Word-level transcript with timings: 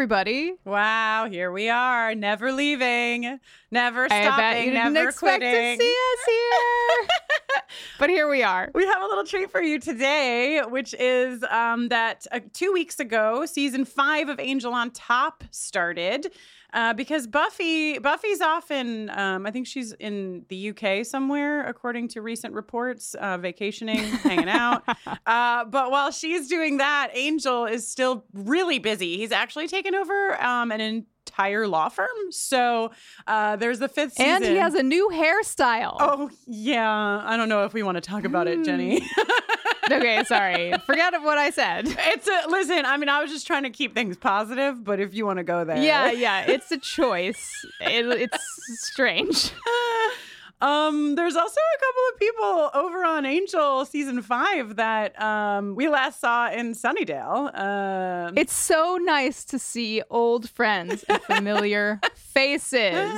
Everybody. 0.00 0.54
Wow, 0.64 1.28
here 1.30 1.52
we 1.52 1.68
are, 1.68 2.14
never 2.14 2.52
leaving, 2.52 3.38
never 3.70 4.04
I 4.04 4.08
bet 4.08 4.16
you 4.16 4.30
stopping, 4.30 4.64
didn't 4.72 4.92
never 4.94 5.08
expect 5.10 5.42
quitting. 5.42 5.78
to 5.78 5.84
see 5.84 5.90
us 5.90 6.24
here. 6.26 7.08
but 7.98 8.08
here 8.08 8.26
we 8.26 8.42
are. 8.42 8.70
We 8.74 8.86
have 8.86 9.02
a 9.02 9.04
little 9.04 9.24
treat 9.24 9.50
for 9.50 9.60
you 9.60 9.78
today, 9.78 10.62
which 10.66 10.94
is 10.98 11.44
um, 11.50 11.88
that 11.90 12.26
uh, 12.32 12.40
two 12.54 12.72
weeks 12.72 12.98
ago, 12.98 13.44
season 13.44 13.84
five 13.84 14.30
of 14.30 14.40
Angel 14.40 14.72
on 14.72 14.90
Top 14.92 15.44
started. 15.50 16.32
Uh, 16.72 16.92
because 16.94 17.26
Buffy, 17.26 17.98
Buffy's 17.98 18.40
often, 18.40 19.10
um, 19.10 19.46
I 19.46 19.50
think 19.50 19.66
she's 19.66 19.92
in 19.94 20.44
the 20.48 20.70
UK 20.70 21.04
somewhere, 21.04 21.66
according 21.66 22.08
to 22.08 22.22
recent 22.22 22.54
reports, 22.54 23.14
uh, 23.14 23.38
vacationing, 23.38 23.98
hanging 23.98 24.48
out. 24.48 24.82
Uh, 25.26 25.64
but 25.64 25.90
while 25.90 26.10
she's 26.10 26.48
doing 26.48 26.78
that, 26.78 27.10
Angel 27.14 27.64
is 27.64 27.86
still 27.86 28.24
really 28.32 28.78
busy. 28.78 29.16
He's 29.18 29.32
actually 29.32 29.68
taken 29.68 29.94
over 29.94 30.42
um, 30.42 30.72
an 30.72 30.80
entire 31.30 31.66
law 31.66 31.88
firm. 31.88 32.08
So 32.30 32.90
uh, 33.26 33.56
there's 33.56 33.78
the 33.78 33.88
fifth 33.88 34.14
season. 34.14 34.32
And 34.32 34.44
he 34.44 34.56
has 34.56 34.74
a 34.74 34.82
new 34.82 35.10
hairstyle. 35.12 35.96
Oh 36.00 36.30
yeah, 36.46 37.22
I 37.24 37.36
don't 37.36 37.48
know 37.48 37.64
if 37.64 37.72
we 37.72 37.82
want 37.82 37.96
to 37.96 38.00
talk 38.00 38.24
about 38.24 38.46
it, 38.48 38.64
Jenny. 38.64 39.02
okay, 39.90 40.24
sorry. 40.24 40.74
Forget 40.86 41.14
what 41.22 41.38
I 41.38 41.50
said. 41.50 41.84
it's 41.86 42.28
a 42.28 42.48
listen. 42.48 42.84
I 42.84 42.96
mean, 42.96 43.08
I 43.08 43.20
was 43.22 43.30
just 43.30 43.46
trying 43.46 43.62
to 43.64 43.70
keep 43.70 43.94
things 43.94 44.16
positive, 44.16 44.82
but 44.84 45.00
if 45.00 45.14
you 45.14 45.24
want 45.26 45.38
to 45.38 45.44
go 45.44 45.64
there, 45.64 45.76
Yeah, 45.80 46.10
yeah, 46.26 46.42
it's 46.46 46.70
a 46.72 46.78
choice. 46.78 47.50
It, 47.80 48.06
it's 48.06 48.38
strange. 48.90 49.52
Um, 50.60 51.14
there's 51.14 51.36
also 51.36 51.58
a 51.58 51.78
couple 51.78 52.02
of 52.12 52.18
people 52.18 52.70
over 52.82 53.04
on 53.04 53.24
Angel 53.24 53.84
season 53.86 54.20
five 54.22 54.76
that 54.76 55.20
um 55.20 55.74
we 55.74 55.88
last 55.88 56.20
saw 56.20 56.50
in 56.50 56.72
Sunnydale. 56.74 57.58
Um, 57.58 58.36
It's 58.36 58.52
so 58.52 58.98
nice 59.00 59.44
to 59.46 59.58
see 59.58 60.02
old 60.10 60.50
friends 60.50 61.04
and 61.08 61.22
familiar 61.22 62.00
faces. 62.14 63.10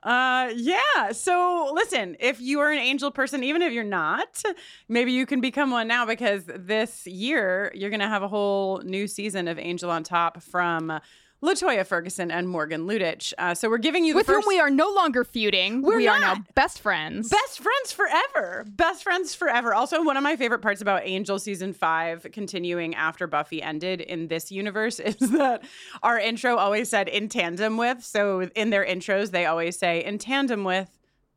Uh, 0.00 0.52
yeah. 0.54 1.10
So 1.10 1.72
listen, 1.74 2.16
if 2.20 2.40
you 2.40 2.60
are 2.60 2.70
an 2.70 2.78
angel 2.78 3.10
person, 3.10 3.42
even 3.42 3.62
if 3.62 3.72
you're 3.72 3.82
not, 3.82 4.42
maybe 4.88 5.10
you 5.10 5.26
can 5.26 5.40
become 5.40 5.72
one 5.72 5.88
now 5.88 6.06
because 6.06 6.44
this 6.46 7.04
year 7.06 7.72
you're 7.74 7.90
going 7.90 8.00
to 8.00 8.06
have 8.08 8.22
a 8.22 8.28
whole 8.28 8.78
new 8.84 9.08
season 9.08 9.48
of 9.48 9.58
Angel 9.58 9.90
on 9.90 10.04
Top 10.04 10.40
from 10.40 11.00
Latoya 11.42 11.86
Ferguson 11.86 12.30
and 12.30 12.48
Morgan 12.48 12.86
Lutich. 12.86 13.32
Uh, 13.38 13.54
so 13.54 13.70
we're 13.70 13.78
giving 13.78 14.04
you 14.04 14.12
the 14.12 14.18
With 14.18 14.26
first 14.26 14.44
whom 14.44 14.48
we 14.48 14.58
are 14.58 14.70
no 14.70 14.90
longer 14.90 15.22
feuding. 15.22 15.82
We're 15.82 15.96
we 15.96 16.08
are 16.08 16.18
now 16.18 16.36
best 16.54 16.80
friends. 16.80 17.28
Best 17.28 17.60
friends 17.60 17.92
forever. 17.92 18.64
Best 18.68 19.04
friends 19.04 19.34
forever. 19.34 19.72
Also, 19.72 20.02
one 20.02 20.16
of 20.16 20.24
my 20.24 20.34
favorite 20.34 20.60
parts 20.60 20.82
about 20.82 21.02
Angel 21.04 21.38
season 21.38 21.72
five, 21.72 22.26
continuing 22.32 22.96
after 22.96 23.28
Buffy 23.28 23.62
ended 23.62 24.00
in 24.00 24.26
this 24.26 24.50
universe, 24.50 24.98
is 25.00 25.16
that 25.30 25.62
our 26.02 26.18
intro 26.18 26.56
always 26.56 26.88
said 26.88 27.08
in 27.08 27.28
tandem 27.28 27.76
with. 27.76 28.04
So 28.04 28.42
in 28.56 28.70
their 28.70 28.84
intros, 28.84 29.30
they 29.30 29.46
always 29.46 29.78
say 29.78 30.04
in 30.04 30.18
tandem 30.18 30.64
with 30.64 30.90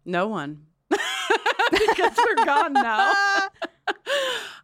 no 0.03 0.27
one. 0.27 0.65
because 1.71 2.17
we're 2.17 2.45
gone 2.45 2.73
now. 2.73 3.13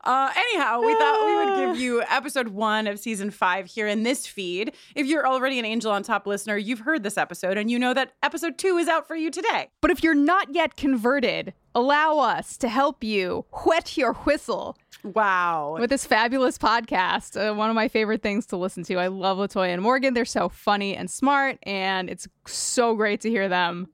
Uh, 0.04 0.32
anyhow, 0.38 0.80
we 0.80 0.94
thought 0.96 1.26
we 1.26 1.36
would 1.36 1.74
give 1.74 1.78
you 1.82 2.02
episode 2.04 2.48
one 2.50 2.88
of 2.88 2.98
season 2.98 3.30
five 3.30 3.66
here 3.66 3.86
in 3.86 4.04
this 4.04 4.26
feed. 4.26 4.74
If 4.96 5.06
you're 5.06 5.28
already 5.28 5.60
an 5.60 5.66
Angel 5.66 5.92
on 5.92 6.02
Top 6.02 6.26
listener, 6.26 6.56
you've 6.56 6.80
heard 6.80 7.04
this 7.04 7.18
episode 7.18 7.58
and 7.58 7.70
you 7.70 7.78
know 7.78 7.94
that 7.94 8.14
episode 8.24 8.58
two 8.58 8.78
is 8.78 8.88
out 8.88 9.06
for 9.06 9.18
you 9.18 9.30
today. 9.30 9.68
But 9.82 9.92
if 9.92 10.02
you're 10.04 10.16
not 10.16 10.56
yet 10.56 10.78
converted, 10.78 11.54
allow 11.76 12.20
us 12.20 12.56
to 12.60 12.70
help 12.70 13.04
you 13.04 13.44
whet 13.66 13.98
your 13.98 14.14
whistle 14.14 14.78
Wow. 15.04 15.76
with 15.78 15.90
this 15.90 16.06
fabulous 16.06 16.58
podcast. 16.58 17.36
Uh, 17.36 17.54
one 17.54 17.70
of 17.70 17.76
my 17.76 17.90
favorite 17.90 18.22
things 18.22 18.46
to 18.48 18.56
listen 18.58 18.84
to. 18.84 18.96
I 18.96 19.08
love 19.08 19.38
Latoya 19.38 19.74
and 19.74 19.82
Morgan. 19.82 20.14
They're 20.14 20.24
so 20.26 20.48
funny 20.48 20.96
and 20.96 21.10
smart, 21.12 21.58
and 21.64 22.10
it's 22.10 22.30
so 22.46 22.96
great 22.96 23.20
to 23.22 23.30
hear 23.30 23.50
them 23.50 23.90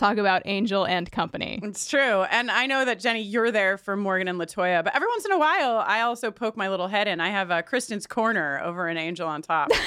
talk 0.00 0.16
about 0.16 0.42
Angel 0.46 0.86
and 0.86 1.10
company. 1.12 1.60
It's 1.62 1.86
true. 1.86 2.22
And 2.22 2.50
I 2.50 2.66
know 2.66 2.84
that, 2.84 2.98
Jenny, 2.98 3.22
you're 3.22 3.52
there 3.52 3.76
for 3.76 3.96
Morgan 3.96 4.26
and 4.26 4.40
Latoya, 4.40 4.82
but 4.82 4.96
every 4.96 5.08
once 5.08 5.24
in 5.24 5.32
a 5.32 5.38
while, 5.38 5.84
I 5.86 6.00
also 6.00 6.30
poke 6.30 6.56
my 6.56 6.68
little 6.68 6.88
head 6.88 7.06
in. 7.06 7.20
I 7.20 7.28
have 7.28 7.50
uh, 7.50 7.62
Kristin's 7.62 8.06
Corner 8.06 8.60
over 8.64 8.88
an 8.88 8.96
Angel 8.96 9.28
on 9.28 9.42
Top. 9.42 9.70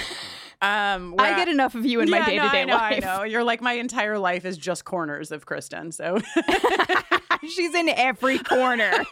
Um, 0.61 1.15
I 1.19 1.35
get 1.35 1.49
enough 1.49 1.75
of 1.75 1.85
you 1.85 1.99
in 1.99 2.09
my 2.09 2.25
day 2.25 2.39
to 2.39 2.49
day 2.49 2.65
life. 2.65 3.03
I 3.03 3.07
know. 3.17 3.23
You're 3.23 3.43
like, 3.43 3.59
my 3.59 3.73
entire 3.73 4.17
life 4.17 4.45
is 4.45 4.57
just 4.57 4.85
corners 4.85 5.33
of 5.33 5.45
Kristin. 5.45 5.93
So, 5.93 6.21
She's 7.49 7.75
in 7.75 7.89
every 7.89 8.39
corner. 8.39 8.93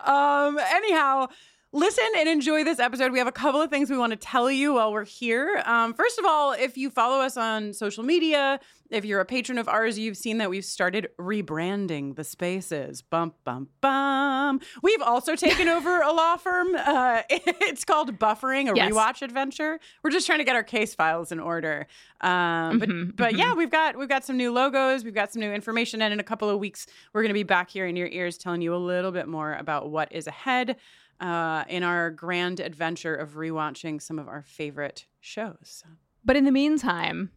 um, 0.00 0.58
anyhow, 0.58 1.28
listen 1.72 2.04
and 2.18 2.28
enjoy 2.28 2.64
this 2.64 2.78
episode. 2.78 3.12
We 3.12 3.18
have 3.18 3.26
a 3.28 3.32
couple 3.32 3.60
of 3.60 3.70
things 3.70 3.88
we 3.90 3.96
want 3.96 4.10
to 4.12 4.16
tell 4.16 4.50
you 4.50 4.74
while 4.74 4.92
we're 4.92 5.04
here. 5.04 5.62
Um, 5.64 5.94
first 5.94 6.18
of 6.18 6.24
all, 6.26 6.52
if 6.52 6.76
you 6.76 6.90
follow 6.90 7.20
us 7.22 7.36
on 7.36 7.72
social 7.72 8.04
media, 8.04 8.60
if 8.90 9.06
you're 9.06 9.20
a 9.20 9.24
patron 9.24 9.56
of 9.56 9.68
ours, 9.68 9.98
you've 9.98 10.18
seen 10.18 10.36
that 10.38 10.50
we've 10.50 10.66
started 10.66 11.08
rebranding 11.18 12.14
the 12.14 12.24
spaces. 12.24 13.00
Bum, 13.00 13.32
bum, 13.44 13.68
bum. 13.80 14.60
We've 14.82 15.00
also 15.00 15.34
taken 15.34 15.66
over 15.76 16.02
a 16.02 16.12
law 16.12 16.36
firm. 16.36 16.74
Uh, 16.74 17.22
it's 17.30 17.84
called 17.86 18.18
Buffering, 18.18 18.70
a 18.70 18.76
Yes. 18.76 18.92
rewatch 18.92 19.22
adventure. 19.22 19.80
We're 20.02 20.10
just 20.10 20.26
trying 20.26 20.40
to 20.40 20.44
get 20.44 20.56
our 20.56 20.62
case 20.62 20.94
files 20.94 21.32
in 21.32 21.40
order. 21.40 21.86
Um, 22.20 22.78
but 22.78 22.88
Mhm, 22.88 23.16
but 23.16 23.34
yeah, 23.36 23.54
we've 23.54 23.70
got 23.70 23.96
we've 23.96 24.08
got 24.08 24.24
some 24.24 24.36
new 24.36 24.52
logos, 24.52 25.04
we've 25.04 25.14
got 25.14 25.32
some 25.32 25.40
new 25.40 25.52
information, 25.52 26.02
and 26.02 26.12
in 26.12 26.20
a 26.20 26.24
couple 26.24 26.48
of 26.50 26.58
weeks, 26.60 26.86
we're 27.12 27.22
going 27.22 27.30
to 27.30 27.34
be 27.34 27.42
back 27.42 27.70
here 27.70 27.86
in 27.86 27.96
your 27.96 28.08
ears 28.08 28.36
telling 28.36 28.60
you 28.60 28.74
a 28.74 28.76
little 28.76 29.10
bit 29.10 29.26
more 29.26 29.54
about 29.54 29.90
what 29.90 30.12
is 30.12 30.26
ahead 30.26 30.76
uh, 31.22 31.64
in 31.68 31.84
our 31.84 32.10
grand 32.10 32.58
adventure 32.60 33.14
of 33.14 33.34
rewatching 33.34 34.02
some 34.02 34.18
of 34.18 34.28
our 34.28 34.42
favorite 34.42 35.06
shows. 35.20 35.84
But 36.24 36.36
in 36.36 36.44
the 36.44 36.52
meantime, 36.52 37.30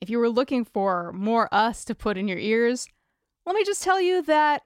if 0.00 0.10
you 0.10 0.18
were 0.18 0.28
looking 0.28 0.64
for 0.64 1.12
more 1.12 1.48
us 1.52 1.84
to 1.86 1.94
put 1.94 2.18
in 2.18 2.28
your 2.28 2.38
ears, 2.38 2.86
let 3.46 3.56
me 3.56 3.64
just 3.64 3.82
tell 3.82 4.00
you 4.00 4.22
that 4.22 4.62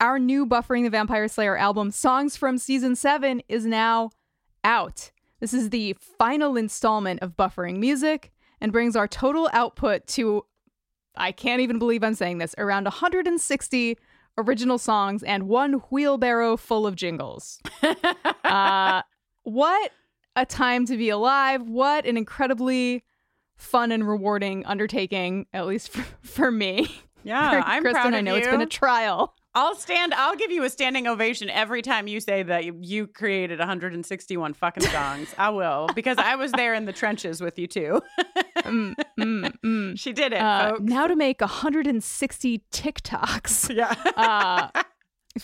our 0.00 0.18
new 0.18 0.46
Buffering 0.46 0.84
the 0.84 0.90
Vampire 0.90 1.28
Slayer 1.28 1.56
album, 1.56 1.90
Songs 1.90 2.36
from 2.36 2.58
Season 2.58 2.96
7, 2.96 3.42
is 3.48 3.66
now 3.66 4.10
out. 4.64 5.12
This 5.40 5.52
is 5.52 5.70
the 5.70 5.94
final 6.00 6.56
installment 6.56 7.20
of 7.20 7.36
Buffering 7.36 7.76
Music 7.78 8.32
and 8.60 8.72
brings 8.72 8.96
our 8.96 9.06
total 9.06 9.50
output 9.52 10.06
to, 10.08 10.46
I 11.14 11.30
can't 11.30 11.60
even 11.60 11.78
believe 11.78 12.02
I'm 12.02 12.14
saying 12.14 12.38
this, 12.38 12.54
around 12.56 12.84
160 12.84 13.98
original 14.38 14.78
songs 14.78 15.22
and 15.22 15.48
one 15.48 15.74
wheelbarrow 15.90 16.56
full 16.56 16.86
of 16.86 16.96
jingles. 16.96 17.60
uh, 18.44 19.02
what 19.42 19.92
a 20.36 20.46
time 20.46 20.86
to 20.86 20.96
be 20.96 21.10
alive. 21.10 21.62
What 21.68 22.06
an 22.06 22.16
incredibly 22.16 23.04
fun 23.56 23.92
and 23.92 24.06
rewarding 24.08 24.64
undertaking, 24.66 25.46
at 25.52 25.66
least 25.66 25.90
for, 25.90 26.02
for 26.22 26.50
me. 26.50 26.88
Yeah, 27.24 27.50
For 27.62 27.68
I'm 27.68 27.84
Kristin, 27.84 27.92
proud 27.92 28.08
of 28.08 28.14
I 28.14 28.20
know 28.20 28.32
you. 28.34 28.38
it's 28.38 28.48
been 28.48 28.60
a 28.60 28.66
trial. 28.66 29.34
I'll 29.54 29.74
stand. 29.76 30.14
I'll 30.14 30.34
give 30.34 30.50
you 30.50 30.64
a 30.64 30.70
standing 30.70 31.06
ovation 31.06 31.50
every 31.50 31.82
time 31.82 32.08
you 32.08 32.20
say 32.20 32.42
that 32.42 32.64
you, 32.64 32.76
you 32.80 33.06
created 33.06 33.58
161 33.58 34.54
fucking 34.54 34.84
songs. 34.84 35.34
I 35.36 35.50
will 35.50 35.88
because 35.94 36.16
I 36.16 36.36
was 36.36 36.52
there 36.52 36.72
in 36.72 36.86
the 36.86 36.92
trenches 36.92 37.42
with 37.42 37.58
you 37.58 37.66
too. 37.66 38.00
Mm, 38.64 38.94
mm, 39.18 39.56
mm. 39.64 39.98
she 39.98 40.12
did 40.12 40.32
it, 40.32 40.40
Uh, 40.40 40.76
now 40.80 41.06
to 41.06 41.16
make 41.16 41.40
160 41.40 42.62
TikToks. 42.70 43.74
yeah. 43.74 43.94
uh, 44.16 44.82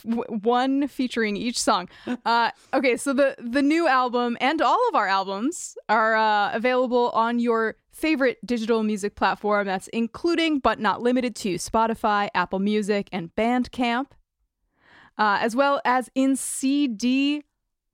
w- 0.05 0.25
one 0.43 0.87
featuring 0.89 1.37
each 1.37 1.59
song. 1.61 1.89
Uh, 2.25 2.51
okay, 2.75 2.97
so 2.97 3.13
the 3.13 3.35
the 3.39 3.63
new 3.63 3.87
album 3.89 4.37
and 4.41 4.61
all 4.63 4.81
of 4.89 4.95
our 4.95 5.09
albums 5.09 5.77
are 5.89 6.15
uh, 6.17 6.53
available 6.55 7.11
on 7.11 7.39
your 7.39 7.77
favorite 7.93 8.39
digital 8.47 8.83
music 8.83 9.15
platform. 9.17 9.67
That's 9.67 9.89
including 9.89 10.61
but 10.61 10.79
not 10.79 11.01
limited 11.03 11.35
to 11.37 11.55
Spotify, 11.57 12.29
Apple 12.35 12.59
Music, 12.61 13.09
and 13.13 13.35
Bandcamp, 13.35 14.09
uh, 15.19 15.39
as 15.41 15.57
well 15.57 15.81
as 15.85 16.11
in 16.15 16.37
CD 16.37 17.43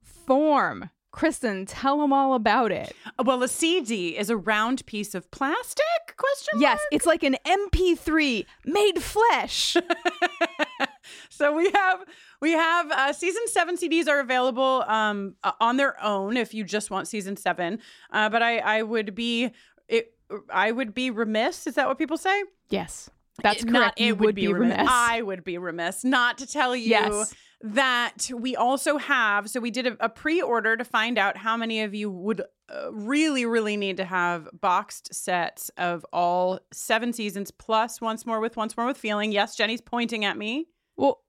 form. 0.03 0.91
Kristin, 1.15 1.65
tell 1.69 1.99
them 2.01 2.13
all 2.13 2.35
about 2.35 2.73
it. 2.73 2.93
Well, 3.25 3.43
a 3.45 3.49
CD 3.49 4.19
is 4.19 4.31
a 4.31 4.37
round 4.37 4.85
piece 4.87 5.15
of 5.15 5.31
plastic? 5.31 5.85
Question 6.17 6.61
Yes, 6.61 6.79
mark? 6.79 6.89
it's 6.91 7.07
like 7.07 7.23
an 7.23 7.37
MP3 7.47 8.45
made 8.65 9.01
flesh. 9.03 9.77
so 11.29 11.55
we 11.57 11.71
have 11.71 12.05
we 12.41 12.53
have 12.53 12.91
uh, 12.91 13.13
season 13.13 13.43
seven 13.47 13.77
CDs 13.77 14.09
are 14.09 14.21
available 14.21 14.85
um, 14.89 15.35
uh, 15.45 15.53
on 15.61 15.77
their 15.77 16.03
own 16.03 16.37
if 16.37 16.53
you 16.53 16.65
just 16.65 16.91
want 16.91 17.07
season 17.09 17.37
seven. 17.37 17.79
Uh, 18.11 18.29
but 18.29 18.43
I 18.43 18.59
I 18.59 18.83
would 18.83 19.15
be 19.15 19.51
it 19.89 20.15
I 20.53 20.73
would 20.73 20.95
be 20.95 21.11
remiss. 21.11 21.67
Is 21.67 21.75
that 21.77 21.87
what 21.87 21.97
people 21.99 22.17
say? 22.17 22.43
Yes, 22.71 23.09
that's 23.43 23.63
It- 23.63 23.69
correct. 23.69 23.73
Not, 23.73 24.01
you 24.01 24.09
it 24.15 24.19
would 24.19 24.35
be 24.35 24.53
remiss. 24.53 24.89
I 24.91 25.23
would 25.23 25.45
be 25.45 25.59
remiss 25.59 26.05
not 26.05 26.39
to 26.39 26.47
tell 26.47 26.75
you 26.75 26.89
Yes. 26.91 27.35
That 27.61 28.31
we 28.35 28.57
also 28.57 28.99
have. 28.99 29.49
So 29.49 29.61
we 29.61 29.71
did 29.71 29.87
a, 29.87 29.97
a 30.01 30.09
pre-order 30.09 30.77
to 30.77 30.85
find 30.85 31.19
out 31.19 31.37
how 31.37 31.57
many 31.57 31.83
of 31.83 31.95
you 31.95 32.11
would 32.11 32.43
uh, 32.73 32.93
really, 32.93 33.47
really 33.47 33.77
need 33.77 33.97
to 33.99 34.05
have 34.05 34.49
boxed 34.59 35.15
sets 35.15 35.71
of 35.77 36.05
all 36.13 36.61
seven 36.73 37.13
seasons 37.13 37.51
plus 37.51 38.01
once 38.01 38.27
more 38.27 38.41
with 38.41 38.57
once 38.57 38.77
more 38.77 38.87
with 38.87 38.97
feeling. 38.97 39.33
Yes, 39.33 39.57
Jenny's 39.57 39.81
pointing 39.81 40.25
at 40.25 40.37
me. 40.37 40.67
Well, 40.97 41.23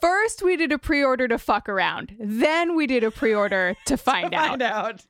first 0.00 0.42
we 0.42 0.56
did 0.56 0.72
a 0.72 0.78
pre-order 0.78 1.28
to 1.28 1.38
fuck 1.38 1.68
around. 1.68 2.14
Then 2.18 2.76
we 2.76 2.86
did 2.86 3.04
a 3.04 3.10
pre-order 3.10 3.76
to 3.86 3.96
find 3.96 4.34
out. 4.34 4.48
Find 4.48 4.62
out. 4.62 5.06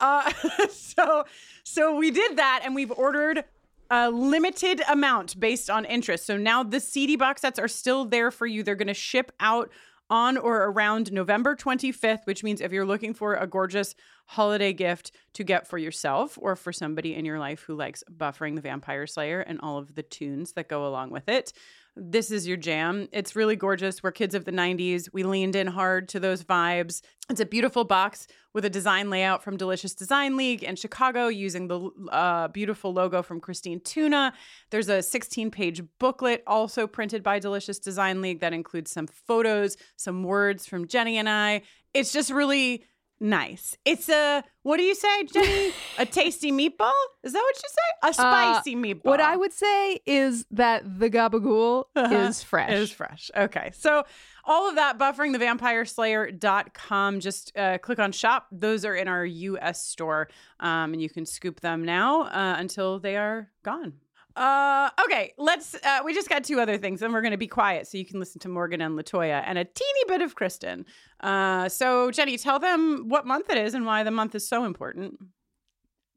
Uh, 0.00 0.32
so, 0.70 1.24
so 1.62 1.96
we 1.96 2.10
did 2.10 2.36
that, 2.36 2.62
and 2.64 2.74
we've 2.74 2.92
ordered 2.92 3.44
a 3.90 4.10
limited 4.10 4.82
amount 4.88 5.38
based 5.38 5.70
on 5.70 5.84
interest. 5.84 6.26
So 6.26 6.36
now 6.36 6.62
the 6.62 6.80
CD 6.80 7.16
box 7.16 7.42
sets 7.42 7.58
are 7.58 7.68
still 7.68 8.04
there 8.04 8.30
for 8.30 8.46
you. 8.46 8.62
They're 8.62 8.74
going 8.74 8.88
to 8.88 8.94
ship 8.94 9.32
out 9.40 9.70
on 10.10 10.36
or 10.36 10.64
around 10.64 11.12
November 11.12 11.56
25th, 11.56 12.26
which 12.26 12.44
means 12.44 12.60
if 12.60 12.72
you're 12.72 12.84
looking 12.84 13.14
for 13.14 13.34
a 13.34 13.46
gorgeous 13.46 13.94
holiday 14.26 14.72
gift 14.72 15.12
to 15.34 15.44
get 15.44 15.66
for 15.66 15.78
yourself 15.78 16.38
or 16.40 16.56
for 16.56 16.72
somebody 16.72 17.14
in 17.14 17.24
your 17.24 17.38
life 17.38 17.62
who 17.62 17.74
likes 17.74 18.04
Buffering 18.14 18.54
the 18.54 18.60
Vampire 18.60 19.06
Slayer 19.06 19.40
and 19.40 19.60
all 19.60 19.78
of 19.78 19.94
the 19.94 20.02
tunes 20.02 20.52
that 20.52 20.68
go 20.68 20.86
along 20.86 21.10
with 21.10 21.28
it, 21.28 21.52
this 21.96 22.30
is 22.30 22.46
your 22.46 22.56
jam. 22.56 23.08
It's 23.12 23.36
really 23.36 23.54
gorgeous. 23.54 24.02
We're 24.02 24.10
kids 24.10 24.34
of 24.34 24.44
the 24.44 24.52
90s. 24.52 25.08
We 25.12 25.22
leaned 25.22 25.54
in 25.54 25.68
hard 25.68 26.08
to 26.10 26.20
those 26.20 26.42
vibes. 26.42 27.02
It's 27.30 27.40
a 27.40 27.46
beautiful 27.46 27.84
box 27.84 28.26
with 28.52 28.64
a 28.64 28.70
design 28.70 29.10
layout 29.10 29.42
from 29.42 29.56
Delicious 29.56 29.94
Design 29.94 30.36
League 30.36 30.64
in 30.64 30.74
Chicago 30.76 31.28
using 31.28 31.68
the 31.68 31.90
uh, 32.10 32.48
beautiful 32.48 32.92
logo 32.92 33.22
from 33.22 33.40
Christine 33.40 33.80
Tuna. 33.80 34.32
There's 34.70 34.88
a 34.88 35.02
16 35.02 35.50
page 35.50 35.82
booklet 36.00 36.42
also 36.46 36.86
printed 36.86 37.22
by 37.22 37.38
Delicious 37.38 37.78
Design 37.78 38.20
League 38.20 38.40
that 38.40 38.52
includes 38.52 38.90
some 38.90 39.06
photos, 39.06 39.76
some 39.96 40.24
words 40.24 40.66
from 40.66 40.88
Jenny 40.88 41.18
and 41.18 41.28
I. 41.28 41.62
It's 41.94 42.12
just 42.12 42.30
really 42.30 42.84
nice. 43.20 43.76
It's 43.84 44.08
a, 44.08 44.42
what 44.62 44.76
do 44.78 44.82
you 44.82 44.94
say, 44.94 45.24
Jenny? 45.24 45.72
a 45.98 46.06
tasty 46.06 46.52
meatball? 46.52 46.92
Is 47.22 47.32
that 47.32 47.40
what 47.42 47.56
you 47.56 47.68
say? 47.68 48.08
A 48.10 48.14
spicy 48.14 48.76
meatball. 48.76 49.06
Uh, 49.06 49.10
What 49.10 49.20
I 49.20 49.36
would 49.36 49.52
say 49.52 50.00
is 50.06 50.44
that 50.50 50.98
the 51.00 51.10
gabagool 51.10 51.84
Uh-huh. 51.96 52.14
is 52.14 52.42
fresh. 52.42 52.70
It 52.70 52.78
is 52.78 52.90
fresh. 52.90 53.30
Okay. 53.36 53.70
So 53.74 54.04
all 54.44 54.68
of 54.68 54.74
that, 54.76 54.98
bufferingthevampireslayer.com. 54.98 57.20
Just 57.20 57.56
uh, 57.56 57.78
click 57.78 57.98
on 57.98 58.12
shop. 58.12 58.46
Those 58.52 58.84
are 58.84 58.94
in 58.94 59.08
our 59.08 59.24
US 59.24 59.82
store. 59.84 60.28
Um, 60.60 60.92
and 60.92 61.02
you 61.02 61.08
can 61.10 61.26
scoop 61.26 61.60
them 61.60 61.84
now 61.84 62.22
uh, 62.24 62.56
until 62.58 62.98
they 62.98 63.16
are 63.16 63.50
gone. 63.62 63.94
Uh, 64.36 64.90
okay, 65.04 65.32
let's. 65.38 65.74
Uh, 65.74 66.00
we 66.04 66.12
just 66.12 66.28
got 66.28 66.44
two 66.44 66.60
other 66.60 66.76
things, 66.76 67.02
and 67.02 67.12
we're 67.12 67.20
going 67.20 67.32
to 67.32 67.38
be 67.38 67.46
quiet 67.46 67.86
so 67.86 67.98
you 67.98 68.04
can 68.04 68.18
listen 68.18 68.40
to 68.40 68.48
Morgan 68.48 68.80
and 68.80 68.98
Latoya 68.98 69.42
and 69.46 69.58
a 69.58 69.64
teeny 69.64 70.04
bit 70.08 70.22
of 70.22 70.34
Kristin. 70.34 70.84
Uh, 71.20 71.68
so 71.68 72.10
Jenny, 72.10 72.36
tell 72.36 72.58
them 72.58 73.08
what 73.08 73.26
month 73.26 73.48
it 73.48 73.58
is 73.58 73.74
and 73.74 73.86
why 73.86 74.02
the 74.02 74.10
month 74.10 74.34
is 74.34 74.46
so 74.46 74.64
important. 74.64 75.18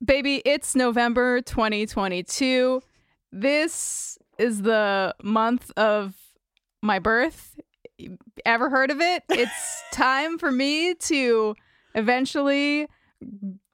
Baby, 0.04 0.42
it's 0.46 0.76
November 0.76 1.42
2022. 1.42 2.82
This 3.32 4.18
is 4.38 4.62
the 4.62 5.16
month 5.22 5.72
of 5.78 6.16
my 6.82 7.00
birth. 7.00 7.60
Ever 8.46 8.70
heard 8.70 8.92
of 8.92 9.02
it? 9.02 9.24
It's 9.30 9.84
time 9.92 10.38
for 10.38 10.52
me 10.52 10.94
to 10.96 11.56
eventually 11.96 12.88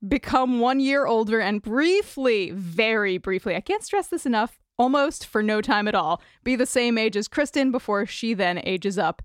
become 0.08 0.60
one 0.60 0.80
year 0.80 1.06
older 1.06 1.40
and 1.40 1.62
briefly, 1.62 2.52
very 2.52 3.18
briefly, 3.18 3.56
I 3.56 3.62
can't 3.62 3.84
stress 3.84 4.08
this 4.08 4.26
enough, 4.26 4.60
almost 4.78 5.26
for 5.26 5.42
no 5.42 5.62
time 5.62 5.88
at 5.88 5.96
all, 5.96 6.22
be 6.44 6.56
the 6.56 6.66
same 6.66 6.98
age 6.98 7.16
as 7.16 7.28
Kristin 7.28 7.72
before 7.72 8.06
she 8.06 8.34
then 8.34 8.62
ages 8.64 8.98
up 8.98 9.22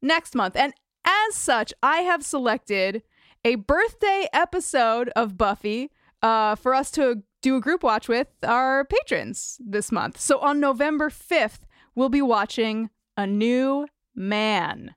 next 0.00 0.34
month. 0.34 0.56
And 0.56 0.72
as 1.04 1.34
such, 1.34 1.72
I 1.82 1.98
have 1.98 2.24
selected 2.24 3.02
a 3.44 3.56
birthday 3.56 4.26
episode 4.32 5.10
of 5.14 5.36
Buffy 5.36 5.90
uh, 6.22 6.54
for 6.54 6.74
us 6.74 6.90
to 6.92 7.22
do 7.42 7.56
a 7.56 7.60
group 7.60 7.82
watch 7.82 8.08
with 8.08 8.28
our 8.42 8.86
patrons 8.86 9.58
this 9.60 9.92
month. 9.92 10.18
So 10.18 10.38
on 10.38 10.60
November 10.60 11.10
5th, 11.10 11.60
we'll 11.94 12.08
be 12.08 12.22
watching 12.22 12.88
A 13.18 13.26
New 13.26 13.86
Man. 14.14 14.94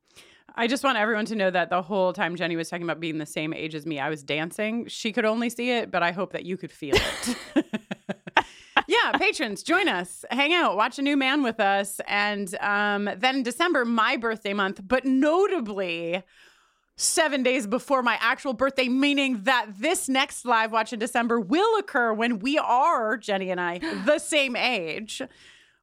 I 0.59 0.65
just 0.65 0.83
want 0.83 0.97
everyone 0.97 1.25
to 1.25 1.35
know 1.35 1.51
that 1.51 1.69
the 1.69 1.83
whole 1.83 2.13
time 2.13 2.35
Jenny 2.35 2.55
was 2.55 2.67
talking 2.67 2.83
about 2.83 2.99
being 2.99 3.19
the 3.19 3.27
same 3.27 3.53
age 3.53 3.75
as 3.75 3.85
me, 3.85 3.99
I 3.99 4.09
was 4.09 4.23
dancing. 4.23 4.87
She 4.87 5.11
could 5.11 5.23
only 5.23 5.51
see 5.51 5.69
it, 5.69 5.91
but 5.91 6.01
I 6.01 6.11
hope 6.11 6.33
that 6.33 6.45
you 6.45 6.57
could 6.57 6.71
feel 6.71 6.95
it. 6.95 7.37
yeah, 8.87 9.11
patrons, 9.13 9.61
join 9.61 9.87
us, 9.87 10.25
hang 10.31 10.53
out, 10.53 10.75
watch 10.75 10.97
a 10.97 11.03
new 11.03 11.15
man 11.15 11.43
with 11.43 11.59
us. 11.59 12.01
And 12.07 12.53
um, 12.59 13.07
then 13.17 13.43
December, 13.43 13.85
my 13.85 14.17
birthday 14.17 14.53
month, 14.53 14.81
but 14.83 15.05
notably, 15.05 16.23
seven 16.95 17.43
days 17.43 17.67
before 17.67 18.01
my 18.01 18.17
actual 18.19 18.53
birthday, 18.53 18.87
meaning 18.87 19.43
that 19.43 19.67
this 19.77 20.09
next 20.09 20.43
live 20.43 20.71
watch 20.71 20.91
in 20.91 20.97
December 20.97 21.39
will 21.39 21.77
occur 21.77 22.11
when 22.11 22.39
we 22.39 22.57
are, 22.57 23.15
Jenny 23.15 23.51
and 23.51 23.61
I, 23.61 23.77
the 24.05 24.17
same 24.17 24.55
age. 24.55 25.21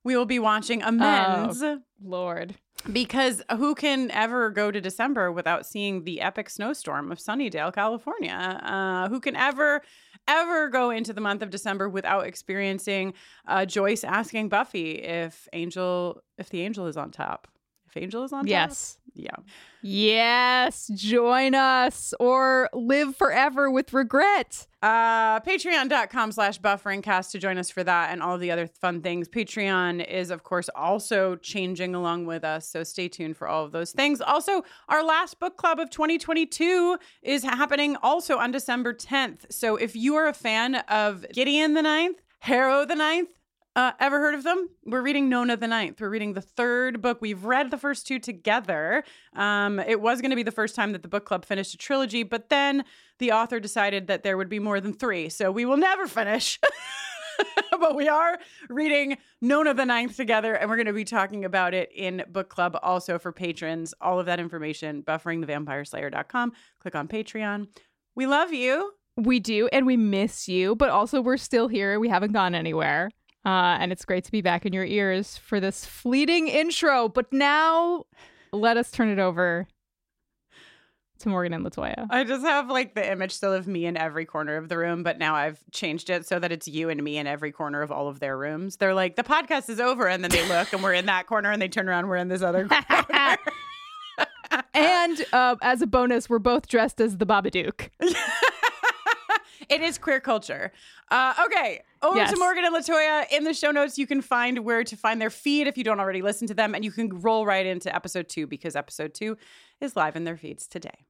We 0.02 0.16
will 0.16 0.26
be 0.26 0.40
watching 0.40 0.82
Amends 0.82 1.62
Lord. 2.02 2.56
Because 2.92 3.42
who 3.56 3.74
can 3.74 4.10
ever 4.10 4.50
go 4.50 4.70
to 4.70 4.80
December 4.80 5.32
without 5.32 5.66
seeing 5.66 6.04
the 6.04 6.20
epic 6.20 6.50
snowstorm 6.50 7.10
of 7.10 7.18
Sunnydale, 7.18 7.74
California? 7.74 8.60
Uh, 8.62 9.08
who 9.08 9.20
can 9.20 9.36
ever, 9.36 9.82
ever 10.28 10.68
go 10.68 10.90
into 10.90 11.12
the 11.12 11.20
month 11.20 11.42
of 11.42 11.50
December 11.50 11.88
without 11.88 12.26
experiencing 12.26 13.14
uh, 13.46 13.64
Joyce 13.64 14.04
asking 14.04 14.48
Buffy 14.48 15.02
if 15.02 15.48
Angel, 15.52 16.22
if 16.38 16.50
the 16.50 16.62
angel 16.62 16.86
is 16.86 16.96
on 16.96 17.10
top? 17.10 17.48
If 17.86 17.96
Angel 17.96 18.24
is 18.24 18.32
on 18.32 18.44
top? 18.44 18.50
Yes. 18.50 18.98
Yeah. 19.14 19.36
Yes. 19.82 20.90
Join 20.94 21.54
us 21.54 22.14
or 22.18 22.68
live 22.72 23.16
forever 23.16 23.70
with 23.70 23.92
regret. 23.92 24.66
Uh, 24.82 25.40
Patreon.com 25.40 26.32
slash 26.32 26.60
bufferingcast 26.60 27.30
to 27.30 27.38
join 27.38 27.56
us 27.56 27.70
for 27.70 27.84
that 27.84 28.10
and 28.10 28.22
all 28.22 28.36
the 28.36 28.50
other 28.50 28.66
fun 28.66 29.02
things. 29.02 29.28
Patreon 29.28 30.06
is, 30.06 30.30
of 30.30 30.42
course, 30.42 30.68
also 30.74 31.36
changing 31.36 31.94
along 31.94 32.26
with 32.26 32.44
us. 32.44 32.68
So 32.68 32.82
stay 32.82 33.08
tuned 33.08 33.36
for 33.36 33.46
all 33.46 33.64
of 33.64 33.72
those 33.72 33.92
things. 33.92 34.20
Also, 34.20 34.62
our 34.88 35.04
last 35.04 35.38
book 35.38 35.56
club 35.56 35.78
of 35.78 35.90
2022 35.90 36.98
is 37.22 37.44
happening 37.44 37.96
also 38.02 38.38
on 38.38 38.50
December 38.50 38.92
10th. 38.92 39.52
So 39.52 39.76
if 39.76 39.94
you 39.94 40.16
are 40.16 40.26
a 40.26 40.34
fan 40.34 40.76
of 40.88 41.24
Gideon 41.32 41.74
the 41.74 41.82
Ninth, 41.82 42.20
Harrow 42.40 42.84
the 42.84 42.96
Ninth, 42.96 43.30
uh, 43.76 43.92
ever 43.98 44.20
heard 44.20 44.34
of 44.34 44.44
them? 44.44 44.68
We're 44.84 45.02
reading 45.02 45.28
Nona 45.28 45.56
the 45.56 45.66
Ninth. 45.66 46.00
We're 46.00 46.08
reading 46.08 46.34
the 46.34 46.40
third 46.40 47.02
book. 47.02 47.18
We've 47.20 47.44
read 47.44 47.70
the 47.70 47.78
first 47.78 48.06
two 48.06 48.18
together. 48.18 49.02
Um, 49.34 49.80
it 49.80 50.00
was 50.00 50.20
going 50.20 50.30
to 50.30 50.36
be 50.36 50.42
the 50.42 50.52
first 50.52 50.76
time 50.76 50.92
that 50.92 51.02
the 51.02 51.08
book 51.08 51.24
club 51.24 51.44
finished 51.44 51.74
a 51.74 51.76
trilogy, 51.76 52.22
but 52.22 52.50
then 52.50 52.84
the 53.18 53.32
author 53.32 53.58
decided 53.58 54.06
that 54.06 54.22
there 54.22 54.36
would 54.36 54.48
be 54.48 54.58
more 54.60 54.80
than 54.80 54.92
three, 54.92 55.28
so 55.28 55.50
we 55.50 55.64
will 55.64 55.76
never 55.76 56.06
finish. 56.06 56.60
but 57.80 57.96
we 57.96 58.08
are 58.08 58.38
reading 58.68 59.18
Nona 59.40 59.74
the 59.74 59.84
Ninth 59.84 60.16
together, 60.16 60.54
and 60.54 60.70
we're 60.70 60.76
going 60.76 60.86
to 60.86 60.92
be 60.92 61.04
talking 61.04 61.44
about 61.44 61.74
it 61.74 61.90
in 61.92 62.22
book 62.28 62.48
club 62.48 62.78
also 62.82 63.18
for 63.18 63.32
patrons. 63.32 63.92
All 64.00 64.20
of 64.20 64.26
that 64.26 64.38
information, 64.38 65.02
bufferingthevampireslayer.com. 65.02 66.52
Click 66.80 66.94
on 66.94 67.08
Patreon. 67.08 67.68
We 68.14 68.26
love 68.26 68.52
you. 68.52 68.92
We 69.16 69.40
do, 69.40 69.68
and 69.72 69.86
we 69.86 69.96
miss 69.96 70.48
you, 70.48 70.74
but 70.74 70.90
also 70.90 71.20
we're 71.20 71.36
still 71.36 71.68
here. 71.68 71.98
We 72.00 72.08
haven't 72.08 72.32
gone 72.32 72.54
anywhere. 72.54 73.10
Uh, 73.44 73.76
and 73.78 73.92
it's 73.92 74.04
great 74.04 74.24
to 74.24 74.32
be 74.32 74.40
back 74.40 74.64
in 74.64 74.72
your 74.72 74.84
ears 74.84 75.36
for 75.36 75.60
this 75.60 75.84
fleeting 75.84 76.48
intro. 76.48 77.08
But 77.08 77.32
now 77.32 78.04
let 78.52 78.76
us 78.76 78.90
turn 78.90 79.08
it 79.08 79.18
over 79.18 79.66
to 81.18 81.28
Morgan 81.28 81.52
and 81.52 81.64
Latoya. 81.64 82.06
I 82.10 82.24
just 82.24 82.44
have 82.44 82.68
like 82.68 82.94
the 82.94 83.10
image 83.10 83.32
still 83.32 83.52
of 83.52 83.66
me 83.66 83.86
in 83.86 83.96
every 83.96 84.24
corner 84.24 84.56
of 84.56 84.68
the 84.68 84.78
room, 84.78 85.02
but 85.02 85.18
now 85.18 85.34
I've 85.34 85.58
changed 85.72 86.10
it 86.10 86.26
so 86.26 86.38
that 86.38 86.52
it's 86.52 86.66
you 86.68 86.88
and 86.88 87.02
me 87.02 87.18
in 87.18 87.26
every 87.26 87.52
corner 87.52 87.82
of 87.82 87.92
all 87.92 88.08
of 88.08 88.20
their 88.20 88.36
rooms. 88.36 88.76
They're 88.76 88.94
like, 88.94 89.16
the 89.16 89.22
podcast 89.22 89.68
is 89.68 89.80
over. 89.80 90.08
And 90.08 90.24
then 90.24 90.30
they 90.30 90.46
look 90.48 90.72
and 90.72 90.82
we're 90.82 90.94
in 90.94 91.06
that 91.06 91.26
corner 91.26 91.50
and 91.50 91.60
they 91.60 91.68
turn 91.68 91.88
around, 91.88 92.08
we're 92.08 92.16
in 92.16 92.28
this 92.28 92.42
other 92.42 92.66
corner. 92.88 93.36
and 94.74 95.24
uh, 95.32 95.56
as 95.62 95.82
a 95.82 95.86
bonus, 95.86 96.28
we're 96.28 96.38
both 96.38 96.68
dressed 96.68 97.00
as 97.00 97.18
the 97.18 97.26
Babadook. 97.26 97.90
it 99.68 99.80
is 99.80 99.98
queer 99.98 100.20
culture. 100.20 100.72
Uh, 101.10 101.34
okay, 101.46 101.82
over 102.04 102.18
Yes. 102.18 102.30
to 102.32 102.38
Morgan 102.38 102.64
and 102.64 102.74
Latoya. 102.74 103.24
In 103.32 103.44
the 103.44 103.54
show 103.54 103.70
notes, 103.70 103.98
you 103.98 104.06
can 104.06 104.20
find 104.20 104.58
where 104.58 104.84
to 104.84 104.96
find 104.96 105.20
their 105.20 105.30
feed 105.30 105.66
if 105.66 105.78
you 105.78 105.84
don't 105.84 105.98
already 106.00 106.20
listen 106.22 106.46
to 106.48 106.54
them, 106.54 106.74
and 106.74 106.84
you 106.84 106.92
can 106.92 107.08
roll 107.20 107.46
right 107.46 107.64
into 107.64 107.92
episode 107.94 108.28
two 108.28 108.46
because 108.46 108.76
episode 108.76 109.14
two 109.14 109.36
is 109.80 109.96
live 109.96 110.14
in 110.14 110.24
their 110.24 110.36
feeds 110.36 110.66
today. 110.66 111.06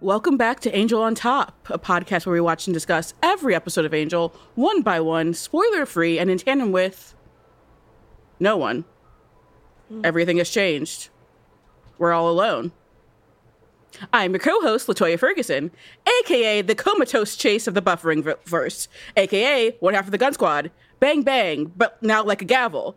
Welcome 0.00 0.36
back 0.36 0.58
to 0.60 0.76
Angel 0.76 1.00
on 1.00 1.14
Top, 1.14 1.68
a 1.70 1.78
podcast 1.78 2.26
where 2.26 2.32
we 2.32 2.40
watch 2.40 2.66
and 2.66 2.74
discuss 2.74 3.14
every 3.22 3.54
episode 3.54 3.84
of 3.84 3.94
Angel 3.94 4.34
one 4.56 4.82
by 4.82 4.98
one, 4.98 5.32
spoiler 5.32 5.86
free, 5.86 6.18
and 6.18 6.28
in 6.28 6.38
tandem 6.38 6.72
with 6.72 7.14
no 8.40 8.56
one. 8.56 8.84
Hmm. 9.88 10.00
Everything 10.04 10.38
has 10.38 10.50
changed. 10.50 11.10
We're 11.98 12.12
all 12.12 12.28
alone. 12.28 12.72
I'm 14.12 14.32
your 14.32 14.40
co-host 14.40 14.86
Latoya 14.86 15.18
Ferguson, 15.18 15.70
aka 16.20 16.62
the 16.62 16.74
comatose 16.74 17.36
chase 17.36 17.66
of 17.66 17.74
the 17.74 17.82
buffering 17.82 18.36
verse, 18.44 18.88
aka 19.16 19.76
one 19.80 19.94
half 19.94 20.06
of 20.06 20.10
the 20.10 20.18
Gun 20.18 20.32
Squad, 20.32 20.70
bang 21.00 21.22
bang, 21.22 21.72
but 21.76 22.02
now 22.02 22.22
like 22.22 22.42
a 22.42 22.46
gavel, 22.46 22.96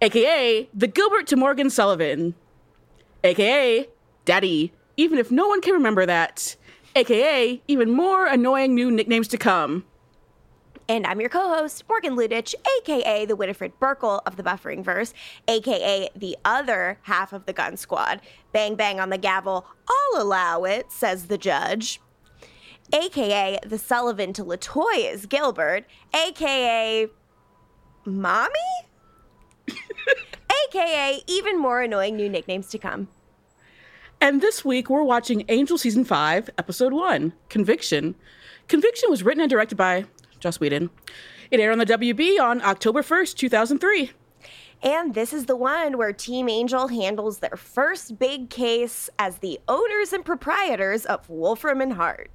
aka 0.00 0.68
the 0.74 0.86
Gilbert 0.86 1.26
to 1.28 1.36
Morgan 1.36 1.70
Sullivan, 1.70 2.34
aka 3.24 3.86
Daddy, 4.24 4.72
even 4.96 5.18
if 5.18 5.30
no 5.30 5.48
one 5.48 5.60
can 5.60 5.74
remember 5.74 6.06
that, 6.06 6.56
aka 6.94 7.60
even 7.68 7.90
more 7.90 8.26
annoying 8.26 8.74
new 8.74 8.90
nicknames 8.90 9.28
to 9.28 9.38
come. 9.38 9.84
And 10.90 11.06
I'm 11.06 11.20
your 11.20 11.30
co 11.30 11.48
host, 11.48 11.84
Morgan 11.88 12.16
Lutich, 12.16 12.52
aka 12.80 13.24
the 13.24 13.36
Winifred 13.36 13.78
Burkle 13.78 14.22
of 14.26 14.34
the 14.34 14.42
Buffering 14.42 14.82
Verse, 14.82 15.14
aka 15.46 16.08
the 16.16 16.36
other 16.44 16.98
half 17.02 17.32
of 17.32 17.46
the 17.46 17.52
Gun 17.52 17.76
Squad. 17.76 18.20
Bang 18.52 18.74
bang 18.74 18.98
on 18.98 19.08
the 19.08 19.16
gavel, 19.16 19.66
I'll 19.88 20.20
allow 20.20 20.64
it, 20.64 20.90
says 20.90 21.28
the 21.28 21.38
judge. 21.38 22.00
aka 22.92 23.60
the 23.64 23.78
Sullivan 23.78 24.32
to 24.32 24.42
Latoya's 24.42 25.26
Gilbert, 25.26 25.84
aka 26.12 27.06
Mommy? 28.04 28.50
aka 30.66 31.22
even 31.28 31.56
more 31.56 31.82
annoying 31.82 32.16
new 32.16 32.28
nicknames 32.28 32.66
to 32.70 32.78
come. 32.78 33.06
And 34.20 34.40
this 34.42 34.64
week 34.64 34.90
we're 34.90 35.04
watching 35.04 35.44
Angel 35.48 35.78
Season 35.78 36.04
5, 36.04 36.50
Episode 36.58 36.92
1, 36.92 37.32
Conviction. 37.48 38.16
Conviction 38.66 39.08
was 39.08 39.22
written 39.22 39.40
and 39.40 39.48
directed 39.48 39.76
by 39.76 40.06
Joss 40.40 40.58
Whedon. 40.58 40.90
It 41.50 41.60
aired 41.60 41.72
on 41.72 41.78
the 41.78 41.86
WB 41.86 42.40
on 42.40 42.62
October 42.62 43.02
1st, 43.02 43.36
2003. 43.36 44.12
And 44.82 45.14
this 45.14 45.32
is 45.32 45.46
the 45.46 45.56
one 45.56 45.98
where 45.98 46.12
Team 46.12 46.48
Angel 46.48 46.88
handles 46.88 47.38
their 47.38 47.56
first 47.56 48.18
big 48.18 48.48
case 48.48 49.10
as 49.18 49.38
the 49.38 49.60
owners 49.68 50.12
and 50.12 50.24
proprietors 50.24 51.04
of 51.04 51.28
Wolfram 51.28 51.80
and 51.82 51.92
Hart. 51.92 52.30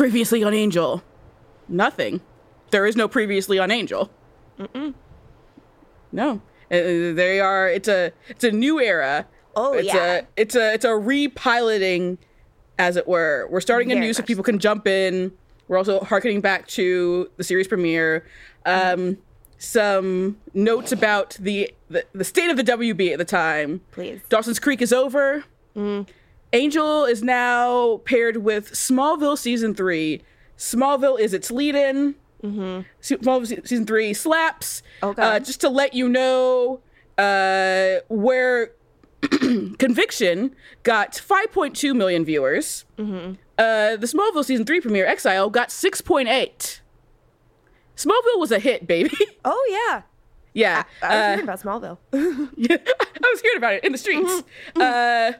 Previously 0.00 0.42
on 0.42 0.54
Angel. 0.54 1.02
Nothing. 1.68 2.22
There 2.70 2.86
is 2.86 2.96
no 2.96 3.06
previously 3.06 3.58
on 3.58 3.70
Angel. 3.70 4.10
Mm-mm. 4.58 4.94
No. 6.10 6.40
Uh, 6.70 7.12
they 7.12 7.38
are 7.38 7.68
it's 7.68 7.86
a 7.86 8.10
it's 8.30 8.42
a 8.42 8.50
new 8.50 8.80
era. 8.80 9.26
Oh, 9.54 9.74
it's 9.74 9.88
yeah. 9.88 10.20
A, 10.20 10.22
it's 10.38 10.54
a 10.54 10.72
it's 10.72 10.86
a 10.86 10.88
repiloting 10.88 12.16
as 12.78 12.96
it 12.96 13.06
were. 13.06 13.46
We're 13.50 13.60
starting 13.60 13.88
Very 13.88 13.98
anew 13.98 14.14
so 14.14 14.22
people 14.22 14.42
can 14.42 14.58
jump 14.58 14.86
in. 14.86 15.32
We're 15.68 15.76
also 15.76 16.00
harkening 16.00 16.40
back 16.40 16.66
to 16.68 17.30
the 17.36 17.44
series 17.44 17.68
premiere. 17.68 18.26
Um, 18.64 19.18
some 19.58 20.38
notes 20.54 20.92
about 20.92 21.36
the, 21.38 21.74
the 21.90 22.06
the 22.14 22.24
state 22.24 22.48
of 22.48 22.56
the 22.56 22.64
WB 22.64 23.12
at 23.12 23.18
the 23.18 23.26
time. 23.26 23.82
Please. 23.90 24.22
Dawson's 24.30 24.60
Creek 24.60 24.80
is 24.80 24.94
over. 24.94 25.44
Angel 26.52 27.04
is 27.04 27.22
now 27.22 27.98
paired 28.04 28.38
with 28.38 28.72
Smallville 28.72 29.38
season 29.38 29.74
three. 29.74 30.22
Smallville 30.58 31.18
is 31.18 31.32
its 31.32 31.50
lead-in. 31.50 32.16
Smallville 32.42 33.66
season 33.66 33.86
three 33.86 34.12
slaps. 34.14 34.82
Okay. 35.02 35.22
Uh, 35.22 35.38
just 35.40 35.60
to 35.60 35.68
let 35.68 35.94
you 35.94 36.08
know, 36.08 36.80
uh, 37.18 38.00
where 38.08 38.72
Conviction 39.78 40.54
got 40.82 41.12
5.2 41.12 41.94
million 41.94 42.24
viewers. 42.24 42.84
Uh, 42.98 43.96
the 43.96 44.06
Smallville 44.06 44.44
season 44.44 44.64
three 44.66 44.80
premiere, 44.80 45.06
Exile, 45.06 45.50
got 45.50 45.68
6.8. 45.68 46.80
Smallville 47.96 48.38
was 48.38 48.50
a 48.50 48.58
hit, 48.58 48.86
baby. 48.86 49.10
Oh, 49.44 49.66
yeah. 49.92 50.02
yeah. 50.52 50.82
I 51.02 51.06
was 51.06 51.14
uh, 51.14 51.28
hearing 51.28 51.44
about 51.44 51.60
Smallville. 51.60 51.98
yeah, 52.56 52.76
I 52.88 53.30
was 53.32 53.40
hearing 53.42 53.58
about 53.58 53.74
it 53.74 53.84
in 53.84 53.92
the 53.92 53.98
streets. 53.98 54.42
Uh, 54.74 55.32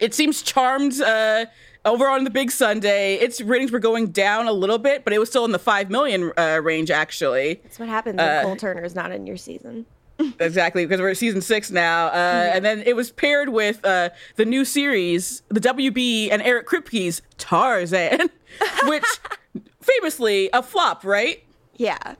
it 0.00 0.14
seems 0.14 0.42
charmed. 0.42 1.00
Uh, 1.00 1.46
over 1.84 2.08
on 2.08 2.22
the 2.22 2.30
big 2.30 2.52
Sunday, 2.52 3.16
its 3.16 3.40
ratings 3.40 3.72
were 3.72 3.80
going 3.80 4.12
down 4.12 4.46
a 4.46 4.52
little 4.52 4.78
bit, 4.78 5.02
but 5.02 5.12
it 5.12 5.18
was 5.18 5.28
still 5.28 5.44
in 5.44 5.50
the 5.50 5.58
five 5.58 5.90
million 5.90 6.32
uh, 6.38 6.60
range. 6.62 6.92
Actually, 6.92 7.54
That's 7.64 7.78
what 7.78 7.88
happens 7.88 8.18
when 8.18 8.44
Cole 8.44 8.56
Turner 8.56 8.84
is 8.84 8.94
not 8.94 9.10
in 9.10 9.26
your 9.26 9.36
season. 9.36 9.86
exactly 10.38 10.84
because 10.84 11.00
we're 11.00 11.10
at 11.10 11.16
season 11.16 11.40
six 11.40 11.70
now, 11.70 12.06
uh, 12.06 12.50
and 12.54 12.64
then 12.64 12.82
it 12.86 12.94
was 12.94 13.10
paired 13.10 13.48
with 13.48 13.84
uh, 13.84 14.10
the 14.36 14.44
new 14.44 14.64
series, 14.64 15.42
the 15.48 15.58
WB 15.60 16.28
and 16.30 16.40
Eric 16.42 16.66
Kripke's 16.66 17.22
Tarzan, 17.38 18.30
which 18.84 19.04
famously 19.80 20.50
a 20.52 20.62
flop, 20.62 21.04
right? 21.04 21.42
Yeah. 21.76 22.14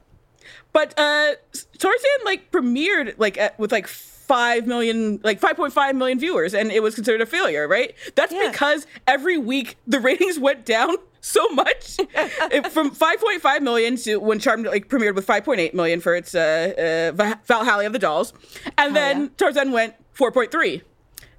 But 0.73 0.97
uh 0.99 1.33
Tarzan 1.77 2.25
like 2.25 2.51
premiered 2.51 3.13
like 3.17 3.37
at, 3.37 3.57
with 3.59 3.71
like 3.71 3.87
5 4.27 4.67
million 4.67 5.19
like 5.23 5.39
5.5 5.39 5.95
million 5.95 6.19
viewers 6.19 6.53
and 6.53 6.71
it 6.71 6.81
was 6.81 6.95
considered 6.95 7.21
a 7.21 7.25
failure, 7.25 7.67
right? 7.67 7.93
That's 8.15 8.31
Yeah. 8.33 8.49
because 8.51 8.87
every 9.07 9.37
week 9.37 9.77
the 9.85 9.99
ratings 9.99 10.39
went 10.39 10.65
down 10.65 10.95
so 11.21 11.47
much 11.49 11.97
It- 11.99 12.71
from 12.71 12.91
5.5 12.91 13.61
million 13.61 13.97
to 13.97 14.17
when 14.17 14.39
Charmed 14.39 14.65
like 14.67 14.87
premiered 14.87 15.15
with 15.15 15.27
5.8 15.27 15.73
million 15.73 15.99
for 15.99 16.15
its 16.15 16.33
uh, 16.35 17.11
uh 17.15 17.35
Valhalla 17.45 17.85
of 17.85 17.93
the 17.93 17.99
Dolls. 17.99 18.33
And 18.77 18.95
then 18.95 19.21
yeah. 19.21 19.27
Tarzan 19.37 19.71
went 19.71 19.93
4.3, 20.17 20.81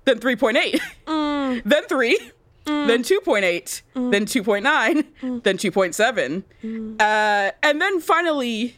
then 0.04 0.18
3.8, 0.20 1.62
then 1.64 1.84
3, 1.84 2.18
then 2.64 3.02
2.8, 3.02 3.82
then 4.10 4.26
2.9, 4.26 5.42
then 5.42 5.58
2.7. 5.58 7.00
Uh, 7.00 7.52
and 7.62 7.80
then 7.80 8.00
finally, 8.00 8.76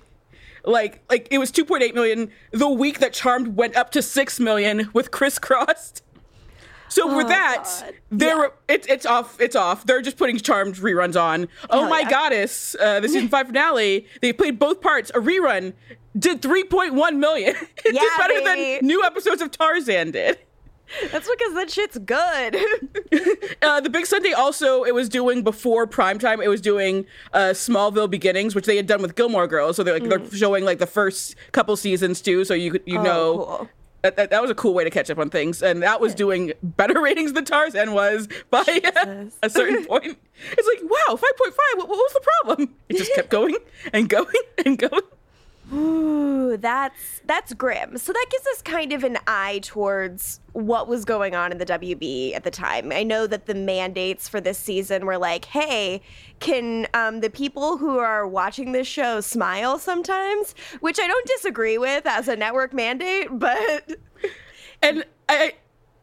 like 0.67 1.01
like 1.09 1.29
it 1.31 1.39
was 1.39 1.51
2.8 1.51 1.95
million 1.95 2.31
the 2.51 2.69
week 2.69 2.99
that 2.99 3.13
Charmed 3.15 3.57
went 3.57 3.77
up 3.77 3.91
to 3.93 4.03
6 4.03 4.41
million 4.41 4.91
with 4.93 5.11
Crisscrossed. 5.11 6.03
So 6.89 7.11
for 7.11 7.25
that, 7.25 7.65
God. 7.65 7.95
they're 8.11 8.43
Yeah. 8.45 8.49
it's 8.69 8.87
it's 8.87 9.07
off. 9.07 9.41
It's 9.41 9.57
off. 9.57 9.85
They're 9.87 10.03
just 10.03 10.17
putting 10.17 10.39
Charmed 10.39 10.77
reruns 10.77 11.21
on. 11.21 11.49
Oh 11.69 11.89
my 11.89 12.01
yeah. 12.01 12.11
goddess! 12.11 12.77
Uh, 12.81 13.01
the 13.01 13.09
season 13.09 13.29
five 13.29 13.49
finale. 13.49 14.07
They 14.23 14.33
played 14.33 14.59
both 14.61 14.81
parts. 14.81 15.11
A 15.11 15.15
rerun 15.19 15.73
did 16.17 16.41
3.1 16.43 17.17
million. 17.19 17.55
It 17.85 17.95
Yeah, 17.95 18.01
did 18.01 18.11
better 18.19 18.41
than 18.45 18.87
new 18.87 19.03
episodes 19.05 19.43
of 19.43 19.51
Tarzan 19.51 20.13
did. 20.13 20.39
That's 21.13 21.29
because 21.29 21.55
that 21.55 21.71
shit's 21.71 21.99
good. 21.99 22.57
Uh, 23.63 23.81
the 23.81 23.91
Big 23.91 24.07
Sunday 24.07 24.33
also 24.33 24.85
it 24.85 24.95
was 24.95 25.09
doing 25.09 25.43
before 25.43 25.87
primetime. 25.87 26.43
It 26.45 26.49
was 26.49 26.61
doing 26.61 27.07
uh, 27.33 27.51
Smallville 27.53 28.09
Beginnings, 28.11 28.55
which 28.55 28.67
they 28.67 28.77
had 28.77 28.87
done 28.87 29.03
with 29.03 29.15
Gilmore 29.17 29.47
Girls. 29.47 29.77
So 29.77 29.83
they're 29.83 29.99
like 29.99 30.09
they're 30.09 30.31
showing 30.39 30.65
like 30.65 30.79
the 30.79 30.87
first 30.87 31.35
couple 31.53 31.77
seasons 31.77 32.21
too. 32.21 32.45
So 32.45 32.55
you 32.55 32.79
you 32.87 32.99
Oh, 32.99 33.03
know 33.03 33.33
cool. 33.39 33.69
that, 34.03 34.17
that, 34.17 34.31
that 34.31 34.43
was 34.43 34.51
a 34.51 34.55
cool 34.55 34.75
way 34.75 34.85
to 34.85 34.91
catch 34.91 35.11
up 35.11 35.19
on 35.19 35.31
things, 35.31 35.63
and 35.63 35.83
that 35.83 36.01
was 36.01 36.15
doing 36.15 36.53
better 36.63 37.01
ratings 37.03 37.33
than 37.33 37.45
Tarzan 37.45 37.93
was 37.93 38.29
by 38.51 38.63
a 39.43 39.51
certain 39.51 39.85
point. 39.87 40.17
It's 40.53 40.69
like 40.69 40.91
wow, 40.91 41.17
five 41.17 41.37
point 41.37 41.55
five. 41.55 41.79
What, 41.79 41.89
what 41.89 41.97
was 41.97 42.13
the 42.13 42.29
problem? 42.45 42.75
It 42.89 42.99
just 42.99 43.15
kept 43.15 43.31
going 43.31 43.57
and 43.93 44.09
going 44.09 44.27
and 44.65 44.79
going. 44.79 45.03
Ooh, 45.73 46.57
that's 46.57 47.21
that's 47.25 47.53
grim. 47.53 47.99
So 47.99 48.13
that 48.13 48.27
gives 48.31 48.47
us 48.47 48.63
kind 48.63 48.93
of 48.93 49.03
an 49.03 49.19
eye 49.27 49.61
towards 49.63 50.41
what 50.53 50.87
was 50.87 51.05
going 51.05 51.35
on 51.35 51.51
in 51.51 51.59
the 51.59 51.67
WB 51.67 52.35
at 52.35 52.45
the 52.45 52.53
time. 52.53 52.93
I 52.93 53.03
know 53.03 53.27
that 53.27 53.47
the 53.47 53.55
mandates 53.55 54.29
for 54.29 54.41
this 54.41 54.59
season 54.59 55.07
were 55.07 55.19
like, 55.19 55.47
"Hey, 55.47 56.03
can 56.39 56.87
um, 56.95 57.21
the 57.21 57.31
people 57.31 57.79
who 57.79 57.99
are 57.99 58.29
watching 58.29 58.73
this 58.73 58.87
show 58.87 59.21
smile 59.21 59.79
sometimes?" 59.79 60.55
Which 60.81 61.01
I 61.01 61.09
don't 61.09 61.27
disagree 61.27 61.79
with 61.79 62.07
as 62.07 62.29
a 62.29 62.37
network 62.37 62.73
mandate, 62.73 63.29
but 63.33 63.91
And 64.83 65.05
I. 65.29 65.55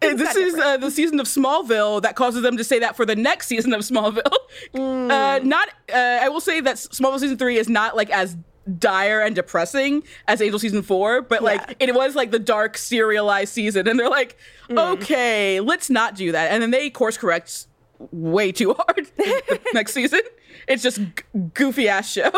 This 0.01 0.35
is 0.35 0.55
uh, 0.55 0.75
the 0.75 0.91
season 0.91 1.21
of 1.21 1.27
Smallville 1.27 2.01
that 2.01 2.17
causes 2.17 2.41
them 2.41 2.57
to 2.57 2.63
say 2.65 2.77
that 2.79 2.97
for 2.97 3.05
the 3.05 3.15
next 3.15 3.47
season 3.47 3.73
of 3.73 3.81
Smallville. 3.81 4.21
Uh, 4.75 5.39
not, 5.43 5.69
uh, 5.93 6.19
I 6.21 6.29
will 6.29 6.41
say 6.41 6.59
that 6.61 6.75
Smallville 6.75 7.19
season 7.19 7.37
three 7.37 7.57
is 7.57 7.69
not 7.69 7.95
like 7.95 8.09
as 8.09 8.37
dire 8.79 9.21
and 9.21 9.35
depressing 9.35 10.03
as 10.27 10.41
Angel 10.41 10.59
season 10.59 10.81
four, 10.81 11.21
but 11.21 11.41
Yeah. 11.41 11.45
like 11.45 11.75
it 11.79 11.93
was 11.93 12.15
like 12.15 12.31
the 12.31 12.39
dark 12.39 12.77
serialized 12.77 13.53
season, 13.53 13.87
and 13.87 13.99
they're 13.99 14.09
like, 14.09 14.37
mm-hmm. 14.69 14.77
okay, 14.77 15.59
let's 15.59 15.89
not 15.89 16.15
do 16.15 16.31
that, 16.31 16.51
and 16.51 16.61
then 16.61 16.71
they 16.71 16.89
course 16.89 17.17
correct 17.17 17.67
way 18.11 18.51
too 18.51 18.73
hard 18.73 19.11
next 19.73 19.93
season. 19.99 20.21
It's 20.67 20.83
just 20.83 20.99
g- 20.99 21.23
goofy 21.53 21.87
ass 21.89 22.11
show. 22.11 22.31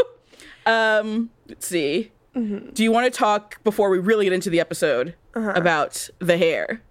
Um, 0.66 1.30
let's 1.48 1.68
see. 1.68 2.12
Mm-hmm. 2.36 2.72
Do 2.72 2.84
you 2.84 2.92
want 2.92 3.12
to 3.12 3.18
talk 3.18 3.64
before 3.64 3.90
we 3.90 4.00
really 4.00 4.26
get 4.26 4.34
into 4.34 4.50
the 4.50 4.60
episode 4.60 5.16
uh-huh. 5.36 5.54
about 5.56 6.10
the 6.20 6.38
hair? 6.38 6.82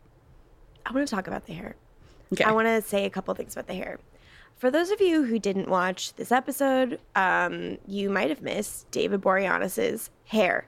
I 0.87 0.93
want 0.93 1.07
to 1.07 1.15
talk 1.15 1.27
about 1.27 1.47
the 1.47 1.53
hair. 1.53 1.77
Okay. 2.33 2.45
I 2.45 2.53
want 2.53 2.67
to 2.67 2.83
say 2.83 3.05
a 3.05 3.11
couple 3.11 3.35
things 3.35 3.55
about 3.55 3.67
the 3.67 3.75
hair. 3.75 3.99
For 4.57 4.71
those 4.71 4.91
of 4.91 5.01
you 5.01 5.25
who 5.25 5.39
didn't 5.39 5.69
watch 5.69 6.15
this 6.15 6.33
episode, 6.33 7.01
um, 7.15 7.79
you 7.87 8.09
might 8.09 8.31
have 8.31 8.41
missed 8.41 8.91
David 8.91 9.21
Boreanaz's 9.21 10.11
hair. 10.27 10.67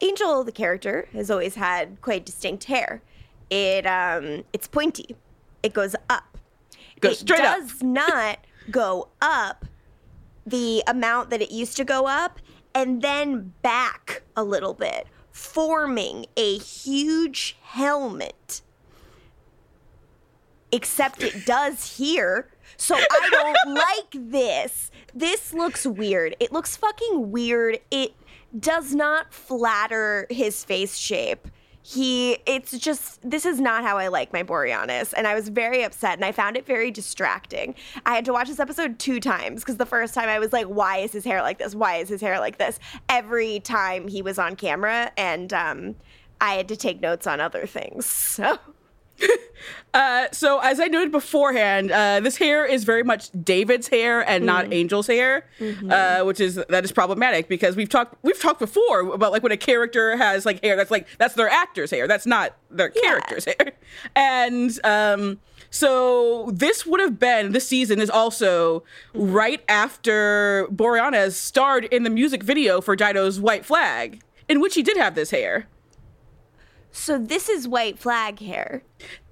Angel, 0.00 0.44
the 0.44 0.52
character, 0.52 1.08
has 1.12 1.30
always 1.30 1.54
had 1.54 2.00
quite 2.00 2.24
distinct 2.24 2.64
hair. 2.64 3.02
It 3.50 3.86
um, 3.86 4.44
it's 4.52 4.66
pointy. 4.66 5.16
It 5.62 5.72
goes 5.72 5.96
up. 6.10 6.38
Goes 7.00 7.12
it 7.12 7.18
straight 7.20 7.40
up. 7.40 7.58
does 7.58 7.82
not 7.82 8.38
go 8.70 9.08
up 9.20 9.64
the 10.46 10.82
amount 10.86 11.30
that 11.30 11.40
it 11.40 11.50
used 11.50 11.76
to 11.78 11.84
go 11.84 12.06
up 12.06 12.40
and 12.74 13.02
then 13.02 13.54
back 13.62 14.22
a 14.36 14.44
little 14.44 14.74
bit, 14.74 15.06
forming 15.30 16.26
a 16.36 16.58
huge 16.58 17.56
helmet 17.62 18.60
except 20.72 21.22
it 21.22 21.46
does 21.46 21.96
here. 21.98 22.48
So 22.76 22.96
I 22.96 23.28
don't 23.30 23.74
like 23.74 24.30
this. 24.30 24.90
This 25.14 25.52
looks 25.52 25.86
weird. 25.86 26.36
It 26.40 26.52
looks 26.52 26.76
fucking 26.76 27.30
weird. 27.30 27.78
It 27.90 28.14
does 28.58 28.94
not 28.94 29.32
flatter 29.32 30.26
his 30.30 30.64
face 30.64 30.96
shape. 30.96 31.48
He, 31.86 32.38
it's 32.46 32.78
just, 32.78 33.20
this 33.28 33.44
is 33.44 33.60
not 33.60 33.84
how 33.84 33.98
I 33.98 34.08
like 34.08 34.32
my 34.32 34.42
Boreanaz. 34.42 35.12
And 35.14 35.26
I 35.26 35.34
was 35.34 35.50
very 35.50 35.82
upset 35.82 36.14
and 36.14 36.24
I 36.24 36.32
found 36.32 36.56
it 36.56 36.64
very 36.64 36.90
distracting. 36.90 37.74
I 38.06 38.14
had 38.14 38.24
to 38.24 38.32
watch 38.32 38.48
this 38.48 38.58
episode 38.58 38.98
two 38.98 39.20
times 39.20 39.60
because 39.60 39.76
the 39.76 39.84
first 39.84 40.14
time 40.14 40.30
I 40.30 40.38
was 40.38 40.50
like, 40.50 40.66
why 40.66 40.98
is 40.98 41.12
his 41.12 41.26
hair 41.26 41.42
like 41.42 41.58
this? 41.58 41.74
Why 41.74 41.96
is 41.96 42.08
his 42.08 42.22
hair 42.22 42.40
like 42.40 42.56
this? 42.56 42.78
Every 43.10 43.60
time 43.60 44.08
he 44.08 44.22
was 44.22 44.38
on 44.38 44.56
camera. 44.56 45.12
And 45.18 45.52
um, 45.52 45.96
I 46.40 46.54
had 46.54 46.68
to 46.68 46.76
take 46.76 47.02
notes 47.02 47.26
on 47.26 47.40
other 47.40 47.66
things. 47.66 48.06
So. 48.34 48.58
Uh, 49.94 50.26
so 50.32 50.58
as 50.58 50.80
I 50.80 50.88
noted 50.88 51.12
beforehand, 51.12 51.92
uh, 51.92 52.18
this 52.18 52.36
hair 52.36 52.66
is 52.66 52.82
very 52.82 53.04
much 53.04 53.30
David's 53.44 53.86
hair 53.86 54.28
and 54.28 54.44
not 54.44 54.72
Angel's 54.72 55.06
hair, 55.06 55.46
uh, 55.88 56.24
which 56.24 56.40
is 56.40 56.56
that 56.68 56.82
is 56.82 56.90
problematic 56.90 57.46
because 57.48 57.76
we've 57.76 57.88
talked 57.88 58.16
we've 58.22 58.40
talked 58.40 58.58
before 58.58 59.12
about 59.12 59.30
like 59.30 59.44
when 59.44 59.52
a 59.52 59.56
character 59.56 60.16
has 60.16 60.44
like 60.44 60.60
hair 60.64 60.74
that's 60.74 60.90
like 60.90 61.06
that's 61.18 61.34
their 61.34 61.48
actor's 61.48 61.92
hair, 61.92 62.08
that's 62.08 62.26
not 62.26 62.56
their 62.72 62.88
character's 62.88 63.44
hair, 63.58 63.72
and 64.16 64.80
um, 64.82 65.38
so 65.70 66.50
this 66.52 66.84
would 66.84 66.98
have 66.98 67.20
been 67.20 67.52
this 67.52 67.68
season 67.68 68.00
is 68.00 68.10
also 68.10 68.82
right 69.14 69.62
after 69.68 70.66
Boreanaz 70.72 71.34
starred 71.34 71.84
in 71.84 72.02
the 72.02 72.10
music 72.10 72.42
video 72.42 72.80
for 72.80 72.96
Dido's 72.96 73.38
White 73.38 73.64
Flag, 73.64 74.22
in 74.48 74.60
which 74.60 74.74
he 74.74 74.82
did 74.82 74.96
have 74.96 75.14
this 75.14 75.30
hair. 75.30 75.68
So 76.96 77.18
this 77.18 77.48
is 77.48 77.66
white 77.68 77.98
flag 77.98 78.38
hair. 78.38 78.82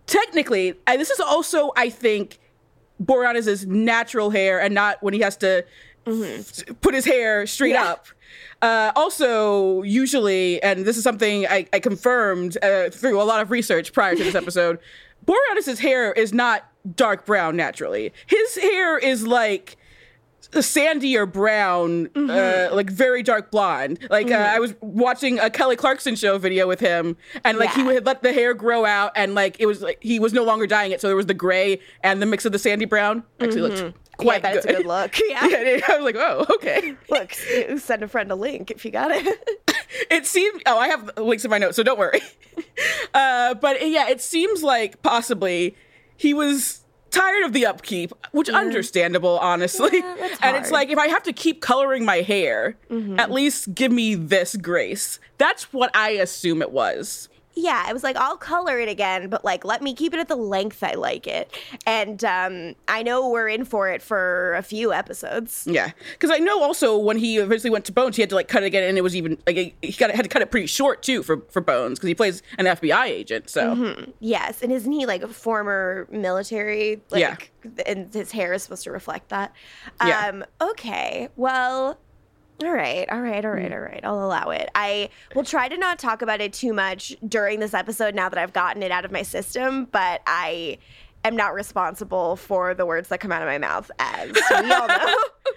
technically, 0.07 0.75
and 0.87 1.00
this 1.00 1.11
is 1.11 1.21
also, 1.21 1.71
I 1.76 1.88
think, 1.88 2.38
Boreanaz's 3.02 3.66
natural 3.66 4.31
hair 4.31 4.61
and 4.61 4.75
not 4.75 5.02
when 5.02 5.14
he 5.14 5.21
has 5.21 5.37
to 5.38 5.64
s- 6.07 6.64
put 6.83 6.92
his 6.95 7.04
hair 7.07 7.47
straight 7.47 7.73
Yeah. 7.73 7.85
up. 7.92 8.07
Uh, 8.61 8.92
also, 8.97 9.83
usually, 9.83 10.62
and 10.62 10.85
this 10.85 10.97
is 10.97 11.02
something 11.04 11.47
I, 11.47 11.66
I 11.73 11.81
confirmed 11.81 12.59
uh, 12.62 12.90
through 12.90 13.21
a 13.21 13.25
lot 13.25 13.40
of 13.40 13.50
research 13.50 13.92
prior 13.92 14.14
to 14.16 14.23
this 14.25 14.35
episode, 14.35 14.78
Boreanaz's 15.26 15.78
hair 15.78 16.12
is 16.12 16.33
not 16.33 16.69
dark 16.97 17.25
brown 17.25 17.57
naturally. 17.57 18.12
His 18.26 18.57
hair 18.57 18.99
is 18.99 19.26
like 19.26 19.76
sandy 20.61 21.16
or 21.16 21.25
brown, 21.25 22.11
uh, 22.14 22.68
like 22.73 22.90
very 22.90 23.23
dark 23.23 23.50
blonde. 23.50 23.99
Like 24.11 24.30
uh, 24.30 24.35
I 24.35 24.59
was 24.59 24.75
watching 24.82 25.38
a 25.38 25.49
Kelly 25.49 25.76
Clarkson 25.76 26.16
show 26.16 26.37
video 26.37 26.66
with 26.68 26.80
him, 26.80 27.16
and 27.44 27.56
like 27.56 27.71
he 27.73 27.82
Yeah. 27.85 27.92
had 27.94 28.06
let 28.06 28.23
the 28.23 28.32
hair 28.35 28.52
grow 28.52 28.85
out, 28.85 29.12
and 29.16 29.35
like 29.35 29.56
it 29.61 29.66
was 29.66 29.80
like 29.80 29.99
he 30.02 30.18
was 30.18 30.32
no 30.35 30.44
longer 30.44 30.66
dyeing 30.66 30.92
it, 30.92 31.00
so 31.00 31.06
there 31.06 31.16
was 31.16 31.26
the 31.26 31.32
gray 31.35 31.80
and 32.02 32.21
the 32.21 32.26
mix 32.26 32.44
of 32.44 32.52
the 32.52 32.59
sandy 32.59 32.85
brown. 32.85 33.23
Actually, 33.40 33.62
looked 33.62 33.78
Yeah, 33.78 33.90
quite 34.18 34.42
that's 34.42 34.66
a 34.66 34.68
good 34.75 34.87
look. 34.87 35.16
Yeah. 35.26 35.47
Yeah, 35.47 35.80
I 35.88 35.97
was 35.97 36.04
like, 36.04 36.16
oh, 36.16 36.44
okay. 36.57 36.94
Look, 37.09 37.33
send 37.79 38.03
a 38.03 38.09
friend 38.09 38.31
a 38.31 38.35
link 38.35 38.70
if 38.70 38.85
you 38.85 38.90
got 38.90 39.11
it. 39.12 39.48
It 40.11 40.27
seemed. 40.27 40.62
Oh, 40.64 40.79
I 40.79 40.88
have 40.88 41.18
links 41.18 41.44
in 41.44 41.50
my 41.50 41.59
notes, 41.59 41.77
so 41.77 41.83
don't 41.83 41.98
worry. 41.98 42.20
Uh, 43.12 43.53
but 43.55 43.87
yeah, 43.87 44.09
it 44.09 44.20
seems 44.22 44.62
like 44.62 45.03
possibly 45.03 45.77
he 46.16 46.33
was 46.33 46.82
tired 47.12 47.44
of 47.44 47.53
the 47.53 47.66
upkeep, 47.66 48.12
which 48.33 48.48
understandable, 48.48 49.38
honestly. 49.38 49.98
Yeah, 49.98 50.37
and 50.42 50.57
it's 50.57 50.70
like 50.70 50.88
if 50.88 50.98
I 50.98 51.09
have 51.09 51.22
to 51.25 51.33
keep 51.33 51.61
coloring 51.61 52.05
my 52.05 52.16
hair, 52.16 52.77
mm-hmm. 52.90 53.18
at 53.20 53.31
least 53.31 53.75
give 53.75 53.92
me 53.92 54.14
this 54.14 54.57
grace. 54.57 55.20
That's 55.38 55.72
what 55.72 55.94
I 55.94 56.11
assume 56.11 56.62
it 56.62 56.72
was. 56.72 57.29
Yeah, 57.55 57.85
I 57.87 57.93
was 57.93 58.03
like, 58.03 58.17
I'll 58.17 58.37
color 58.37 58.79
it 58.79 58.88
again, 58.88 59.29
but 59.29 59.45
like, 59.45 59.65
let 59.65 59.83
me 59.83 59.95
keep 59.95 60.15
it 60.15 60.21
at 60.21 60.29
the 60.29 60.37
length 60.37 60.83
I 60.83 60.95
like 60.95 61.27
it. 61.27 61.55
And 61.87 62.25
um, 62.25 62.75
I 62.88 63.03
know 63.03 63.29
we're 63.29 63.49
in 63.49 63.65
for 63.65 63.91
it 63.91 64.03
for 64.03 64.55
a 64.55 64.62
few 64.62 64.93
episodes. 64.93 65.67
Yeah, 65.71 65.91
because 66.12 66.31
I 66.31 66.38
know 66.38 66.62
also 66.62 66.97
when 66.97 67.19
he 67.19 67.38
eventually 67.38 67.71
went 67.71 67.85
to 67.87 67.93
Bones, 67.93 68.17
he 68.17 68.23
had 68.23 68.31
to 68.31 68.37
like 68.37 68.49
cut 68.49 68.62
it 68.62 68.67
again, 68.67 68.85
and 68.85 68.97
it 68.97 69.03
was 69.03 69.15
even 69.15 69.38
like 69.47 69.75
he 69.83 69.93
got 69.93 70.11
had 70.11 70.23
to 70.23 70.29
cut 70.29 70.43
it 70.43 70.51
pretty 70.51 70.67
short 70.67 71.03
too 71.03 71.23
for 71.23 71.41
for 71.51 71.61
Bones 71.61 71.99
because 71.99 72.09
he 72.09 72.15
plays 72.15 72.43
an 72.59 72.67
FBI 72.67 73.05
agent. 73.07 73.51
So 73.51 74.07
Yes, 74.21 74.62
and 74.62 74.73
isn't 74.73 74.93
he 74.93 75.07
like 75.07 75.23
a 75.23 75.29
former 75.29 76.07
military? 76.11 77.01
Like, 77.11 77.21
Yeah. 77.21 77.37
And 77.87 78.12
his 78.12 78.33
hair 78.33 78.53
is 78.53 78.62
supposed 78.62 78.85
to 78.85 78.91
reflect 78.91 79.29
that. 79.29 79.53
Yeah. 80.05 80.29
Um, 80.29 80.45
okay, 80.61 81.29
well, 81.37 81.99
all 82.62 82.72
right, 82.72 83.09
all 83.11 83.20
right, 83.20 83.44
all 83.44 83.53
right, 83.53 83.72
all 83.72 83.79
right. 83.81 84.01
I'll 84.05 84.25
allow 84.25 84.51
it. 84.51 84.70
I 84.75 85.11
will 85.35 85.44
try 85.44 85.68
to 85.68 85.77
not 85.77 85.98
talk 85.98 86.22
about 86.22 86.40
it 86.40 86.53
too 86.53 86.72
much 86.72 87.16
during 87.27 87.61
this 87.61 87.75
episode 87.75 88.14
now 88.14 88.29
that 88.29 88.38
I've 88.38 88.53
gotten 88.53 88.83
it 88.83 88.90
out 88.90 89.05
of 89.05 89.12
my 89.12 89.22
system, 89.22 89.87
but 89.87 90.22
I 90.27 90.79
am 91.25 91.37
not 91.37 91.55
responsible 91.55 92.37
for 92.37 92.75
the 92.75 92.85
words 92.87 93.09
that 93.09 93.20
come 93.20 93.33
out 93.33 93.42
of 93.42 93.48
my 93.48 93.59
mouth, 93.59 93.90
as 93.98 94.33
we 94.33 94.72
all 94.72 94.88
know. 94.88 95.14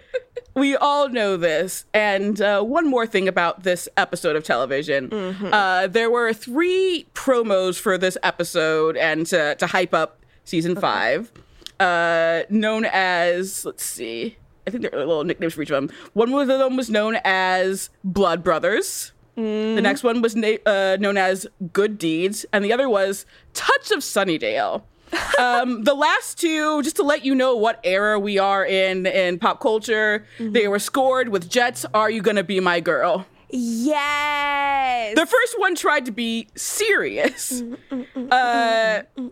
we 0.56 0.76
all 0.76 1.10
know 1.10 1.38
this. 1.38 1.86
And 1.94 2.40
uh, 2.42 2.62
one 2.62 2.88
more 2.88 3.06
thing 3.08 3.28
about 3.28 3.64
this 3.64 3.90
episode 3.98 4.36
of 4.36 4.44
television 4.44 5.12
uh, 5.52 5.88
there 5.88 6.10
were 6.10 6.34
three 6.34 7.08
promos 7.14 7.80
for 7.80 7.98
this 7.98 8.18
episode 8.24 8.96
and 8.98 9.26
to, 9.28 9.56
to 9.56 9.68
hype 9.68 9.94
up 9.94 10.20
season 10.44 10.76
five, 10.76 11.32
uh, 11.80 12.44
known 12.50 12.86
as, 12.86 13.66
let's 13.66 13.84
see, 13.84 14.38
I 14.68 14.72
think 14.72 14.82
there 14.82 14.94
are 14.94 15.06
little 15.06 15.24
nicknames 15.24 15.54
for 15.54 15.62
each 15.62 15.70
of 15.70 15.76
them. 15.76 15.96
One 16.14 16.34
of 16.34 16.48
them 16.48 16.76
was 16.76 16.90
known 16.90 17.18
as 17.24 17.90
Blood 18.04 18.44
Brothers. 18.44 19.12
The 19.36 19.82
next 19.82 20.02
one 20.04 20.22
was 20.22 20.36
na- 20.36 20.58
uh, 20.66 20.98
known 21.00 21.18
as 21.18 21.46
Good 21.74 21.98
Deeds, 21.98 22.46
and 22.54 22.64
the 22.64 22.72
other 22.72 22.88
was 22.88 23.26
Touch 23.54 23.92
of 23.92 24.00
Sunnydale. 24.00 24.84
um, 25.40 25.84
the 25.84 25.94
last 25.94 26.40
two, 26.40 26.82
just 26.84 26.96
to 26.96 27.04
let 27.04 27.26
you 27.26 27.36
know 27.36 27.56
what 27.56 27.80
era 27.84 28.18
we 28.18 28.38
are 28.40 28.66
in 28.66 29.06
in 29.06 29.38
pop 29.38 29.60
culture, 29.60 30.26
they 30.40 30.68
were 30.68 30.80
scored 30.80 31.30
with 31.30 31.50
Jets. 31.50 31.86
Are 31.94 32.10
you 32.10 32.22
gonna 32.22 32.44
be 32.44 32.60
my 32.60 32.80
girl? 32.80 33.26
yes. 33.50 35.16
The 35.16 35.26
first 35.26 35.60
one 35.60 35.76
tried 35.76 36.06
to 36.06 36.12
be 36.12 36.48
serious, 36.56 37.62
uh, 37.92 39.02
and 39.18 39.28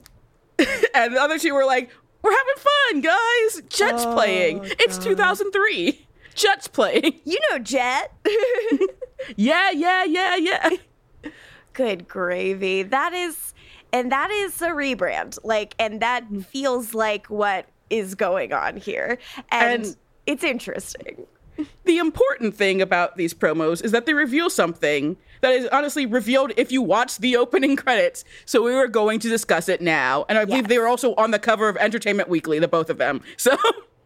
the 0.57 1.19
other 1.19 1.39
two 1.39 1.53
were 1.53 1.65
like, 1.65 1.89
"We're 2.23 2.31
having 2.31 2.55
fun, 2.57 3.01
guys. 3.01 3.62
Jets 3.69 4.05
oh, 4.05 4.13
playing. 4.13 4.62
It's 4.79 4.97
2003. 4.97 6.07
Jets 6.33 6.67
playing. 6.67 7.19
you 7.25 7.39
know 7.51 7.59
Jet. 7.59 8.12
Yeah, 9.38 9.71
yeah, 9.71 10.03
yeah, 10.03 10.36
yeah." 10.36 10.69
Good 11.71 12.09
gravy. 12.09 12.83
That 12.83 13.13
is, 13.13 13.53
and 13.93 14.12
that 14.12 14.29
is 14.31 14.62
a 14.62 14.69
rebrand. 14.69 15.38
Like, 15.43 15.75
and 15.79 16.01
that 16.01 16.25
hmm. 16.25 16.41
feels 16.41 16.93
like 16.93 17.27
what 17.27 17.67
is 17.89 18.15
going 18.15 18.51
on 18.51 18.77
here. 18.77 19.17
And, 19.49 19.86
And- 19.86 19.95
it's 20.25 20.43
interesting. 20.43 21.25
the 21.86 21.97
important 21.99 22.55
thing 22.55 22.81
about 22.81 23.17
these 23.17 23.33
promos 23.33 23.83
is 23.83 23.91
that 23.91 24.05
they 24.05 24.13
reveal 24.13 24.49
something 24.49 25.17
that 25.43 25.53
is 25.53 25.67
honestly 25.71 26.06
revealed 26.08 26.51
if 26.58 26.71
you 26.71 26.82
watch 26.82 27.19
the 27.19 27.36
opening 27.38 27.75
credits. 27.75 28.25
So 28.45 28.63
we 28.63 28.73
were 28.73 28.88
going 28.88 29.19
to 29.19 29.29
discuss 29.29 29.69
it 29.69 29.79
now. 29.82 30.25
And 30.27 30.38
I 30.39 30.45
believe 30.45 30.63
Yes. 30.63 30.69
they 30.69 30.79
were 30.79 30.88
also 30.88 31.13
on 31.15 31.29
the 31.32 31.38
cover 31.39 31.69
of 31.69 31.77
Entertainment 31.77 32.27
Weekly, 32.29 32.58
the 32.60 32.67
both 32.67 32.89
of 32.89 32.97
them. 32.97 33.21
So 33.38 33.56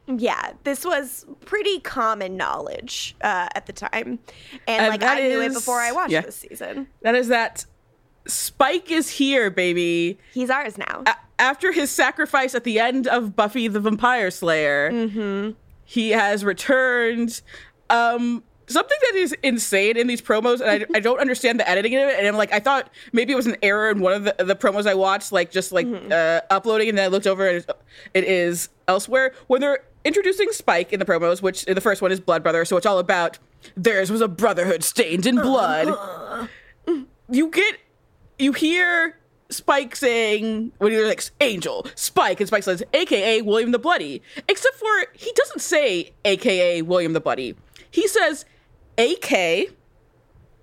Yeah, 0.08 0.54
this 0.63 0.84
was 0.86 1.26
pretty 1.45 1.80
common 1.82 2.38
knowledge 2.38 3.15
uh, 3.21 3.47
at 3.56 3.65
the 3.65 3.73
time. 3.73 4.19
And, 4.67 4.82
And 4.82 4.88
like, 4.89 5.04
I 5.04 5.21
knew 5.21 5.41
it 5.41 5.54
before 5.54 5.80
I 5.80 5.91
watched 5.91 6.12
yeah. 6.12 6.21
this 6.21 6.36
season. 6.38 6.88
that 7.02 7.13
is 7.15 7.28
that 7.30 7.65
Spike 8.26 8.91
is 8.91 9.10
here, 9.10 9.50
baby. 9.50 10.17
He's 10.34 10.50
ours 10.50 10.78
now. 10.78 11.04
A- 11.06 11.15
after 11.39 11.71
his 11.71 11.89
sacrifice 11.91 12.56
at 12.56 12.63
the 12.63 12.80
end 12.80 13.08
of 13.08 13.36
Buffy 13.36 13.67
the 13.67 13.80
Vampire 13.80 14.32
Slayer, 14.32 15.54
he 15.86 16.10
has 16.12 16.43
returned. 16.43 17.41
Um, 17.89 18.43
something 18.67 18.97
that 19.12 19.15
is 19.17 19.34
insane 19.43 19.97
in 19.97 20.08
these 20.08 20.21
promos, 20.21 20.62
and 20.62 20.86
I, 20.93 20.97
I 20.97 20.99
don't 20.99 21.19
understand 21.19 21.60
the 21.60 21.67
editing 21.69 21.95
of 21.95 22.08
it. 22.10 22.17
And 22.19 22.27
I'm 22.27 22.36
like, 22.36 22.51
I 22.53 22.60
thought 22.60 22.89
maybe 23.13 23.34
it 23.34 23.36
was 23.36 23.47
an 23.47 23.58
error 23.63 23.89
in 23.89 23.99
one 23.99 24.13
of 24.13 24.23
the, 24.25 24.36
the 24.43 24.56
promos 24.56 24.86
I 24.88 24.93
watched, 24.93 25.32
like 25.32 25.51
just 25.51 25.71
like 25.71 25.88
uh, 26.12 26.41
uploading, 26.49 26.89
and 26.89 26.97
then 26.97 27.06
I 27.06 27.08
looked 27.08 27.27
over 27.27 27.47
and 27.47 27.58
it- 27.58 27.71
it 28.13 28.23
is 28.23 28.69
elsewhere. 28.88 29.34
When 29.47 29.62
they're 29.62 29.80
introducing 30.06 30.51
Spike 30.51 30.93
in 30.93 30.99
the 30.99 31.06
promos, 31.06 31.41
which 31.41 31.65
the 31.65 31.82
first 31.82 32.01
one 32.01 32.12
is 32.12 32.19
Blood 32.19 32.43
Brother, 32.43 32.63
so 32.65 32.77
it's 32.77 32.86
all 32.86 32.99
about 32.99 33.39
theirs 33.75 34.10
was 34.12 34.21
a 34.21 34.27
brotherhood 34.27 34.84
stained 34.84 35.25
in 35.25 35.36
blood. 35.36 36.47
You 37.30 37.49
get, 37.49 37.77
you 38.39 38.53
hear 38.53 39.17
Spike 39.49 39.95
saying 39.95 40.71
when 40.77 40.91
he's 40.91 41.03
like 41.06 41.23
Angel, 41.41 41.86
Spike, 41.95 42.39
and 42.39 42.47
Spike 42.47 42.63
says, 42.63 42.84
AKA 42.93 43.41
William 43.41 43.71
the 43.71 43.80
Bloody. 43.80 44.21
Except 44.47 44.75
for 44.75 44.88
he 45.13 45.32
doesn't 45.34 45.60
say 45.60 46.13
AKA 46.23 46.84
William 46.84 47.13
the 47.13 47.19
Bloody. 47.19 47.56
He 47.91 48.08
says 48.08 48.45
AK 48.97 49.69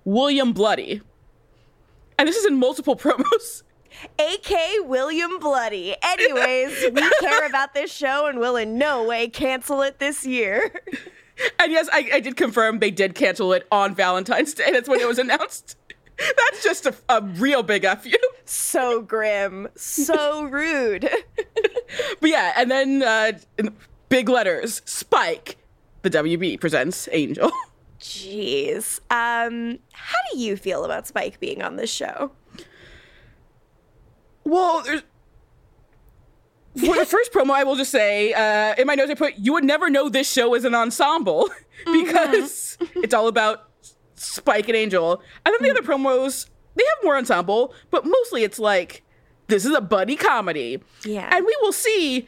William 0.03 0.53
Bloody. 0.53 1.01
And 2.17 2.27
this 2.27 2.35
is 2.35 2.45
in 2.45 2.57
multiple 2.57 2.95
promos. 2.97 3.63
AK 4.19 4.87
William 4.87 5.39
Bloody. 5.39 5.95
Anyways, 6.01 6.91
we 6.91 7.09
care 7.21 7.45
about 7.49 7.73
this 7.73 7.91
show 7.91 8.27
and 8.27 8.39
will 8.39 8.55
in 8.55 8.77
no 8.77 9.03
way 9.03 9.29
cancel 9.29 9.81
it 9.81 9.99
this 9.99 10.25
year. 10.25 10.71
And 11.59 11.69
yes, 11.69 11.89
I, 11.91 12.09
I 12.13 12.19
did 12.21 12.37
confirm 12.37 12.79
they 12.79 12.91
did 12.91 13.13
cancel 13.13 13.51
it 13.51 13.67
on 13.69 13.93
Valentine's 13.93 14.53
Day. 14.53 14.71
That's 14.71 14.87
when 14.87 15.01
it 15.01 15.05
was 15.05 15.19
announced. 15.19 15.75
That's 16.17 16.63
just 16.63 16.85
a, 16.85 16.95
a 17.09 17.21
real 17.21 17.61
big 17.61 17.83
F 17.83 18.05
you. 18.05 18.17
so 18.45 19.01
grim, 19.01 19.67
so 19.75 20.43
rude. 20.43 21.09
But 22.21 22.29
yeah, 22.29 22.53
and 22.55 22.71
then 22.71 23.03
uh, 23.03 23.33
big 24.07 24.29
letters 24.29 24.81
Spike, 24.85 25.57
the 26.03 26.09
WB 26.09 26.61
presents 26.61 27.09
Angel. 27.11 27.51
Jeez. 28.05 28.99
Um, 29.09 29.79
how 29.91 30.17
do 30.31 30.37
you 30.37 30.55
feel 30.55 30.85
about 30.85 31.07
Spike 31.07 31.39
being 31.39 31.63
on 31.63 31.75
this 31.75 31.91
show? 31.91 32.31
Well, 34.43 34.83
there's. 34.83 35.01
For 36.77 36.95
the 36.95 37.05
first 37.05 37.31
promo, 37.31 37.51
I 37.51 37.63
will 37.63 37.77
just 37.77 37.89
say, 37.89 38.33
uh, 38.33 38.75
in 38.77 38.85
my 38.85 38.95
notes, 38.95 39.09
I 39.09 39.13
put, 39.13 39.37
you 39.37 39.53
would 39.53 39.63
never 39.63 39.89
know 39.89 40.09
this 40.09 40.29
show 40.29 40.53
is 40.55 40.65
an 40.65 40.75
ensemble 40.75 41.49
because 41.85 42.77
it's 42.95 43.13
all 43.13 43.29
about 43.29 43.69
Spike 44.15 44.67
and 44.67 44.75
Angel. 44.75 45.21
And 45.45 45.55
then 45.55 45.63
the 45.63 45.71
other 45.71 45.81
promos, 45.81 46.49
they 46.75 46.83
have 46.83 46.97
more 47.01 47.15
ensemble, 47.15 47.73
but 47.91 48.05
mostly 48.05 48.43
it's 48.43 48.59
like, 48.59 49.03
this 49.47 49.65
is 49.65 49.73
a 49.73 49.79
buddy 49.79 50.17
comedy. 50.17 50.81
Yeah. 51.05 51.29
And 51.31 51.45
we 51.45 51.57
will 51.61 51.71
see 51.71 52.27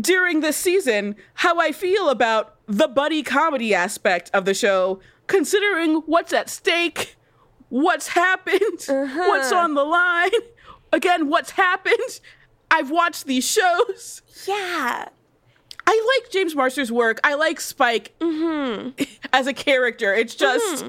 during 0.00 0.40
this 0.40 0.56
season 0.56 1.14
how 1.34 1.60
I 1.60 1.70
feel 1.70 2.08
about 2.08 2.56
the 2.66 2.88
buddy 2.88 3.22
comedy 3.22 3.74
aspect 3.74 4.30
of 4.34 4.44
the 4.44 4.54
show, 4.54 5.00
considering 5.26 5.96
what's 6.06 6.32
at 6.32 6.48
stake, 6.48 7.16
what's 7.68 8.08
happened, 8.08 8.86
uh-huh. 8.88 9.24
what's 9.28 9.52
on 9.52 9.74
the 9.74 9.84
line. 9.84 10.30
Again, 10.92 11.28
what's 11.28 11.52
happened. 11.52 12.20
I've 12.70 12.90
watched 12.90 13.26
these 13.26 13.44
shows. 13.44 14.22
Yeah. 14.46 15.08
I 15.86 16.20
like 16.22 16.32
James 16.32 16.54
Marsters' 16.54 16.90
work. 16.90 17.20
I 17.24 17.34
like 17.34 17.60
Spike 17.60 18.14
mm-hmm. 18.20 19.02
as 19.32 19.46
a 19.46 19.52
character. 19.52 20.14
It's 20.14 20.34
just. 20.34 20.84
Mm-hmm. 20.84 20.88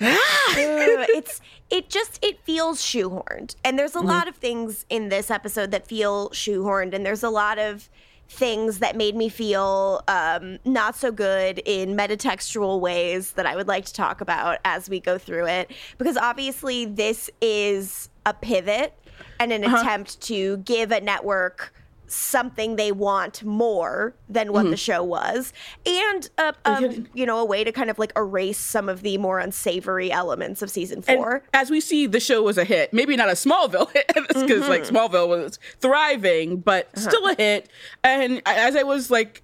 Ah. 0.00 0.50
Ugh, 0.50 0.56
it's 0.58 1.40
it 1.70 1.88
just 1.88 2.22
it 2.22 2.38
feels 2.44 2.82
shoehorned 2.82 3.56
and 3.64 3.78
there's 3.78 3.94
a 3.94 3.98
mm-hmm. 3.98 4.08
lot 4.08 4.28
of 4.28 4.36
things 4.36 4.84
in 4.88 5.08
this 5.08 5.30
episode 5.30 5.70
that 5.70 5.86
feel 5.86 6.28
shoehorned 6.30 6.92
and 6.92 7.04
there's 7.04 7.22
a 7.22 7.30
lot 7.30 7.58
of 7.58 7.88
things 8.28 8.78
that 8.80 8.96
made 8.96 9.14
me 9.14 9.28
feel 9.28 10.02
um, 10.08 10.58
not 10.64 10.96
so 10.96 11.12
good 11.12 11.60
in 11.64 11.96
metatextual 11.96 12.80
ways 12.80 13.32
that 13.32 13.46
i 13.46 13.54
would 13.54 13.68
like 13.68 13.84
to 13.84 13.92
talk 13.92 14.20
about 14.20 14.58
as 14.64 14.90
we 14.90 15.00
go 15.00 15.16
through 15.18 15.46
it. 15.46 15.70
Because 15.98 16.16
obviously 16.16 16.84
this 16.84 17.30
is 17.40 18.08
a 18.24 18.34
pivot 18.34 18.92
and 19.38 19.52
an 19.52 19.64
attempt 19.64 20.20
to 20.22 20.58
give 20.58 20.90
a 20.90 21.00
network 21.00 21.72
something 22.08 22.76
they 22.76 22.92
want 22.92 23.42
more 23.44 24.14
than 24.28 24.52
what 24.52 24.62
the 24.62 24.68
mm-hmm. 24.70 24.74
show 24.76 25.02
was 25.02 25.52
and 25.84 26.30
uh, 26.38 26.52
a, 26.64 26.70
a, 26.70 26.74
um, 26.74 27.06
you 27.14 27.26
know 27.26 27.38
a 27.38 27.44
way 27.44 27.64
to 27.64 27.72
kind 27.72 27.90
of 27.90 27.98
like 27.98 28.12
erase 28.16 28.58
some 28.58 28.88
of 28.88 29.02
the 29.02 29.18
more 29.18 29.38
unsavory 29.38 30.10
elements 30.10 30.62
of 30.62 30.70
season 30.70 31.02
And 31.08 31.18
four 31.18 31.42
as 31.52 31.70
we 31.70 31.80
see, 31.80 32.06
the 32.06 32.20
show 32.20 32.42
was 32.42 32.58
a 32.58 32.64
hit. 32.64 32.92
Maybe 32.92 33.16
not 33.16 33.28
a 33.28 33.32
Smallville 33.32 33.90
hit, 33.92 34.12
because 34.28 34.68
like 34.68 34.82
mm-hmm. 34.82 34.96
Smallville 34.96 35.28
was 35.28 35.58
thriving, 35.80 36.58
but 36.58 36.88
uh-huh. 36.96 37.10
still 37.10 37.26
a 37.28 37.34
hit. 37.34 37.68
And 38.04 38.42
as 38.46 38.76
I 38.76 38.82
was 38.82 39.10
like, 39.10 39.42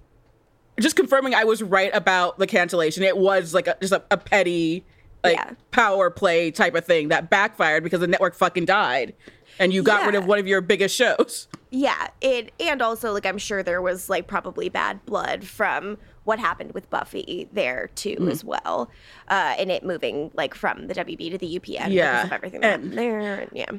just 0.79 0.95
confirming, 0.95 1.35
I 1.35 1.43
was 1.43 1.61
right 1.61 1.91
about 1.93 2.39
the 2.39 2.47
cancellation. 2.47 3.03
It 3.03 3.17
was 3.17 3.53
like 3.53 3.67
a, 3.67 3.77
just 3.79 3.93
a, 3.93 4.03
a 4.11 4.17
petty, 4.17 4.85
like 5.23 5.37
Yeah. 5.37 5.51
power 5.71 6.09
play 6.09 6.51
type 6.51 6.75
of 6.75 6.85
thing 6.85 7.09
that 7.09 7.29
backfired 7.29 7.83
because 7.83 7.99
the 7.99 8.07
network 8.07 8.35
fucking 8.35 8.65
died, 8.65 9.13
and 9.59 9.73
you 9.73 9.83
got 9.83 10.05
rid 10.05 10.15
of 10.15 10.25
one 10.25 10.39
of 10.39 10.47
your 10.47 10.61
biggest 10.61 10.95
shows. 10.95 11.47
Yeah 11.75 12.07
it 12.21 12.51
and 12.59 12.83
also 12.83 13.11
like 13.11 13.25
i'm 13.25 13.39
sure 13.39 13.63
there 13.63 13.81
was 13.81 14.07
like 14.07 14.27
probably 14.27 14.69
bad 14.69 15.03
blood 15.07 15.43
from 15.43 15.97
what 16.23 16.37
happened 16.37 16.71
with 16.73 16.87
buffy 16.91 17.47
there 17.51 17.89
too 17.95 18.27
as 18.29 18.43
well 18.43 18.91
uh 19.29 19.55
and 19.57 19.71
it 19.71 19.83
moving 19.83 20.29
like 20.35 20.53
from 20.53 20.85
the 20.85 20.93
wb 20.93 21.31
to 21.31 21.37
the 21.39 21.55
upn 21.59 21.91
Yeah, 21.91 22.11
because 22.11 22.25
of 22.27 22.31
everything 22.33 22.61
that 22.61 22.73
and- 22.75 22.83
happened 22.93 22.97
there 22.99 23.39
and 23.39 23.51
yeah 23.53 23.71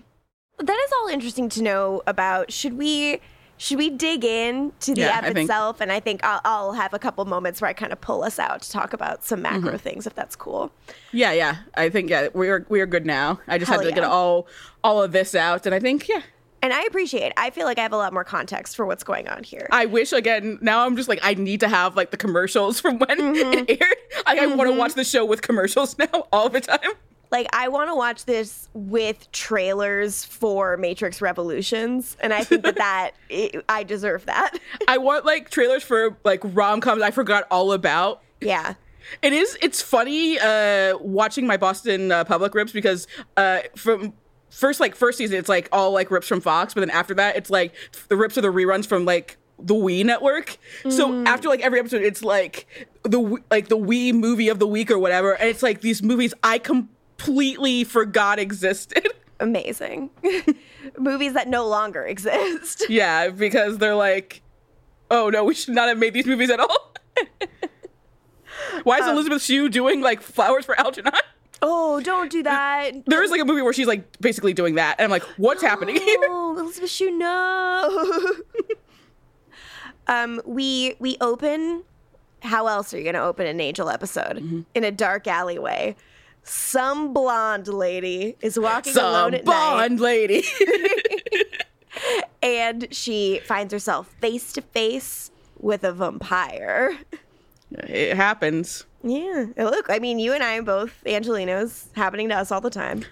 that 0.59 0.77
is 0.87 0.93
all 1.01 1.09
interesting 1.09 1.49
to 1.51 1.63
know 1.63 2.03
about 2.09 2.51
should 2.53 2.77
we 2.77 3.21
should 3.57 3.79
we 3.79 3.89
dig 3.91 4.25
in 4.25 4.73
to 4.81 4.95
the 4.95 5.03
Yeah, 5.03 5.11
app 5.11 5.25
itself 5.37 5.81
and 5.81 5.93
i 5.93 6.01
think 6.01 6.25
I'll, 6.25 6.41
I'll 6.45 6.73
have 6.73 6.95
a 6.95 6.99
couple 6.99 7.25
moments 7.27 7.61
where 7.61 7.69
i 7.69 7.73
kind 7.73 7.93
of 7.93 8.01
pull 8.01 8.25
us 8.25 8.41
out 8.41 8.63
to 8.63 8.71
talk 8.73 8.93
about 8.93 9.23
some 9.25 9.41
macro 9.41 9.69
Mm-hmm. 9.69 9.77
things 9.77 10.07
if 10.09 10.15
that's 10.17 10.35
cool 10.35 10.73
Yeah, 11.13 11.31
yeah. 11.31 11.59
I 11.77 11.91
think 11.91 12.11
yeah, 12.11 12.27
we're 12.35 12.67
we're 12.69 12.87
good 12.87 13.07
now. 13.07 13.39
I 13.47 13.59
just 13.59 13.71
Hell 13.71 13.79
had 13.81 13.87
to 13.89 13.95
get 13.95 14.03
all 14.03 14.49
all 14.83 15.01
of 15.01 15.13
this 15.13 15.37
out, 15.37 15.65
and 15.67 15.73
I 15.75 15.79
think 15.79 16.09
yeah. 16.09 16.23
And 16.65 16.73
i 16.73 16.83
appreciate 16.85 17.33
i 17.37 17.51
feel 17.51 17.65
like 17.67 17.79
i 17.79 17.83
have 17.83 17.93
a 17.93 17.97
lot 17.97 18.13
more 18.13 18.25
context 18.25 18.75
for 18.75 18.85
what's 18.87 19.05
going 19.05 19.29
on 19.29 19.45
here 19.45 19.69
I 19.71 19.87
wish 19.87 20.13
again. 20.13 20.59
Now 20.61 20.85
I'm 20.85 20.97
just 20.97 21.09
like 21.09 21.21
I 21.23 21.35
need 21.35 21.61
to 21.61 21.69
have 21.69 21.95
like 21.97 22.11
the 22.11 22.17
commercials 22.17 22.81
from 22.83 22.99
when 22.99 23.19
Mm-hmm. 23.19 23.65
it 23.69 23.81
aired. 23.81 23.97
Like, 24.27 24.39
I 24.41 24.47
want 24.47 24.71
to 24.71 24.77
watch 24.77 24.95
the 24.95 25.05
show 25.05 25.25
with 25.25 25.43
commercials 25.43 25.97
now 26.05 26.27
all 26.33 26.49
the 26.49 26.61
time. 26.61 26.91
Like 27.31 27.47
I 27.53 27.69
want 27.69 27.91
to 27.91 27.95
watch 27.95 28.25
this 28.27 28.69
with 28.75 29.31
trailers 29.33 30.25
for 30.25 30.77
Matrix 30.77 31.21
Revolutions, 31.21 32.17
and 32.21 32.33
I 32.33 32.45
think 32.45 32.63
that 32.63 32.77
that 32.77 33.11
it, 33.29 33.65
I 33.69 33.83
deserve 33.83 34.27
that. 34.27 34.59
I 34.89 34.99
want 34.99 35.25
like 35.25 35.51
trailers 35.51 35.83
for 35.83 36.17
like 36.25 36.41
rom 36.45 36.81
coms 36.81 37.03
I 37.03 37.11
forgot 37.11 37.45
all 37.51 37.73
about. 37.73 38.23
yeah, 38.41 38.75
It 39.23 39.33
is. 39.33 39.59
It's 39.63 39.83
funny 39.83 40.39
uh, 40.39 40.97
watching 40.99 41.47
my 41.47 41.57
Boston 41.57 42.13
uh, 42.13 42.25
Public 42.25 42.55
rips 42.55 42.73
because 42.73 43.07
uh, 43.37 43.61
from 43.77 44.13
first 44.55 44.81
like 44.81 44.95
first 44.95 45.19
season 45.19 45.39
it's 45.39 45.49
like 45.49 45.69
all 45.73 45.91
like 45.91 46.11
rips 46.11 46.27
from 46.27 46.41
Fox, 46.41 46.75
but 46.75 46.81
then 46.81 46.91
after 46.91 47.15
that 47.15 47.37
it's 47.37 47.51
like 47.51 47.75
the 48.09 48.17
rips 48.17 48.39
are 48.39 48.43
the 48.43 48.49
reruns 48.49 48.87
from 48.87 49.05
like 49.05 49.37
the 49.59 49.75
Wii 49.75 50.05
network. 50.05 50.59
So 50.89 51.11
mm. 51.11 51.27
after 51.27 51.49
like 51.49 51.61
every 51.61 51.79
episode, 51.79 52.03
it's 52.03 52.23
like 52.23 52.67
the 53.03 53.43
like 53.51 53.69
the 53.69 53.79
Wii 53.79 54.13
movie 54.13 54.49
of 54.49 54.59
the 54.59 54.67
week 54.67 54.91
or 54.91 54.99
whatever, 54.99 55.33
and 55.35 55.49
it's 55.49 55.63
like 55.63 55.81
these 55.81 56.03
movies 56.03 56.35
I 56.43 56.59
completely 56.59 57.85
forgot 57.85 58.39
existed. 58.39 59.09
amazing. 59.41 60.11
Movies 60.99 61.35
that 61.35 61.49
no 61.49 61.67
longer 61.67 62.05
exist. 62.05 62.85
yeah, 62.89 63.29
because 63.29 63.79
they're 63.79 63.95
like, 63.95 64.43
oh 65.11 65.31
no, 65.31 65.45
we 65.45 65.55
should 65.55 65.75
not 65.75 65.89
have 65.89 65.99
made 65.99 66.15
these 66.15 66.27
movies 66.27 66.51
at 66.51 66.61
all. 66.61 66.93
Why 68.83 68.99
is 68.99 69.05
um, 69.05 69.11
Elizabeth 69.15 69.43
Shue 69.43 69.69
doing 69.69 70.01
like 70.01 70.21
flowers 70.21 70.65
for 70.65 70.79
Algernon? 70.79 71.13
Oh, 71.63 72.01
don't 72.01 72.31
do 72.31 72.43
that. 72.43 72.93
There 73.07 73.23
is 73.23 73.31
like 73.31 73.41
a 73.41 73.45
movie 73.45 73.63
where 73.63 73.73
she's 73.73 73.87
like 73.87 74.19
basically 74.21 74.53
doing 74.53 74.75
that, 74.75 74.97
and 74.99 75.05
I'm 75.05 75.11
like, 75.11 75.23
what's 75.39 75.63
happening 75.63 75.97
here? 75.97 76.17
Oh, 76.23 76.57
Elizabeth 76.61 76.91
Shue, 76.91 77.11
no. 77.11 78.35
um, 80.07 80.41
we 80.45 80.95
we 80.99 81.17
open. 81.21 81.85
How 82.43 82.67
else 82.67 82.93
are 82.93 82.99
you 82.99 83.05
going 83.05 83.15
to 83.15 83.23
open 83.23 83.47
an 83.47 83.59
Angel 83.59 83.89
episode 83.89 84.37
Mm-hmm. 84.37 84.61
in 84.75 84.85
a 84.85 84.91
dark 84.91 85.27
alleyway? 85.27 85.97
Some 86.43 87.15
blonde 87.15 87.69
lady 87.69 88.37
is 88.43 88.59
walking 88.59 88.95
alone 88.99 89.33
Some 89.33 89.35
at 89.35 89.45
night. 89.47 89.47
Bond 89.47 90.01
lady. 90.01 90.45
and 92.43 92.87
she 92.91 93.41
finds 93.47 93.73
herself 93.73 94.09
face 94.21 94.53
to 94.53 94.61
face 94.61 95.31
with 95.59 95.85
a 95.85 95.93
vampire. 95.93 96.99
It 97.89 98.17
happens 98.17 98.85
Yeah, 99.03 99.47
look, 99.57 99.87
I 99.91 99.99
mean, 99.99 100.19
you 100.19 100.33
and 100.33 100.43
I 100.43 100.59
are 100.59 100.63
both 100.63 101.03
Angelenos 101.07 101.87
happening 101.95 102.29
to 102.31 102.37
us 102.37 102.51
all 102.51 102.61
the 102.61 102.71
time. 102.71 103.05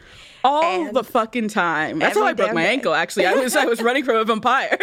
all 0.45 0.87
And 0.87 0.97
the 0.97 1.05
fucking 1.05 1.49
time. 1.49 1.99
That's 1.99 2.17
how 2.17 2.25
I 2.25 2.33
broke 2.33 2.55
my 2.55 2.63
day. 2.63 2.73
ankle. 2.73 2.95
Actually, 2.95 3.27
I 3.27 3.35
was 3.35 3.55
I 3.57 3.65
was 3.65 3.83
running 3.89 4.05
from 4.05 4.17
a 4.17 4.25
vampire. 4.25 4.79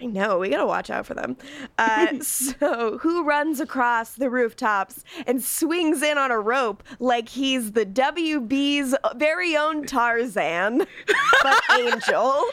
I 0.00 0.06
know 0.06 0.38
we 0.38 0.48
gotta 0.50 0.66
watch 0.66 0.90
out 0.90 1.06
for 1.06 1.14
them. 1.14 1.36
Uh, 1.78 2.18
so, 2.20 2.98
who 2.98 3.24
runs 3.24 3.60
across 3.60 4.14
the 4.14 4.28
rooftops 4.28 5.02
and 5.26 5.42
swings 5.42 6.02
in 6.02 6.18
on 6.18 6.30
a 6.30 6.38
rope 6.38 6.82
like 6.98 7.28
he's 7.28 7.72
the 7.72 7.86
WB's 7.86 8.94
very 9.16 9.56
own 9.56 9.86
Tarzan, 9.86 10.86
but 11.42 11.62
Angel? 11.78 12.44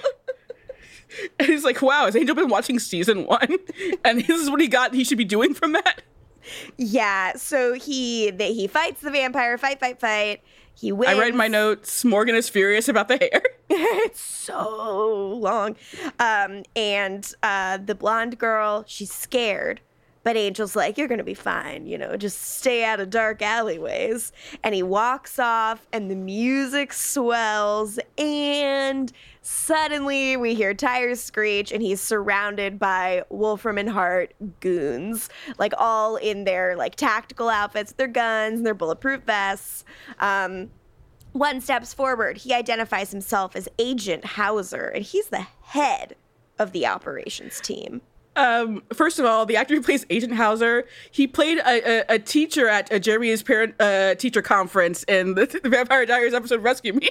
And 1.40 1.48
he's 1.48 1.63
like, 1.63 1.82
wow, 1.82 2.06
has 2.06 2.16
Angel 2.16 2.36
been 2.36 2.50
watching 2.50 2.80
season 2.80 3.26
one? 3.26 3.58
And 4.04 4.20
this 4.22 4.40
is 4.42 4.50
what 4.50 4.62
he 4.62 4.68
got. 4.68 4.94
He 4.94 5.04
should 5.04 5.18
be 5.18 5.26
doing 5.26 5.54
from 5.54 5.72
that. 5.74 6.02
Yeah, 6.77 7.36
so 7.36 7.73
he 7.73 8.31
that 8.31 8.51
he 8.51 8.67
fights 8.67 9.01
the 9.01 9.12
vampire, 9.12 9.57
fight, 9.57 9.79
fight, 9.79 9.99
fight. 9.99 10.41
He 10.73 10.91
wins. 10.91 11.13
I 11.13 11.19
read 11.19 11.33
my 11.33 11.47
notes. 11.47 12.05
Morgan 12.05 12.36
is 12.36 12.49
furious 12.49 12.88
about 12.88 13.07
the 13.07 13.17
hair. 13.31 13.41
it's 13.69 14.21
so 14.21 15.33
long. 15.36 15.75
Um, 16.19 16.63
and 16.75 17.33
uh, 17.43 17.77
the 17.77 17.95
blonde 17.95 18.38
girl, 18.38 18.83
she's 18.88 19.12
scared. 19.12 19.81
But 20.23 20.36
Angel's 20.36 20.75
like, 20.75 20.97
you're 20.97 21.07
going 21.07 21.19
to 21.19 21.23
be 21.23 21.33
fine, 21.33 21.88
you 21.88 21.97
know, 21.97 22.17
just 22.17 22.41
stay 22.41 22.83
out 22.83 22.99
of 22.99 23.10
dark 23.10 23.41
alleyways. 23.41 24.33
And 24.62 24.75
he 24.75 24.83
walks 24.83 25.39
off, 25.39 25.88
and 25.93 26.12
the 26.12 26.17
music 26.17 26.91
swells, 26.91 27.97
and 28.17 29.13
suddenly 29.47 30.36
we 30.36 30.53
hear 30.53 30.73
tires 30.73 31.21
screech, 31.21 31.71
and 31.71 31.81
he's 31.81 32.01
surrounded 32.01 32.77
by 32.77 33.23
Wolfram 33.29 33.77
and 33.77 33.89
Hart 33.89 34.33
goons, 34.60 35.29
like 35.57 35.73
all 35.77 36.17
in 36.17 36.43
their 36.43 36.75
like 36.75 36.95
tactical 36.95 37.47
outfits, 37.47 37.93
their 37.93 38.07
guns, 38.07 38.57
and 38.57 38.65
their 38.65 38.73
bulletproof 38.73 39.23
vests. 39.23 39.86
Um, 40.19 40.69
one 41.31 41.62
steps 41.62 41.93
forward. 41.93 42.38
He 42.38 42.53
identifies 42.53 43.12
himself 43.12 43.55
as 43.55 43.69
Agent 43.79 44.25
Hauser, 44.25 44.88
and 44.88 45.03
he's 45.03 45.27
the 45.27 45.45
head 45.62 46.15
of 46.60 46.73
the 46.73 46.86
operations 46.86 47.62
team. 47.62 48.01
Um, 48.36 48.83
first 48.93 49.17
of 49.17 49.25
all, 49.25 49.45
the 49.45 49.55
actor 49.55 49.75
who 49.75 49.81
plays 49.81 50.05
Agent 50.10 50.33
Hauser, 50.33 50.86
he 51.10 51.25
played 51.25 51.60
a, 51.60 52.01
a, 52.12 52.15
a 52.15 52.19
teacher 52.19 52.67
at 52.67 52.91
a 52.91 52.99
Jeremy's 52.99 53.43
parent 53.43 53.75
uh, 53.79 54.15
teacher 54.15 54.41
conference 54.41 55.03
in 55.03 55.36
the, 55.36 55.45
the 55.63 55.69
Vampire 55.69 56.05
Diaries 56.05 56.33
episode 56.33 56.62
Rescue 56.62 56.93
Me. 56.93 57.10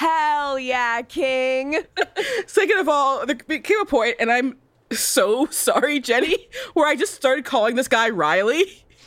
Hell 0.00 0.58
yeah, 0.58 1.02
King. 1.02 1.76
Second 2.46 2.78
of 2.78 2.88
all, 2.88 3.26
there 3.26 3.36
came 3.58 3.80
a 3.82 3.84
point, 3.84 4.16
and 4.18 4.32
I'm 4.32 4.56
so 4.90 5.44
sorry, 5.50 6.00
Jenny, 6.00 6.48
where 6.72 6.86
I 6.88 6.96
just 6.96 7.12
started 7.12 7.44
calling 7.44 7.76
this 7.76 7.86
guy 7.86 8.08
Riley. 8.08 8.64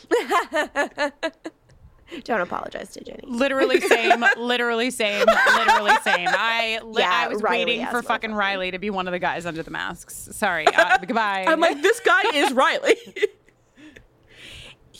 Don't 2.22 2.40
apologize 2.40 2.90
to 2.92 3.02
Jenny. 3.02 3.24
Literally 3.26 3.80
same, 3.80 4.24
literally 4.36 4.92
same, 4.92 5.26
literally 5.26 5.96
same. 6.04 6.28
I 6.30 6.78
li- 6.84 7.02
Yeah, 7.02 7.10
I 7.24 7.26
was 7.26 7.42
Riley 7.42 7.64
waiting 7.64 7.86
for 7.88 8.00
fucking. 8.00 8.32
Riley 8.32 8.70
to 8.70 8.78
be 8.78 8.90
one 8.90 9.08
of 9.08 9.12
the 9.12 9.18
guys 9.18 9.46
under 9.46 9.64
the 9.64 9.72
masks. 9.72 10.28
Sorry. 10.30 10.64
Uh, 10.68 10.98
goodbye. 10.98 11.44
I'm 11.48 11.58
like, 11.58 11.82
this 11.82 11.98
guy 11.98 12.22
is 12.34 12.52
Riley. 12.52 12.94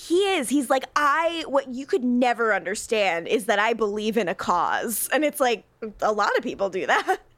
He 0.07 0.17
is. 0.37 0.51
He's 0.51 0.69
like, 0.69 0.85
I, 0.95 1.45
what 1.47 1.73
you 1.73 1.87
could 1.87 2.05
never 2.05 2.53
understand 2.53 3.27
is 3.27 3.47
that 3.47 3.59
I 3.59 3.73
believe 3.73 4.17
in 4.19 4.29
a 4.29 4.35
cause. 4.35 5.09
And 5.13 5.25
it's 5.25 5.41
like, 5.41 5.65
a 6.03 6.13
lot 6.13 6.37
of 6.37 6.43
people 6.43 6.69
do 6.69 6.87
that. 6.87 7.21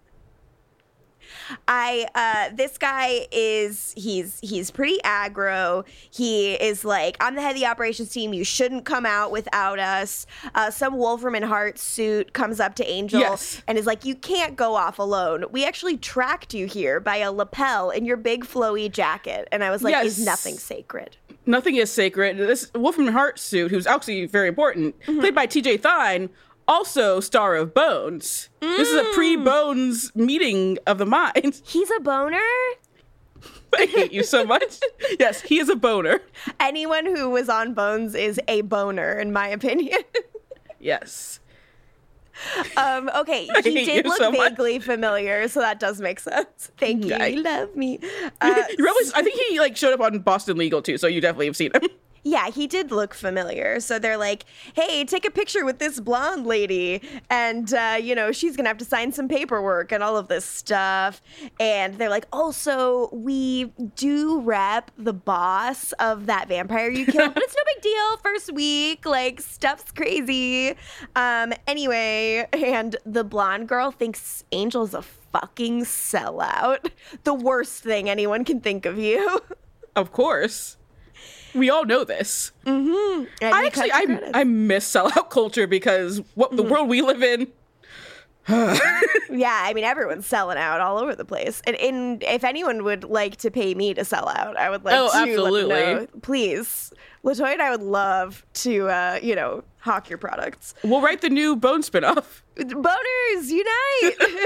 I 1.68 2.06
uh 2.14 2.54
this 2.54 2.78
guy 2.78 3.26
is 3.32 3.92
he's 3.96 4.38
he's 4.40 4.70
pretty 4.70 4.98
aggro. 5.04 5.84
He 6.10 6.54
is 6.54 6.84
like, 6.84 7.16
I'm 7.20 7.34
the 7.34 7.42
head 7.42 7.54
of 7.54 7.60
the 7.60 7.66
operations 7.66 8.10
team. 8.10 8.32
You 8.32 8.44
shouldn't 8.44 8.84
come 8.84 9.06
out 9.06 9.30
without 9.30 9.78
us. 9.78 10.26
Uh, 10.54 10.70
some 10.70 10.96
Wolfram 10.96 11.34
and 11.34 11.44
Hart 11.44 11.78
suit 11.78 12.32
comes 12.32 12.60
up 12.60 12.74
to 12.76 12.86
Angel 12.90 13.20
Yes. 13.20 13.62
and 13.66 13.78
is 13.78 13.86
like, 13.86 14.04
You 14.04 14.14
can't 14.14 14.56
go 14.56 14.74
off 14.74 14.98
alone. 14.98 15.44
We 15.50 15.64
actually 15.64 15.96
tracked 15.96 16.54
you 16.54 16.66
here 16.66 17.00
by 17.00 17.16
a 17.16 17.32
lapel 17.32 17.90
in 17.90 18.04
your 18.04 18.16
big 18.16 18.44
flowy 18.44 18.90
jacket. 18.90 19.48
And 19.52 19.62
I 19.64 19.70
was 19.70 19.82
like, 19.82 20.04
Is 20.04 20.18
Yes. 20.18 20.26
nothing 20.26 20.58
sacred? 20.58 21.16
Nothing 21.48 21.76
is 21.76 21.90
sacred. 21.92 22.38
This 22.38 22.70
Wolfram 22.74 23.06
Hart 23.08 23.38
suit, 23.38 23.70
who's 23.70 23.86
actually 23.86 24.26
very 24.26 24.48
important, 24.48 24.98
played 25.04 25.34
by 25.34 25.46
TJ 25.46 25.80
Thyne, 25.80 26.28
also 26.68 27.20
star 27.20 27.54
of 27.54 27.74
Bones. 27.74 28.48
This 28.60 28.88
is 28.88 28.94
a 28.94 29.12
pre-Bones 29.14 30.14
meeting 30.14 30.78
of 30.86 30.98
the 30.98 31.06
mind. 31.06 31.60
He's 31.64 31.90
a 31.96 32.00
boner? 32.00 32.42
I 33.76 33.86
hate 33.86 34.12
you 34.12 34.22
so 34.22 34.44
much. 34.44 34.80
yes, 35.20 35.42
he 35.42 35.58
is 35.58 35.68
a 35.68 35.76
boner. 35.76 36.20
Anyone 36.60 37.04
who 37.04 37.30
was 37.30 37.48
on 37.48 37.74
Bones 37.74 38.14
is 38.14 38.40
a 38.48 38.62
boner, 38.62 39.18
in 39.18 39.32
my 39.32 39.48
opinion. 39.48 40.00
Yes. 40.78 41.40
um, 42.76 43.10
okay, 43.16 43.48
I 43.52 43.62
he 43.62 43.86
did 43.86 44.04
look 44.04 44.18
so 44.18 44.30
much. 44.30 44.50
vaguely 44.50 44.78
familiar, 44.78 45.48
so 45.48 45.60
that 45.60 45.80
does 45.80 46.00
make 46.00 46.20
sense. 46.20 46.70
Thank 46.76 47.06
you. 47.06 47.14
Okay. 47.14 47.30
You 47.30 47.42
love 47.42 47.74
me. 47.74 47.98
Uh, 48.40 48.62
you 48.68 48.84
probably, 48.84 49.10
I 49.14 49.22
think 49.22 49.40
he 49.48 49.58
like 49.58 49.76
showed 49.76 49.94
up 49.94 50.00
on 50.00 50.18
Boston 50.20 50.58
Legal 50.58 50.82
too, 50.82 50.98
so 50.98 51.06
you 51.06 51.20
definitely 51.20 51.46
have 51.46 51.56
seen 51.56 51.72
him. 51.74 51.88
Yeah, 52.26 52.50
he 52.50 52.66
did 52.66 52.90
look 52.90 53.14
familiar. 53.14 53.78
So 53.78 54.00
they're 54.00 54.16
like, 54.16 54.46
hey, 54.74 55.04
take 55.04 55.24
a 55.24 55.30
picture 55.30 55.64
with 55.64 55.78
this 55.78 56.00
blonde 56.00 56.44
lady. 56.44 57.00
And, 57.30 57.72
uh, 57.72 57.98
you 58.02 58.16
know, 58.16 58.32
she's 58.32 58.56
going 58.56 58.64
to 58.64 58.68
have 58.68 58.78
to 58.78 58.84
sign 58.84 59.12
some 59.12 59.28
paperwork 59.28 59.92
and 59.92 60.02
all 60.02 60.16
of 60.16 60.26
this 60.26 60.44
stuff. 60.44 61.22
And 61.60 61.94
they're 61.98 62.10
like, 62.10 62.26
also, 62.32 63.10
we 63.12 63.66
do 63.94 64.40
rep 64.40 64.90
the 64.98 65.12
boss 65.12 65.92
of 66.00 66.26
that 66.26 66.48
vampire 66.48 66.90
you 66.90 67.06
killed, 67.06 67.32
but 67.32 67.44
it's 67.44 67.54
no 67.54 67.62
big 67.74 67.82
deal. 67.82 68.16
First 68.16 68.52
week, 68.52 69.06
like, 69.06 69.40
stuff's 69.40 69.92
crazy. 69.92 70.74
Um, 71.14 71.52
anyway, 71.68 72.48
and 72.52 72.96
the 73.06 73.22
blonde 73.22 73.68
girl 73.68 73.92
thinks 73.92 74.42
Angel's 74.50 74.94
a 74.94 75.02
fucking 75.02 75.84
sellout. 75.84 76.90
The 77.22 77.34
worst 77.34 77.84
thing 77.84 78.10
anyone 78.10 78.44
can 78.44 78.60
think 78.60 78.84
of 78.84 78.98
you. 78.98 79.42
of 79.94 80.10
course. 80.10 80.76
We 81.56 81.70
all 81.70 81.84
know 81.84 82.04
this. 82.04 82.52
And 82.64 83.26
I 83.42 83.66
actually 83.66 83.92
I, 83.92 84.04
credits. 84.04 84.30
I 84.34 84.44
miss 84.44 84.90
sellout 84.92 85.30
culture 85.30 85.66
because 85.66 86.20
what 86.34 86.56
the 86.56 86.62
world 86.62 86.88
we 86.88 87.02
live 87.02 87.22
in. 87.22 87.48
Yeah, 89.28 89.60
I 89.64 89.74
mean 89.74 89.82
everyone's 89.84 90.24
selling 90.24 90.56
out 90.56 90.80
all 90.80 90.98
over 90.98 91.14
the 91.16 91.24
place. 91.24 91.60
And, 91.66 91.74
and 91.76 92.22
if 92.22 92.44
anyone 92.44 92.84
would 92.84 93.02
like 93.04 93.36
to 93.38 93.50
pay 93.50 93.74
me 93.74 93.92
to 93.94 94.04
sell 94.04 94.28
out, 94.28 94.56
I 94.56 94.70
would 94.70 94.84
like 94.84 94.94
Oh, 94.96 95.08
to 95.10 95.18
let 95.18 95.24
them 95.26 95.28
absolutely. 95.30 95.68
know. 95.74 96.06
Please, 96.22 96.92
Latoya 97.24 97.54
and 97.54 97.60
I 97.62 97.70
would 97.70 97.82
love 97.82 98.46
to, 98.54 98.88
uh, 98.88 99.18
you 99.20 99.34
know, 99.34 99.64
hawk 99.78 100.08
your 100.08 100.18
products. 100.18 100.74
We'll 100.84 101.00
write 101.02 101.20
the 101.22 101.28
new 101.28 101.56
Bone 101.56 101.82
spinoff. 101.82 102.42
Boners 102.56 103.48
unite! 103.50 104.14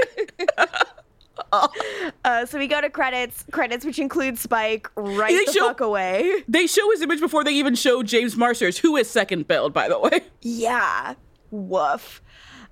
uh, 2.31 2.45
so 2.45 2.57
we 2.57 2.67
go 2.67 2.79
to 2.81 2.89
credits, 2.89 3.43
credits 3.51 3.85
which 3.85 3.99
include 3.99 4.37
Spike 4.37 4.89
right 4.95 5.29
They 5.31 5.45
the 5.45 5.51
show- 5.51 5.67
fuck 5.67 5.81
away. 5.81 6.43
They 6.47 6.67
show 6.67 6.89
his 6.91 7.01
image 7.01 7.19
before 7.19 7.43
they 7.43 7.51
even 7.53 7.75
show 7.75 8.03
James 8.03 8.35
Marsters, 8.37 8.77
who 8.79 8.95
is 8.97 9.09
second 9.09 9.47
billed, 9.47 9.73
by 9.73 9.87
the 9.89 9.99
way. 9.99 10.21
Yeah, 10.41 11.15
woof. 11.51 12.21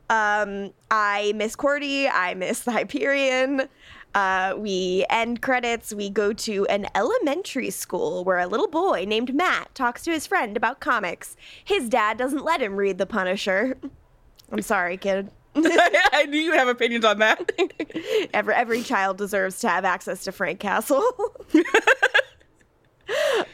Um, 0.10 0.74
I 0.90 1.34
miss 1.36 1.56
Cordy. 1.56 2.08
I 2.08 2.34
miss 2.34 2.62
the 2.62 2.72
Hyperion. 2.72 3.68
Uh, 4.16 4.56
we 4.58 5.06
end 5.10 5.42
credits. 5.44 5.94
We 5.94 6.10
go 6.10 6.34
to 6.34 6.66
an 6.66 6.88
elementary 6.96 7.70
school 7.70 8.24
where 8.24 8.40
a 8.40 8.48
little 8.48 8.68
boy 8.68 9.06
named 9.08 9.36
Matt 9.36 9.76
talks 9.76 10.04
to 10.06 10.12
his 10.12 10.26
friend 10.26 10.58
about 10.58 10.80
comics. 10.80 11.36
His 11.64 11.88
dad 11.90 12.18
doesn't 12.18 12.44
let 12.44 12.60
him 12.60 12.76
read 12.76 12.98
The 12.98 13.06
Punisher. 13.06 13.78
I'm 14.52 14.64
sorry, 14.64 14.98
kid. 14.98 15.30
I 16.14 16.26
knew 16.30 16.40
you 16.40 16.54
have 16.54 16.68
opinions 16.68 17.06
on 17.06 17.20
that. 17.20 17.52
every 18.34 18.54
every 18.54 18.84
child 18.84 19.18
deserves 19.18 19.60
to 19.60 19.70
have 19.70 19.86
access 19.86 20.24
to 20.26 20.32
Frank 20.32 20.60
Castle. 20.60 21.04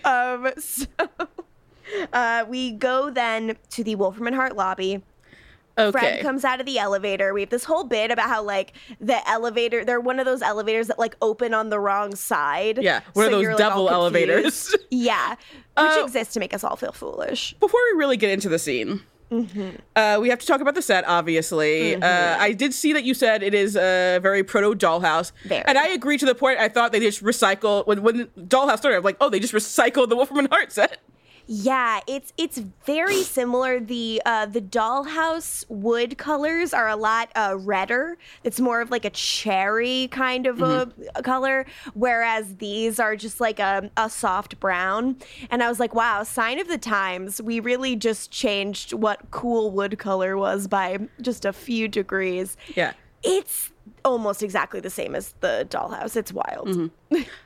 um, 0.04 0.52
so 0.58 0.86
uh, 2.14 2.46
we 2.48 2.72
go 2.72 3.10
then 3.10 3.56
to 3.72 3.84
the 3.84 3.96
Wolfram 3.96 4.28
and 4.28 4.36
Hart 4.36 4.56
lobby. 4.56 5.04
Fred 5.78 5.94
Okay. 5.94 6.22
comes 6.22 6.46
out 6.46 6.62
of 6.62 6.66
the 6.66 6.80
elevator. 6.80 7.34
We 7.34 7.42
have 7.42 7.50
this 7.50 7.66
whole 7.66 7.84
bit 7.84 8.10
about 8.10 8.30
how 8.30 8.42
like 8.42 8.72
the 9.02 9.28
elevator, 9.30 9.84
they're 9.84 10.00
one 10.00 10.20
of 10.20 10.26
those 10.26 10.42
elevators 10.42 10.88
that 10.88 10.98
like 10.98 11.18
open 11.22 11.54
on 11.54 11.70
the 11.70 11.80
wrong 11.82 12.16
side. 12.16 12.82
Yeah, 12.82 13.02
one 13.12 13.26
of 13.26 13.32
those 13.32 13.42
you're, 13.44 13.52
like, 13.52 13.58
double 13.58 13.90
elevators. 13.90 14.74
Yeah, 14.90 15.32
which 15.32 15.38
Uh, 15.76 16.02
exists 16.06 16.34
to 16.36 16.40
make 16.40 16.54
us 16.54 16.64
all 16.64 16.78
feel 16.78 16.94
foolish. 16.94 17.54
Before 17.60 17.80
we 17.92 18.00
really 18.00 18.16
get 18.16 18.30
into 18.30 18.48
the 18.48 18.58
scene, 18.58 19.02
uh, 19.32 20.18
we 20.22 20.30
have 20.30 20.40
to 20.40 20.46
talk 20.46 20.62
about 20.62 20.76
the 20.76 20.82
set, 20.82 21.08
obviously. 21.08 21.96
Uh, 21.96 22.38
I 22.40 22.54
did 22.54 22.74
see 22.74 22.94
that 22.94 23.04
you 23.04 23.14
said 23.14 23.44
it 23.44 23.54
is 23.54 23.76
a 23.76 24.20
very 24.22 24.44
proto 24.44 24.76
Dollhouse. 24.76 25.32
Very. 25.44 25.64
And 25.66 25.78
I 25.78 25.88
agree 25.88 26.18
to 26.18 26.26
the 26.26 26.36
point 26.36 26.60
I 26.60 26.70
thought 26.70 26.92
they 26.92 27.00
just 27.00 27.24
recycle 27.24 27.86
when, 27.88 28.04
when 28.04 28.28
Dollhouse 28.38 28.78
started, 28.78 28.98
I'm 28.98 29.04
like, 29.04 29.18
oh, 29.20 29.30
they 29.30 29.40
just 29.40 29.54
recycled 29.54 30.10
the 30.10 30.16
Wolfram 30.16 30.40
and 30.40 30.48
Hart 30.50 30.72
set. 30.72 31.00
Yeah, 31.48 32.00
it's 32.08 32.34
it's 32.38 32.58
very 32.86 33.22
similar. 33.22 33.80
The 33.80 34.22
uh, 34.26 34.48
the 34.48 34.62
dollhouse 34.62 35.64
wood 35.70 36.18
colors 36.18 36.74
are 36.74 36.90
a 36.90 36.96
lot 36.96 37.30
uh, 37.36 37.56
redder. 37.60 38.18
It's 38.44 38.60
more 38.60 38.82
of 38.82 38.90
like 38.90 39.06
a 39.06 39.12
cherry 39.12 40.08
kind 40.12 40.48
of 40.48 40.62
a, 40.62 40.92
a 41.16 41.22
color, 41.22 41.66
whereas 41.94 42.56
these 42.56 43.00
are 43.00 43.16
just 43.16 43.40
like 43.40 43.60
a, 43.60 43.92
a 43.96 44.10
soft 44.10 44.60
brown. 44.60 45.18
And 45.52 45.62
I 45.62 45.70
was 45.70 45.80
like, 45.80 45.94
wow, 45.94 46.24
sign 46.24 46.60
of 46.60 46.68
the 46.68 46.80
times. 46.80 47.42
We 47.42 47.60
really 47.60 47.96
just 47.96 48.32
changed 48.32 48.94
what 48.94 49.30
cool 49.30 49.70
wood 49.70 50.00
color 50.00 50.38
was 50.38 50.68
by 50.68 50.98
just 51.22 51.46
a 51.46 51.54
few 51.54 51.88
degrees. 51.88 52.58
Yeah. 52.76 52.94
It's 53.24 53.72
almost 54.04 54.42
exactly 54.44 54.80
the 54.80 54.90
same 54.90 55.16
as 55.16 55.34
the 55.42 55.68
dollhouse. 55.70 56.16
It's 56.16 56.32
wild. 56.32 56.92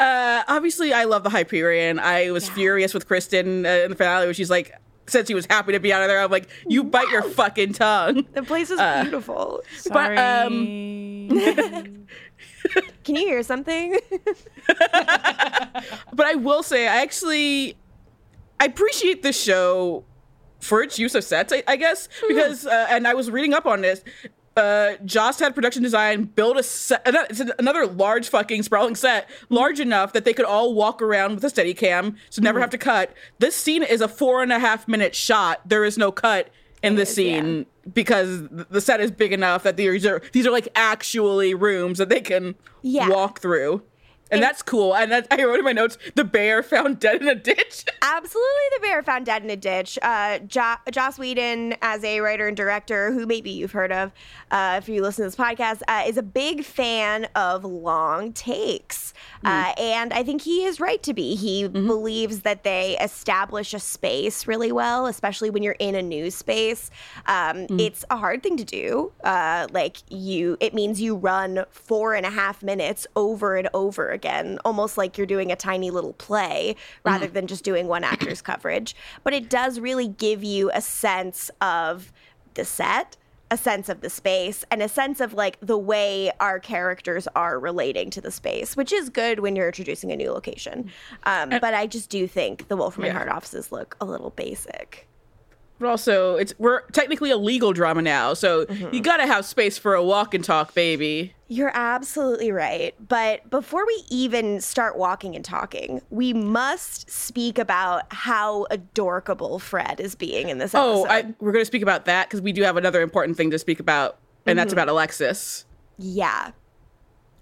Uh, 0.00 0.42
obviously, 0.48 0.92
I 0.92 1.04
love 1.04 1.22
the 1.22 1.30
Hyperion. 1.30 1.98
I 1.98 2.30
was 2.30 2.48
furious 2.48 2.94
with 2.94 3.06
Kristin 3.06 3.66
uh, 3.66 3.84
in 3.84 3.90
the 3.90 3.96
finale 3.96 4.26
when 4.26 4.34
she's 4.34 4.50
like, 4.50 4.72
said 5.06 5.28
she 5.28 5.34
was 5.34 5.46
happy 5.46 5.72
to 5.72 5.80
be 5.80 5.92
out 5.92 6.02
of 6.02 6.08
there. 6.08 6.20
I'm 6.20 6.30
like, 6.30 6.48
you 6.66 6.84
bite 6.84 7.10
your 7.10 7.22
fucking 7.22 7.74
tongue. 7.74 8.26
The 8.32 8.42
place 8.42 8.70
is 8.70 8.80
beautiful. 9.02 9.62
But, 9.90 10.16
um, 10.16 11.28
Can 13.04 13.16
you 13.16 13.26
hear 13.26 13.42
something? 13.42 13.98
But 16.12 16.26
I 16.26 16.34
will 16.34 16.62
say, 16.62 16.86
I 16.86 17.02
actually 17.02 17.76
I 18.60 18.66
appreciate 18.66 19.22
this 19.22 19.40
show 19.40 20.04
for 20.60 20.82
its 20.82 20.98
use 20.98 21.14
of 21.14 21.24
sets, 21.24 21.52
I, 21.52 21.62
I 21.66 21.76
guess, 21.76 22.08
because 22.28 22.66
uh, 22.66 22.86
and 22.90 23.08
I 23.08 23.14
was 23.14 23.30
reading 23.30 23.54
up 23.54 23.64
on 23.64 23.80
this. 23.80 24.04
Uh, 24.60 24.96
Joss 25.04 25.40
had 25.40 25.54
production 25.54 25.82
design 25.82 26.24
build 26.24 26.56
a 26.58 26.62
set. 26.62 27.02
It's 27.06 27.40
another 27.58 27.86
large 27.86 28.28
fucking 28.28 28.62
sprawling 28.62 28.94
set, 28.94 29.28
large 29.48 29.80
enough 29.80 30.12
that 30.12 30.24
they 30.24 30.32
could 30.34 30.44
all 30.44 30.74
walk 30.74 31.00
around 31.00 31.34
with 31.36 31.44
a 31.44 31.50
steady 31.50 31.72
cam, 31.74 32.16
so 32.28 32.42
never 32.42 32.60
have 32.60 32.70
to 32.70 32.78
cut. 32.78 33.12
This 33.38 33.56
scene 33.56 33.82
is 33.82 34.00
a 34.00 34.08
four 34.08 34.42
and 34.42 34.52
a 34.52 34.58
half 34.58 34.86
minute 34.86 35.14
shot. 35.14 35.60
There 35.66 35.84
is 35.84 35.96
no 35.96 36.12
cut 36.12 36.50
in 36.82 36.94
this 36.96 37.12
is, 37.12 37.18
yeah. 37.18 37.40
scene 37.40 37.66
because 37.94 38.46
the 38.48 38.80
set 38.80 39.00
is 39.00 39.10
big 39.10 39.32
enough 39.32 39.62
that 39.62 39.76
these 39.76 40.04
are 40.06 40.22
these 40.32 40.46
are 40.46 40.50
like 40.50 40.68
actually 40.74 41.54
rooms 41.54 41.98
that 41.98 42.08
they 42.08 42.20
can 42.20 42.54
Yeah. 42.82 43.08
walk 43.08 43.40
through. 43.40 43.82
And, 44.30 44.42
that's 44.42 44.62
cool. 44.62 44.94
And 44.94 45.10
that, 45.12 45.26
I 45.30 45.44
wrote 45.44 45.58
in 45.58 45.64
my 45.64 45.72
notes, 45.72 45.98
the 46.14 46.24
bear 46.24 46.62
found 46.62 47.00
dead 47.00 47.20
in 47.22 47.28
a 47.28 47.34
ditch. 47.34 47.84
Absolutely, 48.02 48.66
the 48.76 48.80
bear 48.80 49.02
found 49.02 49.26
dead 49.26 49.42
in 49.42 49.50
a 49.50 49.56
ditch. 49.56 49.98
Uh, 50.02 50.38
jo- 50.40 50.76
Joss 50.90 51.18
Whedon, 51.18 51.74
as 51.82 52.04
a 52.04 52.20
writer 52.20 52.48
and 52.48 52.56
director, 52.56 53.12
who 53.12 53.26
maybe 53.26 53.50
you've 53.50 53.72
heard 53.72 53.92
of 53.92 54.12
uh, 54.50 54.76
if 54.82 54.88
you 54.88 55.02
listen 55.02 55.24
to 55.24 55.28
this 55.28 55.36
podcast, 55.36 55.82
uh, 55.88 56.04
is 56.06 56.16
a 56.16 56.22
big 56.22 56.64
fan 56.64 57.26
of 57.34 57.64
long 57.64 58.32
takes. 58.32 59.12
Uh, 59.42 59.72
and 59.78 60.12
I 60.12 60.22
think 60.22 60.42
he 60.42 60.64
is 60.64 60.80
right 60.80 61.02
to 61.02 61.14
be. 61.14 61.34
He 61.34 61.66
believes 61.66 62.40
that 62.40 62.62
they 62.62 62.98
establish 62.98 63.72
a 63.72 63.78
space 63.78 64.46
really 64.46 64.70
well, 64.70 65.06
especially 65.06 65.48
when 65.48 65.62
you're 65.62 65.76
in 65.78 65.94
a 65.94 66.02
new 66.02 66.30
space. 66.30 66.90
Um, 67.26 67.66
It's 67.78 68.04
a 68.10 68.16
hard 68.18 68.42
thing 68.42 68.58
to 68.58 68.64
do. 68.64 69.12
Uh, 69.24 69.66
like 69.72 69.98
you, 70.10 70.56
it 70.60 70.74
means 70.74 71.00
you 71.00 71.16
run 71.16 71.64
four 71.70 72.14
and 72.14 72.26
a 72.26 72.30
half 72.30 72.62
minutes 72.62 73.06
over 73.16 73.56
and 73.56 73.68
over 73.72 74.10
again, 74.10 74.19
almost 74.64 74.98
like 74.98 75.16
you're 75.18 75.26
doing 75.26 75.50
a 75.52 75.56
tiny 75.56 75.90
little 75.90 76.12
play 76.14 76.76
rather 77.04 77.26
than 77.26 77.46
just 77.46 77.64
doing 77.64 77.86
one 77.86 78.04
actor's 78.04 78.42
coverage. 78.42 78.94
But 79.24 79.32
it 79.34 79.48
does 79.50 79.80
really 79.80 80.08
give 80.08 80.42
you 80.44 80.70
a 80.72 80.80
sense 80.80 81.50
of 81.60 82.12
the 82.54 82.64
set, 82.64 83.16
a 83.50 83.56
sense 83.56 83.88
of 83.88 84.00
the 84.00 84.10
space, 84.10 84.64
and 84.70 84.82
a 84.82 84.88
sense 84.88 85.20
of 85.20 85.34
like 85.34 85.58
the 85.60 85.76
way 85.78 86.30
our 86.40 86.58
characters 86.60 87.26
are 87.34 87.58
relating 87.58 88.10
to 88.10 88.20
the 88.20 88.30
space, 88.30 88.76
which 88.76 88.92
is 88.92 89.08
good 89.08 89.40
when 89.40 89.56
you're 89.56 89.66
introducing 89.66 90.12
a 90.12 90.16
new 90.16 90.30
location. 90.30 90.90
Um, 91.24 91.50
but 91.50 91.74
I 91.74 91.86
just 91.86 92.10
do 92.10 92.26
think 92.28 92.68
the 92.68 92.76
Wolfram 92.76 93.04
and 93.04 93.12
Yeah. 93.12 93.18
Hart 93.18 93.28
offices 93.28 93.72
look 93.72 93.96
a 94.00 94.04
little 94.04 94.30
basic. 94.30 95.06
But 95.80 95.88
also, 95.88 96.36
it's 96.36 96.52
we're 96.58 96.82
technically 96.88 97.30
a 97.30 97.38
legal 97.38 97.72
drama 97.72 98.02
now, 98.02 98.34
so 98.34 98.66
you 98.92 99.00
gotta 99.00 99.26
have 99.26 99.46
space 99.46 99.78
for 99.78 99.94
a 99.94 100.04
walk 100.04 100.34
and 100.34 100.44
talk, 100.44 100.74
baby. 100.74 101.34
You're 101.48 101.72
absolutely 101.74 102.52
right. 102.52 102.94
But 103.08 103.48
before 103.48 103.86
we 103.86 104.04
even 104.10 104.60
start 104.60 104.98
walking 104.98 105.34
and 105.34 105.42
talking, 105.42 106.02
we 106.10 106.34
must 106.34 107.10
speak 107.10 107.58
about 107.58 108.12
how 108.12 108.66
adorable 108.70 109.58
Fred 109.58 110.00
is 110.00 110.14
being 110.14 110.50
in 110.50 110.58
this 110.58 110.74
Oh. 110.74 111.06
I, 111.08 111.34
we're 111.40 111.52
gonna 111.52 111.64
speak 111.64 111.82
about 111.82 112.04
that 112.04 112.28
because 112.28 112.42
we 112.42 112.52
do 112.52 112.62
have 112.62 112.76
another 112.76 113.00
important 113.00 113.38
thing 113.38 113.50
to 113.50 113.58
speak 113.58 113.80
about, 113.80 114.18
and 114.44 114.58
that's 114.58 114.74
about 114.74 114.90
Alexis. 114.90 115.64
yeah. 115.96 116.50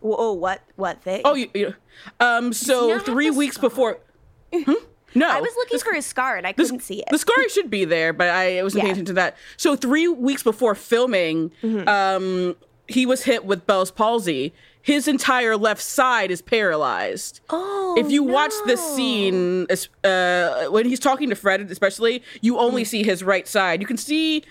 Oh, 0.01 0.33
what 0.33 0.63
what 0.77 1.03
thing? 1.03 1.23
Oh, 1.25 1.35
you, 1.35 1.51
you 1.55 1.75
um, 2.21 2.53
so 2.53 3.01
three 3.01 3.31
weeks 3.31 3.57
scar? 3.57 3.69
before. 3.69 3.99
Hmm? 4.55 4.73
No, 5.15 5.29
I 5.29 5.41
was 5.41 5.53
looking 5.57 5.79
for 5.79 5.93
his 5.95 6.07
scar 6.07 6.37
and 6.37 6.47
I 6.47 6.53
couldn't 6.53 6.81
see 6.81 7.01
it. 7.01 7.07
the 7.11 7.19
scar 7.19 7.49
should 7.49 7.71
be 7.71 7.85
there, 7.85 8.13
but 8.13 8.29
I 8.29 8.63
wasn't 8.63 8.83
paying 8.83 8.93
attention 8.93 9.07
to 9.07 9.13
that. 9.15 9.37
So 9.57 9.75
three 9.77 10.07
weeks 10.09 10.43
before 10.43 10.75
filming, 10.75 11.51
Mm-hmm. 11.63 11.89
um, 11.89 12.57
he 12.87 13.05
was 13.05 13.25
hit 13.25 13.45
with 13.45 13.67
Bell's 13.67 13.91
palsy. 13.91 14.53
His 14.81 15.07
entire 15.09 15.57
left 15.59 15.83
side 15.83 16.31
is 16.31 16.41
paralyzed. 16.41 17.41
oh, 17.51 17.95
if 17.99 18.11
you 18.11 18.23
watch 18.23 18.53
this 18.65 18.81
scene, 18.97 19.67
uh, 20.05 20.67
when 20.67 20.87
he's 20.87 21.01
talking 21.01 21.29
to 21.31 21.35
Fred, 21.37 21.61
especially, 21.71 22.23
you 22.41 22.55
Mm-hmm. 22.55 22.65
only 22.65 22.85
see 22.85 23.03
his 23.03 23.23
right 23.23 23.47
side. 23.47 23.81
You 23.81 23.87
can 23.87 23.97
see 23.99 24.45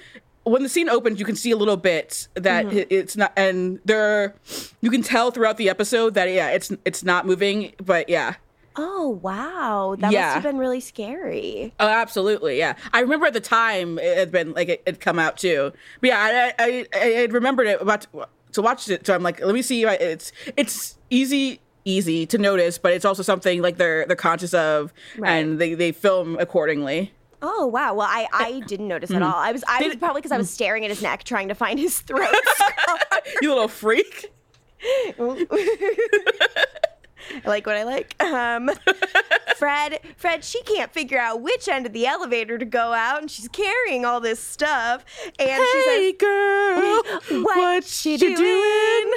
when 0.43 0.63
the 0.63 0.70
scene 0.70 0.88
opens, 0.89 1.20
you 1.20 1.26
can 1.26 1.36
see 1.36 1.52
a 1.52 1.58
little 1.58 1.78
bit 1.78 2.28
that 2.36 2.65
Mm-hmm. 2.67 2.80
it's 2.89 3.17
not, 3.17 3.34
and 3.36 3.80
there, 3.86 4.36
you 4.82 4.91
can 4.91 5.02
tell 5.02 5.32
throughout 5.32 5.58
the 5.58 5.70
episode 5.70 6.13
that 6.13 6.30
yeah, 6.32 6.50
it's 6.50 6.72
it's 6.86 7.04
not 7.04 7.26
moving, 7.26 7.74
but 7.84 8.08
yeah. 8.10 8.36
Oh 8.78 9.20
wow, 9.22 9.96
that 10.00 10.12
Yeah. 10.12 10.22
must 10.22 10.34
have 10.36 10.44
been 10.44 10.58
really 10.58 10.80
scary. 10.80 11.74
Oh, 11.80 11.88
absolutely, 11.88 12.58
yeah. 12.58 12.76
I 12.94 13.00
remember 13.00 13.26
at 13.26 13.34
the 13.34 13.40
time 13.40 13.98
it 13.98 14.18
had 14.18 14.32
been 14.32 14.54
like 14.54 14.70
it 14.70 14.84
had 14.86 15.00
come 15.00 15.18
out 15.18 15.38
too. 15.38 15.74
But 16.00 16.08
yeah, 16.08 16.52
I 16.60 16.63
I, 16.63 16.86
I 16.94 17.06
had 17.06 17.34
remembered 17.34 17.68
it 17.68 17.82
about 17.82 18.02
to, 18.02 18.28
to 18.54 18.62
watch 18.62 18.88
it. 18.90 19.06
So 19.06 19.16
I'm 19.16 19.24
like, 19.24 19.44
let 19.44 19.54
me 19.54 19.62
see. 19.62 19.84
It's 19.84 20.32
it's 20.56 20.98
easy 21.10 21.60
easy 21.86 22.26
to 22.28 22.38
notice, 22.38 22.78
but 22.78 22.94
it's 22.94 23.06
also 23.06 23.24
something 23.24 23.62
like 23.62 23.78
they're 23.78 24.06
they're 24.06 24.16
conscious 24.16 24.54
of, 24.54 24.94
Right. 25.18 25.32
and 25.32 25.60
they 25.60 25.74
they 25.74 25.92
film 25.92 26.38
accordingly. 26.40 27.13
Oh 27.42 27.66
wow. 27.66 27.96
Well, 27.96 28.08
I 28.10 28.28
I 28.32 28.60
didn't 28.68 28.88
notice 28.88 29.10
at 29.10 29.16
mm-hmm. 29.16 29.24
all. 29.24 29.36
I 29.40 29.52
was 29.52 29.63
I 29.68 29.88
was 29.88 29.96
probably 29.96 30.22
because 30.22 30.32
I 30.32 30.38
was 30.38 30.48
mm. 30.50 30.54
staring 30.54 30.84
at 30.84 30.92
his 30.92 31.02
neck 31.02 31.24
trying 31.24 31.48
to 31.48 31.56
find 31.56 31.80
his 31.80 32.00
throat. 32.02 32.30
you 33.42 33.50
little 33.50 33.68
freak. 33.68 34.32
I 37.45 37.47
like 37.47 37.65
what 37.65 37.75
I 37.75 37.84
like. 37.84 38.21
Um, 38.21 38.69
Fred, 39.58 39.99
Fred, 40.17 40.43
she 40.43 40.62
can't 40.63 40.91
figure 40.93 41.19
out 41.19 41.41
which 41.41 41.67
end 41.67 41.86
of 41.86 41.93
the 41.93 42.06
elevator 42.06 42.58
to 42.58 42.65
go 42.65 42.93
out, 42.93 43.21
and 43.21 43.30
she's 43.30 43.47
carrying 43.47 44.06
all 44.06 44.19
this 44.19 44.39
stuff. 44.39 45.03
And 45.39 45.49
Hey 45.49 46.12
she 46.12 46.13
girl, 46.13 47.03
says, 47.03 47.41
"What, 47.43 48.06
you 48.06 48.17
doing?" 48.17 48.36
doing? 48.36 49.13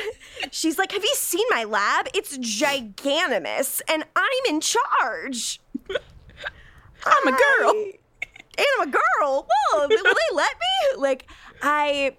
She's 0.50 0.78
like, 0.78 0.92
"Have 0.92 1.04
you 1.04 1.14
seen 1.14 1.46
my 1.50 1.64
lab? 1.64 2.08
It's 2.14 2.38
giganimous, 2.38 3.82
and 3.88 4.04
I'm 4.16 4.54
in 4.54 4.60
charge." 4.60 5.60
I'm 7.06 7.28
a 7.28 7.30
girl. 7.32 7.70
And 8.58 8.66
I'm 8.78 8.88
a 8.88 8.90
girl. 8.90 9.48
Whoa, 9.48 9.80
will 9.88 9.88
they 9.88 10.34
let 10.34 10.54
me? 10.54 11.00
Like, 11.00 11.26
I 11.62 12.16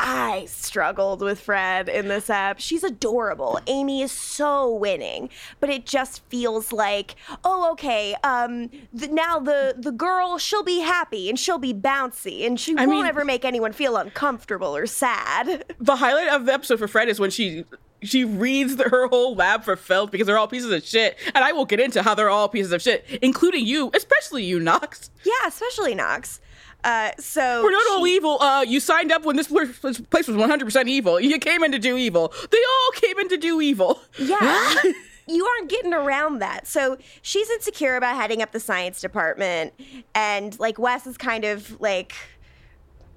I 0.00 0.46
struggled 0.48 1.20
with 1.22 1.40
Fred 1.40 1.88
in 1.88 2.08
this 2.08 2.30
app. 2.30 2.60
She's 2.60 2.82
adorable. 2.84 3.60
Amy 3.66 4.02
is 4.02 4.12
so 4.12 4.72
winning, 4.74 5.30
but 5.60 5.70
it 5.70 5.86
just 5.86 6.22
feels 6.28 6.72
like, 6.72 7.14
oh, 7.44 7.70
okay. 7.72 8.14
Um, 8.24 8.68
th- 8.98 9.10
now 9.10 9.38
the 9.38 9.74
the 9.76 9.92
girl, 9.92 10.38
she'll 10.38 10.62
be 10.62 10.80
happy 10.80 11.28
and 11.28 11.38
she'll 11.38 11.58
be 11.58 11.74
bouncy 11.74 12.46
and 12.46 12.58
she 12.58 12.72
I 12.76 12.86
won't 12.86 12.90
mean- 13.00 13.06
ever 13.06 13.24
make 13.24 13.44
anyone 13.44 13.72
feel 13.72 13.96
uncomfortable 13.96 14.76
or 14.76 14.86
sad. 14.86 15.64
The 15.80 15.96
highlight 15.96 16.28
of 16.28 16.44
the 16.46 16.52
episode 16.52 16.78
for 16.78 16.88
Fred 16.88 17.08
is 17.08 17.18
when 17.20 17.30
she 17.30 17.64
she 18.02 18.24
reads 18.24 18.76
the, 18.76 18.84
her 18.84 19.08
whole 19.08 19.34
lab 19.34 19.64
for 19.64 19.74
Felt 19.76 20.10
because 20.12 20.26
they're 20.26 20.38
all 20.38 20.46
pieces 20.48 20.70
of 20.70 20.84
shit, 20.84 21.16
and 21.34 21.42
I 21.44 21.52
will 21.52 21.64
get 21.64 21.80
into 21.80 22.02
how 22.02 22.14
they're 22.14 22.30
all 22.30 22.48
pieces 22.48 22.70
of 22.72 22.80
shit, 22.82 23.04
including 23.22 23.66
you, 23.66 23.90
especially 23.94 24.44
you, 24.44 24.60
Knox. 24.60 25.10
yeah, 25.24 25.32
especially 25.48 25.94
Knox. 25.94 26.40
Uh, 26.84 27.10
so 27.18 27.62
We're 27.62 27.72
not 27.72 27.82
all 27.90 28.06
evil. 28.06 28.40
Uh, 28.40 28.64
you 28.66 28.80
signed 28.80 29.10
up 29.10 29.24
when 29.24 29.36
this 29.36 29.48
this 29.48 30.00
place 30.00 30.28
was 30.28 30.36
100% 30.36 30.88
evil. 30.88 31.20
You 31.20 31.38
came 31.38 31.64
in 31.64 31.72
to 31.72 31.78
do 31.78 31.96
evil. 31.96 32.32
They 32.50 32.58
all 32.58 32.90
came 32.94 33.18
in 33.18 33.28
to 33.28 33.36
do 33.36 33.60
evil. 33.60 34.00
Yeah. 34.18 34.74
you 35.26 35.44
aren't 35.44 35.68
getting 35.68 35.92
around 35.92 36.38
that. 36.38 36.66
So 36.66 36.96
she's 37.22 37.50
insecure 37.50 37.96
about 37.96 38.16
heading 38.16 38.42
up 38.42 38.52
the 38.52 38.60
science 38.60 39.00
department 39.00 39.74
and 40.14 40.58
like 40.58 40.78
Wes 40.78 41.06
is 41.06 41.16
kind 41.16 41.44
of 41.44 41.80
like 41.80 42.14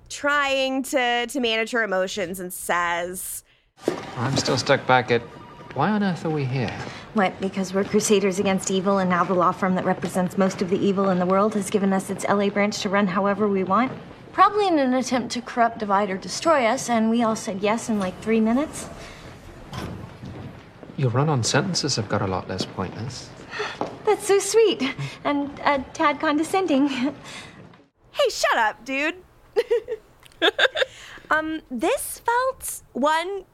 trying 0.09 0.83
to 0.83 1.27
to 1.27 1.39
manage 1.39 1.71
her 1.71 1.83
emotions 1.83 2.39
and 2.39 2.51
says, 2.51 3.43
I'm 4.17 4.35
still 4.37 4.57
stuck 4.57 4.85
back 4.85 5.09
at 5.11 5.21
why 5.73 5.89
on 5.89 6.03
earth 6.03 6.25
are 6.25 6.29
we 6.29 6.45
here? 6.45 6.73
What, 7.13 7.39
because 7.39 7.73
we're 7.73 7.83
crusaders 7.83 8.39
against 8.39 8.71
evil, 8.71 8.97
and 8.97 9.09
now 9.09 9.23
the 9.23 9.33
law 9.33 9.51
firm 9.51 9.75
that 9.75 9.85
represents 9.85 10.37
most 10.37 10.61
of 10.61 10.69
the 10.69 10.77
evil 10.77 11.09
in 11.09 11.19
the 11.19 11.25
world 11.25 11.53
has 11.53 11.69
given 11.69 11.93
us 11.93 12.09
its 12.09 12.25
LA 12.27 12.49
branch 12.49 12.79
to 12.81 12.89
run 12.89 13.07
however 13.07 13.47
we 13.47 13.63
want? 13.63 13.91
Probably 14.33 14.67
in 14.67 14.79
an 14.79 14.93
attempt 14.93 15.31
to 15.33 15.41
corrupt, 15.41 15.79
divide, 15.79 16.09
or 16.09 16.17
destroy 16.17 16.65
us, 16.65 16.89
and 16.89 17.09
we 17.09 17.23
all 17.23 17.35
said 17.35 17.61
yes 17.61 17.89
in 17.89 17.99
like 17.99 18.19
three 18.21 18.39
minutes. 18.39 18.89
Your 20.97 21.09
run 21.09 21.29
on 21.29 21.43
sentences 21.43 21.95
have 21.95 22.09
got 22.09 22.21
a 22.21 22.27
lot 22.27 22.47
less 22.47 22.65
pointless. 22.65 23.29
That's 24.05 24.27
so 24.27 24.39
sweet, 24.39 24.93
and 25.23 25.57
a 25.63 25.79
tad 25.93 26.19
condescending. 26.19 26.87
"Hey, 28.11 28.29
shut 28.29 28.57
up, 28.57 28.83
dude." 28.85 29.15
um 31.31 31.61
this 31.69 32.19
felt 32.19 32.81
one 32.93 33.45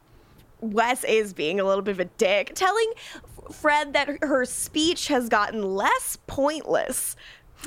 Wes 0.62 1.04
is 1.04 1.34
being 1.34 1.60
a 1.60 1.64
little 1.64 1.82
bit 1.82 1.92
of 1.92 2.00
a 2.00 2.06
dick, 2.06 2.54
telling 2.56 2.92
Fred 3.52 3.94
that 3.94 4.24
her 4.24 4.46
speech 4.46 5.08
has 5.08 5.30
gotten 5.30 5.62
less 5.76 6.18
pointless. 6.28 7.16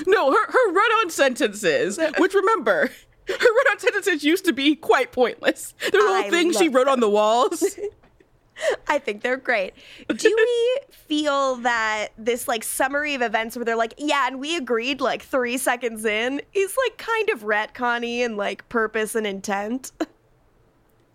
No, 0.07 0.33
her, 0.33 0.47
her 0.47 0.73
run 0.73 0.91
on 1.03 1.11
sentences, 1.11 1.99
which 2.19 2.35
remember, 2.35 2.91
her 3.29 3.35
run 3.35 3.67
on 3.71 3.79
sentences 3.79 4.25
used 4.25 4.45
to 4.45 4.53
be 4.53 4.75
quite 4.75 5.13
pointless. 5.13 5.75
There's 5.81 6.05
a 6.05 6.07
I 6.07 6.23
whole 6.23 6.31
thing 6.31 6.53
she 6.53 6.69
wrote 6.69 6.89
on 6.89 7.01
the 7.01 7.11
walls. 7.11 7.79
I 8.89 8.99
think 8.99 9.23
they're 9.23 9.37
great. 9.37 9.75
Do 10.09 10.35
we 10.37 10.79
feel 10.91 11.57
that 11.57 12.09
this 12.19 12.47
like 12.47 12.63
summary 12.63 13.15
of 13.15 13.23
events 13.23 13.57
where 13.57 13.65
they're 13.65 13.77
like, 13.77 13.95
yeah, 13.97 14.27
and 14.27 14.39
we 14.39 14.57
agreed 14.57 15.01
like 15.01 15.23
three 15.23 15.57
seconds 15.57 16.05
in 16.05 16.43
is 16.53 16.77
like 16.85 16.99
kind 16.99 17.31
of 17.31 17.43
retconny 17.43 18.19
and 18.19 18.37
like 18.37 18.69
purpose 18.69 19.15
and 19.15 19.27
intent? 19.27 19.93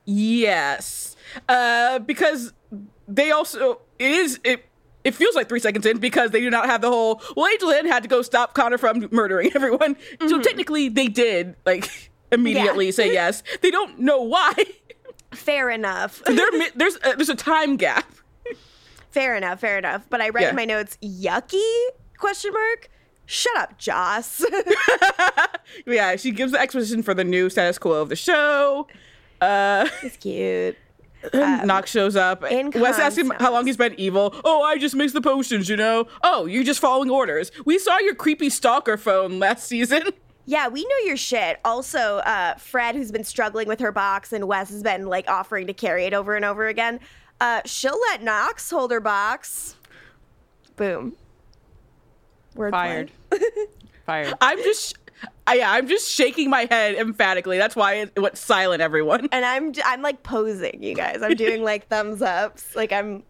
Yes, 0.06 1.15
uh, 1.50 2.00
because 2.00 2.54
they 3.08 3.32
also 3.32 3.80
it 4.00 4.12
is 4.12 4.40
it 4.44 4.66
it 5.04 5.14
feels 5.14 5.36
like 5.36 5.48
three 5.48 5.60
seconds 5.60 5.86
in 5.86 6.00
because 6.00 6.32
they 6.32 6.40
do 6.42 6.50
not 6.50 6.66
have 6.66 6.82
the 6.82 6.90
whole. 6.90 7.22
Well, 7.36 7.48
Angel 7.48 7.70
Lynn 7.70 7.86
had 7.86 8.04
to 8.04 8.10
go 8.10 8.22
stop 8.24 8.54
Connor 8.56 8.78
from 8.78 9.08
murdering 9.12 9.52
everyone. 9.56 9.96
So 10.28 10.42
technically, 10.42 10.90
they 10.90 11.08
did 11.08 11.56
like 11.66 12.12
immediately 12.32 12.86
Yeah. 12.88 12.92
say 12.92 13.14
yes. 13.14 13.44
They 13.62 13.70
don't 13.72 14.00
know 14.00 14.22
why. 14.22 14.54
Fair 15.32 15.70
enough. 15.70 16.24
there, 16.26 16.48
there's 16.76 16.96
a, 17.04 17.16
there's 17.18 17.30
a 17.30 17.36
time 17.36 17.76
gap. 17.76 18.10
fair 19.12 19.36
enough. 19.36 19.60
Fair 19.60 19.78
enough. 19.78 20.04
But 20.10 20.22
I 20.22 20.30
read 20.30 20.44
Yeah. 20.44 20.50
in 20.52 20.56
my 20.56 20.64
notes, 20.66 20.98
yucky? 21.04 21.62
Question 22.18 22.54
mark. 22.54 22.90
Shut 23.26 23.56
up, 23.58 23.78
Joss. 23.78 24.44
Yeah, 25.86 26.16
she 26.16 26.32
gives 26.32 26.52
the 26.54 26.60
exposition 26.60 27.04
for 27.04 27.14
the 27.14 27.24
new 27.24 27.50
status 27.50 27.78
quo 27.78 27.94
of 28.02 28.10
the 28.10 28.16
show. 28.16 28.88
Uh, 29.42 29.88
it's 30.04 30.16
cute. 30.18 30.78
Knox 31.34 31.92
shows 31.92 32.16
up. 32.16 32.44
in 32.44 32.72
Wes 32.72 33.00
asks 33.00 33.18
him 33.18 33.32
how 33.40 33.52
long 33.52 33.66
he's 33.66 33.78
been 33.78 33.96
evil. 34.00 34.36
Oh, 34.44 34.64
I 34.64 34.78
just 34.78 34.96
mix 34.96 35.14
the 35.14 35.22
potions, 35.22 35.70
you 35.70 35.78
know. 35.78 36.08
Oh, 36.24 36.46
you're 36.46 36.64
just 36.64 36.80
following 36.80 37.10
orders. 37.10 37.52
We 37.66 37.80
saw 37.80 37.98
your 38.00 38.16
creepy 38.16 38.50
stalker 38.50 38.98
phone 38.98 39.40
last 39.40 39.66
season. 39.68 40.04
Yeah, 40.48 40.68
we 40.68 40.84
know 40.84 41.08
your 41.08 41.18
shit. 41.18 41.60
Also, 41.66 42.18
uh, 42.18 42.54
Fred, 42.56 42.94
who's 42.94 43.12
been 43.12 43.24
struggling 43.24 43.68
with 43.68 43.80
her 43.80 43.92
box, 43.92 44.32
and 44.32 44.48
Wes 44.48 44.70
has 44.70 44.84
been 44.84 45.08
like 45.08 45.28
offering 45.28 45.66
to 45.66 45.74
carry 45.74 46.06
it 46.06 46.14
over 46.14 46.36
and 46.36 46.46
over 46.46 46.68
again. 46.68 47.00
Uh, 47.42 47.62
she'll 47.66 48.00
let 48.12 48.22
Knox 48.22 48.70
hold 48.70 48.92
her 48.92 49.00
box. 49.00 49.76
Boom. 50.76 51.16
Word 52.54 52.72
Fired. 52.72 53.12
Fired. 54.06 54.36
I'm 54.40 54.60
just, 54.60 54.98
I, 55.48 55.56
yeah, 55.56 55.72
I'm 55.72 55.88
just 55.88 56.10
shaking 56.12 56.50
my 56.50 56.68
head 56.70 56.96
emphatically. 56.96 57.58
That's 57.58 57.76
why 57.76 57.96
it 57.96 58.20
went 58.20 58.38
silent. 58.38 58.82
Everyone, 58.82 59.28
And 59.32 59.46
I'm 59.46 59.74
I'm 59.86 60.02
like 60.02 60.24
posing, 60.24 60.82
you 60.82 60.96
guys. 60.96 61.22
I'm 61.22 61.36
doing 61.36 61.64
like 61.64 61.88
thumbs 61.90 62.22
ups, 62.22 62.76
like 62.76 62.92
I'm 62.92 63.24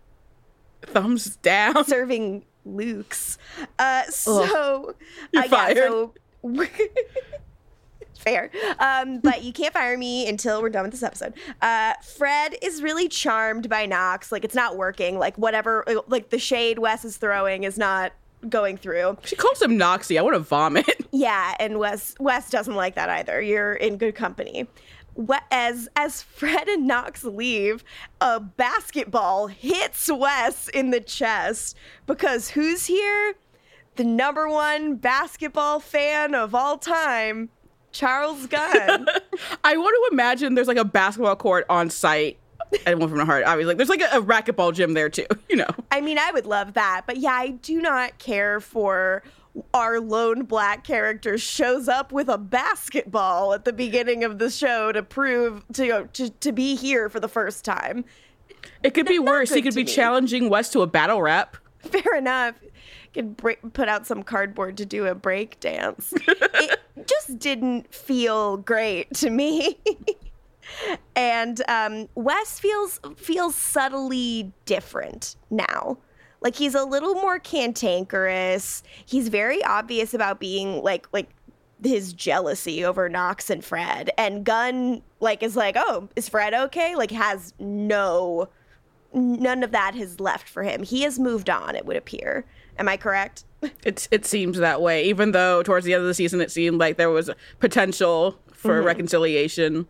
thumbs 0.82 1.36
down. 1.38 1.84
serving 1.86 2.46
Luke's. 2.66 3.38
Uh, 3.78 4.04
so 4.06 4.96
You're 5.34 5.44
uh, 5.44 5.46
yeah, 5.46 5.50
fired. 5.50 5.78
so- 5.78 6.14
Fair. 8.18 8.50
Um, 8.80 9.20
but 9.20 9.44
you 9.44 9.54
can't 9.54 9.74
fire 9.74 9.98
me 9.98 10.28
until 10.28 10.62
we're 10.62 10.70
done 10.70 10.84
with 10.84 10.92
this 10.92 11.04
episode. 11.04 11.34
Uh, 11.62 11.94
Fred 12.18 12.56
is 12.62 12.82
really 12.82 13.08
charmed 13.08 13.70
by 13.70 13.86
Knox. 13.86 14.32
Like, 14.32 14.44
it's 14.44 14.56
not 14.56 14.78
working. 14.78 15.20
Like, 15.20 15.38
whatever, 15.38 15.84
like, 16.08 16.30
the 16.30 16.40
shade 16.40 16.80
Wes 16.80 17.06
is 17.06 17.18
throwing 17.18 17.66
is 17.66 17.78
not 17.78 18.14
going 18.50 18.78
through. 18.78 19.18
She 19.24 19.36
calls 19.36 19.62
him 19.62 19.78
Noxy. 19.78 20.18
I 20.18 20.22
want 20.22 20.36
to 20.36 20.40
vomit. 20.40 20.86
Yeah, 21.12 21.56
and 21.62 21.80
Wes 21.80 22.14
Wes 22.20 22.50
doesn't 22.50 22.76
like 22.76 22.96
that 22.96 23.08
either. 23.08 23.42
You're 23.42 23.74
in 23.74 23.96
good 23.98 24.16
company. 24.16 24.68
As 25.50 25.88
as 25.96 26.22
Fred 26.22 26.68
and 26.68 26.86
Knox 26.86 27.24
leave, 27.24 27.86
a 28.20 28.42
basketball 28.42 29.48
hits 29.48 30.10
Wes 30.12 30.68
in 30.68 30.92
the 30.92 31.00
chest 31.00 31.78
because 32.06 32.50
who's 32.50 32.88
here? 32.88 33.36
The 33.96 34.04
number 34.04 34.50
one 34.50 34.96
basketball 34.96 35.80
fan 35.80 36.36
of 36.36 36.54
all 36.54 36.78
time, 36.78 37.50
Charles 37.94 38.46
Gunn. 38.48 39.08
I 39.64 39.78
want 39.78 40.10
to 40.10 40.14
imagine 40.14 40.56
there's 40.56 40.68
like 40.68 40.76
a 40.76 40.84
basketball 40.84 41.38
court 41.38 41.66
on 41.70 41.90
site. 41.90 42.38
And 42.86 43.00
one 43.00 43.10
from 43.10 43.18
the 43.18 43.26
heart, 43.26 43.44
obviously. 43.46 43.66
Like, 43.66 43.78
there's 43.78 43.90
like 43.90 44.02
a, 44.02 44.18
a 44.18 44.22
racquetball 44.22 44.74
gym 44.74 44.94
there 44.94 45.10
too. 45.10 45.26
You 45.50 45.58
know. 45.58 45.68
I 45.92 46.02
mean, 46.02 46.18
I 46.18 46.32
would 46.32 46.46
love 46.46 46.74
that, 46.74 47.04
but 47.06 47.18
yeah, 47.18 47.32
I 47.32 47.50
do 47.50 47.80
not 47.82 48.18
care 48.18 48.60
for 48.60 49.24
our 49.74 50.00
lone 50.02 50.44
black 50.44 50.84
character 50.84 51.38
shows 51.38 51.88
up 51.88 52.12
with 52.12 52.28
a 52.28 52.38
basketball 52.38 53.54
at 53.54 53.64
the 53.64 53.72
beginning 53.72 54.24
of 54.24 54.38
the 54.40 54.50
show 54.50 54.92
to 54.92 55.02
prove 55.02 55.64
to 55.74 56.10
to, 56.14 56.30
to 56.30 56.52
be 56.52 56.76
here 56.76 57.08
for 57.10 57.20
the 57.22 57.28
first 57.30 57.64
time. 57.64 58.04
It 58.84 58.94
could 58.94 59.06
be 59.06 59.18
Not 59.18 59.28
worse. 59.28 59.54
He 59.54 59.62
could 59.62 59.76
be 59.76 59.84
me. 59.84 59.92
challenging 59.92 60.50
Wes 60.50 60.70
to 60.72 60.82
a 60.82 60.88
battle 60.88 61.22
rap. 61.22 61.56
Fair 61.80 62.16
enough. 62.18 62.56
Could 63.14 63.38
break, 63.38 63.60
put 63.74 63.88
out 63.88 64.06
some 64.06 64.24
cardboard 64.24 64.76
to 64.78 64.86
do 64.86 65.06
a 65.06 65.16
break 65.16 65.60
dance. 65.62 66.14
it 66.28 66.80
just 67.08 67.40
didn't 67.40 67.94
feel 67.94 68.58
great 68.58 69.14
to 69.16 69.30
me. 69.30 69.78
and 71.16 71.62
um, 71.68 72.08
Wes 72.16 72.60
feels 72.60 73.00
feels 73.16 73.56
subtly 73.56 74.54
different 74.66 75.36
now. 75.50 75.98
Like 76.42 76.56
he's 76.56 76.76
a 76.76 76.84
little 76.84 77.16
more 77.16 77.40
cantankerous. 77.40 78.84
He's 79.06 79.30
very 79.30 79.64
obvious 79.64 80.14
about 80.14 80.40
being 80.40 80.84
like 80.84 81.08
like 81.12 81.30
his 81.84 82.14
jealousy 82.14 82.84
over 82.84 83.10
Knox 83.10 83.50
and 83.50 83.64
Fred. 83.64 84.12
And 84.18 84.44
Gunn 84.44 85.02
like 85.20 85.44
is 85.44 85.56
like, 85.56 85.76
oh, 85.78 86.10
is 86.16 86.30
Fred 86.30 86.54
okay? 86.54 86.96
Like 86.96 87.12
has 87.12 87.54
no 87.60 88.50
none 89.14 89.64
of 89.64 89.72
that 89.72 89.96
has 89.96 90.20
left 90.20 90.48
for 90.48 90.64
him. 90.64 90.84
He 90.84 91.02
has 91.04 91.18
moved 91.18 91.50
on, 91.50 91.76
it 91.76 91.86
would 91.86 91.98
appear. 91.98 92.46
Am 92.78 92.88
I 92.88 92.98
correct? 92.98 93.46
It 93.84 94.08
it 94.12 94.26
seems 94.26 94.58
that 94.60 94.82
way. 94.82 95.06
Even 95.06 95.32
though 95.32 95.64
towards 95.64 95.86
the 95.86 95.94
end 95.94 96.02
of 96.02 96.08
the 96.08 96.14
season 96.14 96.42
it 96.42 96.52
seemed 96.52 96.80
like 96.80 96.98
there 96.98 97.10
was 97.10 97.32
potential 97.60 98.40
for 98.52 98.82
reconciliation. 98.82 99.88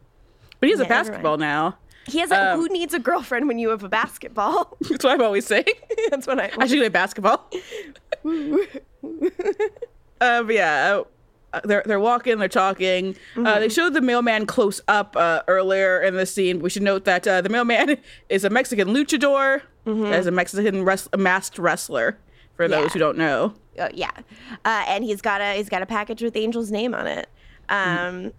But 0.65 0.69
he 0.69 0.71
has 0.71 0.79
a 0.79 0.83
Mm-hmm. 0.83 0.91
Yeah, 0.91 0.99
everyone. 0.99 1.11
basketball 1.13 1.37
now. 1.37 1.77
He 2.07 2.19
has 2.19 2.31
a 2.31 2.53
Um, 2.53 2.59
who 2.59 2.67
needs 2.69 2.93
a 2.93 2.99
girlfriend 2.99 3.47
when 3.47 3.57
you 3.57 3.69
have 3.69 3.83
a 3.83 3.89
basketball? 3.89 4.77
That's 4.81 5.03
what 5.03 5.13
I'm 5.13 5.21
always 5.21 5.45
saying. 5.47 5.65
That's 6.11 6.27
what 6.27 6.39
I 6.39 6.51
I 6.59 6.67
should 6.67 6.77
play 6.79 6.89
basketball. 6.89 7.49
uh, 10.21 10.43
but 10.43 10.53
yeah, 10.53 11.01
uh, 11.53 11.61
they're 11.63 11.83
they're 11.85 11.99
walking, 11.99 12.37
they're 12.37 12.47
talking. 12.47 13.15
Uh, 13.37 13.59
they 13.59 13.69
showed 13.69 13.93
the 13.93 14.01
mailman 14.01 14.45
close 14.45 14.81
up 14.87 15.15
uh, 15.15 15.41
earlier 15.47 16.01
in 16.01 16.15
the 16.15 16.25
scene. 16.25 16.59
We 16.59 16.69
should 16.69 16.83
note 16.83 17.05
that 17.05 17.27
uh, 17.27 17.41
the 17.41 17.49
mailman 17.49 17.97
is 18.29 18.43
a 18.43 18.49
Mexican 18.49 18.89
luchador, 18.89 19.61
as 19.87 20.25
a 20.27 20.31
Mexican 20.31 20.83
res- 20.83 21.09
a 21.13 21.17
masked 21.17 21.57
wrestler. 21.57 22.17
For 22.55 22.67
those 22.69 22.83
Yeah. 22.85 22.89
who 22.89 22.99
don't 22.99 23.17
know, 23.17 23.53
uh, 23.77 23.89
yeah, 23.93 24.11
uh, 24.63 24.83
and 24.87 25.03
he's 25.03 25.21
got 25.21 25.41
a 25.41 25.55
he's 25.57 25.67
got 25.69 25.81
a 25.81 25.85
package 25.85 26.21
with 26.21 26.35
Angel's 26.37 26.71
name 26.71 26.93
on 26.95 27.05
it. 27.07 27.27
Um, 27.67 28.31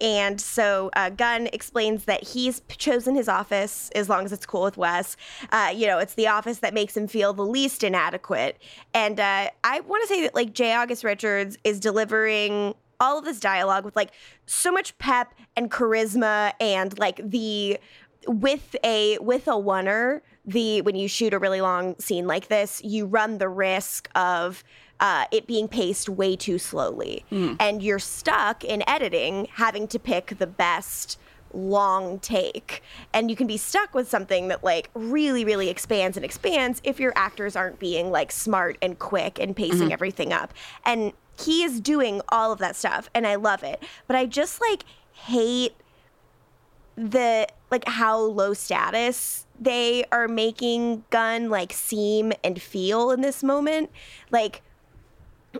And 0.00 0.40
so 0.40 0.90
uh, 0.94 1.10
Gunn 1.10 1.48
explains 1.52 2.06
that 2.06 2.24
he's 2.24 2.60
chosen 2.68 3.14
his 3.14 3.28
office 3.28 3.90
as 3.94 4.08
long 4.08 4.24
as 4.24 4.32
it's 4.32 4.46
cool 4.46 4.62
with 4.62 4.76
Wes. 4.76 5.16
Uh, 5.50 5.72
you 5.74 5.86
know, 5.86 5.98
it's 5.98 6.14
the 6.14 6.26
office 6.26 6.58
that 6.58 6.74
makes 6.74 6.96
him 6.96 7.06
feel 7.06 7.32
the 7.32 7.46
least 7.46 7.84
inadequate. 7.84 8.60
And 8.94 9.20
uh, 9.20 9.50
I 9.62 9.80
want 9.80 10.02
to 10.02 10.08
say 10.08 10.22
that 10.22 10.34
like 10.34 10.54
J. 10.54 10.74
August 10.74 11.04
Richards 11.04 11.56
is 11.62 11.78
delivering 11.78 12.74
all 13.02 13.18
of 13.18 13.24
this 13.24 13.40
dialogue 13.40 13.84
with 13.84 13.96
like 13.96 14.12
so 14.46 14.70
much 14.70 14.96
pep 14.98 15.34
and 15.56 15.70
charisma 15.70 16.52
and 16.60 16.96
like 16.98 17.20
the 17.22 17.78
with 18.28 18.76
a 18.84 19.18
with 19.18 19.48
a 19.48 19.50
oneer 19.50 20.20
the 20.44 20.80
when 20.82 20.94
you 20.94 21.08
shoot 21.08 21.34
a 21.34 21.38
really 21.38 21.60
long 21.60 21.98
scene 21.98 22.28
like 22.28 22.46
this 22.46 22.80
you 22.84 23.04
run 23.04 23.38
the 23.38 23.48
risk 23.48 24.08
of 24.14 24.62
uh, 25.02 25.24
it 25.32 25.48
being 25.48 25.66
paced 25.66 26.08
way 26.08 26.36
too 26.36 26.58
slowly. 26.58 27.24
And 27.58 27.82
you're 27.82 27.98
stuck 27.98 28.62
in 28.62 28.88
editing 28.88 29.48
having 29.54 29.88
to 29.88 29.98
pick 29.98 30.38
the 30.38 30.46
best 30.46 31.18
long 31.52 32.20
take. 32.20 32.82
And 33.12 33.28
you 33.28 33.34
can 33.34 33.48
be 33.48 33.56
stuck 33.56 33.94
with 33.94 34.08
something 34.08 34.46
that 34.48 34.62
like 34.62 34.90
really 34.94 35.44
really 35.44 35.68
expands 35.68 36.16
and 36.16 36.24
expands 36.24 36.80
if 36.84 37.00
your 37.00 37.12
actors 37.16 37.56
aren't 37.56 37.80
being 37.80 38.12
like 38.12 38.30
smart 38.30 38.78
and 38.80 38.96
quick 38.98 39.40
and 39.40 39.56
pacing 39.56 39.92
everything 39.92 40.32
up. 40.32 40.54
And 40.86 41.12
he 41.38 41.64
is 41.64 41.80
doing 41.80 42.22
all 42.28 42.52
of 42.52 42.58
that 42.60 42.76
stuff 42.76 43.10
and 43.12 43.26
i 43.26 43.34
love 43.34 43.64
it. 43.64 43.82
But 44.06 44.16
i 44.16 44.24
just 44.24 44.60
like 44.60 44.84
hate 45.12 45.74
the 46.96 47.48
like 47.70 47.88
how 47.88 48.18
low 48.18 48.54
status 48.54 49.46
they 49.58 50.04
are 50.12 50.28
making 50.28 51.04
Gunn 51.10 51.50
like 51.50 51.72
seem 51.72 52.32
and 52.44 52.60
feel 52.62 53.10
in 53.10 53.20
this 53.20 53.42
moment. 53.42 53.90
Like 54.30 54.62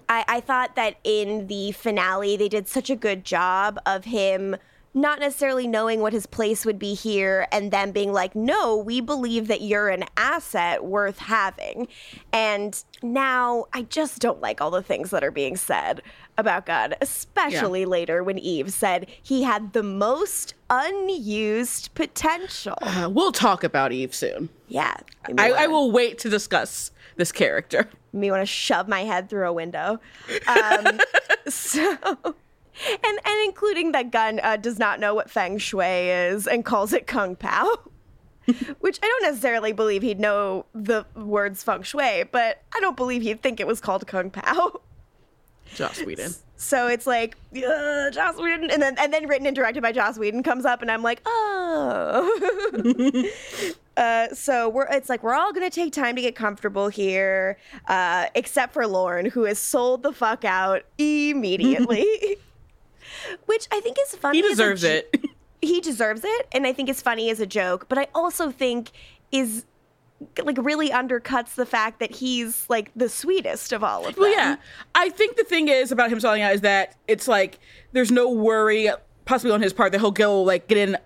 I, 0.09 0.24
I 0.28 0.40
thought 0.40 0.76
that 0.76 0.97
in 1.05 1.47
the 1.47 1.72
finale 1.72 2.36
they 2.36 2.49
did 2.49 2.68
such 2.68 2.90
a 2.90 2.97
good 2.97 3.24
job 3.24 3.78
of 3.86 4.05
him 4.05 4.57
not 4.95 5.20
necessarily 5.20 5.66
knowing 5.66 6.01
what 6.01 6.12
his 6.12 6.26
place 6.26 6.66
would 6.66 6.78
be 6.78 6.93
here 6.93 7.47
and 7.51 7.70
then 7.70 7.93
being 7.93 8.12
like 8.12 8.34
no 8.34 8.76
we 8.76 9.01
believe 9.01 9.49
that 9.49 9.62
you're 9.62 9.88
an 9.88 10.05
asset 10.16 10.84
worth 10.84 11.18
having. 11.18 11.88
And 12.32 12.82
now 13.03 13.64
i 13.72 13.82
just 13.82 14.20
don't 14.20 14.40
like 14.40 14.61
all 14.61 14.70
the 14.70 14.82
things 14.82 15.11
that 15.11 15.22
are 15.24 15.30
being 15.30 15.57
said 15.57 16.03
about 16.38 16.66
god 16.66 16.96
especially 17.00 17.84
later 17.84 18.22
when 18.22 18.38
eve 18.38 18.72
said 18.72 19.07
he 19.22 19.42
had 19.42 19.72
the 19.72 19.82
most 19.82 20.55
unused 20.70 21.94
potential 21.94 22.76
uh, 22.82 23.09
we'll 23.12 23.32
talk 23.32 23.62
about 23.64 23.92
Eve 23.92 24.14
soon. 24.14 24.48
yeah 24.68 24.94
I, 25.38 25.50
I 25.53 25.66
will 25.66 25.90
wait 25.92 26.18
to 26.18 26.30
discuss 26.30 26.90
this 27.16 27.32
character. 27.32 27.88
me 28.12 28.30
want 28.30 28.42
to 28.42 28.46
shove 28.46 28.88
my 28.88 29.05
head 29.05 29.28
through 29.28 29.48
a 29.48 29.53
window. 29.53 30.00
Um, 30.46 31.00
so, 31.48 31.96
and 32.24 33.18
and 33.24 33.44
including 33.44 33.92
that 33.92 34.11
Gunn 34.11 34.40
uh, 34.42 34.57
does 34.57 34.78
not 34.78 35.00
know 35.00 35.14
what 35.14 35.30
feng 35.30 35.59
shui 35.59 36.09
is 36.11 36.46
and 36.46 36.64
calls 36.64 36.92
it 36.92 37.07
kung 37.07 37.36
pao, 37.36 37.78
which 38.80 38.99
I 39.03 39.07
don't 39.07 39.22
necessarily 39.22 39.72
believe 39.72 40.03
he'd 40.03 40.20
know 40.20 40.66
the 40.74 41.05
words 41.14 41.62
feng 41.62 41.82
shui, 41.82 42.24
but 42.24 42.62
I 42.74 42.80
don't 42.80 42.97
believe 42.97 43.22
he'd 43.22 43.43
think 43.43 43.61
it 43.61 43.66
was 43.66 43.80
called 43.80 44.07
kung 44.07 44.30
pao. 44.30 44.80
Joss 45.74 46.05
Whedon. 46.05 46.34
So 46.57 46.86
it's 46.86 47.07
like 47.07 47.36
Joss 47.55 48.36
Whedon, 48.36 48.70
and 48.70 48.80
then 48.82 48.97
and 48.99 49.12
then 49.12 49.26
written 49.26 49.47
and 49.47 49.57
directed 49.57 49.82
by 49.82 49.90
Joss 49.90 50.18
Whedon 50.18 50.43
comes 50.43 50.64
up, 50.64 50.82
and 50.82 50.90
I'm 50.90 51.03
like, 51.03 51.20
oh. 51.24 52.30
uh, 53.97 54.28
so 54.28 54.68
we're 54.68 54.86
it's 54.90 55.09
like 55.09 55.22
we're 55.22 55.34
all 55.34 55.53
gonna 55.53 55.70
take 55.70 55.93
time 55.93 56.14
to 56.14 56.22
get 56.22 56.36
comfortable 56.36 56.88
here, 56.88 57.59
uh, 57.88 58.26
except 58.34 58.74
for 58.74 58.86
Lorne, 58.86 59.26
who 59.26 59.45
has 59.45 59.59
sold 59.59 60.03
the 60.03 60.12
fuck 60.12 60.45
out 60.45 60.82
immediately. 60.99 62.07
Which 63.47 63.66
I 63.72 63.80
think 63.80 63.97
is 64.07 64.14
funny. 64.16 64.40
He 64.40 64.49
deserves 64.49 64.84
it. 64.84 65.14
He 65.62 65.80
deserves 65.80 66.22
it, 66.24 66.48
and 66.52 66.66
I 66.66 66.72
think 66.72 66.88
it's 66.88 67.00
funny 67.00 67.30
as 67.30 67.40
a 67.40 67.46
joke. 67.46 67.88
But 67.88 67.98
I 67.98 68.08
also 68.14 68.50
think 68.50 68.90
is 69.30 69.64
like 70.42 70.58
really 70.58 70.90
undercuts 70.90 71.54
the 71.54 71.66
fact 71.66 72.00
that 72.00 72.12
he's 72.16 72.68
like 72.68 72.90
the 72.94 73.08
sweetest 73.08 73.72
of 73.72 73.82
all 73.82 74.06
of 74.06 74.14
them. 74.14 74.22
Well, 74.22 74.32
yeah. 74.32 74.56
I 74.94 75.08
think 75.10 75.36
the 75.36 75.44
thing 75.44 75.68
is 75.68 75.92
about 75.92 76.10
him 76.10 76.20
selling 76.20 76.42
out 76.42 76.54
is 76.54 76.60
that 76.62 76.96
it's 77.08 77.28
like 77.28 77.58
there's 77.92 78.10
no 78.10 78.30
worry, 78.30 78.90
possibly 79.24 79.52
on 79.52 79.62
his 79.62 79.72
part, 79.72 79.92
that 79.92 80.00
he'll 80.00 80.10
go 80.10 80.42
like 80.42 80.68
get 80.68 80.78
in 80.78 80.96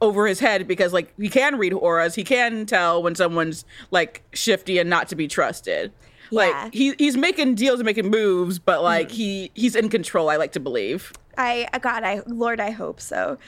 over 0.00 0.26
his 0.26 0.40
head 0.40 0.68
because 0.68 0.92
like 0.92 1.12
he 1.18 1.28
can 1.28 1.58
read 1.58 1.72
auras, 1.72 2.14
he 2.14 2.24
can 2.24 2.66
tell 2.66 3.02
when 3.02 3.14
someone's 3.14 3.64
like 3.90 4.22
shifty 4.32 4.78
and 4.78 4.90
not 4.90 5.08
to 5.08 5.16
be 5.16 5.28
trusted. 5.28 5.92
Yeah. 6.30 6.40
Like 6.40 6.74
he 6.74 6.94
he's 6.98 7.16
making 7.16 7.54
deals 7.54 7.78
and 7.80 7.86
making 7.86 8.10
moves, 8.10 8.58
but 8.58 8.82
like 8.82 9.08
mm-hmm. 9.08 9.16
he 9.16 9.50
he's 9.54 9.76
in 9.76 9.88
control. 9.88 10.28
I 10.28 10.36
like 10.36 10.52
to 10.52 10.60
believe. 10.60 11.12
I 11.38 11.68
God, 11.80 12.02
I 12.04 12.22
Lord, 12.26 12.60
I 12.60 12.70
hope 12.70 13.00
so. 13.00 13.38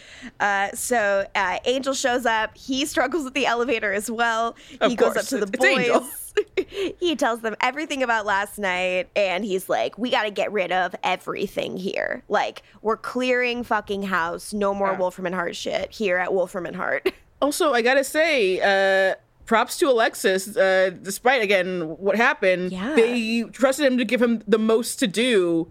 Uh, 0.41 0.71
so 0.73 1.27
uh, 1.35 1.59
Angel 1.65 1.95
shows 1.95 2.27
up. 2.27 2.57
He 2.57 2.85
struggles 2.87 3.25
with 3.25 3.35
the 3.35 3.47
elevator 3.47 3.93
as 3.93 4.11
well. 4.11 4.57
Of 4.81 4.91
he 4.91 4.97
goes 4.97 5.17
up 5.17 5.25
to 5.27 5.39
the 5.45 5.51
It's 5.53 6.03
boys. 6.03 6.25
he 7.01 7.17
tells 7.17 7.41
them 7.41 7.57
everything 7.61 8.03
about 8.03 8.25
last 8.27 8.59
night, 8.59 9.09
and 9.17 9.45
he's 9.45 9.69
like, 9.69 9.99
"We 9.99 10.11
got 10.11 10.25
to 10.25 10.31
get 10.31 10.53
rid 10.53 10.71
of 10.73 10.95
everything 11.03 11.77
here. 11.77 12.23
Like, 12.29 12.63
we're 12.83 12.97
clearing 12.97 13.65
fucking 13.65 14.05
house. 14.05 14.53
No 14.53 14.75
more 14.75 14.95
Wolfram 14.95 15.27
and 15.27 15.35
Hart 15.35 15.57
shit 15.57 15.91
here 15.91 16.19
at 16.19 16.33
Wolfram 16.33 16.67
and 16.67 16.77
Hart." 16.77 17.11
Also, 17.41 17.73
I 17.73 17.83
gotta 17.83 18.03
say, 18.03 18.59
uh, 18.61 19.15
props 19.47 19.79
to 19.79 19.89
Alexis. 19.89 20.57
Uh, 20.57 20.91
despite 21.01 21.41
again 21.41 21.83
what 21.99 22.17
happened, 22.17 22.73
Yeah. 22.73 22.97
they 22.97 23.45
trusted 23.53 23.87
him 23.87 23.97
to 23.99 24.05
give 24.05 24.21
him 24.21 24.43
the 24.49 24.59
most 24.59 24.97
to 24.99 25.07
do 25.07 25.71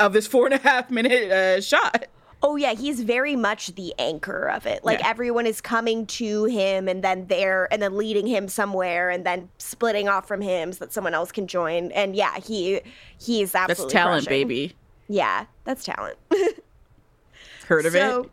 of 0.00 0.12
this 0.12 0.26
four 0.26 0.46
and 0.46 0.54
a 0.54 0.58
half 0.58 0.90
minute 0.90 1.30
uh, 1.30 1.60
shot. 1.60 2.06
Oh 2.40 2.54
yeah, 2.54 2.72
he's 2.74 3.00
very 3.00 3.34
much 3.34 3.74
the 3.74 3.92
anchor 3.98 4.48
of 4.48 4.64
it. 4.64 4.84
Like 4.84 5.00
Yeah. 5.00 5.08
everyone 5.08 5.44
is 5.44 5.60
coming 5.60 6.06
to 6.06 6.44
him 6.44 6.86
and 6.88 7.02
then 7.02 7.26
there 7.26 7.66
and 7.72 7.82
then 7.82 7.96
leading 7.96 8.28
him 8.28 8.46
somewhere 8.48 9.10
and 9.10 9.26
then 9.26 9.48
splitting 9.58 10.08
off 10.08 10.28
from 10.28 10.40
him 10.40 10.72
so 10.72 10.84
that 10.84 10.92
someone 10.92 11.14
else 11.14 11.32
can 11.32 11.48
join. 11.48 11.90
And 11.90 12.14
yeah, 12.14 12.38
he 12.38 12.80
he's 13.18 13.50
That's 13.52 13.70
absolutely 13.70 13.92
That's 13.94 14.04
talent, 14.04 14.26
crushing. 14.26 14.48
baby. 14.48 14.76
Yeah, 15.08 15.46
that's 15.64 15.84
talent. 15.84 16.16
Heard 17.66 17.86
of 17.86 17.92
so 17.92 18.20
it? 18.22 18.30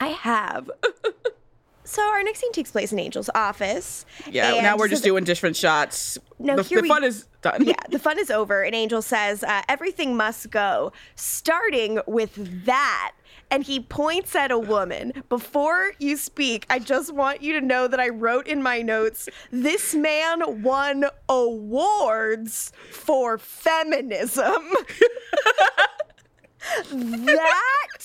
I 0.00 0.08
have. 0.08 0.68
so 1.94 2.02
our 2.02 2.22
next 2.22 2.40
scene 2.40 2.52
takes 2.52 2.70
place 2.70 2.92
in 2.92 2.98
Angel's 2.98 3.30
office. 3.34 4.04
Yeah. 4.30 4.60
now 4.60 4.76
we're 4.76 4.86
so 4.86 4.90
just 4.90 5.02
the- 5.02 5.08
doing 5.10 5.24
different 5.24 5.56
shots. 5.56 6.18
No, 6.38 6.56
the, 6.56 6.62
here 6.64 6.78
the 6.78 6.82
we- 6.82 6.88
fun 6.88 7.04
is 7.04 7.26
done. 7.42 7.64
yeah, 7.64 7.74
the 7.90 7.98
fun 7.98 8.18
is 8.18 8.30
over, 8.30 8.62
and 8.62 8.74
Angel 8.74 9.00
says 9.02 9.44
uh, 9.44 9.62
everything 9.68 10.16
must 10.16 10.50
go, 10.50 10.92
starting 11.14 12.00
with 12.06 12.64
that. 12.66 13.12
And 13.50 13.62
he 13.62 13.78
points 13.78 14.34
at 14.34 14.50
a 14.50 14.58
woman. 14.58 15.12
Before 15.28 15.92
you 16.00 16.16
speak, 16.16 16.66
I 16.70 16.78
just 16.80 17.12
want 17.14 17.42
you 17.42 17.52
to 17.52 17.64
know 17.64 17.86
that 17.86 18.00
I 18.00 18.08
wrote 18.08 18.48
in 18.48 18.62
my 18.62 18.80
notes 18.82 19.28
this 19.52 19.94
man 19.94 20.62
won 20.62 21.04
awards 21.28 22.72
for 22.90 23.38
feminism. 23.38 24.62
that 26.90 27.98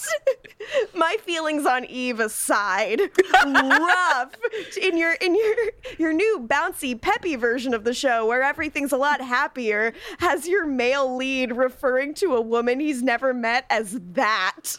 my 0.93 1.17
feelings 1.21 1.65
on 1.65 1.85
Eve 1.85 2.19
aside, 2.19 3.01
rough 3.45 4.35
in 4.81 4.97
your 4.97 5.13
in 5.13 5.35
your 5.35 5.55
your 5.97 6.13
new 6.13 6.45
bouncy 6.47 6.99
peppy 6.99 7.35
version 7.35 7.73
of 7.73 7.83
the 7.83 7.93
show 7.93 8.27
where 8.27 8.43
everything's 8.43 8.91
a 8.91 8.97
lot 8.97 9.21
happier 9.21 9.93
has 10.19 10.47
your 10.47 10.65
male 10.65 11.15
lead 11.15 11.51
referring 11.51 12.13
to 12.15 12.35
a 12.35 12.41
woman 12.41 12.79
he's 12.79 13.01
never 13.01 13.33
met 13.33 13.65
as 13.69 13.99
that. 14.13 14.77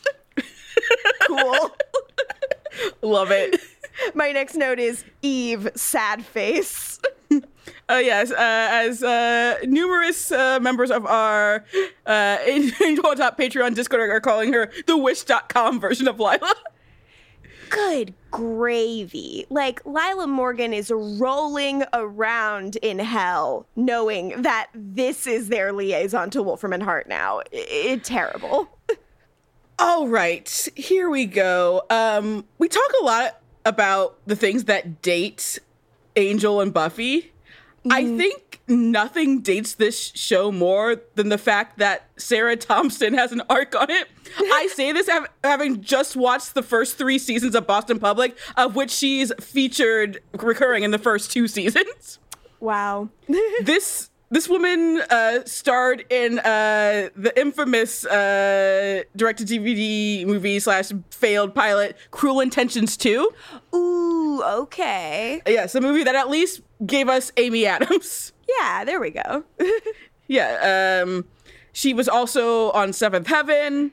cool. 1.26 1.76
Love 3.02 3.30
it. 3.30 3.60
My 4.14 4.32
next 4.32 4.54
note 4.54 4.78
is 4.78 5.04
Eve 5.22 5.68
sad 5.74 6.24
face. 6.24 7.00
Uh, 7.88 7.94
yes, 7.96 8.30
uh, 8.30 8.36
as 8.38 9.02
uh, 9.02 9.56
numerous 9.64 10.30
uh, 10.30 10.58
members 10.60 10.90
of 10.90 11.04
our 11.06 11.64
uh, 12.06 12.38
Angel 12.46 13.06
on 13.06 13.16
Top 13.16 13.36
Patreon 13.38 13.74
Discord 13.74 14.08
are 14.10 14.20
calling 14.20 14.52
her 14.52 14.70
the 14.86 14.96
Wish.com 14.96 15.80
version 15.80 16.06
of 16.08 16.16
Lilah. 16.18 16.52
Good 17.68 18.14
gravy. 18.30 19.46
Like 19.48 19.82
Lilah 19.84 20.28
Morgan 20.28 20.72
is 20.72 20.90
rolling 20.90 21.84
around 21.92 22.76
in 22.76 22.98
hell 22.98 23.66
knowing 23.76 24.42
that 24.42 24.68
this 24.74 25.26
is 25.26 25.48
their 25.48 25.72
liaison 25.72 26.30
to 26.30 26.42
Wolfram 26.42 26.72
and 26.72 26.82
Hart 26.82 27.08
now. 27.08 27.40
I- 27.52 27.90
I- 27.92 28.00
terrible. 28.02 28.68
All 29.78 30.08
right, 30.08 30.68
here 30.76 31.08
we 31.08 31.24
go. 31.26 31.82
Um, 31.88 32.44
we 32.58 32.68
talk 32.68 32.90
a 33.00 33.04
lot 33.04 33.40
about 33.64 34.18
the 34.26 34.36
things 34.36 34.64
that 34.64 35.00
date 35.00 35.58
Angel 36.16 36.60
and 36.60 36.72
Buffy. 36.74 37.32
I 37.88 38.04
mm. 38.04 38.18
think 38.18 38.60
nothing 38.68 39.40
dates 39.40 39.74
this 39.74 40.12
show 40.14 40.52
more 40.52 41.00
than 41.14 41.30
the 41.30 41.38
fact 41.38 41.78
that 41.78 42.08
Sarah 42.16 42.56
Thompson 42.56 43.14
has 43.14 43.32
an 43.32 43.42
arc 43.48 43.74
on 43.74 43.90
it. 43.90 44.08
I 44.38 44.68
say 44.74 44.92
this 44.92 45.08
having 45.42 45.80
just 45.80 46.14
watched 46.14 46.54
the 46.54 46.62
first 46.62 46.98
three 46.98 47.18
seasons 47.18 47.54
of 47.54 47.66
Boston 47.66 47.98
Public, 47.98 48.36
of 48.56 48.76
which 48.76 48.90
she's 48.90 49.32
featured 49.40 50.20
recurring 50.38 50.82
in 50.82 50.90
the 50.90 50.98
first 50.98 51.30
two 51.30 51.48
seasons 51.48 52.18
Wow. 52.60 53.08
this 53.62 54.09
this 54.30 54.48
woman 54.48 55.02
uh, 55.10 55.40
starred 55.44 56.04
in 56.10 56.38
uh, 56.38 57.08
the 57.16 57.32
infamous 57.38 58.04
uh, 58.06 59.02
direct 59.16 59.40
to 59.40 59.44
DVD 59.44 60.24
movie 60.26 60.58
slash 60.60 60.92
failed 61.10 61.54
pilot 61.54 61.96
Cruel 62.10 62.40
Intentions 62.40 62.96
2. 62.96 63.30
Ooh, 63.74 64.42
okay. 64.42 65.42
Yes, 65.46 65.74
a 65.74 65.80
movie 65.80 66.04
that 66.04 66.14
at 66.14 66.30
least 66.30 66.60
gave 66.86 67.08
us 67.08 67.32
Amy 67.36 67.66
Adams. 67.66 68.32
Yeah, 68.58 68.84
there 68.84 68.98
we 68.98 69.10
go. 69.10 69.44
Yeah, 70.26 71.02
um, 71.04 71.24
she 71.72 71.94
was 71.94 72.08
also 72.08 72.70
on 72.72 72.92
Seventh 72.92 73.26
Heaven 73.28 73.90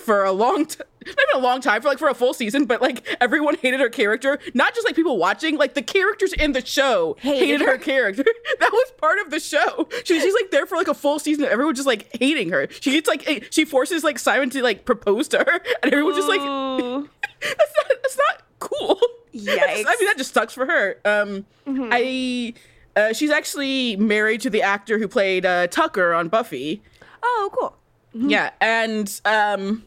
for 0.00 0.24
a 0.24 0.32
long 0.32 0.66
time. 0.66 0.86
Not 1.06 1.16
even 1.30 1.42
a 1.42 1.44
long 1.44 1.60
time, 1.62 1.80
for 1.80 1.88
like 1.88 1.98
for 1.98 2.08
a 2.08 2.14
full 2.14 2.34
season, 2.34 2.66
but 2.66 2.82
like 2.82 3.06
everyone 3.22 3.54
hated 3.56 3.80
her 3.80 3.88
character. 3.88 4.38
Not 4.52 4.74
just 4.74 4.86
like 4.86 4.94
people 4.94 5.16
watching, 5.16 5.56
like 5.56 5.72
the 5.74 5.80
characters 5.82 6.32
in 6.34 6.52
the 6.52 6.64
show 6.64 7.16
Hated 7.20 7.38
hated, 7.46 7.60
her? 7.62 7.66
her. 7.72 7.78
character. 7.78 8.24
that 8.60 8.70
was 8.70 8.92
part 8.98 9.18
of 9.20 9.30
the 9.30 9.40
show. 9.40 9.88
She, 10.04 10.20
she's 10.20 10.34
like 10.34 10.50
there 10.50 10.66
for 10.66 10.76
like 10.76 10.88
a 10.88 10.94
full 10.94 11.18
season. 11.18 11.44
and 11.44 11.52
Everyone 11.52 11.74
just 11.74 11.86
like 11.86 12.14
hating 12.18 12.50
her. 12.50 12.68
She 12.80 12.92
gets 12.92 13.08
like 13.08 13.26
eh, 13.28 13.40
she 13.50 13.64
forces 13.64 14.04
like 14.04 14.18
Simon 14.18 14.50
to 14.50 14.62
like 14.62 14.84
propose 14.84 15.26
to 15.28 15.38
her, 15.38 15.60
and 15.82 15.90
everyone's 15.92 16.16
just 16.16 16.28
like, 16.28 16.40
that's 17.40 17.74
not 17.76 17.86
that's 18.02 18.18
not 18.18 18.42
cool. 18.58 19.00
That's- 19.32 19.84
I 19.88 19.96
mean, 19.98 20.06
that 20.06 20.18
just 20.18 20.34
sucks 20.34 20.52
for 20.52 20.66
her. 20.66 20.98
Um, 21.06 21.46
I 21.66 22.52
uh, 22.96 23.12
she's 23.14 23.30
actually 23.30 23.96
married 23.96 24.40
to 24.42 24.50
the 24.50 24.60
actor 24.60 24.98
who 24.98 25.08
played 25.08 25.46
uh, 25.46 25.66
Tucker 25.68 26.12
on 26.12 26.28
Buffy. 26.28 26.82
Oh, 27.22 27.50
cool. 27.58 27.76
Yeah, 28.12 28.50
and 28.60 29.20
um, 29.24 29.84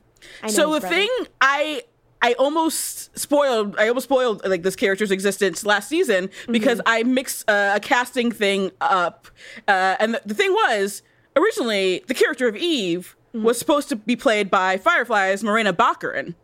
so 0.48 0.74
the 0.74 0.80
brother. 0.80 0.96
thing 0.96 1.10
I 1.42 1.84
I 2.22 2.34
almost 2.34 3.18
spoiled 3.18 3.76
I 3.78 3.88
almost 3.90 4.06
spoiled 4.06 4.46
like 4.46 4.64
this 4.64 4.76
character's 4.76 5.12
existence 5.12 5.66
last 5.66 5.90
season 5.90 6.30
because 6.50 6.80
I 6.86 7.04
mixed 7.04 7.50
uh, 7.50 7.74
a 7.76 7.80
casting 7.80 8.32
thing 8.32 8.72
up, 8.80 9.28
uh, 9.68 9.96
and 10.00 10.16
the, 10.16 10.22
the 10.26 10.34
thing 10.34 10.52
was 10.52 11.04
originally 11.36 12.04
the 12.08 12.14
character 12.14 12.48
of 12.48 12.56
Eve 12.56 13.16
was 13.34 13.58
supposed 13.58 13.90
to 13.90 13.96
be 13.96 14.16
played 14.16 14.50
by 14.50 14.78
Firefly's 14.78 15.44
Morena 15.44 15.74
Baccarin. 15.74 16.36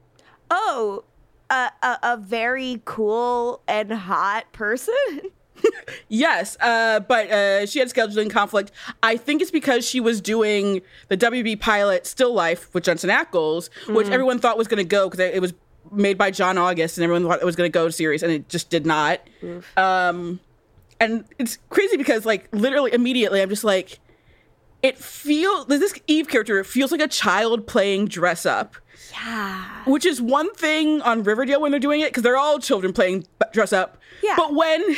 Oh, 0.49 1.03
a, 1.49 1.71
a, 1.81 1.99
a 2.03 2.17
very 2.17 2.81
cool 2.85 3.61
and 3.67 3.91
hot 3.91 4.51
person. 4.51 4.95
Yes, 6.07 6.57
uh, 6.59 6.99
but 7.01 7.29
uh, 7.31 7.65
she 7.65 7.79
had 7.79 7.87
scheduling 7.89 8.29
conflict. 8.29 8.71
I 9.03 9.17
think 9.17 9.41
it's 9.41 9.51
because 9.51 9.87
she 9.87 9.99
was 9.99 10.21
doing 10.21 10.81
the 11.07 11.17
WB 11.17 11.59
pilot 11.59 12.05
Still 12.07 12.33
Life 12.33 12.73
with 12.73 12.83
Jensen 12.83 13.09
Ackles, 13.09 13.69
which 13.87 14.07
everyone 14.07 14.39
thought 14.39 14.57
was 14.57 14.67
going 14.67 14.77
to 14.83 14.87
go 14.87 15.07
because 15.09 15.19
it 15.19 15.41
was 15.41 15.53
made 15.91 16.17
by 16.17 16.31
John 16.31 16.57
August, 16.57 16.97
and 16.97 17.03
everyone 17.03 17.23
thought 17.27 17.41
it 17.41 17.45
was 17.45 17.55
going 17.55 17.69
to 17.69 17.73
go 17.73 17.85
to 17.87 17.91
series, 17.91 18.23
and 18.23 18.31
it 18.31 18.49
just 18.49 18.69
did 18.69 18.85
not. 18.85 19.19
Um, 19.77 20.39
and 20.99 21.25
it's 21.37 21.57
crazy 21.69 21.97
because, 21.97 22.25
like, 22.25 22.47
literally 22.51 22.91
immediately, 22.93 23.41
I'm 23.41 23.49
just 23.49 23.63
like, 23.63 23.99
it 24.81 24.97
feels 24.97 25.65
this 25.67 25.93
Eve 26.07 26.27
character 26.27 26.63
feels 26.63 26.91
like 26.91 27.01
a 27.01 27.07
child 27.07 27.67
playing 27.67 28.07
dress 28.07 28.45
up 28.45 28.75
Yeah. 29.13 29.83
which 29.85 30.05
is 30.05 30.21
one 30.21 30.53
thing 30.53 31.01
on 31.01 31.21
Riverdale 31.23 31.59
when 31.61 31.71
they're 31.71 31.79
doing 31.81 31.99
it 31.99 32.09
because 32.11 32.23
they're 32.23 32.37
all 32.37 32.59
children 32.59 32.93
playing 32.93 33.25
dress 33.51 33.73
up. 33.73 33.97
Yeah. 34.23 34.35
But 34.37 34.53
when 34.53 34.95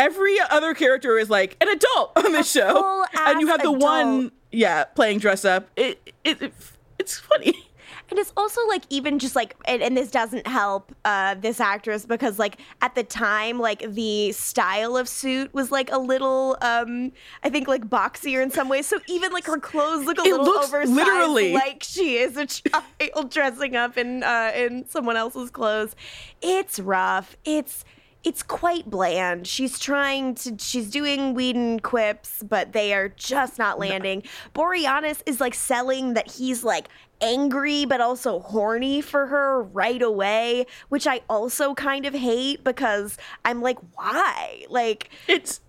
every 0.00 0.36
other 0.50 0.74
character 0.74 1.18
is 1.18 1.30
like 1.30 1.56
an 1.60 1.68
adult 1.68 2.12
on 2.24 2.32
the 2.32 2.42
show, 2.42 3.04
and 3.26 3.40
you 3.40 3.48
have 3.48 3.62
the 3.62 3.72
one 3.72 4.32
yeah, 4.50 4.84
playing 4.84 5.18
dress 5.18 5.44
up. 5.44 5.68
It, 5.76 6.12
it, 6.24 6.42
it 6.42 6.52
it's 6.98 7.18
funny. 7.18 7.54
And 8.08 8.18
it's 8.18 8.32
also 8.36 8.60
like 8.66 8.82
even 8.90 9.20
just 9.20 9.36
like 9.36 9.54
and, 9.66 9.80
and 9.80 9.96
this 9.96 10.10
doesn't 10.10 10.44
help 10.48 10.92
uh 11.04 11.36
this 11.36 11.60
actress 11.60 12.04
because 12.04 12.40
like 12.40 12.58
at 12.82 12.96
the 12.96 13.04
time 13.04 13.60
like 13.60 13.88
the 13.88 14.32
style 14.32 14.96
of 14.96 15.08
suit 15.08 15.54
was 15.54 15.70
like 15.70 15.92
a 15.92 15.98
little 15.98 16.56
um 16.60 17.12
I 17.44 17.50
think 17.50 17.68
like 17.68 17.88
boxier 17.88 18.42
in 18.42 18.50
some 18.50 18.68
ways. 18.68 18.86
So 18.86 18.98
even 19.06 19.30
like 19.30 19.44
her 19.46 19.58
clothes 19.58 20.06
look 20.06 20.18
a 20.18 20.22
It 20.22 20.30
little 20.32 20.44
looks 20.44 20.68
oversized 20.68 20.92
literally- 20.96 21.52
like 21.54 21.84
she 21.84 22.16
is 22.16 22.36
a 22.36 22.46
child 22.46 23.30
dressing 23.30 23.76
up 23.76 23.96
in 23.96 24.24
uh 24.24 24.50
in 24.56 24.88
someone 24.88 25.16
else's 25.16 25.50
clothes. 25.50 25.94
It's 26.42 26.80
rough. 26.80 27.36
It's 27.44 27.84
it's 28.22 28.42
quite 28.42 28.90
bland. 28.90 29.46
She's 29.46 29.78
trying 29.78 30.34
to, 30.36 30.56
she's 30.58 30.90
doing 30.90 31.34
Whedon 31.34 31.80
quips, 31.80 32.42
but 32.42 32.72
they 32.72 32.92
are 32.92 33.08
just 33.08 33.58
not 33.58 33.78
landing. 33.78 34.22
Boreanaz 34.54 35.22
is 35.26 35.40
like 35.40 35.54
selling 35.54 36.14
that 36.14 36.30
he's 36.30 36.62
like 36.62 36.88
angry, 37.22 37.84
but 37.84 38.00
also 38.00 38.40
horny 38.40 39.00
for 39.00 39.26
her 39.26 39.62
right 39.62 40.02
away, 40.02 40.66
which 40.88 41.06
I 41.06 41.20
also 41.28 41.74
kind 41.74 42.04
of 42.04 42.14
hate 42.14 42.62
because 42.62 43.16
I'm 43.44 43.62
like, 43.62 43.78
why? 43.94 44.64
Like, 44.68 45.10
It's 45.26 45.60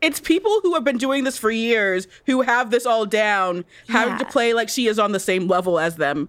it's 0.00 0.20
people 0.20 0.60
who 0.62 0.74
have 0.74 0.84
been 0.84 0.98
doing 0.98 1.24
this 1.24 1.38
for 1.38 1.50
years 1.50 2.06
who 2.26 2.42
have 2.42 2.70
this 2.70 2.86
all 2.86 3.04
down, 3.04 3.64
having 3.88 4.16
to 4.18 4.24
play 4.24 4.54
like 4.54 4.68
she 4.68 4.86
is 4.86 4.98
on 4.98 5.12
the 5.12 5.18
same 5.20 5.48
level 5.48 5.78
as 5.78 5.96
them. 5.96 6.28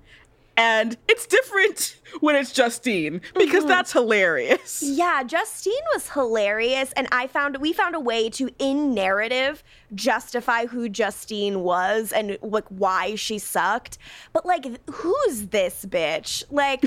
And 0.59 0.97
it's 1.07 1.25
different 1.25 1.95
when 2.19 2.35
it's 2.35 2.51
Justine 2.51 3.21
because 3.35 3.61
mm-hmm. 3.61 3.69
that's 3.69 3.93
hilarious. 3.93 4.83
Yeah, 4.83 5.23
Justine 5.23 5.73
was 5.93 6.09
hilarious, 6.09 6.91
and 6.97 7.07
I 7.13 7.27
found 7.27 7.55
we 7.61 7.71
found 7.71 7.95
a 7.95 7.99
way 8.01 8.29
to, 8.31 8.49
in 8.59 8.93
narrative, 8.93 9.63
justify 9.95 10.65
who 10.65 10.89
Justine 10.89 11.61
was 11.61 12.11
and 12.11 12.37
like 12.41 12.65
why 12.67 13.15
she 13.15 13.39
sucked. 13.39 13.99
But 14.33 14.45
like, 14.45 14.65
who's 14.89 15.47
this 15.47 15.85
bitch? 15.85 16.43
Like, 16.49 16.85